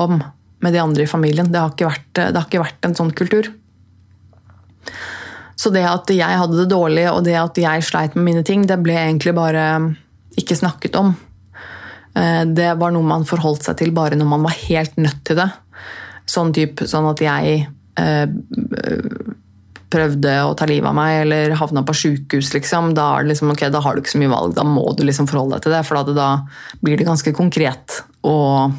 om 0.01 0.17
med 0.65 0.73
de 0.73 0.81
andre 0.81 1.05
i 1.05 1.11
familien. 1.11 1.53
Det 1.53 1.61
har, 1.61 1.77
vært, 1.77 2.09
det 2.17 2.33
har 2.33 2.49
ikke 2.49 2.65
vært 2.65 2.89
en 2.89 2.97
sånn 2.97 3.13
kultur. 3.17 3.53
Så 5.57 5.71
det 5.75 5.85
at 5.87 6.11
jeg 6.11 6.41
hadde 6.41 6.59
det 6.59 6.71
dårlig, 6.73 7.07
og 7.13 7.23
det 7.27 7.37
at 7.39 7.59
jeg 7.61 7.87
sleit 7.87 8.17
med 8.19 8.27
mine 8.27 8.43
ting, 8.47 8.65
det 8.67 8.81
ble 8.83 8.97
egentlig 8.99 9.35
bare 9.37 9.67
ikke 10.41 10.59
snakket 10.59 10.99
om. 10.99 11.15
Eh, 12.15 12.43
det 12.51 12.73
var 12.81 12.95
noe 12.95 13.07
man 13.07 13.27
forholdt 13.29 13.69
seg 13.69 13.79
til 13.81 13.95
bare 13.95 14.19
når 14.19 14.31
man 14.31 14.45
var 14.47 14.59
helt 14.67 14.99
nødt 15.01 15.23
til 15.27 15.39
det. 15.43 15.51
Sånn, 16.31 16.55
type, 16.57 16.89
sånn 16.91 17.07
at 17.11 17.23
jeg 17.23 17.65
eh, 18.01 18.27
prøvde 19.95 20.35
å 20.49 20.55
ta 20.59 20.67
livet 20.69 20.91
av 20.91 20.97
meg 20.97 21.21
eller 21.23 21.55
havna 21.59 21.85
på 21.87 21.95
sjukehus, 21.97 22.51
liksom, 22.57 22.93
da, 22.99 23.09
liksom, 23.27 23.53
okay, 23.55 23.71
da, 23.71 23.83
har 23.85 23.95
du 23.95 24.03
ikke 24.03 24.15
så 24.17 24.23
mye 24.23 24.33
valg. 24.33 24.57
Da 24.57 24.67
må 24.67 24.87
du 24.97 25.05
liksom 25.07 25.29
forholde 25.31 25.59
deg 25.59 25.67
til 25.67 25.77
det, 25.77 25.85
for 25.87 26.15
da 26.17 26.31
blir 26.83 26.99
det 26.99 27.09
ganske 27.09 27.35
konkret 27.37 28.01
og 28.27 28.75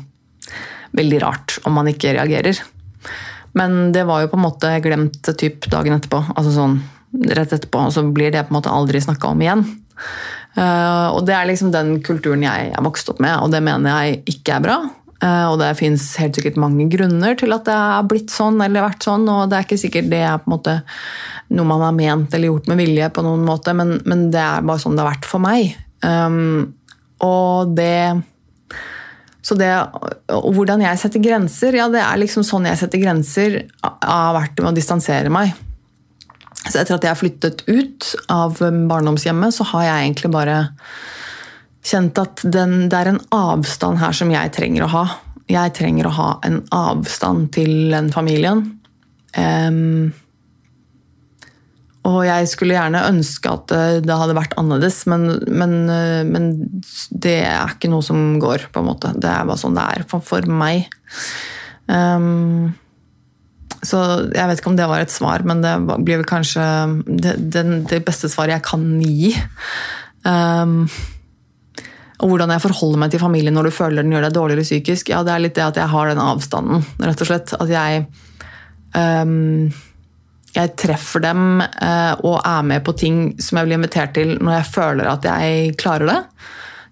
veldig 0.95 1.19
rart 1.23 1.59
om 1.67 1.76
man 1.78 1.89
ikke 1.91 2.15
reagerer. 2.17 2.59
Men 3.56 3.93
det 3.95 4.03
var 4.08 4.24
jo 4.24 4.32
på 4.32 4.39
en 4.39 4.45
måte 4.45 4.74
glemt 4.84 5.32
typ 5.39 5.70
dagen 5.72 5.95
etterpå. 5.95 6.22
altså 6.36 6.51
sånn 6.56 6.80
rett 7.16 7.53
etterpå, 7.56 7.86
og 7.88 7.93
så 7.95 8.03
blir 8.12 8.34
det 8.34 8.43
på 8.43 8.53
en 8.53 8.60
måte 8.60 8.74
aldri 8.74 8.99
snakka 9.01 9.32
om 9.32 9.43
igjen. 9.43 9.64
Uh, 10.56 11.12
og 11.16 11.26
det 11.28 11.36
er 11.36 11.47
liksom 11.49 11.72
den 11.72 11.97
kulturen 12.03 12.43
jeg 12.45 12.70
er 12.72 12.84
vokst 12.84 13.10
opp 13.12 13.22
med, 13.24 13.36
og 13.43 13.51
det 13.53 13.64
mener 13.64 13.91
jeg 13.91 14.22
ikke 14.36 14.58
er 14.58 14.66
bra. 14.66 14.78
Uh, 15.24 15.47
og 15.51 15.58
det 15.62 15.72
fins 15.80 16.10
helt 16.20 16.36
sikkert 16.36 16.60
mange 16.60 16.89
grunner 16.91 17.38
til 17.39 17.56
at 17.56 17.66
det 17.68 17.76
har 17.76 18.08
blitt 18.08 18.34
sånn 18.34 18.60
eller 18.64 18.84
vært 18.84 19.08
sånn, 19.08 19.28
og 19.32 19.49
det 19.49 19.58
er 19.58 19.68
ikke 19.68 19.80
sikkert 19.80 20.12
det 20.12 20.22
er 20.28 20.39
på 20.41 20.49
en 20.49 20.56
måte 20.58 20.78
noe 21.56 21.70
man 21.70 21.84
har 21.86 21.95
ment 21.95 22.34
eller 22.36 22.51
gjort 22.51 22.70
med 22.72 22.82
vilje, 22.82 23.12
på 23.16 23.24
noen 23.26 23.43
måte, 23.47 23.76
men, 23.78 23.99
men 24.10 24.30
det 24.34 24.43
er 24.43 24.66
bare 24.66 24.82
sånn 24.82 24.97
det 24.97 25.06
har 25.06 25.14
vært 25.14 25.30
for 25.30 25.43
meg. 25.43 25.76
Um, 26.03 26.74
og 27.24 27.76
det 27.78 27.95
så 29.45 29.53
det, 29.59 29.69
og 30.33 30.55
hvordan 30.55 30.81
jeg 30.81 30.97
setter 30.97 31.21
grenser, 31.21 31.75
ja, 31.77 31.85
det 31.93 32.01
er 32.01 32.17
liksom 32.17 32.41
sånn 32.47 32.65
jeg 32.65 32.79
setter 32.81 33.01
grenser, 33.03 33.59
har 33.85 34.31
vært 34.33 34.57
med 34.57 34.71
å 34.71 34.77
distansere 34.77 35.29
meg. 35.33 35.53
Så 36.65 36.79
etter 36.81 36.95
at 36.95 37.05
jeg 37.05 37.19
flyttet 37.19 37.61
ut 37.69 38.07
av 38.33 38.57
barndomshjemmet, 38.57 39.53
så 39.53 39.67
har 39.69 39.85
jeg 39.85 40.07
egentlig 40.07 40.31
bare 40.33 40.57
kjent 41.85 42.17
at 42.17 42.41
den, 42.41 42.87
det 42.89 42.97
er 42.97 43.11
en 43.11 43.21
avstand 43.37 44.01
her 44.01 44.17
som 44.17 44.33
jeg 44.33 44.53
trenger 44.55 44.87
å 44.87 44.91
ha. 44.95 45.05
Jeg 45.51 45.75
trenger 45.77 46.09
å 46.09 46.15
ha 46.17 46.29
en 46.47 46.63
avstand 46.73 47.51
til 47.53 47.93
den 47.93 48.09
familien. 48.15 48.65
Um, 49.37 50.09
og 52.06 52.20
jeg 52.28 52.49
skulle 52.51 52.76
gjerne 52.78 53.01
ønske 53.10 53.49
at 53.49 53.72
det 54.06 54.18
hadde 54.20 54.38
vært 54.38 54.53
annerledes, 54.62 55.01
men, 55.10 55.26
men, 55.49 55.76
men, 56.30 56.49
det 57.10 57.39
er 57.47 57.74
ikke 57.74 57.89
noe 57.89 58.06
som 58.06 58.36
går, 58.41 58.68
på 58.70 58.84
en 58.84 58.89
måte. 58.91 59.14
Det 59.18 59.32
er 59.32 59.47
bare 59.47 59.58
sånn 59.58 59.78
det 59.78 59.86
er 59.95 60.06
for, 60.12 60.22
for 60.26 60.45
meg. 60.45 60.86
Um, 61.89 62.76
så 63.86 64.01
jeg 64.34 64.49
vet 64.49 64.62
ikke 64.62 64.72
om 64.72 64.78
det 64.78 64.88
var 64.89 65.03
et 65.03 65.14
svar, 65.14 65.43
men 65.47 65.62
det 65.64 65.74
blir 66.06 66.22
vel 66.22 66.30
kanskje 66.30 66.64
det, 67.06 67.36
det, 67.53 67.66
det 67.89 68.01
beste 68.06 68.30
svaret 68.32 68.58
jeg 68.58 68.66
kan 68.66 68.86
gi. 69.01 69.34
Um, 70.26 70.86
og 72.24 72.32
hvordan 72.32 72.53
jeg 72.53 72.64
forholder 72.64 73.01
meg 73.01 73.12
til 73.14 73.22
familien 73.22 73.53
når 73.58 73.68
du 73.68 73.76
føler 73.76 74.01
den 74.01 74.14
gjør 74.16 74.28
deg 74.28 74.38
dårligere 74.38 74.66
psykisk. 74.66 75.12
Ja, 75.12 75.22
det 75.26 75.34
er 75.34 75.43
litt 75.43 75.58
det 75.58 75.66
at 75.66 75.80
jeg 75.80 75.91
har 75.91 76.10
den 76.10 76.22
avstanden, 76.24 76.86
rett 77.03 77.22
og 77.22 77.30
slett. 77.30 77.53
At 77.60 77.74
jeg 77.74 78.06
um, 78.95 79.68
jeg 80.56 80.76
treffer 80.80 81.24
dem 81.26 81.62
eh, 81.62 82.14
og 82.26 82.39
er 82.39 82.68
med 82.68 82.86
på 82.86 82.95
ting 82.97 83.18
som 83.41 83.60
jeg 83.60 83.68
blir 83.68 83.80
invitert 83.80 84.16
til 84.16 84.38
når 84.39 84.60
jeg 84.60 84.70
føler 84.72 85.10
at 85.12 85.28
jeg 85.28 85.76
klarer 85.82 86.12
det. 86.12 86.22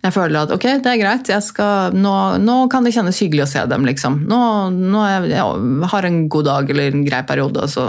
Jeg 0.03 0.11
føler 0.11 0.41
at 0.41 0.51
ok, 0.51 0.65
det 0.83 0.91
er 0.91 0.99
greit, 0.99 1.29
skal, 1.45 1.95
nå, 1.95 2.13
nå, 2.43 2.57
kan 2.71 2.83
det 2.83 2.91
kjennes 2.91 3.21
hyggelig 3.23 3.45
å 3.45 3.51
se 3.53 3.61
dem. 3.71 3.85
liksom. 3.87 4.25
Nå, 4.27 4.39
nå 4.75 5.03
jeg, 5.07 5.29
jeg 5.31 5.91
har 5.93 6.07
en 6.09 6.17
god 6.27 6.49
dag 6.49 6.73
eller 6.73 6.91
en 6.91 7.05
grei 7.07 7.21
periode, 7.29 7.63
og 7.63 7.71
så 7.71 7.85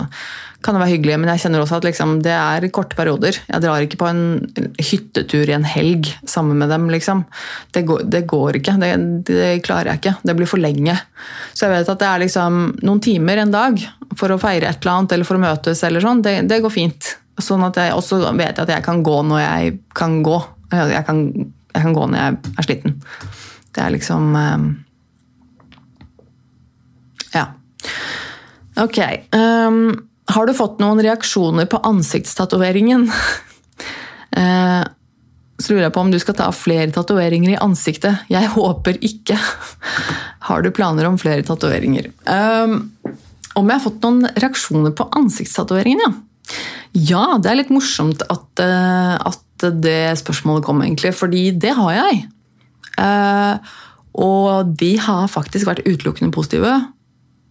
kan 0.65 0.79
være 0.81 0.95
hyggelig, 0.95 1.17
men 1.21 1.31
jeg 1.33 1.43
kjenner 1.45 1.63
også 1.63 1.79
at 1.79 1.87
liksom, 1.87 2.15
det 2.25 2.33
er 2.33 2.67
korte 2.75 2.97
perioder. 2.97 3.37
Jeg 3.51 3.63
drar 3.65 3.85
ikke 3.85 3.99
på 4.01 4.09
en 4.09 4.23
hyttetur 4.81 5.51
i 5.51 5.57
en 5.57 5.67
helg 5.69 6.09
sammen 6.31 6.57
med 6.61 6.73
dem. 6.73 6.87
Liksom. 6.93 7.25
Det, 7.75 7.85
går, 7.89 8.07
det 8.11 8.23
går 8.31 8.61
ikke. 8.61 8.77
Det, 8.81 8.93
det, 9.29 9.51
klarer 9.67 9.93
jeg 9.93 10.03
ikke. 10.03 10.15
Det 10.25 10.37
blir 10.39 10.49
for 10.49 10.63
lenge. 10.63 10.97
Så 11.53 11.67
jeg 11.67 11.75
vet 11.75 11.91
at 11.93 12.01
det 12.01 12.09
er 12.09 12.23
liksom 12.25 12.63
noen 12.81 13.03
timer 13.05 13.43
en 13.43 13.53
dag 13.53 13.83
for 14.17 14.33
å 14.33 14.41
feire 14.41 14.71
et 14.71 14.81
eller 14.81 14.95
annet 14.95 15.17
eller 15.17 15.29
for 15.29 15.41
å 15.41 15.45
møtes. 15.45 15.85
eller 15.85 16.05
sånn, 16.05 16.25
Det, 16.25 16.39
det 16.49 16.63
går 16.65 16.73
fint. 16.73 17.13
Sånn 17.43 17.67
at 17.67 17.81
jeg 17.83 17.93
også 17.93 18.23
vet 18.39 18.63
at 18.63 18.73
jeg 18.73 18.87
kan 18.87 19.03
gå 19.05 19.19
når 19.27 19.45
jeg 19.45 19.77
kan 19.99 20.23
gå. 20.25 20.39
Jeg 20.73 21.05
kan, 21.07 21.21
jeg 21.75 21.85
kan 21.85 21.99
gå 21.99 22.09
når 22.09 22.23
jeg 22.23 22.55
er 22.55 22.69
sliten. 22.71 22.97
Det 23.75 23.85
er 23.85 23.95
liksom 23.99 24.33
um, 24.33 24.67
Ja. 27.35 27.49
Ok. 28.81 28.99
Um, 29.35 30.09
har 30.33 30.47
du 30.49 30.55
fått 30.57 30.81
noen 30.81 31.03
reaksjoner 31.05 31.69
på 31.71 31.83
ansiktstatoveringen? 31.93 33.11
Eh, 34.35 34.83
så 35.63 35.71
lurer 35.71 35.85
jeg 35.85 35.95
på 35.95 36.03
om 36.03 36.09
du 36.11 36.17
skal 36.19 36.35
ta 36.35 36.49
flere 36.51 36.91
tatoveringer 36.91 37.53
i 37.53 37.59
ansiktet. 37.63 38.25
Jeg 38.27 38.49
håper 38.51 38.97
ikke. 39.07 39.37
Har 40.49 40.65
du 40.65 40.73
planer 40.75 41.07
om 41.07 41.19
flere 41.23 41.45
tatoveringer? 41.47 42.09
Um, 42.27 42.91
om 43.55 43.71
jeg 43.71 43.79
har 43.79 43.85
fått 43.85 44.03
noen 44.03 44.27
reaksjoner 44.35 44.91
på 44.99 45.07
ansiktstatoveringen, 45.21 46.03
ja. 46.03 46.11
Ja, 46.99 47.23
det 47.39 47.53
er 47.53 47.61
litt 47.61 47.71
morsomt 47.71 48.27
at, 48.27 48.49
uh, 48.59 49.15
at 49.31 49.69
det 49.87 50.17
spørsmålet 50.19 50.67
kom, 50.67 50.83
egentlig. 50.83 51.15
Fordi 51.15 51.47
det 51.55 51.77
har 51.79 51.95
jeg. 52.01 52.25
Uh, 52.99 53.79
og 54.19 54.75
de 54.83 54.97
har 55.07 55.31
faktisk 55.31 55.71
vært 55.71 55.87
utelukkende 55.87 56.35
positive. 56.35 56.75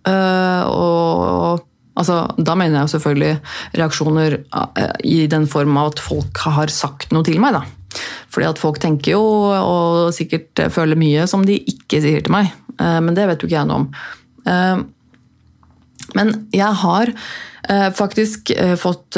Og 0.03 1.63
Altså, 1.99 2.23
da 2.41 2.55
mener 2.57 2.81
jeg 2.81 2.95
selvfølgelig 2.95 3.33
reaksjoner 3.77 4.39
eh, 4.41 4.95
i 5.05 5.19
den 5.29 5.45
form 5.49 5.77
av 5.77 5.91
at 5.91 6.01
folk 6.01 6.41
har 6.45 6.73
sagt 6.73 7.13
noe 7.13 7.25
til 7.27 7.39
meg. 7.43 7.59
Da. 7.59 8.01
Fordi 8.33 8.49
at 8.49 8.61
folk 8.61 8.81
tenker 8.81 9.13
jo, 9.13 9.21
og 9.53 10.09
sikkert 10.15 10.65
føler 10.73 10.99
mye, 10.99 11.27
som 11.29 11.45
de 11.45 11.59
ikke 11.69 12.01
sier 12.03 12.25
til 12.25 12.33
meg. 12.33 12.49
Eh, 12.79 12.99
men 13.05 13.13
det 13.17 13.27
vet 13.29 13.45
jo 13.45 13.49
ikke 13.49 13.59
jeg 13.59 13.69
noe 13.69 13.83
om. 13.83 13.87
Eh, 14.49 14.83
men 16.17 16.35
jeg 16.53 16.83
har 16.83 17.13
faktisk 17.95 18.49
fått 18.75 19.15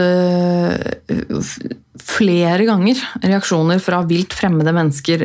flere 2.06 2.68
ganger 2.68 3.00
reaksjoner 3.24 3.80
fra 3.82 4.04
vilt 4.06 4.36
fremmede 4.38 4.70
mennesker 4.78 5.24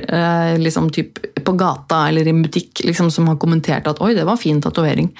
liksom 0.56 0.88
typ 0.96 1.20
på 1.44 1.52
gata 1.60 2.06
eller 2.08 2.24
i 2.24 2.32
butikk 2.38 2.80
liksom, 2.88 3.10
som 3.12 3.28
har 3.28 3.36
kommentert 3.36 3.90
at 3.92 4.00
'oi, 4.00 4.14
det 4.16 4.24
var 4.24 4.40
fin 4.40 4.62
tatovering'. 4.64 5.12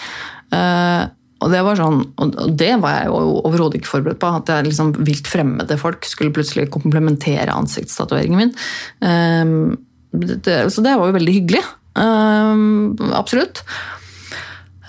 Og 1.41 1.53
det 1.53 1.61
var 1.65 1.79
sånn, 1.79 2.03
og 2.21 2.35
det 2.61 2.73
var 2.83 2.99
jeg 2.99 3.11
jo 3.11 3.21
overhodet 3.49 3.81
ikke 3.81 3.93
forberedt 3.95 4.21
på. 4.21 4.33
At 4.41 4.51
jeg 4.53 4.69
liksom 4.69 4.95
vilt 5.07 5.29
fremmede 5.31 5.79
folk 5.81 6.05
skulle 6.09 6.35
plutselig 6.37 6.69
komplementere 6.75 7.55
ansiktstatoveringen 7.55 8.43
min. 8.43 8.53
Det, 10.11 10.57
så 10.75 10.85
det 10.85 10.97
var 10.99 11.09
jo 11.09 11.17
veldig 11.17 11.37
hyggelig. 11.39 11.63
Um, 11.95 12.97
absolutt. 13.17 13.63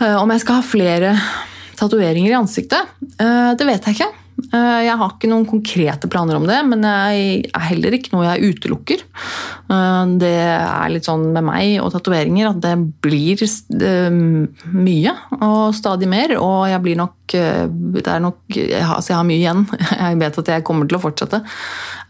Uh, 0.01 0.17
om 0.21 0.31
jeg 0.33 0.43
skal 0.43 0.59
ha 0.59 0.65
flere 0.65 1.13
tatoveringer 1.79 2.33
i 2.33 2.37
ansiktet? 2.37 2.89
Uh, 3.17 3.53
det 3.57 3.67
vet 3.67 3.87
jeg 3.87 3.97
ikke. 3.97 4.11
Eh, 4.49 4.81
jeg 4.87 4.97
har 4.99 5.13
ikke 5.13 5.29
noen 5.29 5.45
konkrete 5.47 6.09
planer 6.11 6.37
om 6.37 6.45
det, 6.49 6.57
men 6.67 6.83
jeg 6.85 7.45
er 7.47 7.65
heller 7.69 7.95
ikke 7.95 8.13
noe 8.15 8.25
jeg 8.25 8.51
utelukker. 8.51 9.03
Eh, 9.71 10.13
det 10.21 10.33
er 10.41 10.91
litt 10.91 11.07
sånn 11.07 11.27
med 11.35 11.45
meg 11.47 11.77
og 11.83 11.91
tatoveringer 11.93 12.49
at 12.49 12.61
det 12.63 12.73
blir 13.03 13.43
mye 14.71 15.13
og 15.37 15.75
stadig 15.77 16.09
mer. 16.11 16.35
Og 16.39 16.65
jeg 16.71 16.83
blir 16.83 16.99
nok 16.99 17.17
Det 17.31 18.01
er 18.11 18.19
nok 18.19 18.41
Altså, 18.51 19.13
jeg 19.13 19.15
har 19.15 19.23
mye 19.23 19.39
igjen. 19.39 19.61
Jeg 20.01 20.17
vet 20.19 20.37
at 20.41 20.49
jeg 20.51 20.63
kommer 20.67 20.87
til 20.89 20.97
å 20.97 21.03
fortsette. 21.03 21.39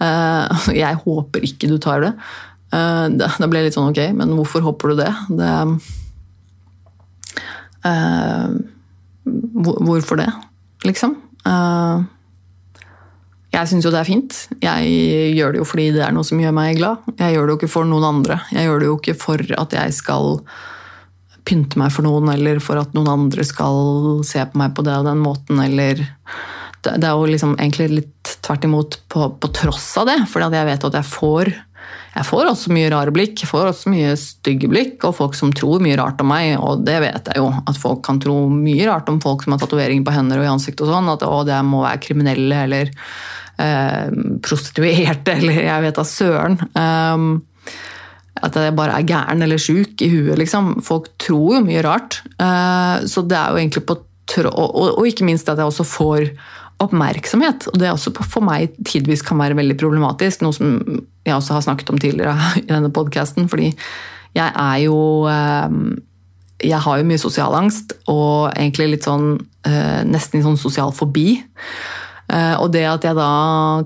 Eh, 0.01 0.63
jeg 0.81 1.01
håper 1.03 1.45
ikke 1.45 1.69
du 1.69 1.77
tar 1.77 2.01
det. 2.01 2.13
Da 2.71 3.47
ble 3.51 3.59
jeg 3.59 3.67
litt 3.67 3.75
sånn 3.75 3.91
ok, 3.91 3.99
men 4.15 4.31
hvorfor 4.37 4.63
håper 4.63 4.93
du 4.93 5.01
det? 5.03 5.11
det 5.35 5.51
Hvorfor 9.91 10.21
det, 10.23 10.29
liksom? 10.87 11.17
Jeg 13.51 13.67
syns 13.67 13.83
jo 13.83 13.91
det 13.91 13.99
er 13.99 14.07
fint. 14.07 14.35
Jeg 14.63 14.91
gjør 15.35 15.53
det 15.53 15.59
jo 15.59 15.67
fordi 15.67 15.87
det 15.95 16.03
er 16.05 16.13
noe 16.15 16.27
som 16.27 16.39
gjør 16.39 16.53
meg 16.55 16.77
glad. 16.79 17.01
Jeg 17.19 17.35
gjør 17.35 17.47
det 17.47 17.53
jo 17.53 17.59
ikke 17.59 17.73
for 17.73 17.89
noen 17.89 18.07
andre. 18.07 18.37
Jeg 18.55 18.69
gjør 18.69 18.79
det 18.79 18.87
jo 18.87 18.99
ikke 19.01 19.17
for 19.19 19.43
at 19.59 19.75
jeg 19.75 19.95
skal 19.97 20.37
pynte 21.47 21.79
meg 21.81 21.91
for 21.93 22.05
noen, 22.05 22.29
eller 22.31 22.61
for 22.63 22.79
at 22.79 22.93
noen 22.95 23.09
andre 23.11 23.43
skal 23.47 24.21
se 24.27 24.43
på 24.45 24.61
meg 24.61 24.75
på 24.77 24.85
det 24.85 24.95
og 25.01 25.09
den 25.09 25.23
måten, 25.23 25.59
eller 25.59 26.05
Det 26.81 26.97
er 27.05 27.13
jo 27.13 27.27
liksom 27.29 27.59
egentlig 27.59 27.89
litt 27.91 28.29
tvert 28.41 28.63
imot 28.65 28.95
på, 29.07 29.27
på 29.37 29.49
tross 29.53 29.91
av 30.01 30.07
det, 30.09 30.15
fordi 30.29 30.57
jeg 30.57 30.65
vet 30.65 30.87
at 30.87 30.95
jeg 30.97 31.05
får 31.05 31.51
Jeg 32.15 32.25
får 32.25 32.47
også 32.49 32.71
mye 32.73 32.89
rare 32.91 33.11
blikk, 33.13 33.41
jeg 33.43 33.49
får 33.49 33.67
også 33.69 33.91
mye 33.91 34.15
stygge 34.19 34.69
blikk, 34.71 35.03
og 35.03 35.15
folk 35.15 35.35
som 35.37 35.51
tror 35.53 35.83
mye 35.83 35.97
rart 35.99 36.21
om 36.23 36.31
meg, 36.31 36.55
og 36.59 36.85
det 36.87 36.97
vet 37.03 37.29
jeg 37.29 37.39
jo. 37.39 37.51
At 37.67 37.77
folk 37.79 38.01
kan 38.05 38.19
tro 38.19 38.47
mye 38.49 38.87
rart 38.87 39.09
om 39.09 39.19
folk 39.23 39.43
som 39.43 39.53
har 39.55 39.61
tatoveringer 39.61 40.07
på 40.07 40.15
hender 40.15 40.41
og 40.41 40.47
i 40.47 40.51
ansiktet 40.51 40.87
og 40.87 40.91
sånn. 40.91 41.11
At 41.13 41.23
å, 41.23 41.43
det 41.47 41.61
må 41.67 41.83
være 41.85 42.03
kriminelle 42.03 42.65
eller 42.65 42.91
prostituerte 44.43 45.35
eller 45.39 45.63
jeg 45.65 45.85
vet 45.85 45.99
da 45.99 46.05
søren. 46.07 46.59
Um, 46.75 47.31
at 48.41 48.55
jeg 48.57 48.73
bare 48.77 48.95
er 48.97 49.07
gæren 49.07 49.43
eller 49.43 49.59
sjuk 49.61 50.01
i 50.01 50.09
huet, 50.11 50.37
liksom. 50.39 50.77
Folk 50.85 51.11
tror 51.21 51.57
jo 51.57 51.65
mye 51.65 51.83
rart. 51.85 52.21
Uh, 52.39 53.03
så 53.09 53.23
det 53.27 53.37
er 53.37 53.51
jo 53.51 53.61
egentlig 53.61 53.85
på. 53.89 53.99
Og, 54.31 55.01
ikke 55.09 55.25
minst 55.27 55.49
at 55.51 55.59
jeg 55.59 55.67
også 55.67 55.83
får 55.83 56.29
oppmerksomhet. 56.81 57.65
Og 57.67 57.75
det 57.77 57.89
er 57.89 57.91
også 57.91 58.13
for 58.15 58.45
meg 58.45 58.77
tidvis 58.87 59.25
kan 59.27 59.41
være 59.41 59.57
veldig 59.59 59.75
problematisk, 59.81 60.45
noe 60.45 60.55
som 60.55 60.77
jeg 61.27 61.35
også 61.35 61.57
har 61.57 61.65
snakket 61.65 61.91
om 61.91 61.99
tidligere 61.99 62.37
i 62.63 62.69
denne 62.69 62.93
podkasten. 62.95 63.49
Fordi 63.51 63.73
jeg 64.37 64.47
er 64.47 64.77
jo 64.85 65.27
uh, 65.27 65.67
Jeg 66.61 66.79
har 66.79 66.97
jo 66.97 67.09
mye 67.09 67.19
sosial 67.19 67.57
angst, 67.57 67.97
og 68.07 68.53
egentlig 68.55 68.93
litt 68.95 69.07
sånn 69.09 69.39
Nesten 69.61 70.41
sånn 70.41 70.57
sosial 70.57 70.89
fobi. 70.89 71.35
Eh, 72.31 72.55
og 72.61 72.71
det 72.71 72.85
at 72.87 73.05
jeg 73.05 73.17
da 73.17 73.29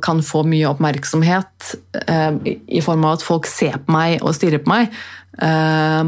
kan 0.05 0.21
få 0.25 0.43
mye 0.45 0.69
oppmerksomhet 0.69 1.75
eh, 2.05 2.57
i 2.77 2.81
form 2.85 3.07
av 3.07 3.17
at 3.17 3.25
folk 3.25 3.49
ser 3.49 3.79
på 3.81 3.95
meg 3.95 4.19
og 4.21 4.35
stirrer 4.37 4.61
på 4.61 4.69
meg, 4.69 4.97
eh, 5.41 6.01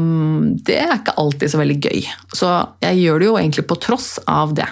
det 0.68 0.76
er 0.84 0.98
ikke 1.00 1.16
alltid 1.18 1.54
så 1.54 1.62
veldig 1.62 1.78
gøy. 1.82 2.04
Så 2.38 2.52
jeg 2.84 3.00
gjør 3.02 3.18
det 3.18 3.30
jo 3.30 3.38
egentlig 3.40 3.66
på 3.70 3.80
tross 3.88 4.12
av 4.26 4.54
det. 4.58 4.68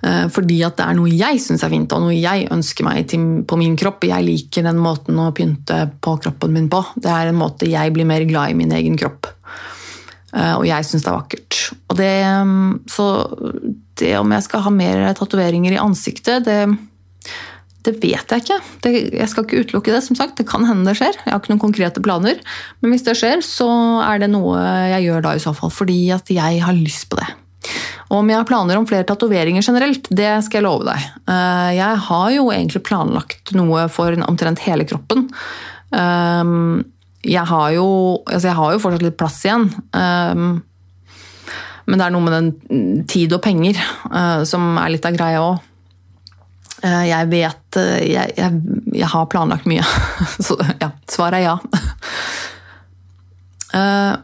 Fordi 0.00 0.54
at 0.64 0.78
det 0.78 0.84
er 0.86 0.94
noe 0.96 1.10
jeg 1.12 1.42
syns 1.44 1.60
er 1.60 1.68
fint, 1.74 1.92
og 1.92 2.06
noe 2.06 2.14
jeg 2.16 2.46
ønsker 2.48 2.86
meg 2.86 3.10
på 3.44 3.56
min 3.60 3.74
kropp. 3.76 4.06
Jeg 4.08 4.24
liker 4.24 4.64
den 4.64 4.78
måten 4.80 5.18
å 5.20 5.26
pynte 5.36 5.82
på 6.00 6.14
kroppen 6.24 6.54
min 6.56 6.70
på. 6.72 6.80
Det 6.96 7.10
er 7.12 7.28
en 7.28 7.36
måte 7.36 7.68
jeg 7.68 7.92
blir 7.92 8.08
mer 8.08 8.24
glad 8.24 8.54
i 8.54 8.56
min 8.56 8.72
egen 8.72 8.96
kropp. 8.96 9.28
Og 10.32 10.64
jeg 10.64 10.88
syns 10.88 11.04
det 11.04 11.12
er 11.12 11.18
vakkert. 11.18 11.60
Og 11.92 12.00
det, 12.00 12.14
så 12.88 13.10
det 14.00 14.14
om 14.18 14.32
jeg 14.34 14.46
skal 14.46 14.64
ha 14.66 14.72
mer 14.74 15.06
tatoveringer 15.18 15.76
i 15.76 15.82
ansiktet, 15.82 16.46
det, 16.46 16.64
det 17.86 17.94
vet 18.02 18.32
jeg 18.32 18.44
ikke. 18.44 18.58
Det, 18.84 18.92
jeg 19.16 19.28
skal 19.32 19.46
ikke 19.46 19.62
utelukke 19.64 19.94
det. 19.94 20.02
som 20.04 20.18
sagt. 20.18 20.36
Det 20.40 20.48
kan 20.48 20.66
hende 20.68 20.88
det 20.90 20.98
skjer. 21.00 21.16
Jeg 21.22 21.32
har 21.32 21.40
ikke 21.40 21.54
noen 21.54 21.62
konkrete 21.62 22.02
planer. 22.04 22.40
Men 22.80 22.92
hvis 22.92 23.06
det 23.06 23.16
skjer, 23.20 23.44
så 23.46 23.68
er 24.04 24.20
det 24.20 24.32
noe 24.32 24.60
jeg 24.92 25.06
gjør 25.08 25.24
da 25.24 25.36
i 25.36 25.42
så 25.42 25.54
fall. 25.56 25.72
Fordi 25.72 26.00
at 26.16 26.32
jeg 26.32 26.60
har 26.64 26.76
lyst 26.76 27.08
på 27.12 27.20
det. 27.20 27.30
Og 28.10 28.20
om 28.20 28.30
jeg 28.30 28.40
har 28.40 28.48
planer 28.48 28.78
om 28.80 28.86
flere 28.88 29.06
tatoveringer 29.06 29.64
generelt, 29.64 30.08
det 30.10 30.32
skal 30.44 30.60
jeg 30.60 30.66
love 30.66 30.86
deg. 30.88 31.10
Eh, 31.30 31.68
jeg 31.78 32.04
har 32.08 32.30
jo 32.34 32.48
egentlig 32.52 32.82
planlagt 32.88 33.52
noe 33.56 33.86
for 33.92 34.16
omtrent 34.26 34.64
hele 34.66 34.86
kroppen. 34.88 35.28
Eh, 35.94 36.56
jeg 37.30 37.46
har 37.52 37.68
jo, 37.76 37.86
altså 38.24 38.48
jeg 38.48 38.58
har 38.58 38.74
jo 38.74 38.82
fortsatt 38.82 39.04
litt 39.04 39.20
plass 39.20 39.38
igjen. 39.44 39.68
Eh, 41.90 41.92
men 41.92 41.98
det 41.98 42.06
er 42.06 42.14
noe 42.14 42.22
med 42.26 42.36
den 42.36 43.04
tid 43.08 43.32
og 43.34 43.42
penger 43.42 43.78
uh, 44.10 44.44
som 44.44 44.78
er 44.78 44.94
litt 44.94 45.06
av 45.06 45.16
greia 45.16 45.42
òg. 45.42 45.66
Eh, 46.82 47.04
jeg 47.10 47.28
vet 47.32 47.76
uh, 47.76 47.98
jeg, 48.00 48.36
jeg, 48.36 48.60
jeg, 48.94 49.08
har 49.12 49.26
planlagt 49.32 49.66
mye. 49.70 49.84
Så 50.46 50.56
ja, 50.80 50.92
svaret 51.10 51.40
er 51.40 51.48
ja. 51.50 51.58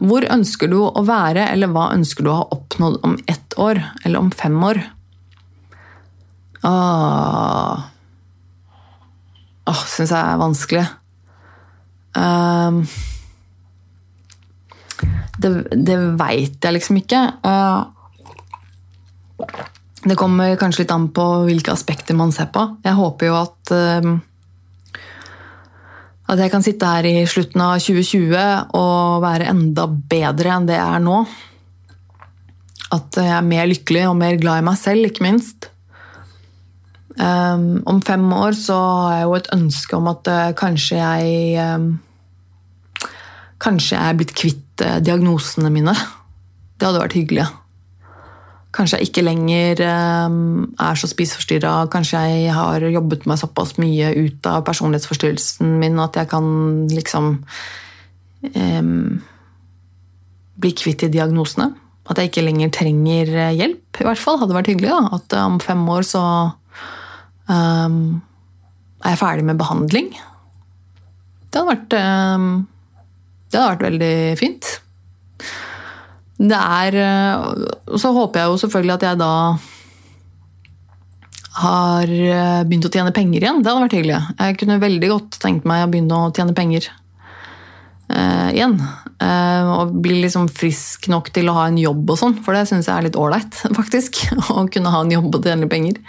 hvor 0.03 0.25
ønsker 0.27 0.67
du 0.67 0.81
å 0.83 1.01
være, 1.07 1.45
eller 1.53 1.71
hva 1.71 1.93
ønsker 1.95 2.25
du 2.25 2.29
å 2.33 2.39
ha 2.41 2.47
oppnådd 2.51 2.97
om 3.07 3.13
ett 3.31 3.55
år? 3.55 3.79
Eller 4.03 4.19
om 4.19 4.31
fem 4.35 4.57
år? 4.67 4.81
Åh, 6.67 7.85
Åh 9.67 9.83
syns 9.87 10.11
jeg 10.11 10.19
er 10.19 10.41
vanskelig. 10.41 10.83
Uh, 12.17 12.83
det, 15.41 15.51
det 15.71 15.97
veit 16.19 16.63
jeg 16.63 16.75
liksom 16.75 16.99
ikke. 17.01 17.21
Det 20.07 20.17
kommer 20.17 20.57
kanskje 20.59 20.83
litt 20.83 20.93
an 20.95 21.09
på 21.13 21.25
hvilke 21.47 21.73
aspekter 21.73 22.17
man 22.17 22.33
ser 22.35 22.49
på. 22.53 22.63
Jeg 22.85 22.97
håper 22.97 23.29
jo 23.29 23.37
at 23.41 23.73
eh, 23.75 24.11
at 26.27 26.41
jeg 26.43 26.51
kan 26.51 26.63
sitte 26.63 26.87
her 26.91 27.05
i 27.07 27.21
slutten 27.29 27.61
av 27.63 27.77
2020 27.79 28.73
og 28.75 29.21
være 29.23 29.47
enda 29.47 29.85
bedre 29.87 30.57
enn 30.57 30.67
det 30.67 30.75
jeg 30.75 30.95
er 30.97 31.03
nå. 31.05 31.21
At 32.97 33.19
jeg 33.19 33.31
er 33.31 33.47
mer 33.47 33.69
lykkelig 33.69 34.03
og 34.09 34.17
mer 34.19 34.35
glad 34.39 34.59
i 34.59 34.65
meg 34.67 34.79
selv, 34.79 35.07
ikke 35.07 35.23
minst. 35.23 35.69
Um, 37.17 37.79
om 37.89 38.01
fem 38.05 38.25
år 38.35 38.53
så 38.59 38.75
har 38.77 39.13
jeg 39.15 39.23
jo 39.23 39.37
et 39.39 39.47
ønske 39.55 39.97
om 39.97 40.09
at 40.11 40.27
uh, 40.29 40.51
kanskje 40.59 40.99
jeg 40.99 41.63
um, 41.63 41.87
Kanskje 43.63 43.97
jeg 43.97 44.13
er 44.13 44.17
blitt 44.19 44.35
kvitt 44.37 44.63
Eh, 44.81 44.99
diagnosene 45.01 45.71
mine. 45.73 45.93
Det 46.77 46.85
hadde 46.85 47.01
vært 47.01 47.17
hyggelig. 47.17 47.47
Kanskje 48.75 48.99
jeg 48.99 49.09
ikke 49.09 49.23
lenger 49.25 49.81
eh, 49.81 50.35
er 50.85 50.99
så 50.99 51.09
spiseforstyrra. 51.09 51.87
Kanskje 51.93 52.21
jeg 52.29 52.53
har 52.53 52.85
jobbet 52.85 53.25
meg 53.29 53.41
såpass 53.41 53.77
mye 53.81 54.11
ut 54.17 54.49
av 54.49 54.65
personlighetsforstyrrelsen 54.67 55.79
min 55.81 55.97
at 56.03 56.19
jeg 56.19 56.29
kan 56.29 56.45
liksom 56.91 57.33
um, 58.53 59.17
bli 60.61 60.73
kvitt 60.77 61.01
de 61.05 61.11
diagnosene. 61.17 61.71
At 62.07 62.21
jeg 62.21 62.29
ikke 62.29 62.45
lenger 62.45 62.69
trenger 62.71 63.33
hjelp, 63.57 63.99
i 63.99 64.05
hvert 64.05 64.21
fall. 64.21 64.37
Hadde 64.39 64.55
vært 64.55 64.69
hyggelig. 64.71 64.93
da. 64.93 65.17
At 65.17 65.33
om 65.41 65.57
fem 65.63 65.81
år 65.91 66.05
så 66.07 66.23
um, 67.49 67.99
er 69.01 69.15
jeg 69.15 69.23
ferdig 69.25 69.49
med 69.49 69.59
behandling. 69.59 70.13
Det 71.49 71.57
hadde 71.57 71.71
vært 71.73 71.97
um, 71.97 72.51
det 73.47 73.59
hadde 73.59 73.71
vært 73.73 73.87
veldig 73.87 74.13
fint. 74.39 74.69
Det 76.37 76.59
er 76.59 76.99
eh, 77.01 77.65
så 77.97 78.13
håper 78.13 78.43
jeg 78.43 78.51
jo 78.51 78.61
selvfølgelig 78.61 78.95
at 78.97 79.05
jeg 79.07 79.19
da 79.23 79.33
har 81.57 82.11
eh, 82.11 82.61
begynt 82.67 82.85
å 82.85 82.93
tjene 82.93 83.13
penger 83.15 83.41
igjen. 83.41 83.63
Det 83.63 83.71
hadde 83.71 83.85
vært 83.87 83.97
hyggelig. 83.97 84.21
Jeg 84.37 84.57
kunne 84.61 84.81
veldig 84.83 85.11
godt 85.13 85.39
tenkt 85.41 85.67
meg 85.69 85.85
å 85.85 85.91
begynne 85.91 86.19
å 86.19 86.31
tjene 86.35 86.55
penger 86.57 86.89
eh, 88.13 88.49
igjen. 88.53 88.77
Eh, 89.23 89.71
og 89.73 89.95
bli 90.03 90.19
liksom 90.21 90.49
frisk 90.53 91.09
nok 91.09 91.31
til 91.33 91.49
å 91.49 91.57
ha 91.57 91.65
en 91.71 91.79
jobb 91.81 92.13
og 92.13 92.21
sånn, 92.21 92.37
for 92.45 92.57
det 92.57 92.67
syns 92.69 92.89
jeg 92.89 92.93
er 92.93 93.07
litt 93.07 93.17
ålreit, 93.17 93.63
faktisk. 93.79 94.21
Å 94.53 94.67
kunne 94.73 94.93
ha 94.93 95.01
en 95.01 95.15
jobb 95.17 95.31
og 95.33 95.49
tjene 95.49 95.69
penger. 95.71 96.01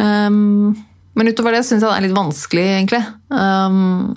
Um, 0.00 0.78
men 1.18 1.28
utover 1.28 1.52
det 1.52 1.64
syns 1.66 1.82
jeg 1.82 1.88
det 1.88 1.96
er 1.96 2.06
litt 2.06 2.16
vanskelig, 2.16 2.66
egentlig. 2.78 3.02
Um, 3.34 4.14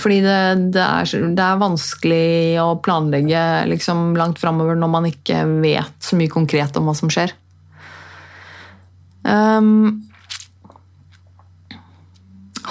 fordi 0.00 0.20
det, 0.24 0.38
det, 0.72 0.82
er, 0.82 1.10
det, 1.36 1.44
er, 1.44 1.60
vanskelig 1.60 2.60
å 2.62 2.68
planlegge 2.84 3.42
liksom, 3.68 4.14
langt 4.16 4.40
framover 4.40 4.78
når 4.78 4.90
man 4.92 5.08
ikke 5.10 5.42
vet 5.60 5.98
så 6.00 6.16
mye 6.16 6.32
konkret 6.32 6.76
om 6.80 6.88
hva 6.88 6.94
som 6.96 7.12
skjer. 7.12 7.34
Um, 9.22 10.00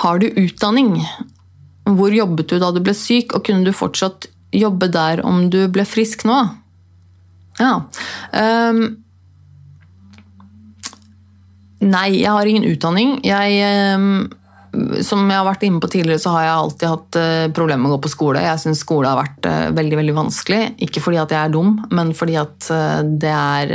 har 0.02 0.20
du 0.20 0.32
utdanning? 0.34 0.96
Hvor 1.86 2.14
jobbet 2.14 2.50
du 2.50 2.58
da 2.62 2.72
du 2.74 2.82
ble 2.84 2.96
syk, 2.98 3.36
og 3.36 3.46
kunne 3.46 3.68
du 3.68 3.76
fortsatt 3.76 4.30
jobbe 4.56 4.90
der 4.92 5.22
om 5.28 5.46
du 5.54 5.62
ble 5.72 5.86
frisk 5.88 6.26
nå? 6.28 6.40
Ja. 7.62 7.74
Um, 8.34 8.84
nei, 11.86 12.08
jeg 12.18 12.32
har 12.34 12.50
ingen 12.50 12.68
utdanning. 12.72 13.20
Jeg 13.28 13.98
um, 13.98 14.30
som 15.04 15.26
jeg 15.28 15.36
har 15.36 15.44
vært 15.44 15.66
inne 15.68 15.82
på 15.84 15.90
tidligere, 15.92 16.22
så 16.22 16.32
har 16.36 16.44
jeg 16.46 16.56
alltid 16.56 16.88
hatt 16.88 17.16
uh, 17.20 17.52
problemer 17.56 17.84
med 17.84 17.92
å 17.92 17.96
gå 17.98 18.04
på 18.06 18.12
skole. 18.14 18.44
Jeg 18.46 18.60
syns 18.62 18.84
skole 18.86 19.10
har 19.10 19.18
vært 19.20 19.48
uh, 19.50 19.68
veldig 19.76 19.98
veldig 20.00 20.14
vanskelig. 20.16 20.62
Ikke 20.88 21.02
fordi 21.04 21.20
at 21.20 21.32
jeg 21.36 21.42
er 21.42 21.52
dum, 21.52 21.74
men 21.92 22.14
fordi 22.18 22.36
at 22.40 22.70
uh, 22.72 23.02
det 23.04 23.34
er 23.36 23.68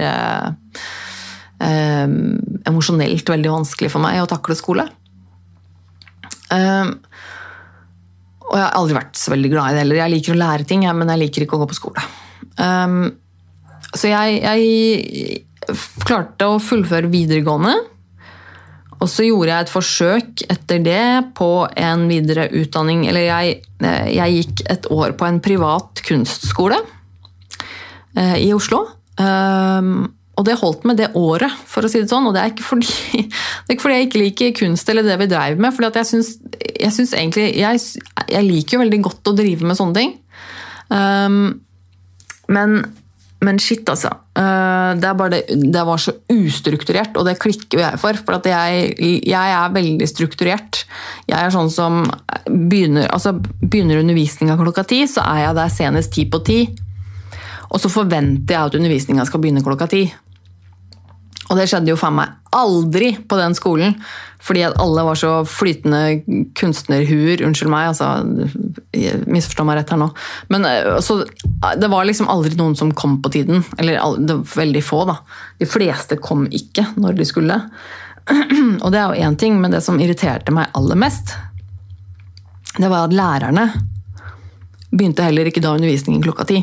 emosjonelt 2.68 3.31
veldig 3.32 3.48
vanskelig 3.48 3.89
for 3.89 3.97
meg 4.05 4.20
å 4.20 4.28
takle 4.28 4.52
skole. 4.59 4.85
og 6.52 8.52
jeg 8.52 8.60
har 8.60 8.77
aldri 8.77 8.98
vært 8.98 9.16
så 9.16 9.32
veldig 9.32 9.51
glad 9.55 9.70
i 9.70 9.73
det 9.73 9.81
heller. 9.81 9.97
Jeg 10.02 10.12
liker 10.12 10.35
å 10.35 10.43
lære 10.43 10.66
ting, 10.68 10.85
men 10.85 11.09
jeg 11.14 11.23
liker 11.23 11.40
ikke 11.47 11.56
å 11.56 11.62
gå 11.62 11.70
på 11.70 11.78
skole. 11.78 11.97
så 13.89 14.05
jeg, 14.12 14.28
jeg 14.44 14.60
klarte 16.05 16.44
å 16.52 16.60
fullføre 16.60 17.09
videregående. 17.09 17.95
Og 18.97 19.09
så 19.10 19.27
gjorde 19.27 19.52
jeg 19.52 19.66
et 19.66 19.73
forsøk 19.73 20.44
etter 20.52 20.82
det 20.85 21.06
på 21.36 21.51
en 21.68 22.06
videre 22.09 22.48
utdanning. 22.56 23.05
Eller 23.10 23.28
jeg, 23.28 23.56
eh, 23.85 24.10
jeg 24.16 24.36
gikk 24.40 24.66
et 24.73 24.90
år 24.93 25.16
på 25.18 25.28
en 25.28 25.40
privat 25.44 26.02
kunstskole 26.06 26.78
eh, 28.16 28.39
i 28.47 28.52
Oslo. 28.56 28.86
Um, 29.16 30.09
og 30.36 30.44
det 30.44 30.59
holdt 30.60 30.85
med 30.85 30.98
det 31.01 31.14
året, 31.16 31.52
for 31.64 31.86
å 31.86 31.89
si 31.89 32.02
det 32.02 32.10
sånn. 32.10 32.28
Og 32.28 32.35
det 32.36 32.43
er 32.43 32.52
ikke 32.52 32.66
fordi, 32.66 33.23
er 33.66 33.73
ikke 33.73 33.86
fordi 33.86 33.98
jeg 33.98 34.09
ikke 34.09 34.23
liker 34.23 34.56
kunst 34.60 34.93
eller 34.93 35.06
det 35.06 35.16
vi 35.23 35.31
dreiv 35.32 35.60
med. 35.60 35.77
For 35.77 35.89
jeg 35.89 36.24
jeg 36.77 36.93
egentlig 36.93 37.47
jeg, 37.56 37.81
jeg, 38.28 38.44
liker 38.44 38.77
jo 38.77 38.85
veldig 38.85 39.02
godt 39.06 39.32
å 39.32 39.36
drive 39.36 39.68
med 39.68 39.78
sånne 39.78 40.01
ting. 40.01 40.14
Um, 40.93 41.40
men 42.52 42.78
men 43.45 43.59
shit, 43.61 43.85
altså. 43.89 44.09
Eh, 44.39 44.91
det, 45.01 45.13
det, 45.33 45.41
det 45.73 45.83
var 45.85 46.01
så 46.01 46.15
ustrukturert, 46.33 47.17
og 47.19 47.27
det 47.29 47.37
klikker 47.43 47.79
jo 47.79 47.85
jeg 47.85 48.01
for. 48.01 48.19
For 48.25 48.49
jeg, 48.49 48.95
jeg 48.97 49.55
er 49.59 49.75
veldig 49.75 50.09
strukturert. 50.09 50.85
Jeg 51.29 51.37
er 51.37 51.53
sånn 51.53 51.71
som 51.73 52.05
begynner, 52.47 53.11
altså 53.13 53.35
begynner 53.37 54.01
undervisninga 54.01 54.57
klokka 54.61 54.87
ti, 54.89 55.03
så 55.11 55.25
er 55.35 55.45
jeg 55.45 55.59
der 55.61 55.75
senest 55.75 56.15
ti 56.17 56.25
på 56.33 56.41
ti. 56.47 56.61
Og 57.67 57.83
så 57.83 57.91
forventer 57.93 58.57
jeg 58.57 58.71
at 58.71 58.79
undervisninga 58.79 59.27
skal 59.29 59.43
begynne 59.43 59.65
klokka 59.67 59.91
ti. 59.91 60.07
Og 61.47 61.59
det 61.59 61.69
skjedde 61.71 61.93
jo 61.93 62.01
faen 62.01 62.17
meg 62.17 62.33
aldri 62.57 63.13
på 63.21 63.39
den 63.39 63.55
skolen. 63.59 63.99
Fordi 64.47 64.62
at 64.62 64.77
alle 64.78 65.02
var 65.02 65.18
så 65.18 65.31
flytende 65.48 66.20
kunstnerhuer. 66.55 67.43
Unnskyld 67.43 67.70
meg, 67.73 67.90
altså. 67.90 68.23
Misforstå 69.27 69.66
meg 69.66 69.81
rett 69.81 69.90
her 69.90 70.01
nå. 70.01 70.10
Men 70.52 70.68
eh, 70.68 70.98
så, 71.02 71.18
Det 71.81 71.90
var 71.90 72.06
liksom 72.06 72.31
aldri 72.31 72.55
noen 72.59 72.77
som 72.78 72.94
kom 72.94 73.18
på 73.23 73.32
tiden. 73.35 73.64
Eller 73.78 73.98
det 74.18 74.39
var 74.39 74.56
veldig 74.62 74.85
få, 74.86 75.02
da. 75.10 75.18
De 75.59 75.66
fleste 75.66 76.20
kom 76.23 76.47
ikke 76.47 76.86
når 76.94 77.18
de 77.18 77.27
skulle. 77.27 77.59
Og 78.85 78.89
det 78.93 79.01
er 79.01 79.10
jo 79.10 79.27
én 79.27 79.36
ting, 79.39 79.59
men 79.60 79.74
det 79.74 79.82
som 79.86 79.98
irriterte 80.02 80.55
meg 80.55 80.70
aller 80.78 80.98
mest, 80.98 81.35
det 82.77 82.89
var 82.93 83.06
at 83.06 83.14
lærerne 83.16 83.68
begynte 84.93 85.24
heller 85.27 85.48
ikke 85.48 85.62
da 85.64 85.74
undervisningen 85.74 86.23
klokka 86.23 86.47
ti. 86.48 86.62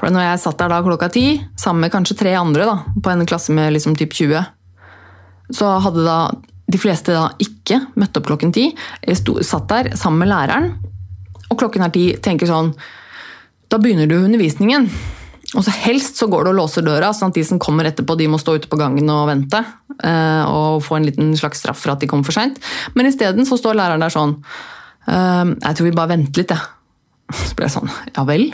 For 0.00 0.10
når 0.10 0.26
jeg 0.26 0.40
satt 0.42 0.58
der 0.58 0.72
da 0.72 0.80
klokka 0.82 1.08
ti, 1.14 1.26
sammen 1.56 1.84
med 1.84 1.92
kanskje 1.94 2.18
tre 2.18 2.32
andre 2.34 2.66
da, 2.66 2.78
på 2.98 3.12
en 3.12 3.28
klasse 3.28 3.54
med 3.54 3.72
liksom 3.76 3.94
typ 3.98 4.12
20, 4.18 4.42
så 5.52 5.68
hadde 5.84 6.06
da 6.06 6.16
de 6.70 6.78
fleste 6.80 7.14
da 7.14 7.28
ikke 7.42 7.80
møtte 7.98 8.20
opp 8.20 8.28
klokken 8.30 8.52
ti. 8.54 8.68
Satt 9.42 9.68
der 9.72 9.92
sammen 9.98 10.24
med 10.24 10.32
læreren, 10.32 10.70
og 11.50 11.58
klokken 11.60 11.84
er 11.84 11.92
ti. 11.94 12.12
Tenker 12.22 12.48
sånn 12.48 12.72
Da 13.72 13.78
begynner 13.80 14.08
du 14.08 14.18
undervisningen. 14.20 14.88
Og 15.56 15.64
så 15.64 15.72
Helst 15.84 16.16
så 16.20 16.28
går 16.32 16.44
du 16.44 16.50
og 16.52 16.58
låser 16.60 16.84
døra, 16.84 17.10
sånn 17.12 17.32
at 17.32 17.36
de 17.36 17.44
som 17.44 17.60
kommer 17.60 17.88
etterpå, 17.88 18.16
de 18.16 18.28
må 18.30 18.38
stå 18.40 18.56
ute 18.60 18.70
på 18.72 18.78
gangen 18.80 19.08
og 19.12 19.26
vente. 19.28 19.60
Eh, 20.00 20.44
og 20.48 20.84
få 20.84 20.96
en 20.96 21.08
liten 21.08 21.32
slags 21.36 21.60
straff 21.60 21.80
for 21.82 21.92
at 21.92 22.00
de 22.00 22.08
kom 22.08 22.24
for 22.24 22.36
seint. 22.36 22.60
Men 22.96 23.08
isteden 23.10 23.48
så 23.48 23.58
står 23.60 23.76
læreren 23.76 24.04
der 24.04 24.12
sånn 24.12 24.38
«Ehm, 25.10 25.56
Jeg 25.58 25.76
tror 25.76 25.88
vi 25.88 25.96
bare 25.96 26.12
venter 26.14 26.42
litt, 26.44 26.52
jeg. 26.54 26.62
Så 27.48 27.56
ble 27.58 27.66
jeg 27.66 27.74
sånn 27.74 27.90
Ja 28.14 28.22
vel? 28.28 28.52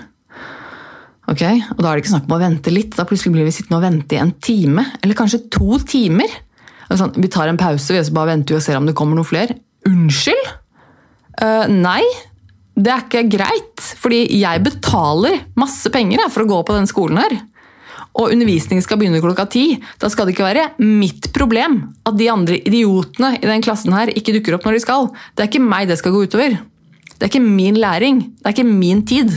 Ok, 1.29 1.43
og 1.45 1.83
Da 1.83 1.91
er 1.91 1.99
det 1.99 2.03
ikke 2.03 2.15
snakk 2.15 2.29
om 2.29 2.37
å 2.39 2.41
vente 2.41 2.73
litt, 2.73 2.95
da 2.97 3.05
plutselig 3.05 3.35
blir 3.35 3.45
vi 3.45 3.53
sittende 3.53 3.77
og 3.77 3.85
vente 3.85 4.17
i 4.17 4.21
en 4.23 4.33
time. 4.41 4.87
Eller 5.03 5.19
kanskje 5.19 5.43
to 5.53 5.77
timer. 5.85 6.33
Sånn, 6.89 7.13
vi 7.21 7.29
tar 7.29 7.51
en 7.51 7.61
pause 7.61 7.93
vi 7.93 8.01
bare 8.17 8.33
venter 8.33 8.57
og 8.57 8.65
ser 8.65 8.79
om 8.79 8.87
det 8.89 8.97
kommer 8.97 9.19
noen 9.19 9.29
flere. 9.29 9.59
Unnskyld? 9.89 10.49
Uh, 11.39 11.69
nei, 11.71 12.03
det 12.79 12.93
er 12.95 13.05
ikke 13.05 13.27
greit. 13.37 13.85
Fordi 14.01 14.25
jeg 14.39 14.65
betaler 14.65 15.43
masse 15.59 15.91
penger 15.95 16.25
for 16.33 16.45
å 16.45 16.51
gå 16.51 16.63
på 16.65 16.77
den 16.79 16.89
skolen 16.91 17.21
her. 17.21 17.37
Og 18.19 18.33
undervisningen 18.35 18.83
skal 18.83 18.99
begynne 18.99 19.21
klokka 19.23 19.47
ti. 19.53 19.67
Da 20.01 20.11
skal 20.11 20.27
det 20.27 20.35
ikke 20.35 20.49
være 20.49 20.65
mitt 20.83 21.31
problem 21.37 21.81
at 22.09 22.17
de 22.19 22.31
andre 22.33 22.59
idiotene 22.67 23.37
i 23.39 23.47
den 23.47 23.63
klassen 23.63 23.95
her 23.95 24.11
ikke 24.11 24.35
dukker 24.39 24.57
opp 24.57 24.67
når 24.67 24.79
de 24.79 24.85
skal. 24.87 25.11
Det 25.37 25.45
er 25.45 25.53
ikke 25.53 25.69
meg 25.69 25.91
det 25.91 26.01
skal 26.01 26.15
gå 26.17 26.25
utover. 26.27 26.59
Det 27.19 27.27
er 27.27 27.31
ikke 27.31 27.45
min 27.45 27.79
læring. 27.79 28.25
Det 28.41 28.49
er 28.49 28.57
ikke 28.57 28.71
min 28.71 29.05
tid. 29.07 29.37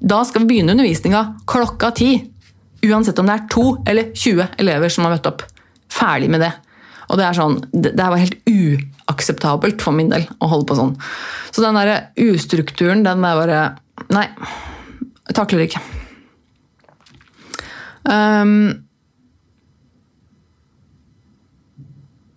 Da 0.00 0.22
skal 0.24 0.44
vi 0.44 0.54
begynne 0.54 0.76
undervisninga 0.76 1.24
klokka 1.48 1.92
ti. 1.96 2.14
Uansett 2.86 3.18
om 3.20 3.28
det 3.28 3.36
er 3.36 3.48
to 3.52 3.64
eller 3.88 4.12
20 4.16 4.60
elever 4.62 4.92
som 4.92 5.04
har 5.04 5.18
møtt 5.18 5.28
opp. 5.28 5.44
Ferdig 5.90 6.30
med 6.32 6.44
det. 6.44 6.52
Og 7.10 7.18
det 7.18 7.26
er 7.26 7.36
sånn, 7.36 7.56
det, 7.74 7.94
det 7.98 8.06
var 8.06 8.22
helt 8.22 8.38
uakseptabelt 8.46 9.82
for 9.82 9.96
min 9.96 10.12
del 10.12 10.28
å 10.38 10.50
holde 10.52 10.68
på 10.70 10.78
sånn. 10.78 10.92
Så 11.50 11.64
den 11.64 11.78
der 11.78 12.10
ustrukturen, 12.30 13.02
den 13.06 13.26
der 13.26 13.40
bare 13.40 13.62
Nei. 14.10 14.28
Jeg 15.28 15.36
takler 15.36 15.66
ikke. 15.66 15.82
Um, 18.08 18.86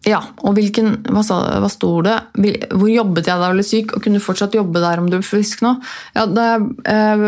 Ja, 0.04 0.20
og 0.44 0.58
hvilken, 0.58 0.98
hva, 1.08 1.22
sa, 1.24 1.38
hva 1.64 1.70
sto 1.72 1.94
det? 2.04 2.18
Hvor 2.36 2.90
jobbet 2.92 3.30
jeg 3.30 3.40
da 3.40 3.48
jeg 3.48 3.56
ble 3.56 3.64
syk, 3.64 3.94
og 3.96 4.04
kunne 4.04 4.24
fortsatt 4.24 4.58
jobbe 4.58 4.82
der 4.84 5.00
om 5.00 5.08
du 5.08 5.16
er 5.16 5.24
frisk 5.24 5.64
nå? 5.64 5.78
Ja, 6.18 6.26
det, 6.28 6.48
eh, 6.92 7.24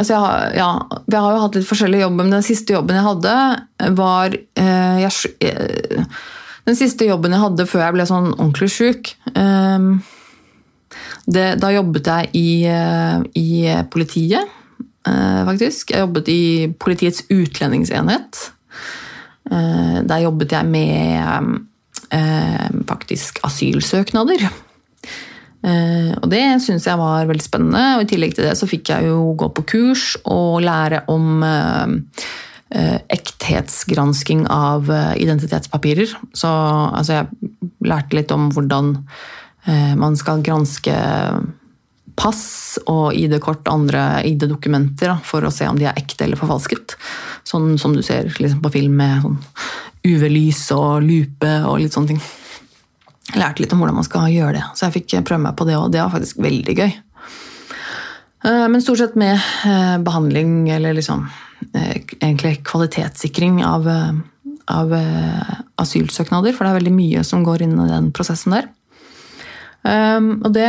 altså 0.00 0.16
jeg, 0.16 0.54
ja, 0.58 0.68
jeg 1.10 1.20
har 1.20 1.34
jo 1.34 1.42
hatt 1.44 1.58
litt 1.58 1.68
forskjellige 1.68 2.06
jobber, 2.06 2.26
men 2.26 2.36
den 2.36 2.46
siste 2.46 2.76
jobben 2.76 2.98
jeg 2.98 3.06
hadde, 3.06 3.34
var 3.98 4.34
eh, 4.34 4.96
jeg, 5.04 5.34
eh, 5.44 6.24
Den 6.64 6.78
siste 6.78 7.04
jobben 7.04 7.34
jeg 7.34 7.42
hadde 7.42 7.66
før 7.68 7.82
jeg 7.84 7.96
ble 7.96 8.06
sånn 8.08 8.30
ordentlig 8.32 8.70
sjuk 8.72 9.10
eh, 9.36 9.88
Da 11.28 11.72
jobbet 11.74 12.10
jeg 12.10 12.30
i, 12.40 12.48
eh, 12.70 13.18
i 13.36 13.48
politiet, 13.92 14.50
eh, 15.06 15.40
faktisk. 15.50 15.92
Jeg 15.92 16.04
jobbet 16.06 16.28
i 16.32 16.42
Politiets 16.80 17.24
utlendingsenhet. 17.32 18.50
Eh, 19.50 19.98
der 20.04 20.24
jobbet 20.24 20.52
jeg 20.56 20.68
med 20.68 21.64
eh, 22.10 22.68
faktisk 22.88 23.40
asylsøknader. 23.44 24.48
Eh, 25.64 26.12
og 26.20 26.28
det 26.32 26.42
syns 26.64 26.86
jeg 26.88 27.00
var 27.00 27.28
veldig 27.30 27.44
spennende. 27.44 27.84
Og 27.96 28.04
i 28.04 28.10
tillegg 28.12 28.36
til 28.36 28.48
det 28.48 28.54
så 28.60 28.68
fikk 28.70 28.92
jeg 28.92 29.08
jo 29.10 29.32
gå 29.40 29.50
på 29.56 29.66
kurs 29.74 30.14
og 30.24 30.62
lære 30.64 31.04
om 31.12 31.44
ekthetsgransking 32.74 34.48
av 34.50 34.88
identitetspapirer. 34.90 36.10
Så 36.34 36.48
altså, 36.50 37.20
jeg 37.20 37.60
lærte 37.86 38.16
litt 38.18 38.32
om 38.34 38.48
hvordan 38.50 38.88
man 40.00 40.16
skal 40.18 40.42
granske 40.42 40.96
pass 42.18 42.78
og 42.90 43.14
ID-kort 43.18 43.64
og 43.66 43.72
andre 43.74 44.02
ID-dokumenter 44.26 45.16
for 45.26 45.46
å 45.46 45.52
se 45.54 45.66
om 45.70 45.78
de 45.78 45.88
er 45.90 45.98
ekte 45.98 46.26
eller 46.26 46.40
forfalsket. 46.40 46.96
Sånn 47.46 47.74
som 47.80 47.94
du 47.96 48.02
ser 48.06 48.30
liksom 48.38 48.62
på 48.64 48.72
film 48.74 48.98
med 49.00 49.24
sånn 49.24 49.38
UV-lys 50.04 50.66
og 50.76 51.04
lupe 51.04 51.52
og 51.64 51.80
litt 51.82 51.94
sånne 51.96 52.14
ting. 52.14 52.22
Jeg 53.32 53.40
lærte 53.40 53.64
litt 53.64 53.72
om 53.72 53.80
hvordan 53.80 53.96
man 53.96 54.06
skal 54.06 54.28
gjøre 54.32 54.58
det, 54.58 54.64
så 54.76 54.86
jeg 54.86 54.98
fikk 54.98 55.16
prøve 55.24 55.46
meg 55.46 55.56
på 55.58 55.66
det 55.68 55.78
òg. 55.78 55.90
Det 55.94 56.02
var 56.02 56.12
faktisk 56.12 56.42
veldig 56.44 56.76
gøy. 56.76 56.92
Eh, 58.44 58.66
men 58.68 58.82
stort 58.82 59.00
sett 59.00 59.18
med 59.18 59.34
eh, 59.64 59.96
behandling 60.04 60.68
eller 60.74 60.96
liksom 60.96 61.24
eh, 61.72 61.96
egentlig 62.20 62.58
kvalitetssikring 62.68 63.62
av, 63.64 63.88
av 64.68 64.96
asylsøknader, 65.80 66.52
for 66.52 66.66
det 66.66 66.72
er 66.72 66.80
veldig 66.82 66.96
mye 66.96 67.22
som 67.26 67.44
går 67.46 67.64
inn 67.64 67.78
i 67.78 67.92
den 67.92 68.10
prosessen 68.16 68.58
der. 68.58 68.72
Og 69.84 70.50
det 70.54 70.68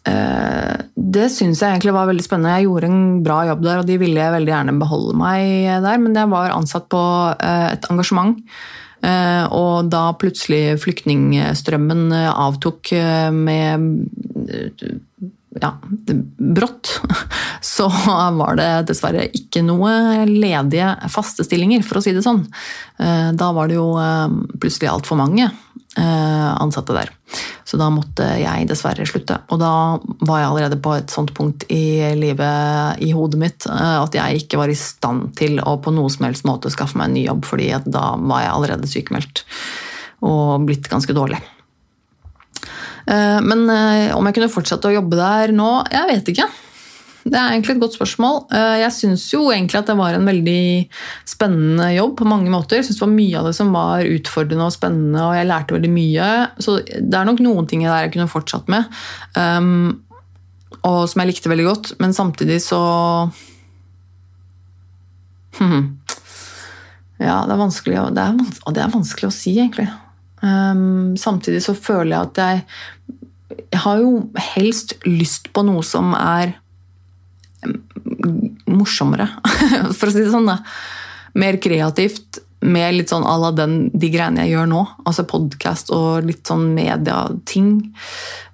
det 0.00 1.26
syns 1.34 1.60
jeg 1.60 1.74
egentlig 1.74 1.92
var 1.92 2.06
veldig 2.08 2.22
spennende. 2.24 2.52
Jeg 2.56 2.68
gjorde 2.68 2.88
en 2.88 3.00
bra 3.26 3.40
jobb 3.48 3.64
der, 3.66 3.80
og 3.82 3.88
de 3.88 3.96
ville 4.00 4.28
veldig 4.32 4.52
gjerne 4.52 4.74
beholde 4.80 5.16
meg 5.18 5.66
der, 5.84 5.98
men 6.00 6.14
jeg 6.16 6.30
var 6.30 6.54
ansatt 6.54 6.86
på 6.90 7.00
et 7.36 7.88
engasjement. 7.90 8.38
Eh, 9.00 9.44
og 9.56 9.88
da 9.92 10.10
plutselig 10.20 10.78
flyktningstrømmen 10.82 12.10
avtok 12.12 12.92
med 13.36 13.86
ja, 15.60 15.72
brått, 16.60 16.92
så 17.74 17.88
var 17.90 18.60
det 18.60 18.68
dessverre 18.92 19.26
ikke 19.34 19.64
noe 19.66 20.26
ledige 20.28 20.92
faste 21.10 21.46
stillinger, 21.46 21.82
for 21.86 21.98
å 21.98 22.04
si 22.04 22.14
det 22.14 22.22
sånn. 22.24 22.44
Da 23.00 23.50
var 23.56 23.70
det 23.70 23.80
jo 23.80 23.88
plutselig 24.60 24.92
altfor 24.92 25.18
mange 25.18 25.48
ansatte 25.98 26.94
der. 26.94 27.10
Så 27.70 27.78
da 27.78 27.86
måtte 27.92 28.24
jeg 28.40 28.66
dessverre 28.66 29.04
slutte. 29.06 29.36
Og 29.54 29.60
da 29.62 29.72
var 30.26 30.40
jeg 30.40 30.48
allerede 30.48 30.78
på 30.82 30.94
et 30.98 31.12
sånt 31.12 31.30
punkt 31.36 31.66
i 31.70 32.02
livet 32.18 33.02
i 33.06 33.12
hodet 33.14 33.38
mitt 33.38 33.66
eh, 33.70 33.96
at 34.00 34.16
jeg 34.16 34.42
ikke 34.42 34.58
var 34.58 34.72
i 34.72 34.78
stand 34.78 35.30
til 35.38 35.60
å 35.62 35.76
på 35.82 35.92
noe 35.94 36.10
som 36.10 36.26
helst 36.26 36.46
måte 36.48 36.72
skaffe 36.72 36.98
meg 36.98 37.10
en 37.10 37.16
ny 37.18 37.24
jobb, 37.28 37.46
fordi 37.46 37.70
da 37.86 38.04
var 38.18 38.44
jeg 38.44 38.54
allerede 38.56 38.90
sykemeldt 38.90 39.44
og 40.26 40.66
blitt 40.66 40.90
ganske 40.90 41.14
dårlig. 41.16 41.38
Eh, 43.06 43.38
men 43.46 43.64
eh, 43.70 44.10
om 44.16 44.26
jeg 44.26 44.38
kunne 44.38 44.52
fortsette 44.52 44.90
å 44.90 44.96
jobbe 44.98 45.20
der 45.20 45.54
nå, 45.54 45.70
jeg 45.94 46.10
vet 46.10 46.34
ikke. 46.34 46.50
Det 47.20 47.36
er 47.36 47.52
egentlig 47.52 47.74
et 47.74 47.82
godt 47.82 47.96
spørsmål. 47.98 48.36
Eh, 48.56 48.76
jeg 48.80 48.92
syns 48.96 49.26
jo 49.32 49.42
egentlig 49.52 49.80
at 49.80 49.90
det 49.90 49.96
var 49.98 50.16
en 50.16 50.28
veldig 50.28 50.62
spennende 51.28 51.90
jobb 51.92 52.14
på 52.20 52.28
mange 52.28 52.52
måter. 52.52 52.78
Jeg 52.78 52.88
synes 52.88 53.00
det 53.00 53.04
var 53.04 53.12
Mye 53.12 53.40
av 53.40 53.48
det 53.48 53.54
som 53.58 53.72
var 53.76 54.08
utfordrende 54.08 54.68
og 54.68 54.74
spennende, 54.74 55.24
og 55.26 55.36
jeg 55.36 55.48
lærte 55.50 55.76
veldig 55.76 55.92
mye. 55.92 56.30
Så 56.64 56.78
det 56.86 57.18
er 57.18 57.28
nok 57.28 57.42
noen 57.44 57.68
ting 57.68 57.84
der 57.84 58.06
jeg 58.06 58.14
kunne 58.16 58.30
fortsatt 58.30 58.70
med, 58.72 58.88
um, 59.36 60.00
og 60.80 61.00
som 61.10 61.20
jeg 61.20 61.32
likte 61.32 61.52
veldig 61.52 61.66
godt. 61.68 61.92
Men 62.00 62.16
samtidig 62.16 62.60
så 62.64 62.80
hmm. 65.60 65.96
Ja, 67.20 67.42
det 67.44 67.52
er, 67.52 67.60
vanskelig, 67.60 67.98
det, 68.16 68.22
er, 68.22 68.70
det 68.72 68.80
er 68.80 68.94
vanskelig 68.94 69.28
å 69.28 69.34
si, 69.34 69.58
egentlig. 69.60 69.90
Um, 70.40 71.18
samtidig 71.20 71.60
så 71.66 71.76
føler 71.76 72.14
jeg 72.14 72.30
at 72.30 72.40
jeg 72.40 73.18
jeg 73.70 73.80
har 73.82 74.00
jo 74.02 74.10
helst 74.54 74.94
lyst 75.06 75.50
på 75.54 75.62
noe 75.66 75.82
som 75.86 76.14
er 76.16 76.54
morsommere, 78.70 79.26
for 79.98 80.08
å 80.08 80.12
si 80.14 80.22
det 80.22 80.30
sånn. 80.32 80.48
da. 80.50 80.58
Mer 81.40 81.58
kreativt. 81.62 82.40
Med 82.60 82.92
litt 82.92 83.08
sånn 83.08 83.24
à 83.24 83.38
la 83.40 83.50
de 83.56 84.08
greiene 84.12 84.42
jeg 84.44 84.52
gjør 84.52 84.66
nå. 84.68 84.80
Altså 85.08 85.24
podkast 85.28 85.88
og 85.96 86.26
litt 86.28 86.44
sånn 86.44 86.66
mediating. 86.76 87.70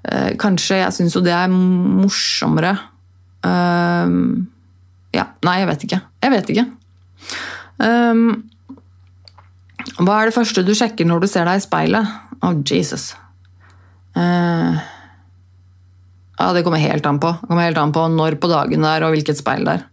Eh, 0.07 0.37
kanskje 0.39 0.78
jeg 0.85 0.95
syns 0.95 1.16
jo 1.19 1.23
det 1.27 1.35
er 1.35 1.51
morsommere. 1.51 2.77
Eh, 3.43 4.12
Ja. 5.16 5.24
Nei, 5.47 5.59
jeg 5.62 5.69
vet 5.70 5.85
ikke. 5.87 6.01
Jeg 6.23 6.31
vet 6.35 6.51
ikke. 6.53 6.65
Um, 7.81 8.51
hva 10.05 10.19
er 10.20 10.28
det 10.28 10.35
første 10.37 10.62
du 10.66 10.74
sjekker 10.77 11.09
når 11.09 11.23
du 11.24 11.27
ser 11.31 11.47
deg 11.49 11.57
i 11.57 11.65
speilet? 11.65 12.11
Oh, 12.45 12.53
Jesus. 12.69 13.15
Uh, 14.16 14.77
ja, 16.36 16.52
det 16.52 16.62
kommer 16.64 16.82
helt 16.82 17.06
an 17.08 17.20
på. 17.20 17.32
Det 17.40 17.48
kommer 17.48 17.68
helt 17.68 17.80
an 17.80 17.94
på 17.96 18.06
når 18.12 18.38
på 18.40 18.50
dagen 18.50 18.84
det 18.84 18.90
er 18.92 19.06
og 19.06 19.14
hvilket 19.14 19.40
speil 19.40 19.64
det 19.66 19.78
er. 19.78 19.86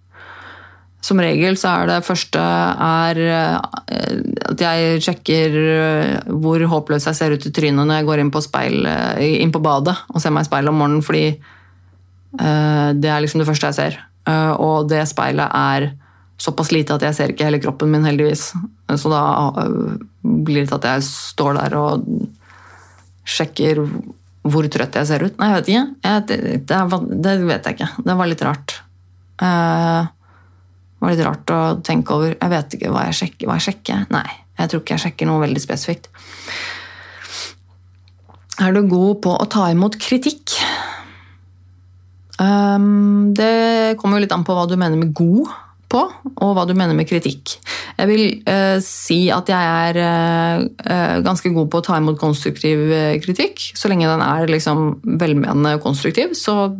Som 1.03 1.19
regel 1.19 1.57
så 1.59 1.73
er 1.81 1.89
det 1.89 2.05
første 2.07 2.39
er 2.39 3.17
eh, 3.19 3.55
at 4.51 4.63
jeg 4.63 5.01
sjekker 5.03 5.57
eh, 5.63 6.29
hvor 6.31 6.63
håpløs 6.71 7.09
jeg 7.09 7.19
ser 7.19 7.35
ut 7.35 7.47
i 7.47 7.51
trynet 7.55 7.83
når 7.83 7.99
jeg 7.99 8.07
går 8.07 8.23
inn 8.23 8.31
på, 8.31 8.43
speil, 8.43 8.87
inn 9.19 9.51
på 9.51 9.63
badet 9.63 9.97
og 10.13 10.23
ser 10.23 10.35
meg 10.35 10.45
i 10.45 10.51
speilet 10.51 10.71
om 10.71 10.79
morgenen, 10.79 11.03
fordi 11.05 11.25
det 12.33 13.09
er 13.13 13.19
liksom 13.21 13.43
det 13.43 13.45
første 13.45 13.69
jeg 13.69 13.75
ser. 13.77 13.97
Og 14.57 14.87
det 14.89 15.03
speilet 15.05 15.51
er 15.53 15.83
såpass 16.41 16.71
lite 16.73 16.95
at 16.95 17.03
jeg 17.05 17.13
ser 17.13 17.33
ikke 17.33 17.45
hele 17.45 17.59
kroppen 17.61 17.91
min, 17.93 18.07
heldigvis. 18.07 18.47
Så 18.97 19.11
da 19.11 19.21
blir 20.23 20.63
det 20.63 20.71
til 20.71 20.79
at 20.79 20.87
jeg 20.95 21.05
står 21.05 21.59
der 21.59 21.75
og 21.77 22.07
sjekker 23.23 23.83
hvor 24.43 24.67
trøtt 24.67 24.97
jeg 24.99 25.07
ser 25.07 25.23
ut. 25.23 25.35
Nei, 25.39 25.49
jeg 25.49 25.59
vet 25.59 25.71
ikke. 25.71 25.85
Jeg, 26.03 26.23
det, 26.27 26.77
det, 27.23 27.35
vet 27.47 27.69
jeg 27.69 27.77
ikke. 27.77 27.89
Det 28.03 28.15
var 28.19 28.29
litt 28.29 28.43
rart. 28.43 28.75
Uh, 29.39 30.03
det 30.03 31.05
var 31.05 31.13
litt 31.13 31.25
rart 31.27 31.53
å 31.55 31.59
tenke 31.85 32.15
over. 32.15 32.35
Jeg 32.35 32.53
vet 32.53 32.77
ikke 32.77 32.91
hva 32.93 33.05
jeg 33.07 33.19
sjekker. 33.21 33.49
Hva 33.49 33.59
jeg 33.59 33.67
sjekker. 33.69 34.05
Nei, 34.13 34.27
jeg 34.59 34.71
tror 34.71 34.83
ikke 34.83 34.97
jeg 34.97 35.05
sjekker 35.07 35.29
noe 35.29 35.43
veldig 35.45 35.63
spesifikt. 35.63 36.09
Er 38.61 38.75
du 38.75 38.83
god 38.85 39.21
på 39.23 39.33
å 39.33 39.49
ta 39.49 39.69
imot 39.73 39.97
kritikk? 40.01 40.57
Um, 42.41 43.31
det 43.37 43.95
kommer 44.01 44.17
jo 44.17 44.25
litt 44.25 44.35
an 44.35 44.45
på 44.45 44.55
hva 44.57 44.65
du 44.67 44.75
mener 44.75 44.99
med 44.99 45.13
god 45.15 45.51
på, 45.93 46.01
og 46.33 46.55
hva 46.57 46.65
du 46.67 46.73
mener 46.77 46.97
med 46.97 47.07
kritikk. 47.09 47.55
Jeg 47.99 48.09
vil 48.09 48.23
eh, 48.49 48.77
si 48.83 49.27
at 49.33 49.49
jeg 49.51 49.73
er 49.89 49.99
eh, 50.01 50.63
eh 50.89 51.21
ganske 51.25 51.53
god 51.53 51.69
på 51.69 51.81
å 51.81 51.85
ta 51.85 51.99
imot 51.99 52.19
konstruktiv 52.21 52.89
eh, 52.89 53.19
kritikk. 53.23 53.61
Så 53.77 53.91
lenge 53.91 54.09
den 54.09 54.23
er 54.25 54.49
liksom 54.49 54.99
velmenende 55.21 55.77
og 55.77 55.85
konstruktiv, 55.85 56.33
så 56.37 56.73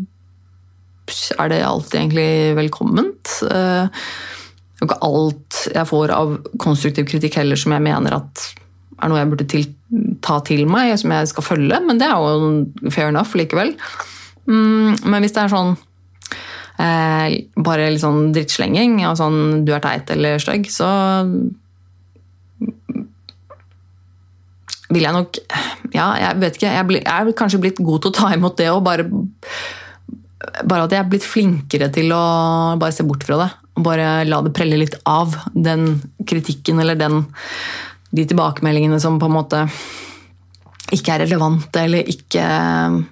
er 1.40 1.52
det 1.52 1.64
alltid 1.68 2.00
egentlig 2.00 2.30
velkomment. 2.58 3.38
Eh, 3.50 3.86
det 3.88 4.82
er 4.82 4.84
jo 4.84 4.90
ikke 4.90 5.06
alt 5.06 5.62
jeg 5.72 5.88
får 5.88 6.12
av 6.12 6.36
konstruktiv 6.60 7.08
kritikk 7.08 7.38
heller 7.40 7.60
som 7.60 7.76
jeg 7.76 7.86
mener 7.86 8.18
at 8.18 8.50
er 9.04 9.12
noe 9.12 9.22
jeg 9.22 9.32
burde 9.32 9.48
til, 9.50 9.66
ta 10.24 10.40
til 10.48 10.66
meg, 10.70 10.94
som 11.00 11.14
jeg 11.14 11.30
skal 11.32 11.46
følge, 11.46 11.80
men 11.86 12.00
det 12.00 12.08
er 12.08 12.20
jo 12.20 12.92
fair 12.94 13.12
enough 13.12 13.36
likevel. 13.38 13.74
Mm, 14.48 14.96
men 15.08 15.24
hvis 15.24 15.36
det 15.36 15.44
er 15.44 15.54
sånn 15.54 15.76
eh, 16.80 17.36
bare 17.56 17.92
litt 17.92 18.04
sånn 18.04 18.32
drittslenging 18.36 19.02
og 19.08 19.18
sånn 19.20 19.66
'du 19.66 19.74
er 19.74 19.84
teit' 19.84 20.12
eller 20.16 20.40
'stygg', 20.40 20.72
så 20.72 20.90
vil 24.94 25.08
jeg 25.08 25.14
nok 25.14 25.40
Ja, 25.94 26.16
jeg 26.18 26.40
vet 26.42 26.56
ikke. 26.58 26.74
Jeg, 26.74 26.86
blir, 26.90 27.02
jeg 27.06 27.28
er 27.28 27.38
kanskje 27.38 27.62
blitt 27.62 27.78
god 27.78 28.02
til 28.02 28.10
å 28.10 28.18
ta 28.18 28.34
imot 28.34 28.58
det 28.58 28.70
og 28.72 28.84
bare 28.84 29.06
bare 30.68 30.86
at 30.86 30.92
jeg 30.92 31.00
er 31.00 31.10
blitt 31.10 31.26
flinkere 31.26 31.90
til 31.94 32.12
å 32.14 32.24
bare 32.82 32.96
se 32.96 33.06
bort 33.08 33.24
fra 33.24 33.38
det. 33.40 33.50
Og 33.78 33.86
bare 33.86 34.24
la 34.28 34.42
det 34.46 34.54
prelle 34.54 34.78
litt 34.78 34.98
av, 35.10 35.36
den 35.54 36.02
kritikken 36.30 36.82
eller 36.84 36.98
den, 37.00 37.24
de 38.12 38.26
tilbakemeldingene 38.30 39.00
som 39.02 39.20
på 39.22 39.30
en 39.30 39.38
måte 39.38 39.64
ikke 40.94 41.16
er 41.16 41.24
relevante, 41.26 41.84
eller 41.84 42.10
ikke 42.10 42.44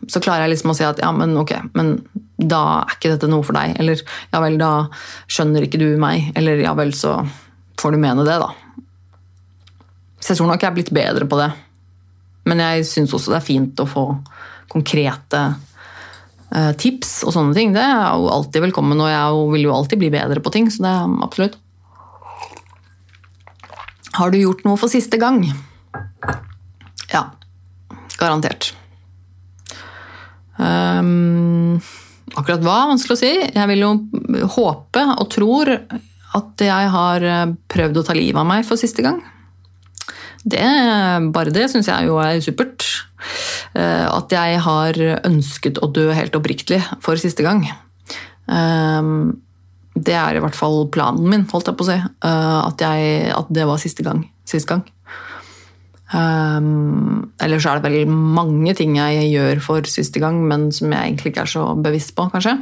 Så 0.09 0.21
klarer 0.23 0.45
jeg 0.45 0.55
liksom 0.55 0.73
å 0.73 0.77
si 0.77 0.85
at 0.85 1.01
ja, 1.01 1.11
men 1.15 1.33
ok, 1.39 1.53
men 1.77 1.95
da 2.41 2.61
er 2.81 2.95
ikke 2.95 3.13
dette 3.13 3.29
noe 3.29 3.45
for 3.45 3.57
deg. 3.57 3.75
Eller 3.81 4.01
ja 4.01 4.41
vel, 4.41 4.57
da 4.61 4.71
skjønner 5.29 5.67
ikke 5.67 5.81
du 5.81 5.89
meg. 6.01 6.31
Eller 6.37 6.61
ja 6.63 6.73
vel, 6.77 6.93
så 6.97 7.19
får 7.81 7.93
du 7.93 8.01
mene 8.01 8.25
det, 8.25 8.37
da. 8.41 8.49
Så 10.21 10.33
jeg 10.33 10.39
tror 10.39 10.49
nok 10.49 10.63
jeg 10.63 10.71
er 10.71 10.77
blitt 10.77 10.93
bedre 10.95 11.27
på 11.29 11.37
det. 11.37 11.51
Men 12.49 12.63
jeg 12.63 12.87
syns 12.89 13.13
også 13.13 13.33
det 13.33 13.41
er 13.41 13.45
fint 13.45 13.81
å 13.81 13.89
få 13.89 14.05
konkrete 14.71 15.41
eh, 16.55 16.71
tips 16.81 17.19
og 17.27 17.35
sånne 17.35 17.57
ting. 17.57 17.75
Det 17.75 17.83
er 17.83 18.15
jo 18.17 18.31
alltid 18.33 18.65
velkommen, 18.65 19.01
og 19.01 19.11
jeg 19.11 19.51
vil 19.55 19.67
jo 19.67 19.75
alltid 19.75 20.01
bli 20.01 20.13
bedre 20.13 20.41
på 20.41 20.53
ting. 20.53 20.69
Så 20.73 20.85
det 20.85 20.93
er 20.93 21.19
absolutt. 21.25 21.59
Har 24.17 24.33
du 24.33 24.41
gjort 24.41 24.65
noe 24.67 24.79
for 24.81 24.91
siste 24.91 25.21
gang? 25.21 25.43
Ja. 27.11 27.29
Garantert. 28.22 28.72
Um, 30.61 31.81
Akkurat 32.38 32.64
hva? 32.64 32.77
Vanskelig 32.91 33.18
å 33.18 33.19
si. 33.19 33.31
Jeg 33.43 33.68
vil 33.72 33.84
jo 33.84 33.91
håpe 34.56 35.03
og 35.18 35.27
tror 35.34 35.73
at 36.38 36.64
jeg 36.64 36.91
har 36.93 37.27
eh, 37.27 37.53
prøvd 37.72 37.99
å 37.99 38.03
ta 38.07 38.15
livet 38.15 38.39
av 38.39 38.48
meg 38.48 38.64
for 38.68 38.80
siste 38.80 39.03
gang. 39.03 39.19
Det, 40.41 40.64
bare 41.35 41.53
det 41.53 41.68
syns 41.69 41.89
jeg 41.91 42.07
jo 42.07 42.18
er 42.23 42.39
supert. 42.43 42.88
Eh, 43.76 44.07
at 44.07 44.31
jeg 44.31 44.61
har 44.64 44.99
ønsket 45.27 45.81
å 45.84 45.91
dø 45.91 46.07
helt 46.15 46.38
oppriktig 46.39 46.80
for 47.03 47.19
siste 47.19 47.43
gang. 47.45 47.65
Eh, 47.68 49.11
det 49.99 50.15
er 50.15 50.39
i 50.39 50.43
hvert 50.43 50.56
fall 50.56 50.85
planen 50.93 51.27
min, 51.27 51.43
holdt 51.52 51.68
jeg 51.68 51.77
på 51.77 51.84
å 51.84 51.89
si. 51.89 51.99
At, 52.23 52.80
jeg, 52.80 53.27
at 53.35 53.52
det 53.52 53.68
var 53.68 53.81
siste 53.81 54.07
gang. 54.07 54.23
Sist 54.48 54.69
gang. 54.69 54.85
Um, 56.11 57.31
ellers 57.39 57.65
er 57.65 57.79
det 57.79 57.88
vel 57.88 58.09
mange 58.11 58.73
ting 58.75 58.97
jeg 58.97 59.29
gjør 59.31 59.61
for 59.63 59.88
siste 59.88 60.19
gang, 60.19 60.41
men 60.47 60.67
som 60.75 60.91
jeg 60.91 61.07
egentlig 61.07 61.31
ikke 61.31 61.45
er 61.45 61.53
så 61.53 61.63
bevisst 61.79 62.15
på, 62.17 62.27
kanskje. 62.33 62.57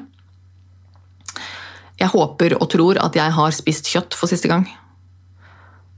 Jeg 1.99 2.13
håper 2.13 2.55
og 2.59 2.69
tror 2.71 2.99
at 3.01 3.17
jeg 3.17 3.35
har 3.35 3.55
spist 3.55 3.89
kjøtt 3.91 4.15
for 4.15 4.29
siste 4.31 4.51
gang. 4.51 4.67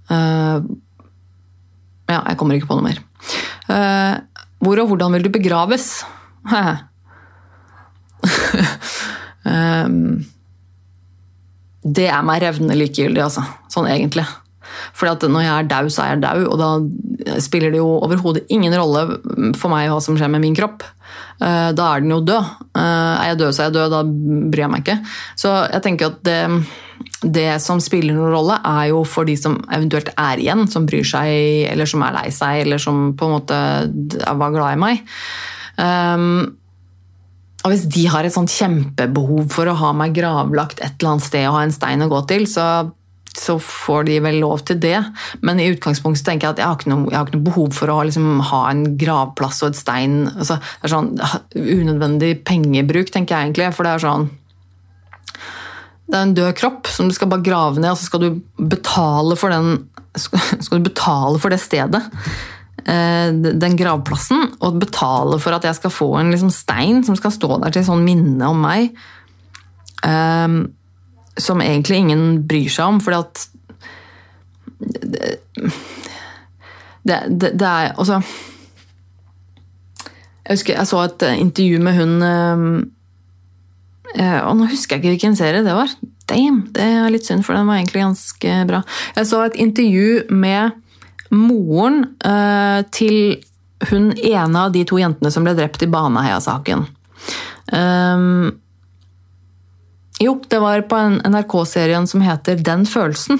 Uh, 0.10 0.64
ja, 2.10 2.22
jeg 2.24 2.38
kommer 2.40 2.56
ikke 2.56 2.72
på 2.72 2.80
noe 2.80 2.88
mer. 2.88 3.04
Uh, 3.68 4.16
hvor 4.64 4.82
og 4.82 4.88
hvordan 4.92 5.14
vil 5.18 5.28
du 5.28 5.32
begraves? 5.34 6.06
um, 9.46 10.24
det 11.98 12.08
er 12.08 12.26
meg 12.26 12.44
revnende 12.46 12.80
likegyldig, 12.80 13.24
altså. 13.28 13.44
Sånn 13.72 13.90
egentlig. 13.92 14.26
Fordi 14.98 15.30
når 15.32 15.46
jeg 15.46 15.54
er 15.56 15.70
dau, 15.72 15.90
så 15.92 16.04
er 16.04 16.14
jeg 16.16 16.24
dau, 16.26 16.46
og 16.48 16.58
da 16.62 17.38
spiller 17.44 17.74
det 17.74 17.82
jo 17.82 17.90
overhodet 18.02 18.48
ingen 18.54 18.74
rolle 18.78 19.06
for 19.60 19.74
meg 19.74 19.90
hva 19.92 20.00
som 20.04 20.18
skjer 20.18 20.32
med 20.34 20.44
min 20.44 20.58
kropp. 20.58 20.86
Eh, 21.42 21.72
da 21.78 21.88
er 21.90 22.04
den 22.04 22.14
jo 22.14 22.22
død. 22.26 22.54
Eh, 22.78 22.84
er 22.84 23.32
jeg 23.32 23.42
død, 23.42 23.52
så 23.52 23.64
er 23.64 23.70
jeg 23.70 23.78
død. 23.80 23.96
Da 23.96 24.02
bryr 24.54 24.66
jeg 24.66 24.72
meg 24.74 24.86
ikke. 24.86 24.98
Så 25.40 25.54
jeg 25.66 25.86
tenker 25.86 26.12
at 26.12 26.22
det, 26.28 26.40
det 27.38 27.50
som 27.64 27.82
spiller 27.84 28.18
noen 28.18 28.36
rolle, 28.36 28.60
er 28.74 28.92
jo 28.92 29.04
for 29.08 29.28
de 29.30 29.36
som 29.40 29.60
eventuelt 29.74 30.14
er 30.16 30.42
igjen, 30.42 30.66
som 30.72 30.88
bryr 30.90 31.08
seg, 31.08 31.34
eller 31.72 31.90
som 31.90 32.06
er 32.06 32.18
lei 32.20 32.28
seg, 32.36 32.64
eller 32.66 32.82
som 32.82 33.12
på 33.18 33.28
en 33.28 33.38
måte 33.40 33.62
var 34.22 34.56
glad 34.56 34.78
i 34.78 34.82
meg. 34.82 35.06
Um, 35.82 36.58
og 37.62 37.74
hvis 37.74 37.86
de 37.94 38.08
har 38.10 38.26
et 38.26 38.34
sånt 38.34 38.52
kjempebehov 38.52 39.52
for 39.54 39.70
å 39.70 39.78
ha 39.78 39.92
meg 39.98 40.16
gravlagt 40.18 40.82
et 40.82 40.96
eller 40.98 41.14
annet 41.14 41.28
sted 41.28 41.46
og 41.46 41.58
ha 41.60 41.66
en 41.68 41.74
stein 41.74 42.02
å 42.02 42.10
gå 42.10 42.22
til, 42.30 42.48
så 42.50 42.66
så 43.38 43.56
får 43.64 44.04
de 44.10 44.18
vel 44.26 44.40
lov 44.44 44.66
til 44.68 44.80
det. 44.84 44.98
Men 45.46 45.60
i 45.62 45.70
utgangspunktet 45.72 46.26
tenker 46.28 46.48
jeg 46.50 46.56
at 46.56 46.62
jeg 46.62 46.68
har 46.68 46.80
ikke 46.80 46.92
noe, 46.92 47.14
har 47.14 47.28
ikke 47.28 47.38
noe 47.38 47.48
behov 47.48 47.72
for 47.78 47.94
å 47.94 48.02
liksom, 48.08 48.42
ha 48.52 48.62
en 48.70 48.84
gravplass 49.00 49.62
og 49.64 49.72
et 49.72 49.80
stein. 49.80 50.18
Altså, 50.34 50.60
det 50.60 50.90
er 50.90 50.96
sånn 50.96 51.12
Unødvendig 51.56 52.34
pengebruk, 52.48 53.12
tenker 53.14 53.38
jeg 53.38 53.50
egentlig. 53.52 53.72
For 53.78 53.88
det 53.88 53.96
er 53.96 54.04
sånn 54.04 54.28
Det 56.12 56.18
er 56.18 56.26
en 56.26 56.36
død 56.36 56.52
kropp 56.60 56.92
som 56.92 57.08
du 57.08 57.16
skal 57.16 57.32
bare 57.32 57.46
grave 57.46 57.80
ned, 57.80 57.94
og 57.94 58.02
så 58.02 58.10
skal 58.10 58.26
du 58.26 58.66
betale 58.76 59.40
for 59.40 59.54
den 59.54 59.88
skal 60.12 60.82
du 60.82 60.90
betale 60.90 61.40
for 61.40 61.54
det 61.54 61.62
stedet. 61.64 62.02
Eh, 62.84 63.32
den 63.32 63.78
gravplassen, 63.80 64.58
og 64.60 64.80
betale 64.82 65.40
for 65.40 65.56
at 65.56 65.68
jeg 65.68 65.78
skal 65.78 65.94
få 65.94 66.10
en 66.20 66.34
liksom, 66.34 66.52
stein 66.52 67.00
som 67.08 67.16
skal 67.16 67.32
stå 67.32 67.62
der 67.62 67.72
til 67.76 67.88
sånn 67.88 68.04
minne 68.04 68.52
om 68.52 68.60
meg. 68.60 68.92
Um, 70.02 70.74
som 71.40 71.62
egentlig 71.64 72.02
ingen 72.02 72.24
bryr 72.48 72.70
seg 72.72 72.86
om, 72.92 73.02
fordi 73.04 73.18
at 73.22 73.48
det, 74.82 75.36
det, 77.06 77.20
det, 77.30 77.52
det 77.54 77.68
er 77.68 77.92
Altså 77.94 78.16
Jeg 80.42 80.56
husker 80.56 80.74
jeg 80.74 80.90
så 80.90 81.04
et 81.06 81.26
intervju 81.36 81.78
med 81.86 82.00
hun 82.00 82.16
eh, 84.16 84.40
Og 84.42 84.58
nå 84.58 84.70
husker 84.72 84.98
jeg 84.98 85.04
ikke 85.04 85.14
hvilken 85.14 85.38
serie 85.38 85.62
det 85.66 85.76
var. 85.78 85.94
Damn, 86.32 86.64
det 86.74 86.82
er 86.82 87.14
litt 87.14 87.28
synd, 87.28 87.46
for 87.46 87.54
den 87.56 87.70
var 87.70 87.78
egentlig 87.78 88.02
ganske 88.04 88.58
bra. 88.68 88.82
Jeg 89.16 89.30
så 89.30 89.44
et 89.46 89.60
intervju 89.62 90.26
med 90.34 90.72
moren 91.32 92.06
til 92.96 93.38
hun 93.90 94.12
ene 94.16 94.66
av 94.66 94.72
de 94.76 94.84
to 94.88 95.00
jentene 95.02 95.32
som 95.34 95.44
ble 95.48 95.56
drept 95.58 95.84
i 95.84 95.90
Baneheia-saken. 95.92 96.86
Um, 97.72 98.61
jo, 100.22 100.38
det 100.48 100.60
var 100.62 100.86
på 100.90 101.00
NRK-serien 101.26 102.08
som 102.08 102.24
heter 102.26 102.62
Den 102.62 102.86
følelsen. 102.90 103.40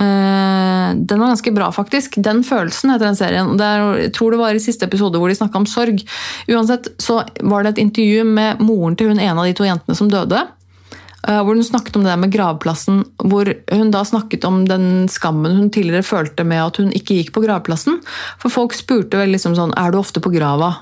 Eh, 0.00 0.94
den 0.96 1.20
var 1.20 1.26
ganske 1.26 1.52
bra, 1.52 1.72
faktisk. 1.72 2.16
Den 2.16 2.42
følelsen 2.44 2.90
heter 2.90 3.06
den 3.06 3.18
serien. 3.18 3.60
Er, 3.60 3.84
jeg 4.02 4.12
tror 4.16 4.34
det 4.34 4.40
var 4.40 4.56
i 4.56 4.62
siste 4.62 4.88
episode 4.88 5.20
hvor 5.20 5.30
de 5.30 5.38
snakka 5.38 5.60
om 5.60 5.68
sorg. 5.70 6.02
Uansett 6.50 6.90
så 7.02 7.22
var 7.40 7.62
det 7.62 7.74
et 7.74 7.84
intervju 7.86 8.24
med 8.26 8.62
moren 8.64 8.98
til 8.98 9.12
hun 9.12 9.22
ene 9.22 9.38
av 9.38 9.46
de 9.46 9.56
to 9.56 9.66
jentene 9.68 9.98
som 9.98 10.10
døde. 10.10 10.46
eh, 11.28 11.40
hvor 11.40 11.54
hun 11.54 11.64
snakket 11.64 11.96
om 11.96 12.04
det 12.04 12.16
med 12.20 12.32
gravplassen. 12.32 13.04
Hvor 13.22 13.48
hun 13.72 13.90
da 13.94 14.04
snakket 14.04 14.44
om 14.44 14.64
den 14.68 15.08
skammen 15.08 15.56
hun 15.56 15.70
tidligere 15.70 16.02
følte 16.02 16.44
med 16.44 16.64
at 16.64 16.76
hun 16.76 16.90
ikke 16.92 17.20
gikk 17.20 17.32
på 17.32 17.44
gravplassen. 17.46 18.02
For 18.42 18.50
folk 18.50 18.74
spurte 18.74 19.16
vel 19.16 19.30
liksom 19.32 19.54
sånn 19.54 19.72
Er 19.78 19.92
du 19.92 19.98
ofte 19.98 20.20
på 20.20 20.34
grava? 20.34 20.74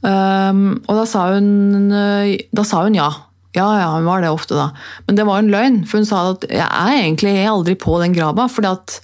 Um, 0.00 0.80
og 0.88 0.96
da 0.96 1.04
sa, 1.04 1.26
hun, 1.34 1.92
da 1.92 2.64
sa 2.64 2.86
hun 2.86 2.96
ja. 2.96 3.10
Ja, 3.56 3.66
ja, 3.80 3.88
hun 3.96 4.06
var 4.06 4.22
det 4.22 4.30
ofte, 4.30 4.54
da. 4.54 4.68
Men 5.08 5.18
det 5.18 5.26
var 5.26 5.40
en 5.40 5.50
løgn, 5.50 5.80
for 5.88 5.98
hun 5.98 6.06
sa 6.06 6.22
at 6.30 6.46
jeg 6.46 6.66
er 6.66 7.00
egentlig 7.00 7.34
aldri 7.50 7.74
på 7.78 7.96
den 8.02 8.14
grava. 8.14 8.46
fordi 8.48 8.70
at 8.70 9.00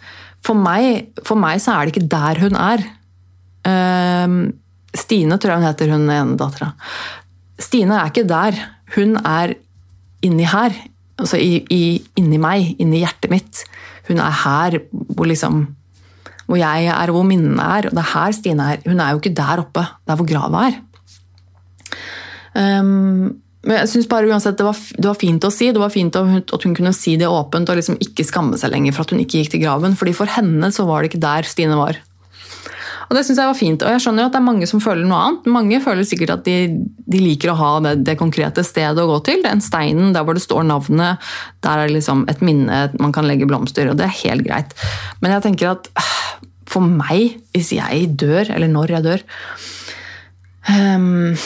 for 0.46 0.54
meg, 0.54 1.10
for 1.26 1.38
meg 1.40 1.58
så 1.62 1.74
er 1.74 1.86
det 1.86 1.96
ikke 1.96 2.10
der 2.12 2.42
hun 2.44 2.58
er. 2.60 2.84
Um, 3.66 4.36
Stine, 4.96 5.36
tror 5.36 5.52
jeg 5.52 5.60
hun 5.60 5.66
heter, 5.66 5.90
hun 5.92 6.10
ene 6.12 6.36
dattera. 6.38 6.70
Stine 7.58 7.98
er 7.98 8.12
ikke 8.12 8.28
der. 8.28 8.58
Hun 8.94 9.16
er 9.18 9.56
inni 10.24 10.46
her. 10.46 10.76
Altså 11.18 11.40
i, 11.40 11.64
i, 11.72 11.82
inni 12.20 12.38
meg, 12.40 12.76
inni 12.78 13.02
hjertet 13.02 13.32
mitt. 13.32 13.64
Hun 14.06 14.22
er 14.22 14.38
her 14.44 14.78
hvor 14.92 15.26
liksom 15.26 15.64
hvor 16.46 16.60
jeg 16.60 16.86
er, 16.92 17.10
hvor 17.10 17.26
minnene 17.26 17.64
er. 17.78 17.88
Og 17.88 17.96
det 17.96 18.04
er 18.04 18.12
her 18.12 18.36
Stine 18.36 18.68
er. 18.76 18.84
Hun 18.86 19.02
er 19.02 19.10
jo 19.10 19.18
ikke 19.18 19.34
der 19.34 19.64
oppe, 19.64 19.82
der 20.06 20.20
hvor 20.20 20.28
grava 20.28 20.68
er. 20.68 20.78
Um, 22.56 23.42
men 23.66 23.80
jeg 23.80 23.90
synes 23.90 24.08
bare 24.10 24.30
uansett 24.30 24.58
det 24.58 24.66
var, 24.66 24.78
det 24.78 25.08
var, 25.08 25.18
fint 25.18 25.44
å 25.44 25.50
si. 25.50 25.72
Det 25.74 25.82
var 25.82 25.90
fint 25.90 26.16
at 26.16 26.66
hun 26.66 26.74
kunne 26.76 26.94
si 26.94 27.16
det 27.18 27.26
åpent 27.26 27.68
og 27.72 27.80
liksom 27.80 27.98
ikke 28.02 28.26
skamme 28.26 28.58
seg 28.60 28.70
lenger 28.70 28.94
for 28.94 29.02
at 29.02 29.14
hun 29.14 29.22
ikke 29.24 29.42
gikk 29.42 29.56
til 29.56 29.64
graven. 29.64 29.96
fordi 29.98 30.14
for 30.14 30.30
henne 30.30 30.70
så 30.74 30.86
var 30.86 31.02
det 31.02 31.10
ikke 31.10 31.24
der 31.24 31.48
Stine 31.50 31.78
var. 31.78 31.98
Og 33.06 33.14
det 33.14 33.22
synes 33.26 33.38
jeg 33.38 33.50
var 33.50 33.58
fint. 33.58 33.82
Og 33.82 33.92
jeg 33.94 34.02
skjønner 34.02 34.24
jo 34.24 34.28
at 34.30 34.34
det 34.34 34.40
er 34.40 34.46
mange 34.48 34.66
som 34.70 34.82
føler 34.82 35.06
noe 35.06 35.18
annet. 35.22 35.50
Mange 35.54 35.78
føler 35.82 36.06
sikkert 36.06 36.32
at 36.34 36.46
de, 36.46 36.56
de 37.06 37.20
liker 37.22 37.52
å 37.52 37.58
ha 37.58 37.72
det, 37.84 37.92
det, 38.06 38.16
konkrete 38.18 38.64
stedet 38.66 39.02
å 39.02 39.10
gå 39.10 39.20
til. 39.28 39.44
Den 39.44 39.62
steinen 39.62 40.14
der 40.14 40.26
hvor 40.26 40.38
det 40.38 40.42
står 40.42 40.66
navnet. 40.66 41.22
Der 41.66 41.82
er 41.82 41.86
det 41.86 41.98
liksom 42.00 42.24
et 42.30 42.42
minne 42.46 42.88
man 42.98 43.14
kan 43.14 43.28
legge 43.28 43.46
blomster, 43.46 43.90
og 43.90 43.98
det 44.00 44.08
er 44.08 44.18
helt 44.24 44.46
greit. 44.46 44.74
Men 45.22 45.36
jeg 45.36 45.46
tenker 45.46 45.76
at 45.76 45.90
for 46.66 46.82
meg, 46.82 47.38
hvis 47.54 47.70
jeg 47.76 48.10
dør, 48.18 48.50
eller 48.56 48.70
når 48.70 48.96
jeg 48.96 49.06
dør 49.06 49.22
um, 50.66 51.36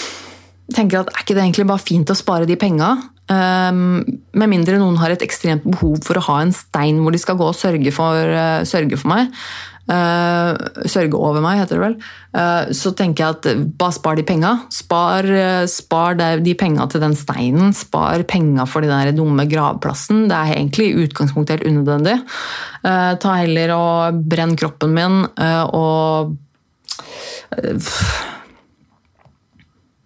tenker 0.75 1.03
at 1.03 1.11
Er 1.15 1.25
ikke 1.25 1.37
det 1.37 1.45
egentlig 1.45 1.69
bare 1.71 1.83
fint 1.83 2.11
å 2.13 2.19
spare 2.19 2.49
de 2.49 2.59
penga? 2.61 2.95
Um, 3.31 4.01
med 4.35 4.51
mindre 4.51 4.79
noen 4.81 4.97
har 4.99 5.13
et 5.15 5.23
ekstremt 5.23 5.63
behov 5.63 6.01
for 6.03 6.19
å 6.19 6.27
ha 6.33 6.41
en 6.43 6.55
stein 6.55 6.99
hvor 6.99 7.15
de 7.15 7.21
skal 7.23 7.37
gå 7.39 7.47
og 7.47 7.55
sørge 7.55 7.93
for, 7.95 8.17
uh, 8.35 8.67
sørge 8.67 8.99
for 8.99 9.13
meg. 9.13 9.31
Uh, 9.91 10.55
sørge 10.91 11.19
over 11.19 11.43
meg, 11.43 11.61
heter 11.61 11.79
det 11.79 11.85
vel. 11.85 11.95
Uh, 12.35 12.71
så 12.75 12.93
tenker 12.99 13.23
jeg 13.23 13.37
at 13.37 13.71
bare 13.79 13.95
spar 13.95 14.19
de 14.19 14.25
penga. 14.27 14.53
Spar, 14.75 15.27
spar 15.71 16.19
de 16.43 16.57
penga 16.59 16.89
til 16.91 17.05
den 17.05 17.15
steinen. 17.19 17.71
Spar 17.77 18.27
penga 18.31 18.67
for 18.71 18.87
den 18.87 19.15
dumme 19.19 19.47
gravplassen. 19.51 20.27
Det 20.31 20.37
er 20.37 20.57
egentlig 20.57 20.91
i 20.91 21.07
utgangspunktet 21.07 21.61
helt 21.61 21.71
unødvendig. 21.71 22.19
ta 22.83 23.39
heller 23.39 23.75
og 23.77 24.23
brenn 24.31 24.55
kroppen 24.59 24.95
min 24.97 25.23
og 25.77 26.37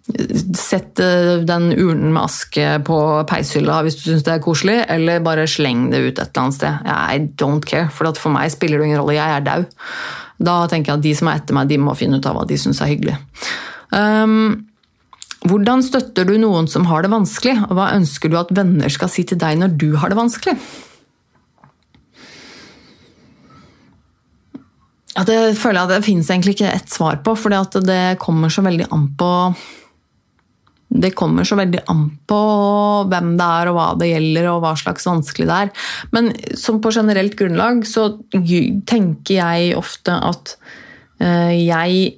Sett 0.05 0.99
den 1.49 1.71
urnen 1.73 2.11
med 2.13 2.27
aske 2.27 2.65
på 2.85 2.97
peishylla 3.25 3.79
hvis 3.83 3.97
du 3.97 4.03
syns 4.05 4.25
det 4.27 4.35
er 4.35 4.43
koselig, 4.43 4.77
eller 4.93 5.23
bare 5.25 5.47
sleng 5.49 5.87
det 5.89 6.03
ut 6.03 6.19
et 6.19 6.27
eller 6.27 6.43
annet 6.43 6.57
sted. 6.59 6.85
I 6.85 7.17
don't 7.41 7.65
care, 7.65 7.89
for 7.89 8.13
for 8.13 8.35
meg 8.35 8.53
spiller 8.53 8.79
det 8.79 8.91
ingen 8.91 9.01
rolle. 9.01 9.17
Jeg 9.17 9.39
er 9.39 9.47
daud. 9.47 9.73
Da 10.37 10.59
tenker 10.69 10.93
jeg 10.93 10.99
at 10.99 11.05
de 11.07 11.15
som 11.17 11.31
er 11.31 11.41
etter 11.41 11.57
meg, 11.57 11.71
de 11.71 11.81
må 11.81 11.97
finne 11.97 12.19
ut 12.19 12.29
av 12.29 12.37
hva 12.37 12.45
de 12.47 12.57
syns 12.59 12.83
er 12.83 12.91
hyggelig. 12.93 13.17
Um, 13.95 14.65
hvordan 15.45 15.83
støtter 15.85 16.25
du 16.27 16.35
noen 16.41 16.67
som 16.69 16.87
har 16.89 17.05
det 17.05 17.13
vanskelig, 17.13 17.55
og 17.67 17.77
hva 17.77 17.91
ønsker 17.95 18.31
du 18.31 18.37
at 18.39 18.53
venner 18.55 18.91
skal 18.93 19.11
si 19.11 19.25
til 19.27 19.39
deg 19.41 19.59
når 19.61 19.77
du 19.77 19.91
har 20.01 20.13
det 20.13 20.17
vanskelig? 20.19 20.55
Ja, 25.15 25.23
det 25.23 25.55
føler 25.55 25.79
jeg 25.79 25.85
at 25.85 25.93
det 25.93 26.05
finnes 26.05 26.29
egentlig 26.29 26.57
ikke 26.57 26.73
ett 26.75 26.91
svar 26.91 27.21
på, 27.23 27.37
for 27.39 27.53
det 27.87 28.19
kommer 28.19 28.51
så 28.51 28.65
veldig 28.65 28.89
an 28.91 29.07
på 29.15 29.31
det 30.89 31.11
kommer 31.17 31.43
så 31.47 31.57
veldig 31.59 31.81
an 31.91 32.03
på 32.29 32.41
hvem 33.09 33.31
det 33.39 33.47
er 33.59 33.69
og 33.71 33.77
hva 33.77 33.87
det 33.99 34.09
gjelder 34.11 34.49
og 34.51 34.59
hva 34.63 34.73
slags 34.79 35.07
vanskelig 35.07 35.47
det 35.49 35.57
er. 35.65 35.71
Men 36.15 36.29
som 36.59 36.77
på 36.83 36.93
generelt 36.95 37.35
grunnlag 37.39 37.83
så 37.89 38.11
tenker 38.31 39.33
jeg 39.33 39.73
ofte 39.79 40.15
at 40.29 40.55
eh, 41.19 41.55
jeg 41.65 42.13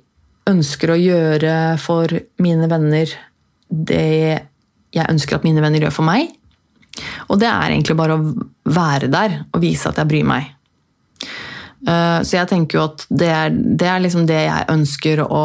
ønsker 0.48 0.94
å 0.94 0.99
gjøre 0.99 1.56
for 1.81 2.11
mine 2.44 2.69
venner 2.72 3.11
det 3.68 4.44
jeg 4.95 5.11
ønsker 5.11 5.38
at 5.38 5.48
mine 5.48 5.61
venner 5.64 5.84
gjør 5.84 5.98
for 5.98 6.07
meg. 6.07 6.30
Og 7.30 7.39
det 7.41 7.49
er 7.49 7.73
egentlig 7.73 7.98
bare 7.99 8.15
å 8.18 8.30
være 8.73 9.10
der 9.11 9.41
og 9.52 9.61
vise 9.61 9.89
at 9.89 9.99
jeg 9.99 10.10
bryr 10.10 10.27
meg. 10.27 10.53
Eh, 11.88 12.19
så 12.23 12.39
jeg 12.39 12.49
tenker 12.49 12.80
jo 12.80 12.85
at 12.88 13.06
det 13.10 13.31
er, 13.31 13.52
det 13.53 13.89
er 13.91 14.03
liksom 14.03 14.26
det 14.30 14.39
jeg 14.48 14.69
ønsker 14.73 15.22
å, 15.26 15.44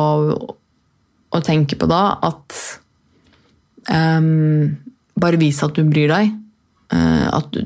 å 1.32 1.42
tenke 1.44 1.76
på 1.78 1.88
da. 1.90 2.04
At 2.24 2.81
Um, 3.90 4.78
bare 5.18 5.40
vise 5.40 5.66
at 5.66 5.74
du 5.76 5.82
bryr 5.88 6.12
deg. 6.12 6.32
Uh, 6.92 7.40
du, 7.50 7.62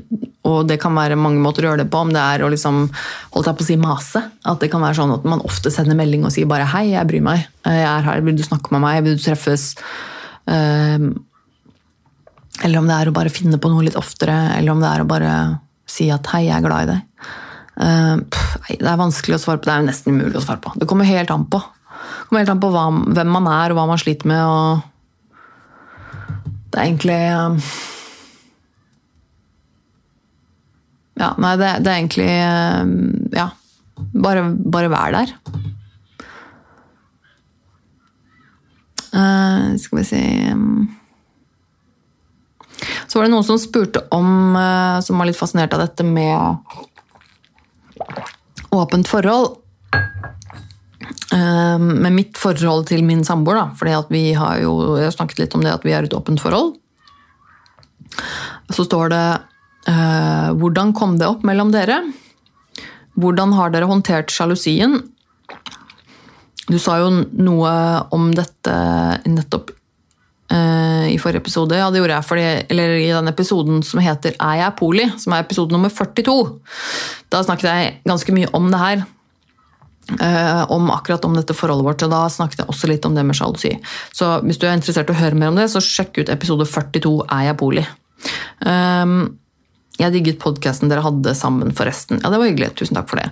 og 0.47 0.67
det 0.69 0.77
kan 0.79 0.95
være 0.95 1.17
mange 1.19 1.41
måter 1.43 1.65
å 1.65 1.71
gjøre 1.71 1.83
det 1.83 1.91
på. 1.91 2.01
Om 2.05 2.13
det 2.15 2.23
er 2.23 2.43
å 2.45 2.51
liksom, 2.51 2.85
holdt 3.35 3.49
jeg 3.49 3.59
på 3.59 3.65
å 3.65 3.69
si 3.69 3.79
mase. 3.81 4.23
At 4.47 4.63
det 4.63 4.71
kan 4.73 4.83
være 4.83 4.99
sånn 5.01 5.15
at 5.17 5.27
man 5.27 5.43
ofte 5.47 5.73
sender 5.73 5.97
melding 5.99 6.25
og 6.25 6.33
sier 6.33 6.49
bare 6.49 6.67
'hei, 6.69 6.91
jeg 6.93 7.09
bryr 7.09 7.25
meg'. 7.25 7.47
Jeg 7.65 7.87
er 7.87 8.05
her, 8.07 8.21
vil 8.21 8.37
du 8.37 8.43
snakke 8.43 8.71
med 8.71 8.85
meg? 8.85 9.03
Vil 9.03 9.17
du 9.17 9.23
treffes? 9.23 9.75
Uh, 10.47 11.11
eller 12.65 12.79
om 12.79 12.87
det 12.87 12.95
er 12.95 13.09
å 13.09 13.15
bare 13.15 13.33
finne 13.33 13.59
på 13.61 13.69
noe 13.69 13.85
litt 13.85 13.99
oftere. 13.99 14.55
Eller 14.57 14.71
om 14.71 14.81
det 14.81 14.89
er 14.89 15.03
å 15.03 15.09
bare 15.09 15.33
si 15.85 16.09
at 16.09 16.25
'hei, 16.27 16.47
jeg 16.47 16.57
er 16.57 16.67
glad 16.67 16.87
i 16.87 16.91
deg'. 16.93 17.03
Uh, 17.77 18.17
pff, 18.25 18.77
det 18.79 18.89
er 18.89 18.97
vanskelig 18.97 19.35
å 19.35 19.41
svare 19.43 19.59
på. 19.59 19.67
Det 19.67 19.73
er 19.75 19.81
jo 19.83 19.91
nesten 19.91 20.13
umulig 20.15 20.39
å 20.39 20.45
svare 20.45 20.61
på. 20.63 20.71
Det 20.79 20.87
kommer 20.87 21.05
helt 21.05 21.29
an 21.29 21.45
på. 21.45 21.59
Det 21.59 22.29
kommer 22.29 22.41
helt 22.41 22.55
an 22.55 22.63
på 22.63 22.71
hva, 22.71 22.89
hvem 22.89 23.27
man 23.27 23.47
er, 23.47 23.71
og 23.71 23.77
hva 23.77 23.87
man 23.91 23.99
sliter 24.01 24.25
med. 24.25 24.41
og 24.41 24.81
det 26.67 26.79
er 26.79 26.87
egentlig 26.87 27.19
um, 27.31 27.59
Ja, 31.17 31.31
nei, 31.41 31.55
det, 31.57 31.71
det, 31.85 31.91
er 31.91 32.01
egentlig 32.01 32.31
um, 32.83 32.91
Ja. 33.35 33.49
Bare, 34.13 34.43
bare 34.53 34.91
vær 34.93 35.15
der. 35.15 35.31
Uh, 39.07 39.73
skal 39.81 39.97
vi 39.97 40.03
si 40.05 40.19
um, 40.51 40.83
Så 43.07 43.17
var 43.17 43.25
det 43.25 43.31
noen 43.33 43.47
som 43.47 43.57
spurte 43.57 44.03
om 44.13 44.53
uh, 44.53 44.99
Som 45.01 45.17
var 45.17 45.31
litt 45.31 45.39
fascinert 45.39 45.73
av 45.73 45.81
dette 45.87 46.05
med 46.05 46.85
åpent 48.77 49.07
forhold. 49.09 49.55
Ehm, 51.35 51.87
med 52.03 52.15
mitt 52.15 52.37
forhold 52.39 52.87
til 52.91 53.03
min 53.05 53.23
samboer, 53.27 53.59
da, 53.59 53.65
fordi 53.77 53.95
vi 54.13 54.23
har 54.37 54.61
jo 54.63 54.73
jeg 54.97 55.09
har 55.09 55.15
snakket 55.15 55.43
litt 55.43 55.57
om 55.57 55.65
det 55.65 55.73
at 55.75 55.85
vi 55.87 55.95
er 55.95 56.07
et 56.07 56.15
åpent 56.15 56.41
forhold. 56.41 56.75
Så 58.73 58.87
står 58.87 59.11
det 59.13 59.25
uh, 59.87 60.49
Hvordan 60.57 60.93
kom 60.97 61.17
det 61.19 61.27
opp 61.27 61.43
mellom 61.45 61.69
dere? 61.71 61.99
Hvordan 63.19 63.53
har 63.53 63.71
dere 63.73 63.89
håndtert 63.89 64.33
sjalusien? 64.33 64.97
Du 66.67 66.77
sa 66.81 66.97
jo 67.03 67.11
noe 67.37 67.73
om 68.15 68.31
dette 68.35 68.73
nettopp 69.29 69.69
uh, 70.51 71.05
i 71.07 71.19
forrige 71.21 71.43
episode. 71.43 71.77
Ja, 71.77 71.91
det 71.91 72.01
gjorde 72.01 72.17
jeg 72.17 72.29
fordi, 72.31 72.47
eller 72.73 72.95
i 72.97 73.11
den 73.13 73.31
episoden 73.31 73.83
som 73.85 74.01
heter 74.03 74.35
Er 74.35 74.63
jeg 74.63 74.77
poli?, 74.79 75.05
som 75.21 75.35
er 75.35 75.45
episode 75.45 75.75
nummer 75.75 75.93
42. 75.93 76.39
Da 77.31 77.43
snakket 77.45 77.69
jeg 77.69 77.93
ganske 78.07 78.35
mye 78.35 78.51
om 78.57 78.71
det 78.73 78.81
her. 78.81 79.05
Uh, 80.07 80.63
om 80.71 80.87
akkurat 80.93 81.25
om 81.27 81.33
dette 81.35 81.55
forholdet 81.57 81.83
vårt, 81.83 82.03
og 82.05 82.13
da 82.13 82.21
snakket 82.31 82.61
jeg 82.61 82.71
også 82.71 82.87
litt 82.87 83.05
om 83.07 83.17
det 83.17 83.25
med 83.27 83.35
sjalusi. 83.35 83.73
Så 84.15 84.37
hvis 84.45 84.59
du 84.61 84.63
er 84.67 84.77
interessert 84.77 85.11
i 85.11 85.15
å 85.15 85.19
høre 85.19 85.35
mer 85.35 85.51
om 85.51 85.59
det, 85.59 85.67
så 85.73 85.83
sjekk 85.83 86.21
ut 86.21 86.31
episode 86.31 86.67
42 86.69 87.11
Er 87.25 87.49
jeg 87.49 87.59
poli? 87.59 87.83
Um, 88.63 89.17
jeg 89.97 90.13
digget 90.13 90.39
podkasten 90.39 90.91
dere 90.91 91.03
hadde 91.03 91.33
sammen, 91.35 91.73
forresten. 91.75 92.21
Ja, 92.21 92.31
det 92.31 92.39
var 92.39 92.47
hyggelig. 92.47 92.71
Tusen 92.79 92.95
takk 92.95 93.09
for 93.11 93.19
det. 93.19 93.27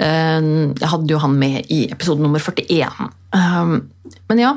Uh, 0.00 0.72
jeg 0.74 0.92
hadde 0.96 1.14
jo 1.14 1.22
han 1.22 1.38
med 1.38 1.70
i 1.70 1.84
episode 1.94 2.24
nummer 2.24 2.42
41. 2.42 3.12
Um, 3.36 3.76
men 4.26 4.42
ja, 4.42 4.56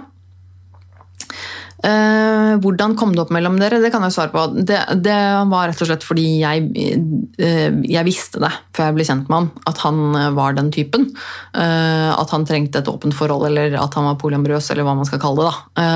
hvordan 1.80 2.96
kom 3.00 3.14
det 3.16 3.22
opp 3.24 3.32
mellom 3.32 3.56
dere? 3.60 3.80
Det 3.80 3.92
kan 3.94 4.04
jeg 4.04 4.16
svare 4.16 4.34
på. 4.34 4.46
Det, 4.68 4.80
det 5.00 5.18
var 5.48 5.70
rett 5.70 5.84
og 5.84 5.88
slett 5.88 6.04
fordi 6.04 6.28
jeg, 6.42 6.66
uh, 7.40 7.80
jeg, 7.86 8.06
visste 8.08 8.42
det 8.44 8.52
før 8.76 8.90
jeg 8.90 8.98
ble 8.98 9.08
kjent 9.08 9.30
med 9.32 9.38
han, 9.38 9.50
at 9.70 9.84
han 9.86 10.02
var 10.36 10.58
den 10.58 10.72
typen. 10.76 11.10
At 11.56 12.34
han 12.34 12.48
trengte 12.48 12.82
et 12.82 12.90
åpent 12.92 13.16
forhold, 13.16 13.48
eller 13.48 13.78
at 13.80 13.96
han 13.96 14.08
var 14.10 14.20
polyamorøs, 14.20 14.72
eller 14.74 14.88
hva 14.88 14.98
man 14.98 15.08
skal 15.08 15.22
kalle 15.24 15.46
det. 15.46 15.54
da. 15.76 15.88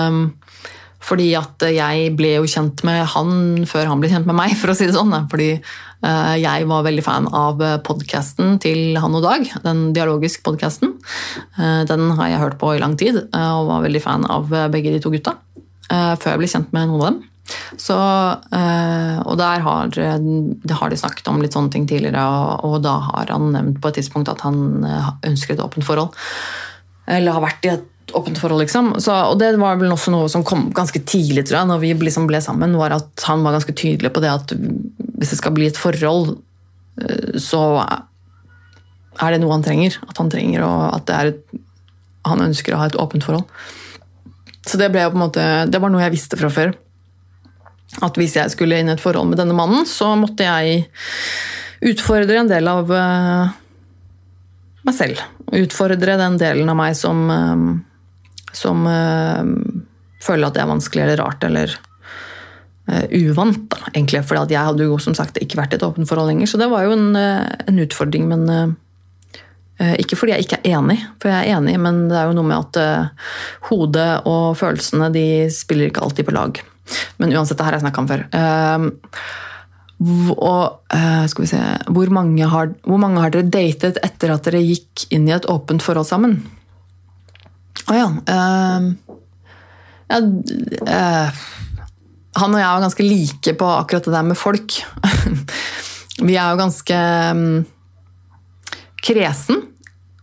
fordi 1.03 1.33
at 1.35 1.65
jeg 1.67 2.13
ble 2.15 2.35
jo 2.37 2.47
kjent 2.47 2.83
med 2.87 3.01
han 3.11 3.65
før 3.67 3.89
han 3.91 4.03
ble 4.03 4.11
kjent 4.11 4.29
med 4.29 4.37
meg, 4.39 4.55
for 4.59 4.71
å 4.71 4.77
si 4.77 4.87
det 4.87 4.95
sånn. 4.95 5.15
Fordi 5.31 5.49
jeg 6.43 6.67
var 6.67 6.83
veldig 6.87 7.05
fan 7.05 7.29
av 7.31 7.61
podkasten 7.87 8.57
til 8.63 8.97
Han 8.99 9.15
og 9.19 9.23
Dag, 9.23 9.47
den 9.63 9.85
dialogisk 9.95 10.43
podkasten. 10.47 10.97
Den 11.89 12.09
har 12.19 12.31
jeg 12.31 12.43
hørt 12.43 12.59
på 12.61 12.73
i 12.75 12.83
lang 12.83 12.97
tid, 12.99 13.21
og 13.31 13.71
var 13.71 13.87
veldig 13.87 14.03
fan 14.03 14.27
av 14.31 14.51
begge 14.73 14.95
de 14.95 15.03
to 15.03 15.13
gutta. 15.13 15.37
Eh, 15.93 16.15
før 16.19 16.33
jeg 16.33 16.41
ble 16.41 16.51
kjent 16.55 16.73
med 16.75 16.89
noen 16.89 17.03
av 17.03 17.07
dem. 17.11 17.21
Så, 17.75 17.93
uh, 17.93 19.17
og 19.27 19.33
der 19.35 19.63
har, 19.65 19.89
det 19.91 20.75
har 20.79 20.89
de 20.89 20.97
snakket 20.97 21.27
om 21.27 21.41
litt 21.43 21.53
sånne 21.53 21.73
ting 21.73 21.83
tidligere, 21.89 22.21
og, 22.63 22.77
da 22.85 22.93
har 23.09 23.33
han 23.35 23.49
nevnt 23.51 23.81
på 23.83 23.91
et 23.91 23.99
tidspunkt 23.99 24.31
at 24.31 24.45
han 24.45 24.85
ønsker 25.27 25.57
et 25.57 25.63
åpent 25.65 25.83
forhold. 25.83 26.15
Eller 27.11 27.35
har 27.35 27.43
vært 27.43 27.67
i 27.67 27.73
et 27.73 28.15
åpent 28.15 28.39
forhold, 28.39 28.63
liksom. 28.63 28.93
Så, 29.03 29.15
og 29.31 29.37
det 29.41 29.51
var 29.59 29.77
vel 29.81 29.91
også 29.93 30.13
noe 30.13 30.31
som 30.31 30.45
kom 30.47 30.69
ganske 30.75 31.03
tidlig, 31.03 31.45
tror 31.47 31.59
jeg, 31.59 31.71
når 31.73 31.83
vi 31.83 31.91
liksom 32.07 32.27
ble 32.29 32.41
sammen, 32.43 32.77
var 32.79 32.95
at 32.95 33.27
han 33.27 33.43
var 33.45 33.57
ganske 33.57 33.75
tydelig 33.75 34.13
på 34.13 34.23
det 34.23 34.31
at 34.31 34.55
hvis 34.55 35.33
det 35.33 35.39
skal 35.39 35.55
bli 35.55 35.69
et 35.69 35.79
forhold, 35.79 36.37
eh, 37.03 37.37
så 37.41 37.63
er 37.83 39.35
det 39.35 39.43
noe 39.43 39.55
han 39.55 39.65
trenger. 39.65 39.99
At 40.07 40.19
han 40.19 40.31
trenger 40.33 40.65
og 40.67 40.81
at 40.89 41.07
det 41.09 41.21
et, 41.33 41.63
han 42.27 42.43
ønsker 42.43 42.75
å 42.75 42.81
ha 42.81 42.89
et 42.91 42.99
åpent 42.99 43.25
forhold. 43.25 43.47
Så 44.63 44.79
det 44.79 44.89
ble 44.93 45.03
jo 45.03 45.11
på 45.11 45.19
en 45.19 45.25
måte, 45.25 45.45
det 45.67 45.81
var 45.81 45.91
noe 45.91 46.03
jeg 46.05 46.15
visste 46.15 46.39
fra 46.39 46.49
før. 46.53 46.73
At 48.03 48.17
hvis 48.17 48.37
jeg 48.39 48.53
skulle 48.53 48.79
inn 48.79 48.89
i 48.89 48.95
et 48.95 49.03
forhold 49.03 49.29
med 49.29 49.41
denne 49.41 49.55
mannen, 49.57 49.85
så 49.89 50.13
måtte 50.17 50.47
jeg 50.47 50.85
utfordre 51.83 52.39
en 52.39 52.49
del 52.49 52.69
av 52.71 52.89
uh, 52.89 53.51
meg 54.87 54.95
selv. 54.97 55.21
Utfordre 55.53 56.17
den 56.19 56.39
delen 56.41 56.71
av 56.71 56.79
meg 56.79 56.95
som 56.97 57.25
uh, 57.29 57.65
som 58.53 58.85
uh, 58.87 59.43
føler 60.23 60.47
at 60.47 60.55
det 60.55 60.61
er 60.63 60.69
vanskelig 60.69 61.03
eller 61.03 61.19
rart 61.19 61.43
eller 61.43 61.73
uvant. 63.15 63.61
Da, 63.71 63.77
egentlig, 63.93 64.19
For 64.27 64.35
jeg 64.51 64.59
hadde 64.59 64.83
jo 64.83 64.97
som 64.99 65.15
sagt 65.15 65.37
ikke 65.39 65.55
vært 65.55 65.71
i 65.71 65.77
et 65.77 65.85
åpent 65.87 66.07
forhold 66.07 66.27
lenger, 66.27 66.49
så 66.51 66.57
det 66.59 66.67
var 66.67 66.83
jo 66.83 66.91
en, 66.97 67.15
en 67.15 67.79
utfordring. 67.79 68.25
Men 68.27 68.73
ikke 69.79 70.17
fordi 70.19 70.35
jeg 70.35 70.45
ikke 70.45 70.59
er 70.61 70.75
enig, 70.77 70.99
for 71.21 71.31
jeg 71.31 71.49
er 71.49 71.57
enig, 71.57 71.73
men 71.81 72.03
det 72.11 72.17
er 72.19 72.29
jo 72.29 72.35
noe 72.37 72.45
med 72.45 72.59
at 72.61 72.77
hodet 73.69 74.11
og 74.29 74.53
følelsene 74.59 75.09
de 75.15 75.25
spiller 75.51 75.89
ikke 75.89 76.03
alltid 76.05 76.27
på 76.27 76.35
lag. 76.35 76.59
Men 77.17 77.33
uansett, 77.33 77.57
det 77.57 77.65
her 77.65 77.73
har 77.73 77.79
jeg 77.79 77.85
snakka 77.87 78.03
om 78.03 78.09
før. 78.11 78.21
Og, 80.37 80.93
skal 81.31 81.45
vi 81.45 81.49
se, 81.49 81.61
hvor 81.95 82.13
mange, 82.13 82.51
har, 82.53 82.69
hvor 82.85 83.01
mange 83.01 83.23
har 83.23 83.33
dere 83.33 83.49
datet 83.49 83.97
etter 84.05 84.35
at 84.35 84.45
dere 84.45 84.61
gikk 84.61 85.07
inn 85.15 85.25
i 85.27 85.35
et 85.35 85.49
åpent 85.49 85.83
forhold 85.83 86.07
sammen? 86.07 86.37
Å 87.89 87.97
ja. 87.97 88.07
Uh, 88.29 88.93
ja 90.13 90.21
han 92.39 92.55
og 92.55 92.59
jeg 92.61 92.67
er 92.67 92.83
ganske 92.83 93.05
like 93.05 93.53
på 93.59 93.69
akkurat 93.77 94.07
det 94.07 94.15
der 94.15 94.25
med 94.25 94.39
folk. 94.39 94.77
Vi 96.27 96.35
er 96.37 96.53
jo 96.53 96.61
ganske 96.61 96.99
um, 97.33 97.63
kresen, 99.03 99.61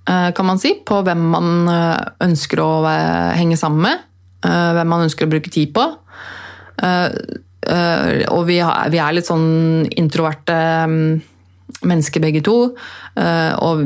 uh, 0.08 0.30
kan 0.36 0.48
man 0.48 0.60
si, 0.62 0.74
på 0.86 1.02
hvem 1.06 1.26
man 1.34 1.50
ønsker 2.24 2.62
å 2.64 2.70
henge 3.36 3.58
sammen 3.60 3.86
med. 3.88 4.06
hvem 4.40 4.88
man 4.88 5.04
ønsker 5.04 5.26
å 5.26 5.30
bruke 5.30 5.50
tid 5.52 5.74
på. 5.76 5.82
og 6.80 8.46
vi, 8.48 8.56
er 8.56 9.12
litt 9.12 9.28
sånn 9.28 9.84
introverte 10.00 10.56
um, 10.88 11.20
mennesker 11.84 12.24
begge 12.24 12.40
to. 12.40 12.54
og 13.60 13.82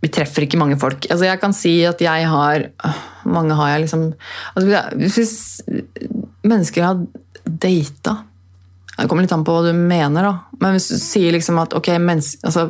vi 0.00 0.08
treffer 0.12 0.46
ikke 0.46 0.60
mange 0.60 0.78
folk. 0.80 1.06
Altså 1.12 1.28
jeg 1.28 1.40
kan 1.42 1.54
si 1.56 1.74
at 1.88 2.00
jeg 2.00 2.28
har 2.28 2.70
Mange 3.28 3.56
har 3.58 3.74
jeg 3.74 3.84
liksom 3.84 4.06
altså 4.56 4.84
Hvis 4.96 5.40
mennesker 6.40 6.86
har 6.86 7.02
data 7.44 8.14
Det 8.96 9.08
kommer 9.08 9.26
litt 9.26 9.34
an 9.36 9.44
på 9.44 9.52
hva 9.54 9.66
du 9.68 9.76
mener, 9.76 10.24
da. 10.24 10.32
Men 10.60 10.76
hvis 10.76 10.88
du 10.92 10.96
sier 11.00 11.36
liksom 11.36 11.60
at 11.60 11.76
ok, 11.76 11.92
mennesker 12.00 12.48
Altså 12.48 12.66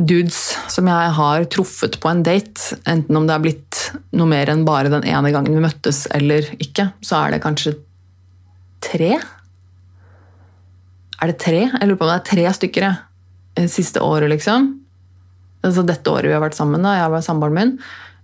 Dudes 0.00 0.36
som 0.70 0.86
jeg 0.88 1.14
har 1.16 1.44
truffet 1.52 1.98
på 2.00 2.08
en 2.08 2.22
date, 2.24 2.78
enten 2.88 3.18
om 3.18 3.26
det 3.26 3.34
har 3.34 3.42
blitt 3.42 3.80
noe 4.16 4.30
mer 4.30 4.48
enn 4.52 4.62
bare 4.64 4.92
den 4.92 5.04
ene 5.04 5.32
gangen 5.34 5.56
vi 5.56 5.64
møttes 5.64 6.04
eller 6.14 6.46
ikke, 6.62 6.92
så 7.04 7.18
er 7.24 7.34
det 7.34 7.42
kanskje 7.44 7.74
tre? 8.86 9.18
Er 11.20 11.32
det 11.32 11.38
tre? 11.42 11.66
Jeg 11.66 11.90
lurer 11.90 11.98
på 12.00 12.06
om 12.06 12.12
det 12.12 12.18
er 12.20 12.28
tre 12.30 12.46
stykker. 12.56 12.86
jeg 12.86 12.96
Eh, 13.54 13.68
siste 13.68 14.00
året, 14.00 14.30
liksom. 14.30 14.84
Altså 15.62 15.82
dette 15.84 16.10
året 16.10 16.30
vi 16.30 16.36
har 16.36 16.42
vært 16.42 16.58
sammen, 16.58 16.82
da, 16.84 16.96
jeg 16.96 17.10
og 17.10 17.24
samboeren 17.24 17.56
min. 17.56 17.72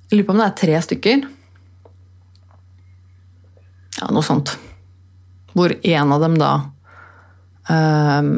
Jeg 0.09 0.20
lurer 0.20 0.28
på 0.28 0.36
om 0.36 0.40
det 0.40 0.47
er 0.47 0.60
tre 0.60 0.78
stykker. 0.86 1.26
Ja, 3.97 4.09
noe 4.12 4.24
sånt. 4.24 4.55
Hvor 5.56 5.72
en 5.74 6.12
av 6.12 6.22
dem 6.22 6.36
da 6.40 6.52
øh, 7.72 8.30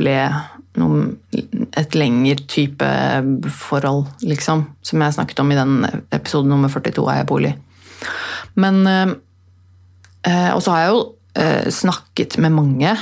ble 0.00 0.16
noen, 0.78 1.16
et 1.32 1.96
lengre 1.98 2.36
type 2.50 2.90
forhold, 3.62 4.04
liksom. 4.22 4.66
Som 4.86 5.02
jeg 5.02 5.16
snakket 5.16 5.42
om 5.42 5.50
i 5.50 5.58
den 5.58 6.04
episoden 6.14 6.52
nummer 6.52 6.70
42 6.70 7.06
av 7.06 7.32
Jeg. 7.40 7.56
Men 8.60 8.86
eh, 8.86 10.50
Og 10.54 10.62
så 10.62 10.74
har 10.74 10.84
jeg 10.84 10.92
jo 10.92 11.02
eh, 11.34 11.66
snakket 11.70 12.38
med 12.38 12.54
mange. 12.54 12.98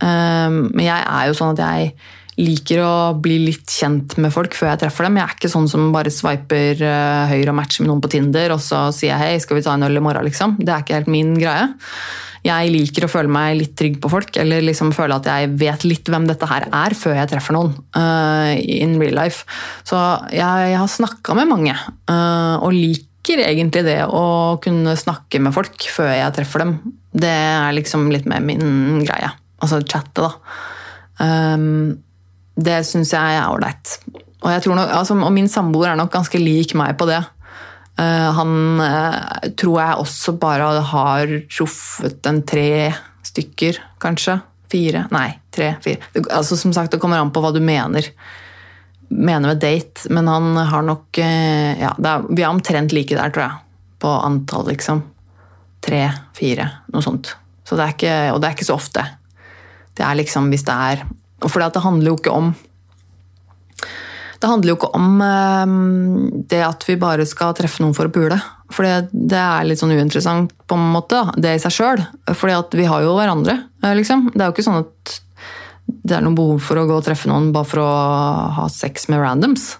men 0.00 0.78
jeg 0.78 1.02
er 1.10 1.26
jo 1.26 1.34
sånn 1.34 1.56
at 1.56 1.60
jeg 1.64 1.92
liker 2.38 2.82
å 2.84 2.92
bli 3.18 3.40
litt 3.48 3.66
kjent 3.72 4.14
med 4.22 4.32
folk 4.34 4.54
før 4.54 4.72
jeg 4.72 4.82
treffer 4.84 5.08
dem. 5.08 5.18
Jeg 5.18 5.26
er 5.26 5.36
ikke 5.36 5.50
sånn 5.50 5.68
som 5.70 5.90
bare 5.94 6.12
sveiper 6.14 6.78
uh, 6.84 7.26
høyre 7.30 7.50
og 7.50 7.58
matcher 7.58 7.82
med 7.82 7.92
noen 7.92 8.04
på 8.04 8.12
Tinder, 8.12 8.54
og 8.54 8.62
så 8.62 8.88
sier 8.94 9.14
jeg 9.14 9.22
hei, 9.24 9.42
skal 9.42 9.58
vi 9.58 9.64
ta 9.66 9.74
en 9.74 9.86
øl 9.88 9.98
i 9.98 10.04
morgen, 10.04 10.28
liksom. 10.28 10.54
Det 10.60 10.70
er 10.70 10.84
ikke 10.84 11.00
helt 11.00 11.10
min 11.10 11.34
greie. 11.38 11.66
Jeg 12.46 12.70
liker 12.72 13.06
å 13.06 13.10
føle 13.10 13.32
meg 13.32 13.56
litt 13.58 13.74
trygg 13.78 13.98
på 14.02 14.10
folk, 14.12 14.36
eller 14.40 14.64
liksom 14.64 14.92
føle 14.96 15.18
at 15.18 15.28
jeg 15.28 15.50
vet 15.60 15.86
litt 15.86 16.08
hvem 16.10 16.28
dette 16.28 16.48
her 16.50 16.68
er, 16.68 16.96
før 16.98 17.18
jeg 17.18 17.30
treffer 17.32 17.56
noen 17.56 17.74
uh, 17.96 18.54
in 18.58 18.96
real 19.00 19.18
life. 19.18 19.44
Så 19.88 19.98
jeg, 20.32 20.72
jeg 20.72 20.78
har 20.78 20.92
snakka 20.92 21.36
med 21.38 21.50
mange, 21.50 21.74
uh, 22.10 22.56
og 22.62 22.72
liker 22.74 23.42
egentlig 23.44 23.84
det 23.84 24.00
å 24.06 24.56
kunne 24.64 24.96
snakke 24.96 25.42
med 25.44 25.54
folk 25.56 25.88
før 25.92 26.12
jeg 26.14 26.36
treffer 26.38 26.64
dem. 26.64 26.78
Det 27.12 27.34
er 27.34 27.76
liksom 27.76 28.08
litt 28.14 28.28
mer 28.30 28.44
min 28.44 29.02
greie. 29.04 29.32
Altså 29.58 29.82
chatte, 29.82 30.24
da. 30.24 30.32
Um, 31.18 31.98
det 32.58 32.80
syns 32.86 33.12
jeg 33.14 33.38
er 33.38 33.50
ålreit. 33.50 33.98
Og, 34.38 34.52
altså, 34.54 35.16
og, 35.16 35.32
min 35.34 35.50
samboer 35.50 35.92
er 35.92 35.98
nok 35.98 36.12
ganske 36.14 36.38
lik 36.40 36.74
meg 36.78 36.94
på 36.98 37.08
det. 37.10 37.20
Uh, 37.98 38.30
han 38.36 38.52
uh, 38.78 39.48
tror 39.58 39.80
jeg 39.80 40.02
også 40.04 40.34
bare 40.38 40.68
har 40.92 41.32
truffet 41.50 42.28
en 42.30 42.42
tre 42.46 42.92
stykker, 43.26 43.80
kanskje. 44.02 44.38
Fire? 44.70 45.06
Nei, 45.14 45.32
tre, 45.54 45.72
fire. 45.82 46.12
Altså, 46.28 46.58
som 46.60 46.74
sagt, 46.76 46.92
det 46.94 47.00
kommer 47.02 47.18
an 47.18 47.32
på 47.34 47.42
hva 47.42 47.50
du 47.54 47.58
mener. 47.64 48.06
Mener 49.08 49.50
med 49.54 49.62
date, 49.64 50.06
men 50.14 50.28
han 50.30 50.52
har 50.70 50.86
nok 50.86 51.18
uh, 51.18 51.72
ja, 51.80 51.94
er, 51.96 52.28
Vi 52.30 52.44
er 52.44 52.52
omtrent 52.52 52.94
like 52.94 53.18
der, 53.18 53.34
tror 53.34 53.48
jeg. 53.48 53.86
På 53.98 54.14
antall, 54.22 54.68
liksom. 54.70 55.02
Tre, 55.82 56.04
fire, 56.38 56.70
noe 56.94 57.02
sånt. 57.02 57.34
Så 57.66 57.76
det 57.78 57.92
ikke, 57.96 58.14
og 58.32 58.38
det 58.40 58.48
er 58.48 58.56
ikke 58.56 58.68
så 58.68 58.78
ofte. 58.78 59.04
Det 59.98 60.06
er 60.06 60.20
liksom 60.20 60.52
hvis 60.52 60.66
det 60.66 60.74
er 60.92 61.08
fordi 61.38 61.68
det 61.74 61.84
handler 61.84 62.10
jo 62.10 62.18
ikke 62.18 62.34
om 62.34 62.48
det 64.38 64.48
handler 64.48 64.72
jo 64.72 64.76
ikke 64.78 64.90
om 64.94 65.20
um, 65.20 66.44
det 66.50 66.60
at 66.62 66.84
vi 66.86 66.98
bare 67.00 67.26
skal 67.26 67.56
treffe 67.58 67.82
noen 67.82 67.96
for 67.96 68.08
å 68.08 68.12
pule. 68.14 68.38
For 68.72 68.86
det 69.10 69.38
er 69.40 69.66
litt 69.66 69.80
sånn 69.80 69.94
uinteressant 69.96 70.52
på 70.68 70.76
en 70.76 70.90
måte, 70.94 71.24
det 71.40 71.56
i 71.56 71.62
seg 71.62 71.74
sjøl. 71.74 72.04
For 72.36 72.52
vi 72.76 72.86
har 72.86 73.02
jo 73.04 73.16
hverandre, 73.16 73.56
eh, 73.82 73.96
liksom. 73.98 74.28
Det 74.34 74.42
er 74.42 74.50
jo 74.50 74.56
ikke 74.56 74.66
sånn 74.68 74.82
at 74.84 75.16
det 75.88 76.18
er 76.18 76.24
noe 76.24 76.36
behov 76.36 76.60
for 76.60 76.76
å 76.76 76.84
gå 76.84 76.98
og 77.00 77.06
treffe 77.06 77.30
noen 77.30 77.48
bare 77.54 77.66
for 77.66 77.80
å 77.80 77.92
ha 78.58 78.66
sex 78.70 79.08
med 79.08 79.22
randoms. 79.24 79.70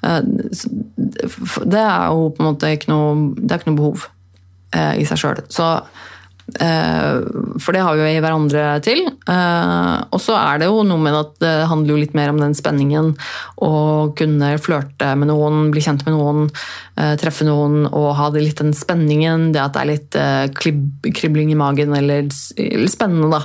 Uh, 0.00 0.22
det 0.24 1.82
er 1.84 2.08
jo 2.08 2.30
på 2.32 2.40
en 2.40 2.48
måte 2.48 2.72
ikke 2.72 2.90
noe, 2.90 3.34
det 3.36 3.52
er 3.52 3.60
ikke 3.60 3.70
noe 3.70 3.82
behov 3.82 4.08
uh, 4.08 4.94
i 4.96 5.04
seg 5.08 5.20
sjøl. 5.20 5.44
Så 5.52 5.74
Eh, 5.74 6.19
for 6.58 7.76
det 7.76 7.82
har 7.84 7.96
vi 7.96 8.06
jo 8.14 8.22
hverandre 8.24 8.64
til. 8.84 9.04
Eh, 9.06 9.96
og 10.10 10.20
så 10.22 10.36
er 10.38 10.60
det 10.60 10.70
jo 10.70 10.82
noe 10.86 11.02
med 11.02 11.18
at 11.18 11.34
det 11.42 11.52
handler 11.70 11.94
jo 11.94 12.00
litt 12.00 12.16
mer 12.18 12.32
om 12.32 12.40
den 12.40 12.56
spenningen. 12.58 13.12
Å 13.62 13.72
kunne 14.18 14.50
flørte 14.62 15.12
med 15.20 15.30
noen, 15.30 15.68
bli 15.74 15.84
kjent 15.84 16.04
med 16.06 16.16
noen, 16.16 16.48
eh, 16.96 17.14
treffe 17.20 17.46
noen 17.48 17.86
og 17.86 18.14
ha 18.18 18.30
det 18.34 18.44
litt 18.44 18.62
den 18.62 18.74
spenningen. 18.76 19.50
Det 19.54 19.62
at 19.62 19.76
det 19.76 19.84
er 19.84 19.92
litt 19.92 21.14
kribling 21.20 21.52
i 21.52 21.60
magen 21.60 21.94
eller 21.96 22.28
spennende, 22.32 23.30
da. 23.30 23.44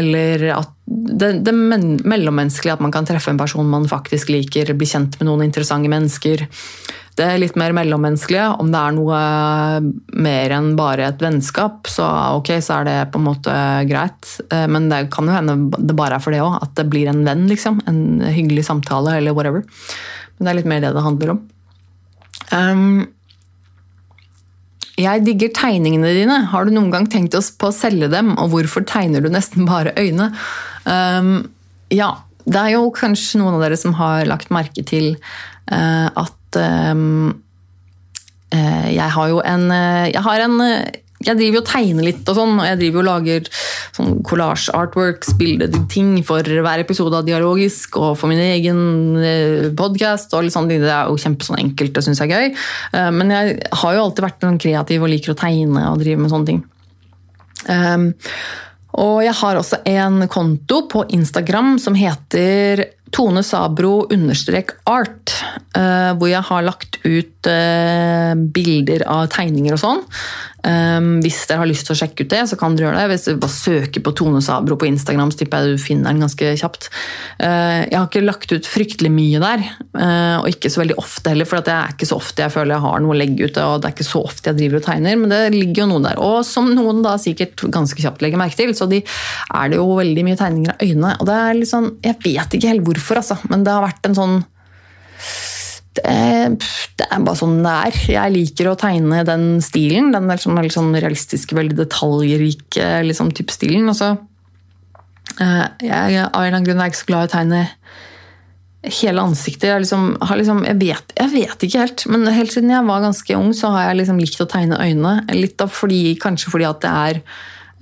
Eller 0.00 0.48
at 0.56 0.72
det, 0.86 1.44
det 1.44 1.54
mellommenneskelige, 1.54 2.76
at 2.78 2.84
man 2.84 2.94
kan 2.94 3.06
treffe 3.08 3.32
en 3.32 3.40
person 3.40 3.66
man 3.66 3.88
faktisk 3.90 4.30
liker, 4.30 4.70
bli 4.78 4.86
kjent 4.86 5.18
med 5.18 5.28
noen 5.28 5.48
interessante 5.48 5.90
mennesker 5.90 6.46
det 7.16 7.28
litt 7.40 7.56
mer 7.56 7.72
mellommenneskelige. 7.76 8.48
Om 8.60 8.70
det 8.72 8.80
er 8.80 8.94
noe 8.96 9.20
mer 10.26 10.54
enn 10.58 10.70
bare 10.78 11.08
et 11.08 11.22
vennskap, 11.22 11.88
så 11.90 12.06
ok, 12.36 12.52
så 12.64 12.80
er 12.80 12.88
det 12.88 12.96
på 13.12 13.20
en 13.20 13.28
måte 13.30 13.56
greit. 13.88 14.36
Eh, 14.52 14.66
men 14.70 14.90
det 14.92 15.06
kan 15.14 15.28
jo 15.28 15.36
hende 15.36 15.56
det 15.76 15.96
bare 15.96 16.18
er 16.18 16.24
for 16.24 16.36
det 16.36 16.44
òg, 16.44 16.58
at 16.60 16.76
det 16.78 16.88
blir 16.92 17.10
en 17.12 17.24
venn, 17.26 17.46
liksom. 17.50 17.80
En 17.88 18.22
hyggelig 18.24 18.66
samtale 18.68 19.16
eller 19.20 19.36
whatever. 19.36 19.64
Men 20.36 20.48
det 20.48 20.52
er 20.52 20.60
litt 20.60 20.72
mer 20.72 20.84
det 20.84 20.94
det 20.96 21.06
handler 21.06 21.36
om. 21.36 21.44
Um, 22.52 23.06
jeg 24.96 25.24
digger 25.26 25.52
tegningene 25.56 26.12
dine. 26.16 26.38
Har 26.52 26.64
du 26.64 26.72
noen 26.72 26.92
gang 26.92 27.08
tenkt 27.12 27.36
oss 27.36 27.50
på 27.52 27.70
å 27.70 27.74
selge 27.74 28.08
dem, 28.12 28.34
og 28.40 28.52
hvorfor 28.52 28.84
tegner 28.88 29.24
du 29.24 29.28
nesten 29.32 29.68
bare 29.68 29.96
øyne? 30.00 30.30
Um, 30.84 31.34
ja, 31.92 32.12
det 32.46 32.60
er 32.60 32.76
jo 32.76 32.88
kanskje 32.94 33.40
noen 33.40 33.56
av 33.56 33.64
dere 33.64 33.78
som 33.80 33.96
har 33.98 34.24
lagt 34.28 34.52
merke 34.54 34.84
til 34.86 35.14
uh, 35.72 36.08
at 36.12 36.36
um, 36.60 37.34
jeg 38.52 39.10
har 39.12 39.32
jo 39.32 39.40
en 39.42 39.64
Jeg 40.12 40.22
har 40.22 40.44
en 40.44 40.60
jeg 41.24 41.38
driver 41.38 41.56
jo 41.56 41.60
og 41.62 41.68
tegner 41.70 42.04
litt 42.04 42.28
og 42.28 42.36
sånn, 42.36 42.58
og 42.60 42.66
jeg 42.68 42.78
driver 42.78 42.98
jo 42.98 43.00
og 43.00 43.06
lager 43.08 43.46
sånn 43.96 44.18
collage 44.26 44.72
artworks, 44.76 45.32
bildeting 45.40 46.10
for 46.28 46.44
hver 46.44 46.82
episode 46.82 47.16
av 47.16 47.24
Dialogisk 47.26 47.96
og 47.98 48.18
for 48.20 48.30
min 48.30 48.42
egen 48.44 49.72
podkast. 49.78 50.36
Sånn, 50.52 50.68
det 50.68 50.82
er 50.84 51.08
jo 51.08 51.16
kjempesånn 51.18 51.62
enkelt 51.62 51.96
og 51.96 52.04
syns 52.04 52.20
jeg 52.20 52.30
er 52.30 52.44
gøy. 52.44 52.52
Men 53.16 53.32
jeg 53.32 53.56
har 53.80 53.96
jo 53.96 54.04
alltid 54.04 54.26
vært 54.26 54.44
sånn 54.44 54.60
kreativ 54.60 55.06
og 55.06 55.12
liker 55.14 55.32
å 55.32 55.38
tegne 55.40 55.88
og 55.88 56.04
drive 56.04 56.20
med 56.20 56.34
sånne 56.34 56.50
ting. 56.52 56.62
Og 58.96 59.18
jeg 59.24 59.36
har 59.40 59.60
også 59.60 59.80
en 59.88 60.20
konto 60.32 60.84
på 60.92 61.06
Instagram 61.16 61.78
som 61.82 61.96
heter 61.98 62.84
Tone 63.16 63.40
Sabro 63.40 64.04
understrek 64.12 64.74
art, 64.92 65.32
uh, 65.72 66.12
hvor 66.18 66.28
jeg 66.28 66.44
har 66.50 66.66
lagt 66.66 66.98
ut 67.06 67.48
uh, 67.48 68.32
bilder 68.36 69.06
av 69.08 69.30
tegninger 69.32 69.76
og 69.76 69.80
sånn. 69.80 70.02
Um, 70.66 71.20
hvis 71.22 71.44
dere 71.46 71.62
har 71.62 71.68
lyst 71.70 71.86
til 71.86 71.94
å 71.94 71.98
sjekke 72.00 72.24
ut 72.26 72.32
det, 72.32 72.42
så 72.50 72.58
kan 72.58 72.74
dere 72.74 72.88
gjøre 72.88 73.02
det. 73.02 73.10
Hvis 73.12 73.26
dere 73.28 73.40
bare 73.42 73.54
søker 73.54 74.02
på 74.02 74.12
Tone 74.18 74.40
Sabro 74.42 74.78
på 74.80 74.88
Instagram, 74.88 75.30
så 75.30 75.42
tipper 75.42 75.62
jeg 75.62 75.76
du 75.76 75.82
finner 75.82 76.10
den 76.10 76.24
ganske 76.24 76.52
kjapt. 76.58 76.88
Uh, 77.38 77.86
jeg 77.86 77.94
har 77.94 78.08
ikke 78.08 78.24
lagt 78.24 78.54
ut 78.54 78.70
fryktelig 78.70 79.12
mye 79.14 79.42
der, 79.42 79.62
uh, 79.94 80.36
og 80.40 80.50
ikke 80.50 80.72
så 80.72 80.82
veldig 80.82 80.98
ofte 80.98 81.32
heller, 81.32 81.48
for 81.48 81.62
det 81.62 81.74
er 81.76 81.94
ikke 81.94 82.10
så 82.10 82.18
ofte 82.18 82.42
jeg 82.42 82.54
føler 82.56 82.76
jeg 82.76 82.86
har 82.86 83.04
noe 83.04 83.14
å 83.14 83.20
legge 83.20 83.46
ut, 83.46 83.62
og 83.62 83.78
det 83.82 83.90
er 83.90 83.96
ikke 83.96 84.08
så 84.08 84.24
ofte 84.26 84.50
jeg 84.50 84.60
driver 84.60 84.80
og 84.80 84.88
tegner, 84.88 85.20
men 85.22 85.34
det 85.34 85.40
ligger 85.54 85.84
jo 85.84 85.88
noe 85.94 86.04
der. 86.08 86.20
Og 86.26 86.40
som 86.48 86.72
noen 86.74 87.04
da 87.06 87.14
sikkert 87.22 87.66
ganske 87.74 88.02
kjapt 88.02 88.24
legger 88.24 88.42
merke 88.42 88.58
til, 88.58 88.74
så 88.76 88.90
de, 88.90 89.04
er 89.54 89.70
det 89.70 89.78
jo 89.78 89.86
veldig 90.00 90.26
mye 90.26 90.40
tegninger 90.40 90.74
av 90.74 90.82
øynene. 90.82 91.14
Og 91.20 91.30
det 91.30 91.38
er 91.44 91.58
litt 91.60 91.72
sånn, 91.72 91.92
jeg 92.02 92.18
vet 92.26 92.58
ikke 92.58 92.74
helt 92.74 92.86
hvorfor, 92.90 93.22
altså, 93.22 93.38
men 93.52 93.62
det 93.66 93.74
har 93.74 93.86
vært 93.86 94.10
en 94.10 94.18
sånn 94.18 94.38
det, 95.96 96.66
det, 96.98 97.06
er 97.08 97.24
bare 97.24 97.38
sånn 97.38 97.58
det 97.64 97.74
er. 97.88 97.98
Jeg 98.16 98.34
liker 98.34 98.70
å 98.70 98.78
tegne 98.80 99.24
den 99.26 99.46
stilen. 99.64 100.12
Den 100.14 100.30
sånn, 100.42 100.60
sånn 100.72 100.94
realistiske, 100.96 101.56
veldig 101.56 101.78
detaljrike 101.78 102.88
liksom, 103.06 103.32
type 103.36 103.54
stilen. 103.54 103.88
Og 103.92 104.02
uh, 105.40 105.64
jeg, 105.82 105.88
Av 105.90 106.04
en 106.06 106.20
eller 106.20 106.52
annen 106.52 106.68
grunn 106.68 106.82
er 106.82 106.92
ikke 106.92 107.02
så 107.02 107.10
glad 107.10 107.26
i 107.26 107.30
å 107.30 107.34
tegne 107.36 107.64
hele 108.86 109.22
ansiktet. 109.24 109.68
Jeg, 109.70 109.84
liksom, 109.84 110.08
liksom, 110.40 110.62
jeg, 110.68 110.78
vet, 110.80 111.14
jeg, 111.16 111.32
vet, 111.32 111.66
ikke 111.66 111.82
helt, 111.82 112.06
men 112.12 112.26
helt 112.34 112.54
siden 112.54 112.72
jeg 112.74 112.86
var 112.86 113.04
ganske 113.04 113.38
ung, 113.38 113.52
så 113.56 113.72
har 113.74 113.88
jeg 113.88 114.00
liksom 114.02 114.20
likt 114.22 114.42
å 114.42 114.48
tegne 114.50 114.80
øynene. 114.82 115.26
Litt 115.34 115.62
av 115.64 115.72
fordi, 115.74 116.00
kanskje 116.22 116.52
fordi 116.54 116.68
at 116.68 116.84
det 116.84 116.92
er 116.92 117.22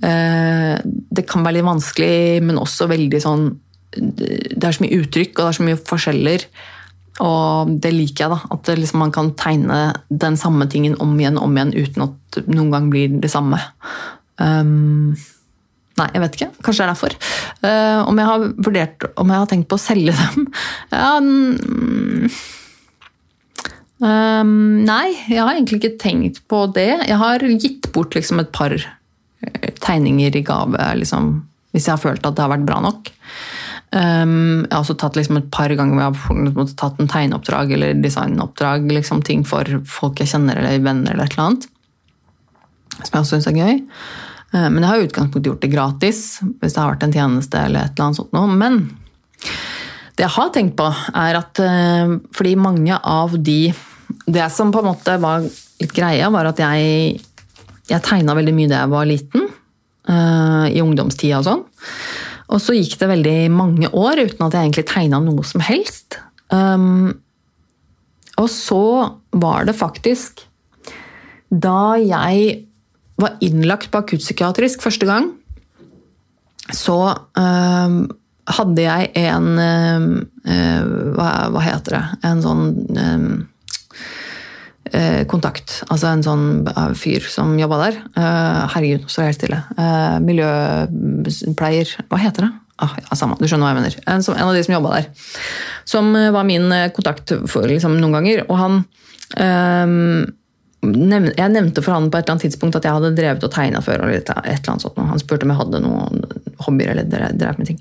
uh, 0.05 0.73
Det 0.83 1.27
kan 1.29 1.45
være 1.45 1.59
litt 1.59 1.67
vanskelig, 1.67 2.41
men 2.45 2.61
også 2.61 2.89
veldig 2.91 3.21
sånn 3.23 3.45
Det 3.95 4.63
er 4.63 4.75
så 4.75 4.83
mye 4.83 5.03
uttrykk, 5.03 5.37
og 5.37 5.43
det 5.43 5.51
er 5.51 5.59
så 5.59 5.67
mye 5.69 5.83
forskjeller. 5.91 6.47
Og 7.23 7.71
det 7.79 7.93
liker 7.95 8.25
jeg, 8.25 8.33
da. 8.33 8.39
At 8.51 8.71
liksom 8.75 8.99
man 9.05 9.13
kan 9.15 9.31
tegne 9.39 9.79
den 10.09 10.35
samme 10.39 10.67
tingen 10.71 10.97
om 11.03 11.13
igjen 11.19 11.39
om 11.39 11.55
igjen 11.55 11.71
uten 11.75 12.09
at 12.09 12.41
noen 12.49 12.73
gang 12.73 12.89
blir 12.91 13.13
det 13.23 13.31
samme. 13.31 13.59
Um, 14.41 15.15
nei, 15.95 16.09
jeg 16.11 16.23
vet 16.25 16.35
ikke. 16.35 16.49
Kanskje 16.65 16.83
det 16.83 16.87
er 16.87 16.91
derfor. 16.91 17.15
Uh, 17.63 18.01
om 18.09 18.19
jeg 18.19 18.29
har 18.31 18.49
vurdert 18.67 19.07
om 19.15 19.31
jeg 19.31 19.43
har 19.43 19.53
tenkt 19.53 19.69
på 19.71 19.79
å 19.79 19.85
selge 19.85 20.17
dem? 20.21 20.49
Ja, 20.91 21.15
um, 24.03 24.83
nei, 24.83 25.07
jeg 25.31 25.39
har 25.39 25.55
egentlig 25.55 25.79
ikke 25.79 25.97
tenkt 26.03 26.43
på 26.51 26.65
det. 26.75 26.91
Jeg 27.07 27.21
har 27.21 27.47
gitt 27.55 27.91
bort 27.95 28.17
liksom 28.17 28.43
et 28.43 28.51
par 28.55 28.75
eh, 28.75 29.71
tegninger 29.79 30.35
i 30.35 30.43
gave 30.43 30.91
liksom, 30.99 31.37
hvis 31.71 31.87
jeg 31.87 31.95
har 31.95 32.03
følt 32.03 32.27
at 32.27 32.35
det 32.35 32.43
har 32.43 32.57
vært 32.57 32.67
bra 32.67 32.83
nok. 32.83 33.15
Um, 33.95 34.65
jeg 34.65 34.73
har 34.73 34.81
også 34.81 34.97
tatt 34.99 35.15
liksom 35.15 35.37
et 35.39 35.47
par 35.55 35.71
ganger 35.71 36.17
hvor 36.17 36.35
jeg 36.35 36.51
har 36.57 36.71
tatt 36.75 36.97
en 36.99 37.07
tegneoppdrag 37.07 37.69
eller 37.77 38.01
designoppdrag. 38.03 38.89
Liksom, 38.91 39.21
ting 39.23 39.45
for 39.47 39.69
folk 39.87 40.19
jeg 40.19 40.33
kjenner 40.33 40.59
eller 40.59 40.83
venner 40.83 41.15
eller 41.15 41.29
et 41.29 41.37
eller 41.37 41.45
annet. 41.45 41.67
Som 42.97 43.13
jeg 43.13 43.21
også 43.21 43.37
syns 43.37 43.47
er 43.53 43.59
gøy. 43.61 43.79
Uh, 44.51 44.67
men 44.67 44.81
jeg 44.81 44.89
har 44.89 44.99
i 44.99 45.07
utgangspunktet 45.07 45.47
gjort 45.51 45.63
det 45.63 45.71
gratis 45.71 46.21
hvis 46.43 46.75
det 46.75 46.81
har 46.81 46.91
vært 46.91 47.07
en 47.07 47.15
tjeneste 47.15 47.61
eller 47.69 47.87
et 47.87 47.95
eller 47.95 48.09
annet 48.09 48.19
sånt 48.19 48.35
noe. 48.35 48.59
Men 48.59 48.81
det 50.15 50.27
jeg 50.27 50.35
har 50.35 50.51
tenkt 50.55 50.77
på, 50.79 50.89
er 51.23 51.39
at 51.39 51.63
uh, 51.63 52.17
fordi 52.35 52.55
mange 52.59 52.99
av 52.99 53.39
de 53.39 53.73
Det 54.27 54.45
som 54.51 54.71
på 54.71 54.81
en 54.81 54.91
måte 54.91 55.15
var 55.21 55.43
litt 55.79 55.93
greia, 55.95 56.27
var 56.33 56.51
at 56.51 56.59
jeg, 56.59 57.15
jeg 57.87 58.03
tegna 58.03 58.35
veldig 58.35 58.53
mye 58.57 58.69
da 58.71 58.83
jeg 58.83 58.91
var 58.91 59.07
liten. 59.07 59.49
Uh, 60.05 60.67
I 60.67 60.83
ungdomstida 60.83 61.39
og 61.39 61.47
sånn. 61.47 61.63
Og 62.53 62.61
så 62.61 62.75
gikk 62.77 62.97
det 63.01 63.09
veldig 63.09 63.37
mange 63.53 63.89
år 63.89 64.21
uten 64.27 64.45
at 64.45 64.53
jeg 64.53 64.67
egentlig 64.67 64.87
tegna 64.89 65.21
noe 65.23 65.45
som 65.47 65.63
helst. 65.65 66.19
Um, 66.53 67.15
og 68.37 68.49
så 68.51 68.85
var 69.33 69.63
det 69.65 69.73
faktisk 69.79 70.43
Da 71.49 71.95
jeg 71.97 72.65
var 73.17 73.37
innlagt 73.41 73.89
på 73.89 74.01
akuttpsykiatrisk 74.03 74.83
første 74.83 75.07
gang, 75.07 75.29
så 76.75 77.15
um, 77.39 77.99
hadde 78.57 78.83
jeg 78.83 79.11
en 79.21 79.47
um, 79.55 80.07
uh, 80.43 80.83
hva, 81.15 81.29
hva, 81.53 81.61
heter 81.63 81.95
det 81.95 82.01
En 82.27 82.43
sånn 82.43 82.65
uh, 82.99 83.29
kontakt. 85.31 85.79
Altså 85.89 86.11
en 86.11 86.21
sånn 86.25 86.45
uh, 86.67 86.91
fyr 86.97 87.25
som 87.31 87.55
jobba 87.57 87.79
der. 87.81 87.97
herregud, 88.15 89.01
nå 89.01 89.09
står 89.09 89.23
jeg 89.23 89.31
helt 89.31 89.39
stille. 89.39 89.59
miljøpleier 90.25 91.95
Hva 92.11 92.19
heter 92.21 92.47
det? 92.47 92.51
Ah, 92.83 92.93
ja, 92.99 93.15
samme, 93.15 93.37
du 93.39 93.47
skjønner 93.47 93.65
hva 93.65 93.71
jeg 93.71 93.79
mener. 93.79 93.97
En, 94.11 94.23
av 94.45 94.53
de 94.53 94.63
som 94.67 94.75
jobba 94.75 94.97
der. 94.97 95.05
Som 95.87 96.11
var 96.13 96.45
min 96.47 96.67
kontakt 96.95 97.31
for, 97.47 97.65
liksom, 97.71 97.95
noen 98.01 98.17
ganger. 98.19 98.43
Og 98.49 98.59
han 98.59 98.81
um, 99.39 100.25
nevn, 100.85 101.31
Jeg 101.37 101.53
nevnte 101.53 101.83
for 101.83 101.95
han 101.95 102.09
på 102.11 102.19
et 102.19 102.25
eller 102.25 102.35
annet 102.35 102.47
tidspunkt 102.47 102.77
at 102.77 102.85
jeg 102.85 102.97
hadde 102.97 103.13
drevet 103.17 103.45
og 103.47 103.53
tegna 103.53 103.81
før. 103.85 104.05
og 104.05 104.13
et, 104.13 104.29
et 104.29 104.59
eller 104.59 104.73
annet 104.73 104.85
sånt. 104.85 105.03
Han 105.11 105.21
spurte 105.21 105.47
om 105.47 105.53
jeg 105.53 105.61
hadde 105.61 105.83
noen 105.85 106.25
hobbyer 106.65 106.93
eller 106.93 107.35
drev 107.35 107.59
med 107.59 107.71
ting. 107.71 107.79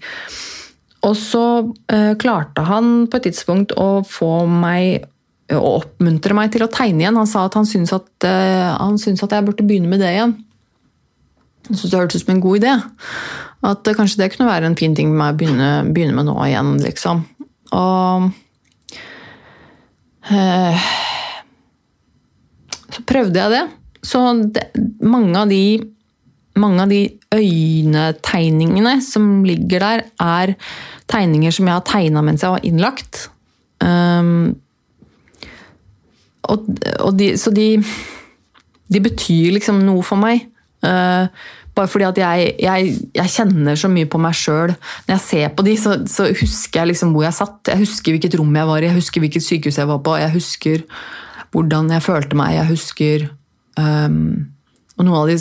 Og 1.04 1.16
så 1.20 1.46
uh, 1.68 2.12
klarte 2.20 2.64
han 2.64 3.08
på 3.10 3.20
et 3.20 3.28
tidspunkt 3.28 3.74
å 3.76 4.04
få 4.08 4.46
meg 4.48 5.04
å 5.52 5.60
oppmuntre 5.80 6.36
meg 6.36 6.52
til 6.54 6.64
å 6.64 6.70
tegne 6.72 7.04
igjen. 7.04 7.18
Han 7.20 7.28
sa 7.28 7.44
at 7.48 7.58
han 7.58 7.68
syntes 7.68 7.92
at, 7.96 8.08
uh, 8.24 8.74
han 8.78 8.96
syntes 9.00 9.26
at 9.26 9.34
jeg 9.36 9.46
burde 9.46 9.66
begynne 9.66 9.90
med 9.90 10.00
det 10.04 10.14
igjen. 10.14 10.36
Jeg 11.68 11.76
syntes 11.76 11.90
det 11.90 12.00
hørtes 12.00 12.22
ut 12.22 12.24
som 12.24 12.34
en 12.36 12.44
god 12.44 12.62
idé. 12.62 12.72
At 13.64 13.90
uh, 13.90 13.96
kanskje 13.96 14.22
det 14.22 14.30
kunne 14.34 14.48
være 14.50 14.70
en 14.70 14.78
fin 14.80 14.96
ting 14.96 15.12
med 15.12 15.20
meg 15.20 15.34
å 15.34 15.38
begynne, 15.42 15.70
begynne 15.92 16.16
med 16.16 16.30
nå 16.30 16.38
igjen, 16.48 16.74
liksom. 16.84 17.26
Og 17.74 18.32
Så 22.94 23.02
prøvde 23.04 23.40
jeg 23.40 23.52
det. 23.52 23.64
Så 24.06 24.20
det, 24.54 24.68
mange 25.04 25.36
av 25.36 25.50
de 25.50 25.64
mange 26.54 26.84
av 26.84 26.90
de 26.92 27.00
øynetegningene 27.34 28.98
som 29.02 29.42
ligger 29.46 29.82
der, 29.82 30.04
er 30.22 30.54
tegninger 31.10 31.54
som 31.54 31.66
jeg 31.66 31.74
har 31.74 31.86
tegna 31.88 32.22
mens 32.22 32.44
jeg 32.44 32.54
var 32.54 32.66
innlagt. 32.66 33.24
Um, 33.82 34.54
og, 36.50 36.70
og 37.00 37.12
de, 37.18 37.34
så 37.40 37.52
de, 37.54 37.68
de 38.92 39.04
betyr 39.04 39.54
liksom 39.56 39.82
noe 39.86 40.04
for 40.06 40.20
meg. 40.20 40.46
Uh, 40.84 41.30
bare 41.74 41.90
fordi 41.90 42.06
at 42.06 42.18
jeg, 42.18 42.54
jeg, 42.62 42.94
jeg, 43.16 43.30
kjenner 43.34 43.78
så 43.78 43.90
mye 43.90 44.06
på 44.10 44.20
meg 44.22 44.36
sjøl. 44.38 44.74
Når 45.06 45.16
jeg 45.16 45.24
ser 45.24 45.54
på 45.56 45.66
de, 45.66 45.74
så, 45.80 45.96
så, 46.10 46.28
husker 46.30 46.80
jeg 46.80 46.92
liksom 46.92 47.14
hvor 47.14 47.26
jeg 47.26 47.38
satt. 47.40 47.72
Jeg 47.72 47.82
husker 47.82 48.14
hvilket 48.14 48.38
rom 48.38 48.54
jeg 48.54 48.70
var 48.70 48.82
i, 48.82 48.88
jeg 48.88 48.98
husker 49.00 49.24
hvilket 49.24 49.46
sykehus 49.46 49.80
jeg 49.82 49.90
var 49.90 50.02
på. 50.06 50.16
Jeg 50.22 50.34
husker 50.36 50.84
hvordan 51.54 51.90
jeg 51.94 52.04
følte 52.06 52.38
meg. 52.38 52.54
Jeg 52.60 52.70
husker 52.70 53.26
um, 53.78 54.20
Og 54.94 55.06
noen 55.06 55.18
av 55.24 55.32
de 55.32 55.38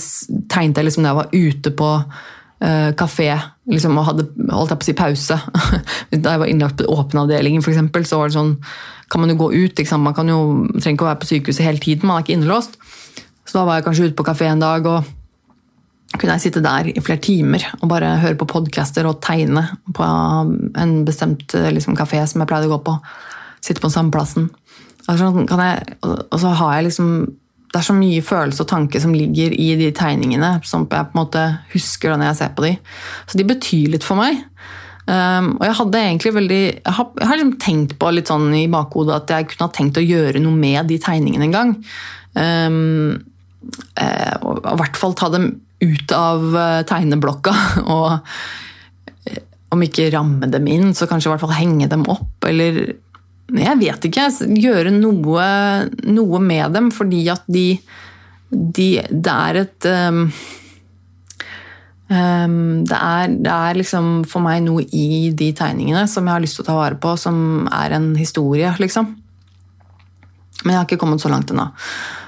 tegnet 0.49 0.81
jeg 0.81 0.89
liksom 0.89 1.05
da 1.05 1.11
jeg 1.11 1.19
var 1.21 1.35
ute 1.37 1.73
på 1.77 1.91
uh, 2.01 2.89
kafé 2.97 3.29
liksom, 3.69 3.97
og 4.01 4.09
hadde 4.09 4.25
holdt 4.49 4.73
jeg 4.73 4.81
på 4.81 4.87
å 4.87 4.89
si 4.89 4.97
pause. 4.97 5.39
da 6.23 6.33
jeg 6.33 6.41
var 6.41 6.49
innlagt 6.49 6.81
på 6.81 6.89
åpenavdelingen, 6.97 7.61
f.eks., 7.61 8.09
så 8.09 8.23
var 8.23 8.33
det 8.33 8.39
sånn 8.39 8.55
kan 9.13 9.21
man 9.21 9.29
jo 9.29 9.39
gå 9.43 9.51
ut. 9.53 9.81
Man 10.01 10.15
kan 10.17 10.29
jo, 10.31 10.39
trenger 10.79 10.97
ikke 10.97 11.05
å 11.05 11.11
være 11.11 11.21
på 11.21 11.29
sykehuset 11.29 11.67
hele 11.67 11.81
tiden, 11.83 12.09
man 12.09 12.19
er 12.19 12.25
ikke 12.25 12.37
innelåst. 12.37 12.79
Så 13.45 13.59
da 13.59 13.67
var 13.67 13.77
jeg 13.77 13.85
kanskje 13.85 14.07
ute 14.09 14.17
på 14.17 14.25
kafé 14.25 14.49
en 14.49 14.63
dag, 14.63 14.87
og 14.89 16.17
kunne 16.17 16.35
jeg 16.37 16.47
sitte 16.47 16.63
der 16.63 16.89
i 16.91 17.01
flere 17.01 17.21
timer 17.23 17.63
og 17.79 17.87
bare 17.89 18.11
høre 18.21 18.37
på 18.37 18.47
podcaster 18.49 19.07
og 19.09 19.21
tegne 19.25 19.63
på 19.97 20.05
en 20.05 20.99
bestemt 21.07 21.55
liksom, 21.73 21.97
kafé 21.97 22.21
som 22.29 22.43
jeg 22.43 22.49
pleide 22.49 22.69
å 22.69 22.75
gå 22.75 22.81
på. 22.85 22.97
Sitte 23.63 23.81
på 23.81 23.91
samme 23.93 24.13
plassen. 24.13 24.49
Altså, 25.09 25.31
jeg, 25.49 25.97
og 26.03 26.37
så 26.39 26.51
har 26.55 26.77
jeg 26.77 26.85
liksom 26.87 27.07
Det 27.73 27.79
er 27.79 27.85
så 27.89 27.95
mye 27.97 28.21
følelse 28.23 28.63
og 28.63 28.69
tanke 28.69 28.99
som 29.01 29.15
ligger 29.17 29.51
i 29.57 29.71
de 29.75 29.87
tegningene, 29.97 30.59
som 30.63 30.83
jeg 30.85 31.09
på 31.09 31.17
en 31.17 31.17
måte 31.17 31.41
husker 31.71 32.13
når 32.13 32.27
jeg 32.27 32.37
ser 32.37 32.51
på 32.53 32.65
de. 32.67 32.71
Så 33.25 33.39
de 33.39 33.47
betyr 33.49 33.95
litt 33.95 34.05
for 34.05 34.19
meg. 34.19 34.43
Um, 35.03 35.49
og 35.57 35.65
jeg 35.67 35.75
hadde 35.75 35.99
egentlig 35.99 36.31
veldig 36.31 36.59
Jeg 36.63 36.93
har, 36.95 37.07
jeg 37.19 37.27
har 37.27 37.35
liksom 37.35 37.57
tenkt 37.59 37.95
på 37.99 38.11
litt 38.15 38.29
sånn 38.31 38.53
i 38.55 38.69
bakhodet 38.71 39.17
at 39.17 39.33
jeg 39.33 39.49
kunne 39.51 39.67
ha 39.67 39.73
tenkt 39.75 39.99
å 39.99 40.03
gjøre 40.05 40.39
noe 40.39 40.55
med 40.55 40.87
de 40.87 40.99
tegningene 41.03 41.49
en 41.49 41.55
gang. 41.57 41.73
Um, 42.33 43.23
eh, 43.99 44.35
og 44.41 44.63
i 44.63 44.77
hvert 44.79 44.99
fall 44.99 45.15
ta 45.19 45.29
dem 45.33 45.49
ut 45.83 46.13
av 46.15 46.45
eh, 46.55 46.81
tegneblokka. 46.87 47.55
Og 47.95 48.13
eh, 49.27 49.43
om 49.75 49.83
ikke 49.83 50.11
ramme 50.13 50.47
dem 50.51 50.69
inn, 50.71 50.93
så 50.95 51.09
kanskje 51.09 51.29
i 51.29 51.33
hvert 51.33 51.43
fall 51.43 51.57
henge 51.57 51.89
dem 51.91 52.07
opp. 52.11 52.47
Eller 52.47 52.95
jeg 53.53 53.79
vet 53.81 54.07
ikke. 54.07 54.29
Gjøre 54.63 54.95
noe, 54.95 55.49
noe 56.07 56.41
med 56.41 56.73
dem 56.77 56.89
fordi 56.95 57.25
at 57.33 57.43
de 57.51 57.67
de, 58.53 58.87
det 59.09 59.33
er 59.33 59.59
et 59.63 59.87
um, 59.89 60.27
det, 62.13 62.97
er, 62.97 63.31
det 63.33 63.51
er 63.53 63.77
liksom 63.79 64.09
for 64.29 64.43
meg 64.45 64.63
noe 64.65 64.83
i 64.93 65.31
de 65.33 65.49
tegningene 65.57 66.03
som 66.11 66.27
jeg 66.27 66.35
har 66.35 66.43
lyst 66.43 66.59
til 66.59 66.65
å 66.65 66.67
ta 66.67 66.75
vare 66.77 66.97
på, 67.01 67.15
som 67.19 67.67
er 67.73 67.95
en 67.97 68.11
historie, 68.19 68.69
liksom. 68.81 69.07
Men 70.63 70.75
jeg 70.75 70.79
har 70.79 70.87
ikke 70.87 70.99
kommet 71.01 71.23
så 71.23 71.31
langt 71.31 71.51
ennå. 71.51 71.69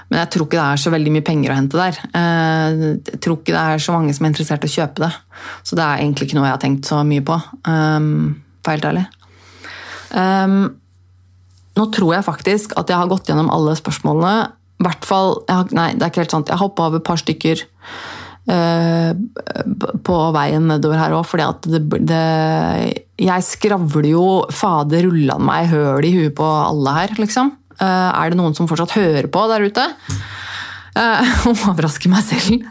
Men 0.09 0.21
jeg 0.21 0.31
tror 0.33 0.45
ikke 0.45 0.59
det 0.59 0.65
er 0.65 0.81
så 0.81 0.93
veldig 0.93 1.11
mye 1.15 1.25
penger 1.25 1.51
å 1.51 1.57
hente 1.57 1.79
der. 1.79 1.99
Eh, 2.19 2.79
jeg 3.09 3.19
tror 3.23 3.39
ikke 3.39 3.55
det 3.55 3.61
er 3.61 3.83
så 3.83 3.95
mange 3.95 4.15
som 4.15 4.25
er 4.25 4.33
interessert 4.33 4.65
i 4.65 4.71
å 4.71 4.75
kjøpe 4.75 5.05
det. 5.05 5.11
Så 5.65 5.77
det 5.77 5.85
er 5.85 6.01
egentlig 6.03 6.27
ikke 6.27 6.39
noe 6.39 6.47
jeg 6.47 6.55
har 6.55 6.63
tenkt 6.65 6.89
så 6.89 6.99
mye 7.07 7.23
på, 7.25 7.37
um, 7.67 8.09
for 8.65 8.75
helt 8.75 8.89
ærlig. 8.91 9.05
Nå 11.75 11.85
tror 11.91 12.13
jeg 12.15 12.27
faktisk 12.27 12.75
at 12.79 12.91
jeg 12.91 12.99
har 12.99 13.09
gått 13.11 13.27
gjennom 13.27 13.51
alle 13.51 13.75
spørsmålene. 13.75 14.51
hvert 14.83 15.07
fall, 15.07 15.41
Nei, 15.75 15.93
det 15.95 16.03
er 16.03 16.11
ikke 16.11 16.23
helt 16.23 16.35
sant. 16.35 16.47
Jeg 16.47 16.55
har 16.55 16.63
hoppa 16.67 16.87
over 16.87 17.01
et 17.01 17.07
par 17.07 17.19
stykker 17.19 17.65
på 18.45 20.15
veien 20.35 20.67
nedover 20.69 20.99
her 21.01 21.15
òg, 21.17 21.26
fordi 21.26 21.45
at 21.47 21.65
det, 21.65 21.81
det, 22.05 22.23
Jeg 23.17 23.45
skravler 23.47 24.09
jo 24.11 24.26
fader 24.53 25.07
rullan 25.07 25.41
meg 25.47 25.72
høl 25.72 26.05
i 26.05 26.13
huet 26.13 26.35
på 26.38 26.45
alle 26.45 26.93
her, 26.99 27.15
liksom. 27.22 27.55
Uh, 27.80 28.11
er 28.13 28.31
det 28.31 28.39
noen 28.39 28.55
som 28.55 28.69
fortsatt 28.69 28.93
hører 28.95 29.27
på 29.31 29.47
der 29.51 29.65
ute? 29.65 29.88
Uh, 30.95 31.34
overrasker 31.72 32.13
meg 32.13 32.23
selv. 32.27 32.69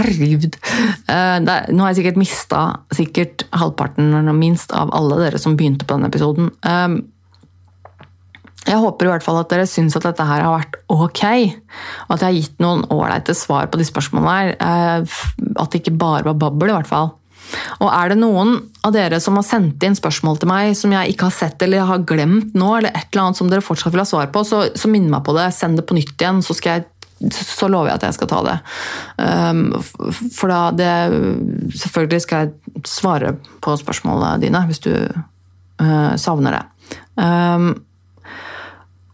Herregud. 0.00 0.58
Nå 1.06 1.82
har 1.84 1.90
jeg 1.90 2.00
sikkert 2.00 2.20
mista 2.20 2.60
sikkert 2.94 3.46
halvparten 3.54 4.28
minst 4.38 4.74
av 4.76 4.92
alle 4.96 5.18
dere 5.22 5.40
som 5.40 5.56
begynte 5.58 5.86
på 5.86 5.96
denne 5.96 6.10
episoden. 6.10 6.52
Jeg 8.66 8.76
håper 8.76 9.06
i 9.06 9.10
hvert 9.14 9.24
fall 9.24 9.38
at 9.40 9.48
dere 9.52 9.68
syns 9.68 9.96
at 9.96 10.04
dette 10.04 10.24
her 10.26 10.42
har 10.44 10.52
vært 10.52 10.76
ok, 10.92 11.22
og 12.06 12.12
at 12.12 12.20
jeg 12.20 12.26
har 12.26 12.36
gitt 12.36 12.58
noen 12.60 12.84
ålreite 12.92 13.34
svar 13.36 13.70
på 13.72 13.80
de 13.80 13.86
spørsmålene 13.88 14.34
her. 14.58 15.06
At 15.56 15.72
det 15.72 15.80
ikke 15.80 15.96
bare 15.96 16.26
var 16.28 16.36
babbel, 16.42 16.68
i 16.68 16.76
hvert 16.76 16.90
fall. 16.90 17.14
Og 17.80 17.88
er 17.90 18.12
det 18.12 18.20
noen 18.20 18.56
av 18.86 18.94
dere 18.94 19.18
som 19.22 19.38
har 19.38 19.46
sendt 19.46 19.82
inn 19.86 19.96
spørsmål 19.98 20.38
til 20.40 20.50
meg 20.50 20.74
som 20.78 20.92
jeg 20.94 21.14
ikke 21.14 21.28
har 21.28 21.36
sett 21.36 21.64
eller 21.64 21.88
har 21.88 22.04
glemt 22.06 22.54
nå, 22.54 22.70
eller 22.78 22.92
et 22.92 23.08
eller 23.10 23.26
annet 23.26 23.40
som 23.40 23.50
dere 23.50 23.64
fortsatt 23.64 23.94
vil 23.94 24.04
ha 24.04 24.08
svar 24.08 24.30
på, 24.34 24.44
så, 24.46 24.62
så 24.76 24.90
minn 24.92 25.10
meg 25.10 25.24
på 25.26 25.34
det. 25.36 25.50
Send 25.56 25.80
det 25.80 25.86
på 25.88 25.96
nytt 25.98 26.14
igjen, 26.14 26.42
så, 26.46 26.56
jeg, 26.66 26.86
så 27.32 27.70
lover 27.70 27.90
jeg 27.90 28.00
at 28.00 28.08
jeg 28.08 28.18
skal 28.18 28.30
ta 28.30 28.40
det. 28.46 28.56
Um, 29.24 29.64
for 30.36 30.52
da 30.52 30.62
det 30.76 30.92
Selvfølgelig 31.80 32.24
skal 32.26 32.46
jeg 32.46 32.84
svare 32.88 33.34
på 33.62 33.74
spørsmålene 33.78 34.40
dine 34.42 34.64
hvis 34.68 34.82
du 34.84 34.92
uh, 34.94 36.12
savner 36.20 36.58
det. 36.58 36.64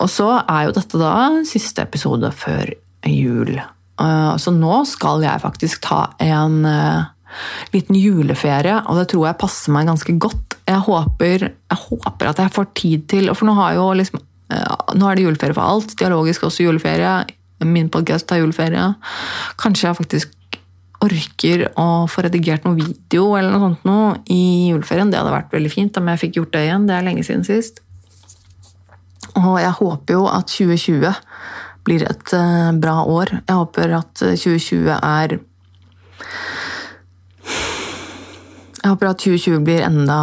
Og 0.02 0.10
så 0.12 0.28
er 0.42 0.66
jo 0.66 0.76
dette 0.76 1.00
da 1.00 1.14
siste 1.48 1.84
episode 1.86 2.30
før 2.36 2.72
jul. 3.08 3.56
Uh, 3.96 4.34
så 4.40 4.52
nå 4.52 4.82
skal 4.88 5.24
jeg 5.24 5.42
faktisk 5.42 5.84
ta 5.86 6.02
en 6.20 6.58
uh, 6.68 7.08
liten 7.72 7.96
juleferie, 7.96 8.76
og 8.84 9.00
det 9.00 9.08
tror 9.12 9.30
jeg 9.30 9.40
passer 9.40 9.74
meg 9.74 9.88
ganske 9.88 10.16
godt. 10.20 10.58
Jeg 10.66 10.82
håper, 10.84 11.48
jeg 11.48 11.80
håper 11.86 12.32
at 12.32 12.42
jeg 12.42 12.54
får 12.56 12.72
tid 12.76 13.04
til 13.12 13.30
For 13.38 13.46
nå, 13.46 13.54
liksom, 14.00 14.22
nå 14.50 15.08
er 15.08 15.18
det 15.18 15.26
juleferie 15.28 15.54
for 15.54 15.62
alt. 15.62 15.94
Dialogisk 15.98 16.48
også 16.48 16.66
juleferie. 16.66 17.20
Min 17.64 17.88
podkast 17.88 18.30
har 18.34 18.42
juleferie. 18.42 18.88
Kanskje 19.62 19.88
jeg 19.88 19.98
faktisk 20.00 20.34
orker 21.04 21.66
å 21.78 22.06
få 22.10 22.24
redigert 22.26 22.64
noe 22.66 22.76
video 22.78 23.34
eller 23.36 23.52
noe 23.52 23.62
sånt 23.62 23.86
noe 23.88 24.12
i 24.32 24.72
juleferien. 24.72 25.12
Det 25.12 25.20
hadde 25.20 25.34
vært 25.34 25.54
veldig 25.54 25.72
fint 25.72 26.00
om 26.00 26.10
jeg 26.10 26.22
fikk 26.24 26.40
gjort 26.40 26.54
det 26.56 26.66
igjen. 26.66 26.86
Det 26.88 26.96
er 26.96 27.06
lenge 27.06 27.24
siden 27.26 27.46
sist. 27.46 27.82
Og 29.36 29.58
jeg 29.60 29.74
håper 29.80 30.16
jo 30.16 30.26
at 30.32 30.48
2020 30.48 31.12
blir 31.86 32.02
et 32.06 32.32
bra 32.82 32.96
år. 33.04 33.34
Jeg 33.42 33.58
håper 33.60 33.92
at 34.00 34.14
2020 34.22 34.88
er 34.96 35.38
Jeg 38.86 38.92
håper 38.92 39.08
at 39.10 39.18
2020 39.18 39.62
blir 39.66 39.82
enda 39.82 40.16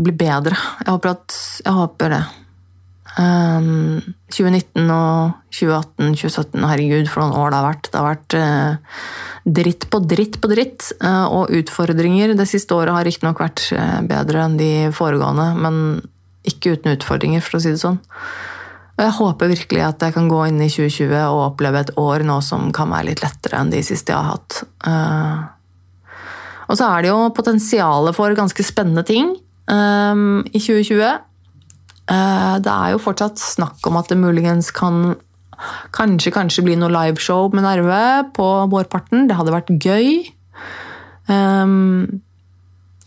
blir 0.00 0.14
bedre. 0.16 0.56
Jeg 0.80 0.94
håper, 0.94 1.10
at, 1.12 1.34
jeg 1.60 1.74
håper 1.76 2.14
det. 2.14 2.20
Um, 3.18 3.98
2019 4.32 4.92
og 4.94 5.34
2018, 5.52 6.14
2017 6.16 6.64
Herregud, 6.70 7.10
for 7.12 7.24
noen 7.24 7.36
år 7.36 7.52
det 7.52 7.58
har 7.58 7.66
vært. 7.66 7.90
Det 7.90 8.00
har 8.00 8.08
vært 8.08 8.36
uh, 8.38 9.02
dritt 9.58 9.88
på 9.92 10.00
dritt 10.08 10.38
på 10.40 10.50
dritt. 10.54 10.88
Uh, 11.04 11.26
og 11.26 11.52
utfordringer 11.58 12.32
det 12.38 12.48
siste 12.48 12.78
året 12.78 12.96
har 12.96 13.04
riktignok 13.04 13.42
vært 13.44 13.66
bedre 14.08 14.46
enn 14.46 14.56
de 14.56 14.70
foregående, 14.96 15.50
men 15.60 15.82
ikke 16.48 16.76
uten 16.76 16.94
utfordringer, 16.96 17.44
for 17.44 17.58
å 17.58 17.62
si 17.62 17.74
det 17.74 17.82
sånn. 17.82 18.00
Og 18.98 19.04
jeg 19.04 19.14
håper 19.14 19.52
virkelig 19.52 19.82
at 19.86 20.02
jeg 20.02 20.14
kan 20.16 20.26
gå 20.26 20.40
inn 20.48 20.58
i 20.58 20.66
2020 20.66 21.12
og 21.28 21.44
oppleve 21.52 21.84
et 21.84 21.92
år 22.02 22.24
nå 22.26 22.40
som 22.42 22.72
kan 22.74 22.90
være 22.90 23.12
litt 23.12 23.22
lettere 23.22 23.60
enn 23.60 23.70
de 23.70 23.82
siste 23.86 24.10
jeg 24.10 24.18
har 24.18 24.32
hatt. 24.34 24.64
Uh, 24.82 25.46
og 26.66 26.80
så 26.80 26.88
er 26.88 27.04
det 27.04 27.12
jo 27.12 27.28
potensialet 27.36 28.16
for 28.16 28.34
ganske 28.36 28.66
spennende 28.66 29.04
ting 29.06 29.30
um, 29.70 30.42
i 30.50 30.58
2020. 30.58 31.22
Uh, 32.10 32.56
det 32.64 32.72
er 32.74 32.96
jo 32.96 33.04
fortsatt 33.04 33.38
snakk 33.38 33.86
om 33.86 34.00
at 34.00 34.10
det 34.10 34.18
muligens 34.18 34.72
kan 34.74 35.14
kanskje, 35.94 36.34
kanskje 36.34 36.64
bli 36.66 36.74
noe 36.80 36.90
liveshow 36.90 37.54
med 37.54 37.68
Nerve 37.68 38.02
på 38.34 38.48
vårparten. 38.74 39.28
Det 39.30 39.38
hadde 39.38 39.54
vært 39.54 39.72
gøy. 39.78 40.10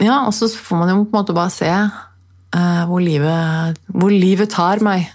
Ja, 0.01 0.17
og 0.25 0.33
så 0.35 0.47
får 0.49 0.79
man 0.79 0.89
jo 0.91 1.03
på 1.03 1.11
en 1.11 1.19
måte 1.19 1.35
bare 1.35 1.53
se 1.53 1.71
hvor, 2.51 3.01
livet, 3.03 3.81
hvor, 3.87 4.13
livet, 4.13 4.51
tar 4.51 4.83
meg. 4.83 5.07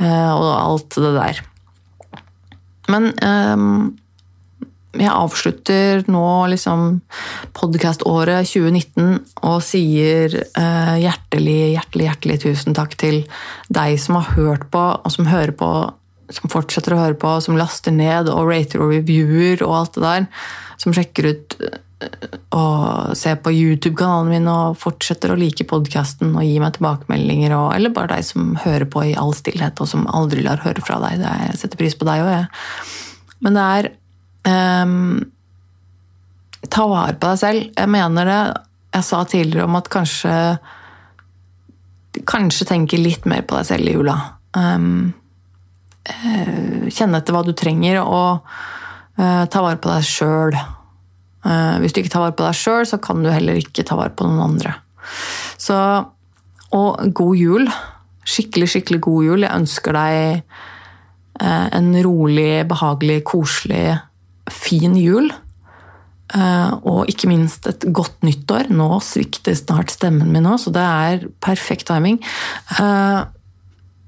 Uh, 0.00 0.32
og 0.34 0.48
alt 0.52 0.96
det 0.98 1.12
der. 1.14 1.42
Men 2.90 3.12
um, 3.22 3.92
jeg 4.94 5.10
avslutter 5.10 6.04
nå 6.10 6.26
liksom 6.52 7.00
podkaståret 7.56 8.46
2019 8.46 9.16
og 9.46 9.56
sier 9.64 10.36
hjertelig, 11.00 11.56
hjertelig, 11.74 12.06
hjertelig 12.06 12.36
tusen 12.44 12.76
takk 12.76 12.94
til 13.00 13.22
deg 13.74 13.96
som 13.98 14.20
har 14.20 14.34
hørt 14.36 14.68
på, 14.70 14.84
og 14.94 15.10
som 15.10 15.26
hører 15.30 15.54
på, 15.58 15.70
som 16.30 16.52
fortsetter 16.52 16.94
å 16.94 17.00
høre 17.00 17.18
på, 17.18 17.32
som 17.42 17.58
laster 17.58 17.94
ned 17.94 18.30
og 18.30 18.46
rater 18.52 18.84
og 18.84 18.94
reviewer 18.94 19.64
og 19.66 19.74
alt 19.80 19.98
det 19.98 20.04
der. 20.04 20.28
Som 20.82 20.94
sjekker 20.94 21.30
ut 21.32 21.58
og 22.54 23.14
ser 23.18 23.40
på 23.42 23.52
YouTube-kanalen 23.54 24.30
min 24.30 24.50
og 24.50 24.78
fortsetter 24.80 25.32
å 25.32 25.38
like 25.38 25.66
podkasten 25.70 26.36
og 26.36 26.46
gi 26.46 26.56
meg 26.62 26.76
tilbakemeldinger. 26.76 27.56
Og, 27.56 27.66
eller 27.76 27.94
bare 27.94 28.16
deg 28.16 28.28
som 28.28 28.54
hører 28.62 28.86
på 28.90 29.08
i 29.10 29.16
all 29.18 29.34
stillhet 29.36 29.80
og 29.82 29.90
som 29.90 30.08
aldri 30.10 30.44
lar 30.46 30.62
høre 30.64 30.84
fra 30.84 31.00
deg. 31.06 31.20
Det, 31.22 31.34
jeg 31.48 31.60
setter 31.64 31.80
pris 31.80 31.98
på 31.98 32.08
deg 32.08 32.24
òg, 32.24 32.32
jeg. 32.38 32.94
Men 33.44 33.58
det 33.58 33.68
er 33.74 33.92
Um, 34.44 35.24
ta 36.68 36.86
vare 36.88 37.16
på 37.16 37.32
deg 37.32 37.40
selv. 37.40 37.66
Jeg 37.72 37.90
mener 37.90 38.28
det 38.28 38.40
jeg 38.94 39.06
sa 39.08 39.24
tidligere 39.26 39.66
om 39.66 39.80
at 39.80 39.90
kanskje 39.92 40.32
Kanskje 42.30 42.68
tenke 42.68 42.94
litt 42.94 43.24
mer 43.26 43.40
på 43.42 43.56
deg 43.56 43.66
selv 43.66 43.90
i 43.90 43.94
jula. 43.96 44.14
Um, 44.54 45.08
kjenne 46.06 47.18
etter 47.18 47.34
hva 47.34 47.40
du 47.42 47.50
trenger, 47.58 47.98
og 48.06 48.44
uh, 49.18 49.42
ta 49.50 49.62
vare 49.64 49.80
på 49.82 49.90
deg 49.90 50.06
sjøl. 50.06 50.54
Eh, 51.44 51.76
hvis 51.82 51.94
du 51.94 52.00
ikke 52.02 52.12
tar 52.14 52.24
vare 52.24 52.36
på 52.36 52.46
deg 52.46 52.58
sjøl, 52.58 52.86
så 52.88 53.00
kan 53.02 53.22
du 53.24 53.30
heller 53.32 53.60
ikke 53.60 53.86
ta 53.86 53.98
vare 54.00 54.14
på 54.16 54.28
noen 54.28 54.54
andre. 54.54 54.76
Så 55.60 55.78
Og 56.74 56.98
god 57.14 57.36
jul. 57.38 57.68
Skikkelig, 58.26 58.66
skikkelig 58.72 59.00
god 59.04 59.24
jul. 59.24 59.44
Jeg 59.44 59.54
ønsker 59.54 59.94
deg 59.94 60.40
uh, 61.38 61.68
en 61.70 61.92
rolig, 62.02 62.64
behagelig, 62.66 63.20
koselig 63.28 63.92
fin 64.50 64.96
jul. 64.98 65.28
Eh, 66.34 66.72
og 66.88 67.06
ikke 67.10 67.28
minst 67.30 67.68
et 67.70 67.86
godt 67.94 68.24
nyttår. 68.26 68.70
Nå 68.74 68.98
svikter 69.04 69.54
snart 69.58 69.92
stemmen 69.94 70.32
min 70.34 70.48
også, 70.48 70.70
så 70.70 70.74
det 70.74 70.84
er 70.84 71.26
perfekt 71.44 71.86
timing. 71.90 72.18
Eh, 72.78 73.20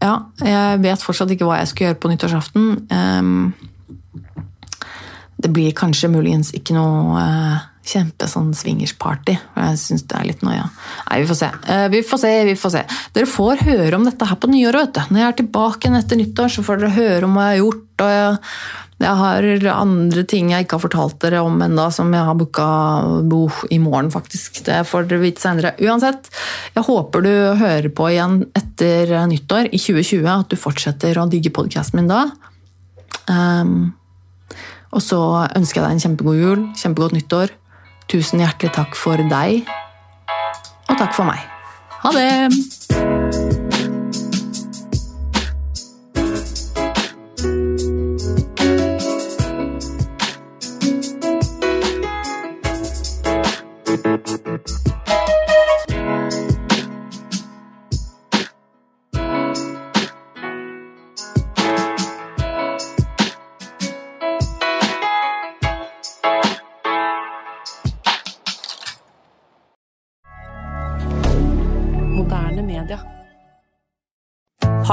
ja, 0.03 0.15
jeg 0.43 0.83
vet 0.83 1.05
fortsatt 1.05 1.31
ikke 1.33 1.47
hva 1.49 1.61
jeg 1.61 1.71
skal 1.71 1.89
gjøre 1.89 2.01
på 2.03 2.11
nyttårsaften. 2.13 2.67
Det 5.37 5.53
blir 5.53 5.75
kanskje 5.77 6.13
muligens 6.13 6.53
ikke 6.57 6.77
noe 6.77 7.25
kjempe 7.87 8.27
sånn 8.27 8.51
swingersparty. 8.57 9.37
Jeg 9.37 9.79
syns 9.79 10.07
det 10.11 10.17
er 10.19 10.27
litt 10.27 10.41
noia. 10.43 10.65
Nei, 11.07 11.21
vi 11.23 11.29
får 11.31 11.39
se. 11.39 11.51
Vi 11.93 12.01
får 12.09 12.23
se, 12.23 12.33
vi 12.49 12.57
får 12.59 12.73
se. 12.75 12.83
Dere 13.15 13.29
får 13.31 13.63
høre 13.69 14.01
om 14.01 14.09
dette 14.09 14.27
her 14.27 14.41
på 14.43 14.51
nyåret, 14.51 14.89
vet 14.89 14.97
du. 14.97 15.13
Når 15.15 15.23
jeg 15.23 15.29
er 15.29 15.39
tilbake 15.43 15.87
igjen 15.87 16.01
etter 16.01 16.19
nyttår, 16.19 16.51
så 16.57 16.67
får 16.67 16.83
dere 16.83 16.97
høre 16.97 17.29
om 17.29 17.39
hva 17.39 17.47
jeg 17.53 17.55
har 17.55 17.63
gjort. 17.63 17.87
og 18.07 18.17
jeg 18.17 18.35
jeg 18.97 19.13
har 19.13 19.45
andre 19.75 20.23
ting 20.25 20.53
jeg 20.55 20.65
ikke 20.65 20.79
har 20.79 20.85
fortalt 20.87 21.19
dere 21.21 21.43
om 21.45 21.59
ennå, 21.61 21.85
som 21.93 22.09
jeg 22.17 22.25
har 22.25 22.37
booka 22.39 22.69
bo 23.29 23.43
i 23.69 23.77
morgen, 23.83 24.09
faktisk. 24.13 24.63
Det 24.65 24.79
får 24.89 25.11
dere 25.11 25.21
vite 25.21 25.43
seinere. 25.43 25.75
Uansett, 25.85 26.31
jeg 26.73 26.87
håper 26.87 27.27
du 27.27 27.33
hører 27.61 27.91
på 27.93 28.09
igjen 28.15 28.39
etter 28.57 29.13
nyttår 29.29 29.69
i 29.69 29.81
2020. 29.83 30.25
At 30.33 30.49
du 30.49 30.57
fortsetter 30.57 31.21
å 31.21 31.29
digge 31.29 31.53
podkasten 31.53 32.01
min 32.01 32.09
da. 32.09 32.25
Um, 33.29 33.93
og 34.93 35.03
så 35.03 35.21
ønsker 35.57 35.81
jeg 35.81 35.87
deg 35.87 35.97
en 35.97 36.05
kjempegod 36.07 36.41
jul, 36.41 36.65
kjempegodt 36.79 37.19
nyttår. 37.19 37.55
Tusen 38.11 38.43
hjertelig 38.45 38.75
takk 38.77 38.95
for 38.99 39.19
deg, 39.19 39.67
og 40.87 40.97
takk 40.97 41.15
for 41.17 41.27
meg. 41.27 41.43
Ha 42.05 42.15
det! 42.15 43.16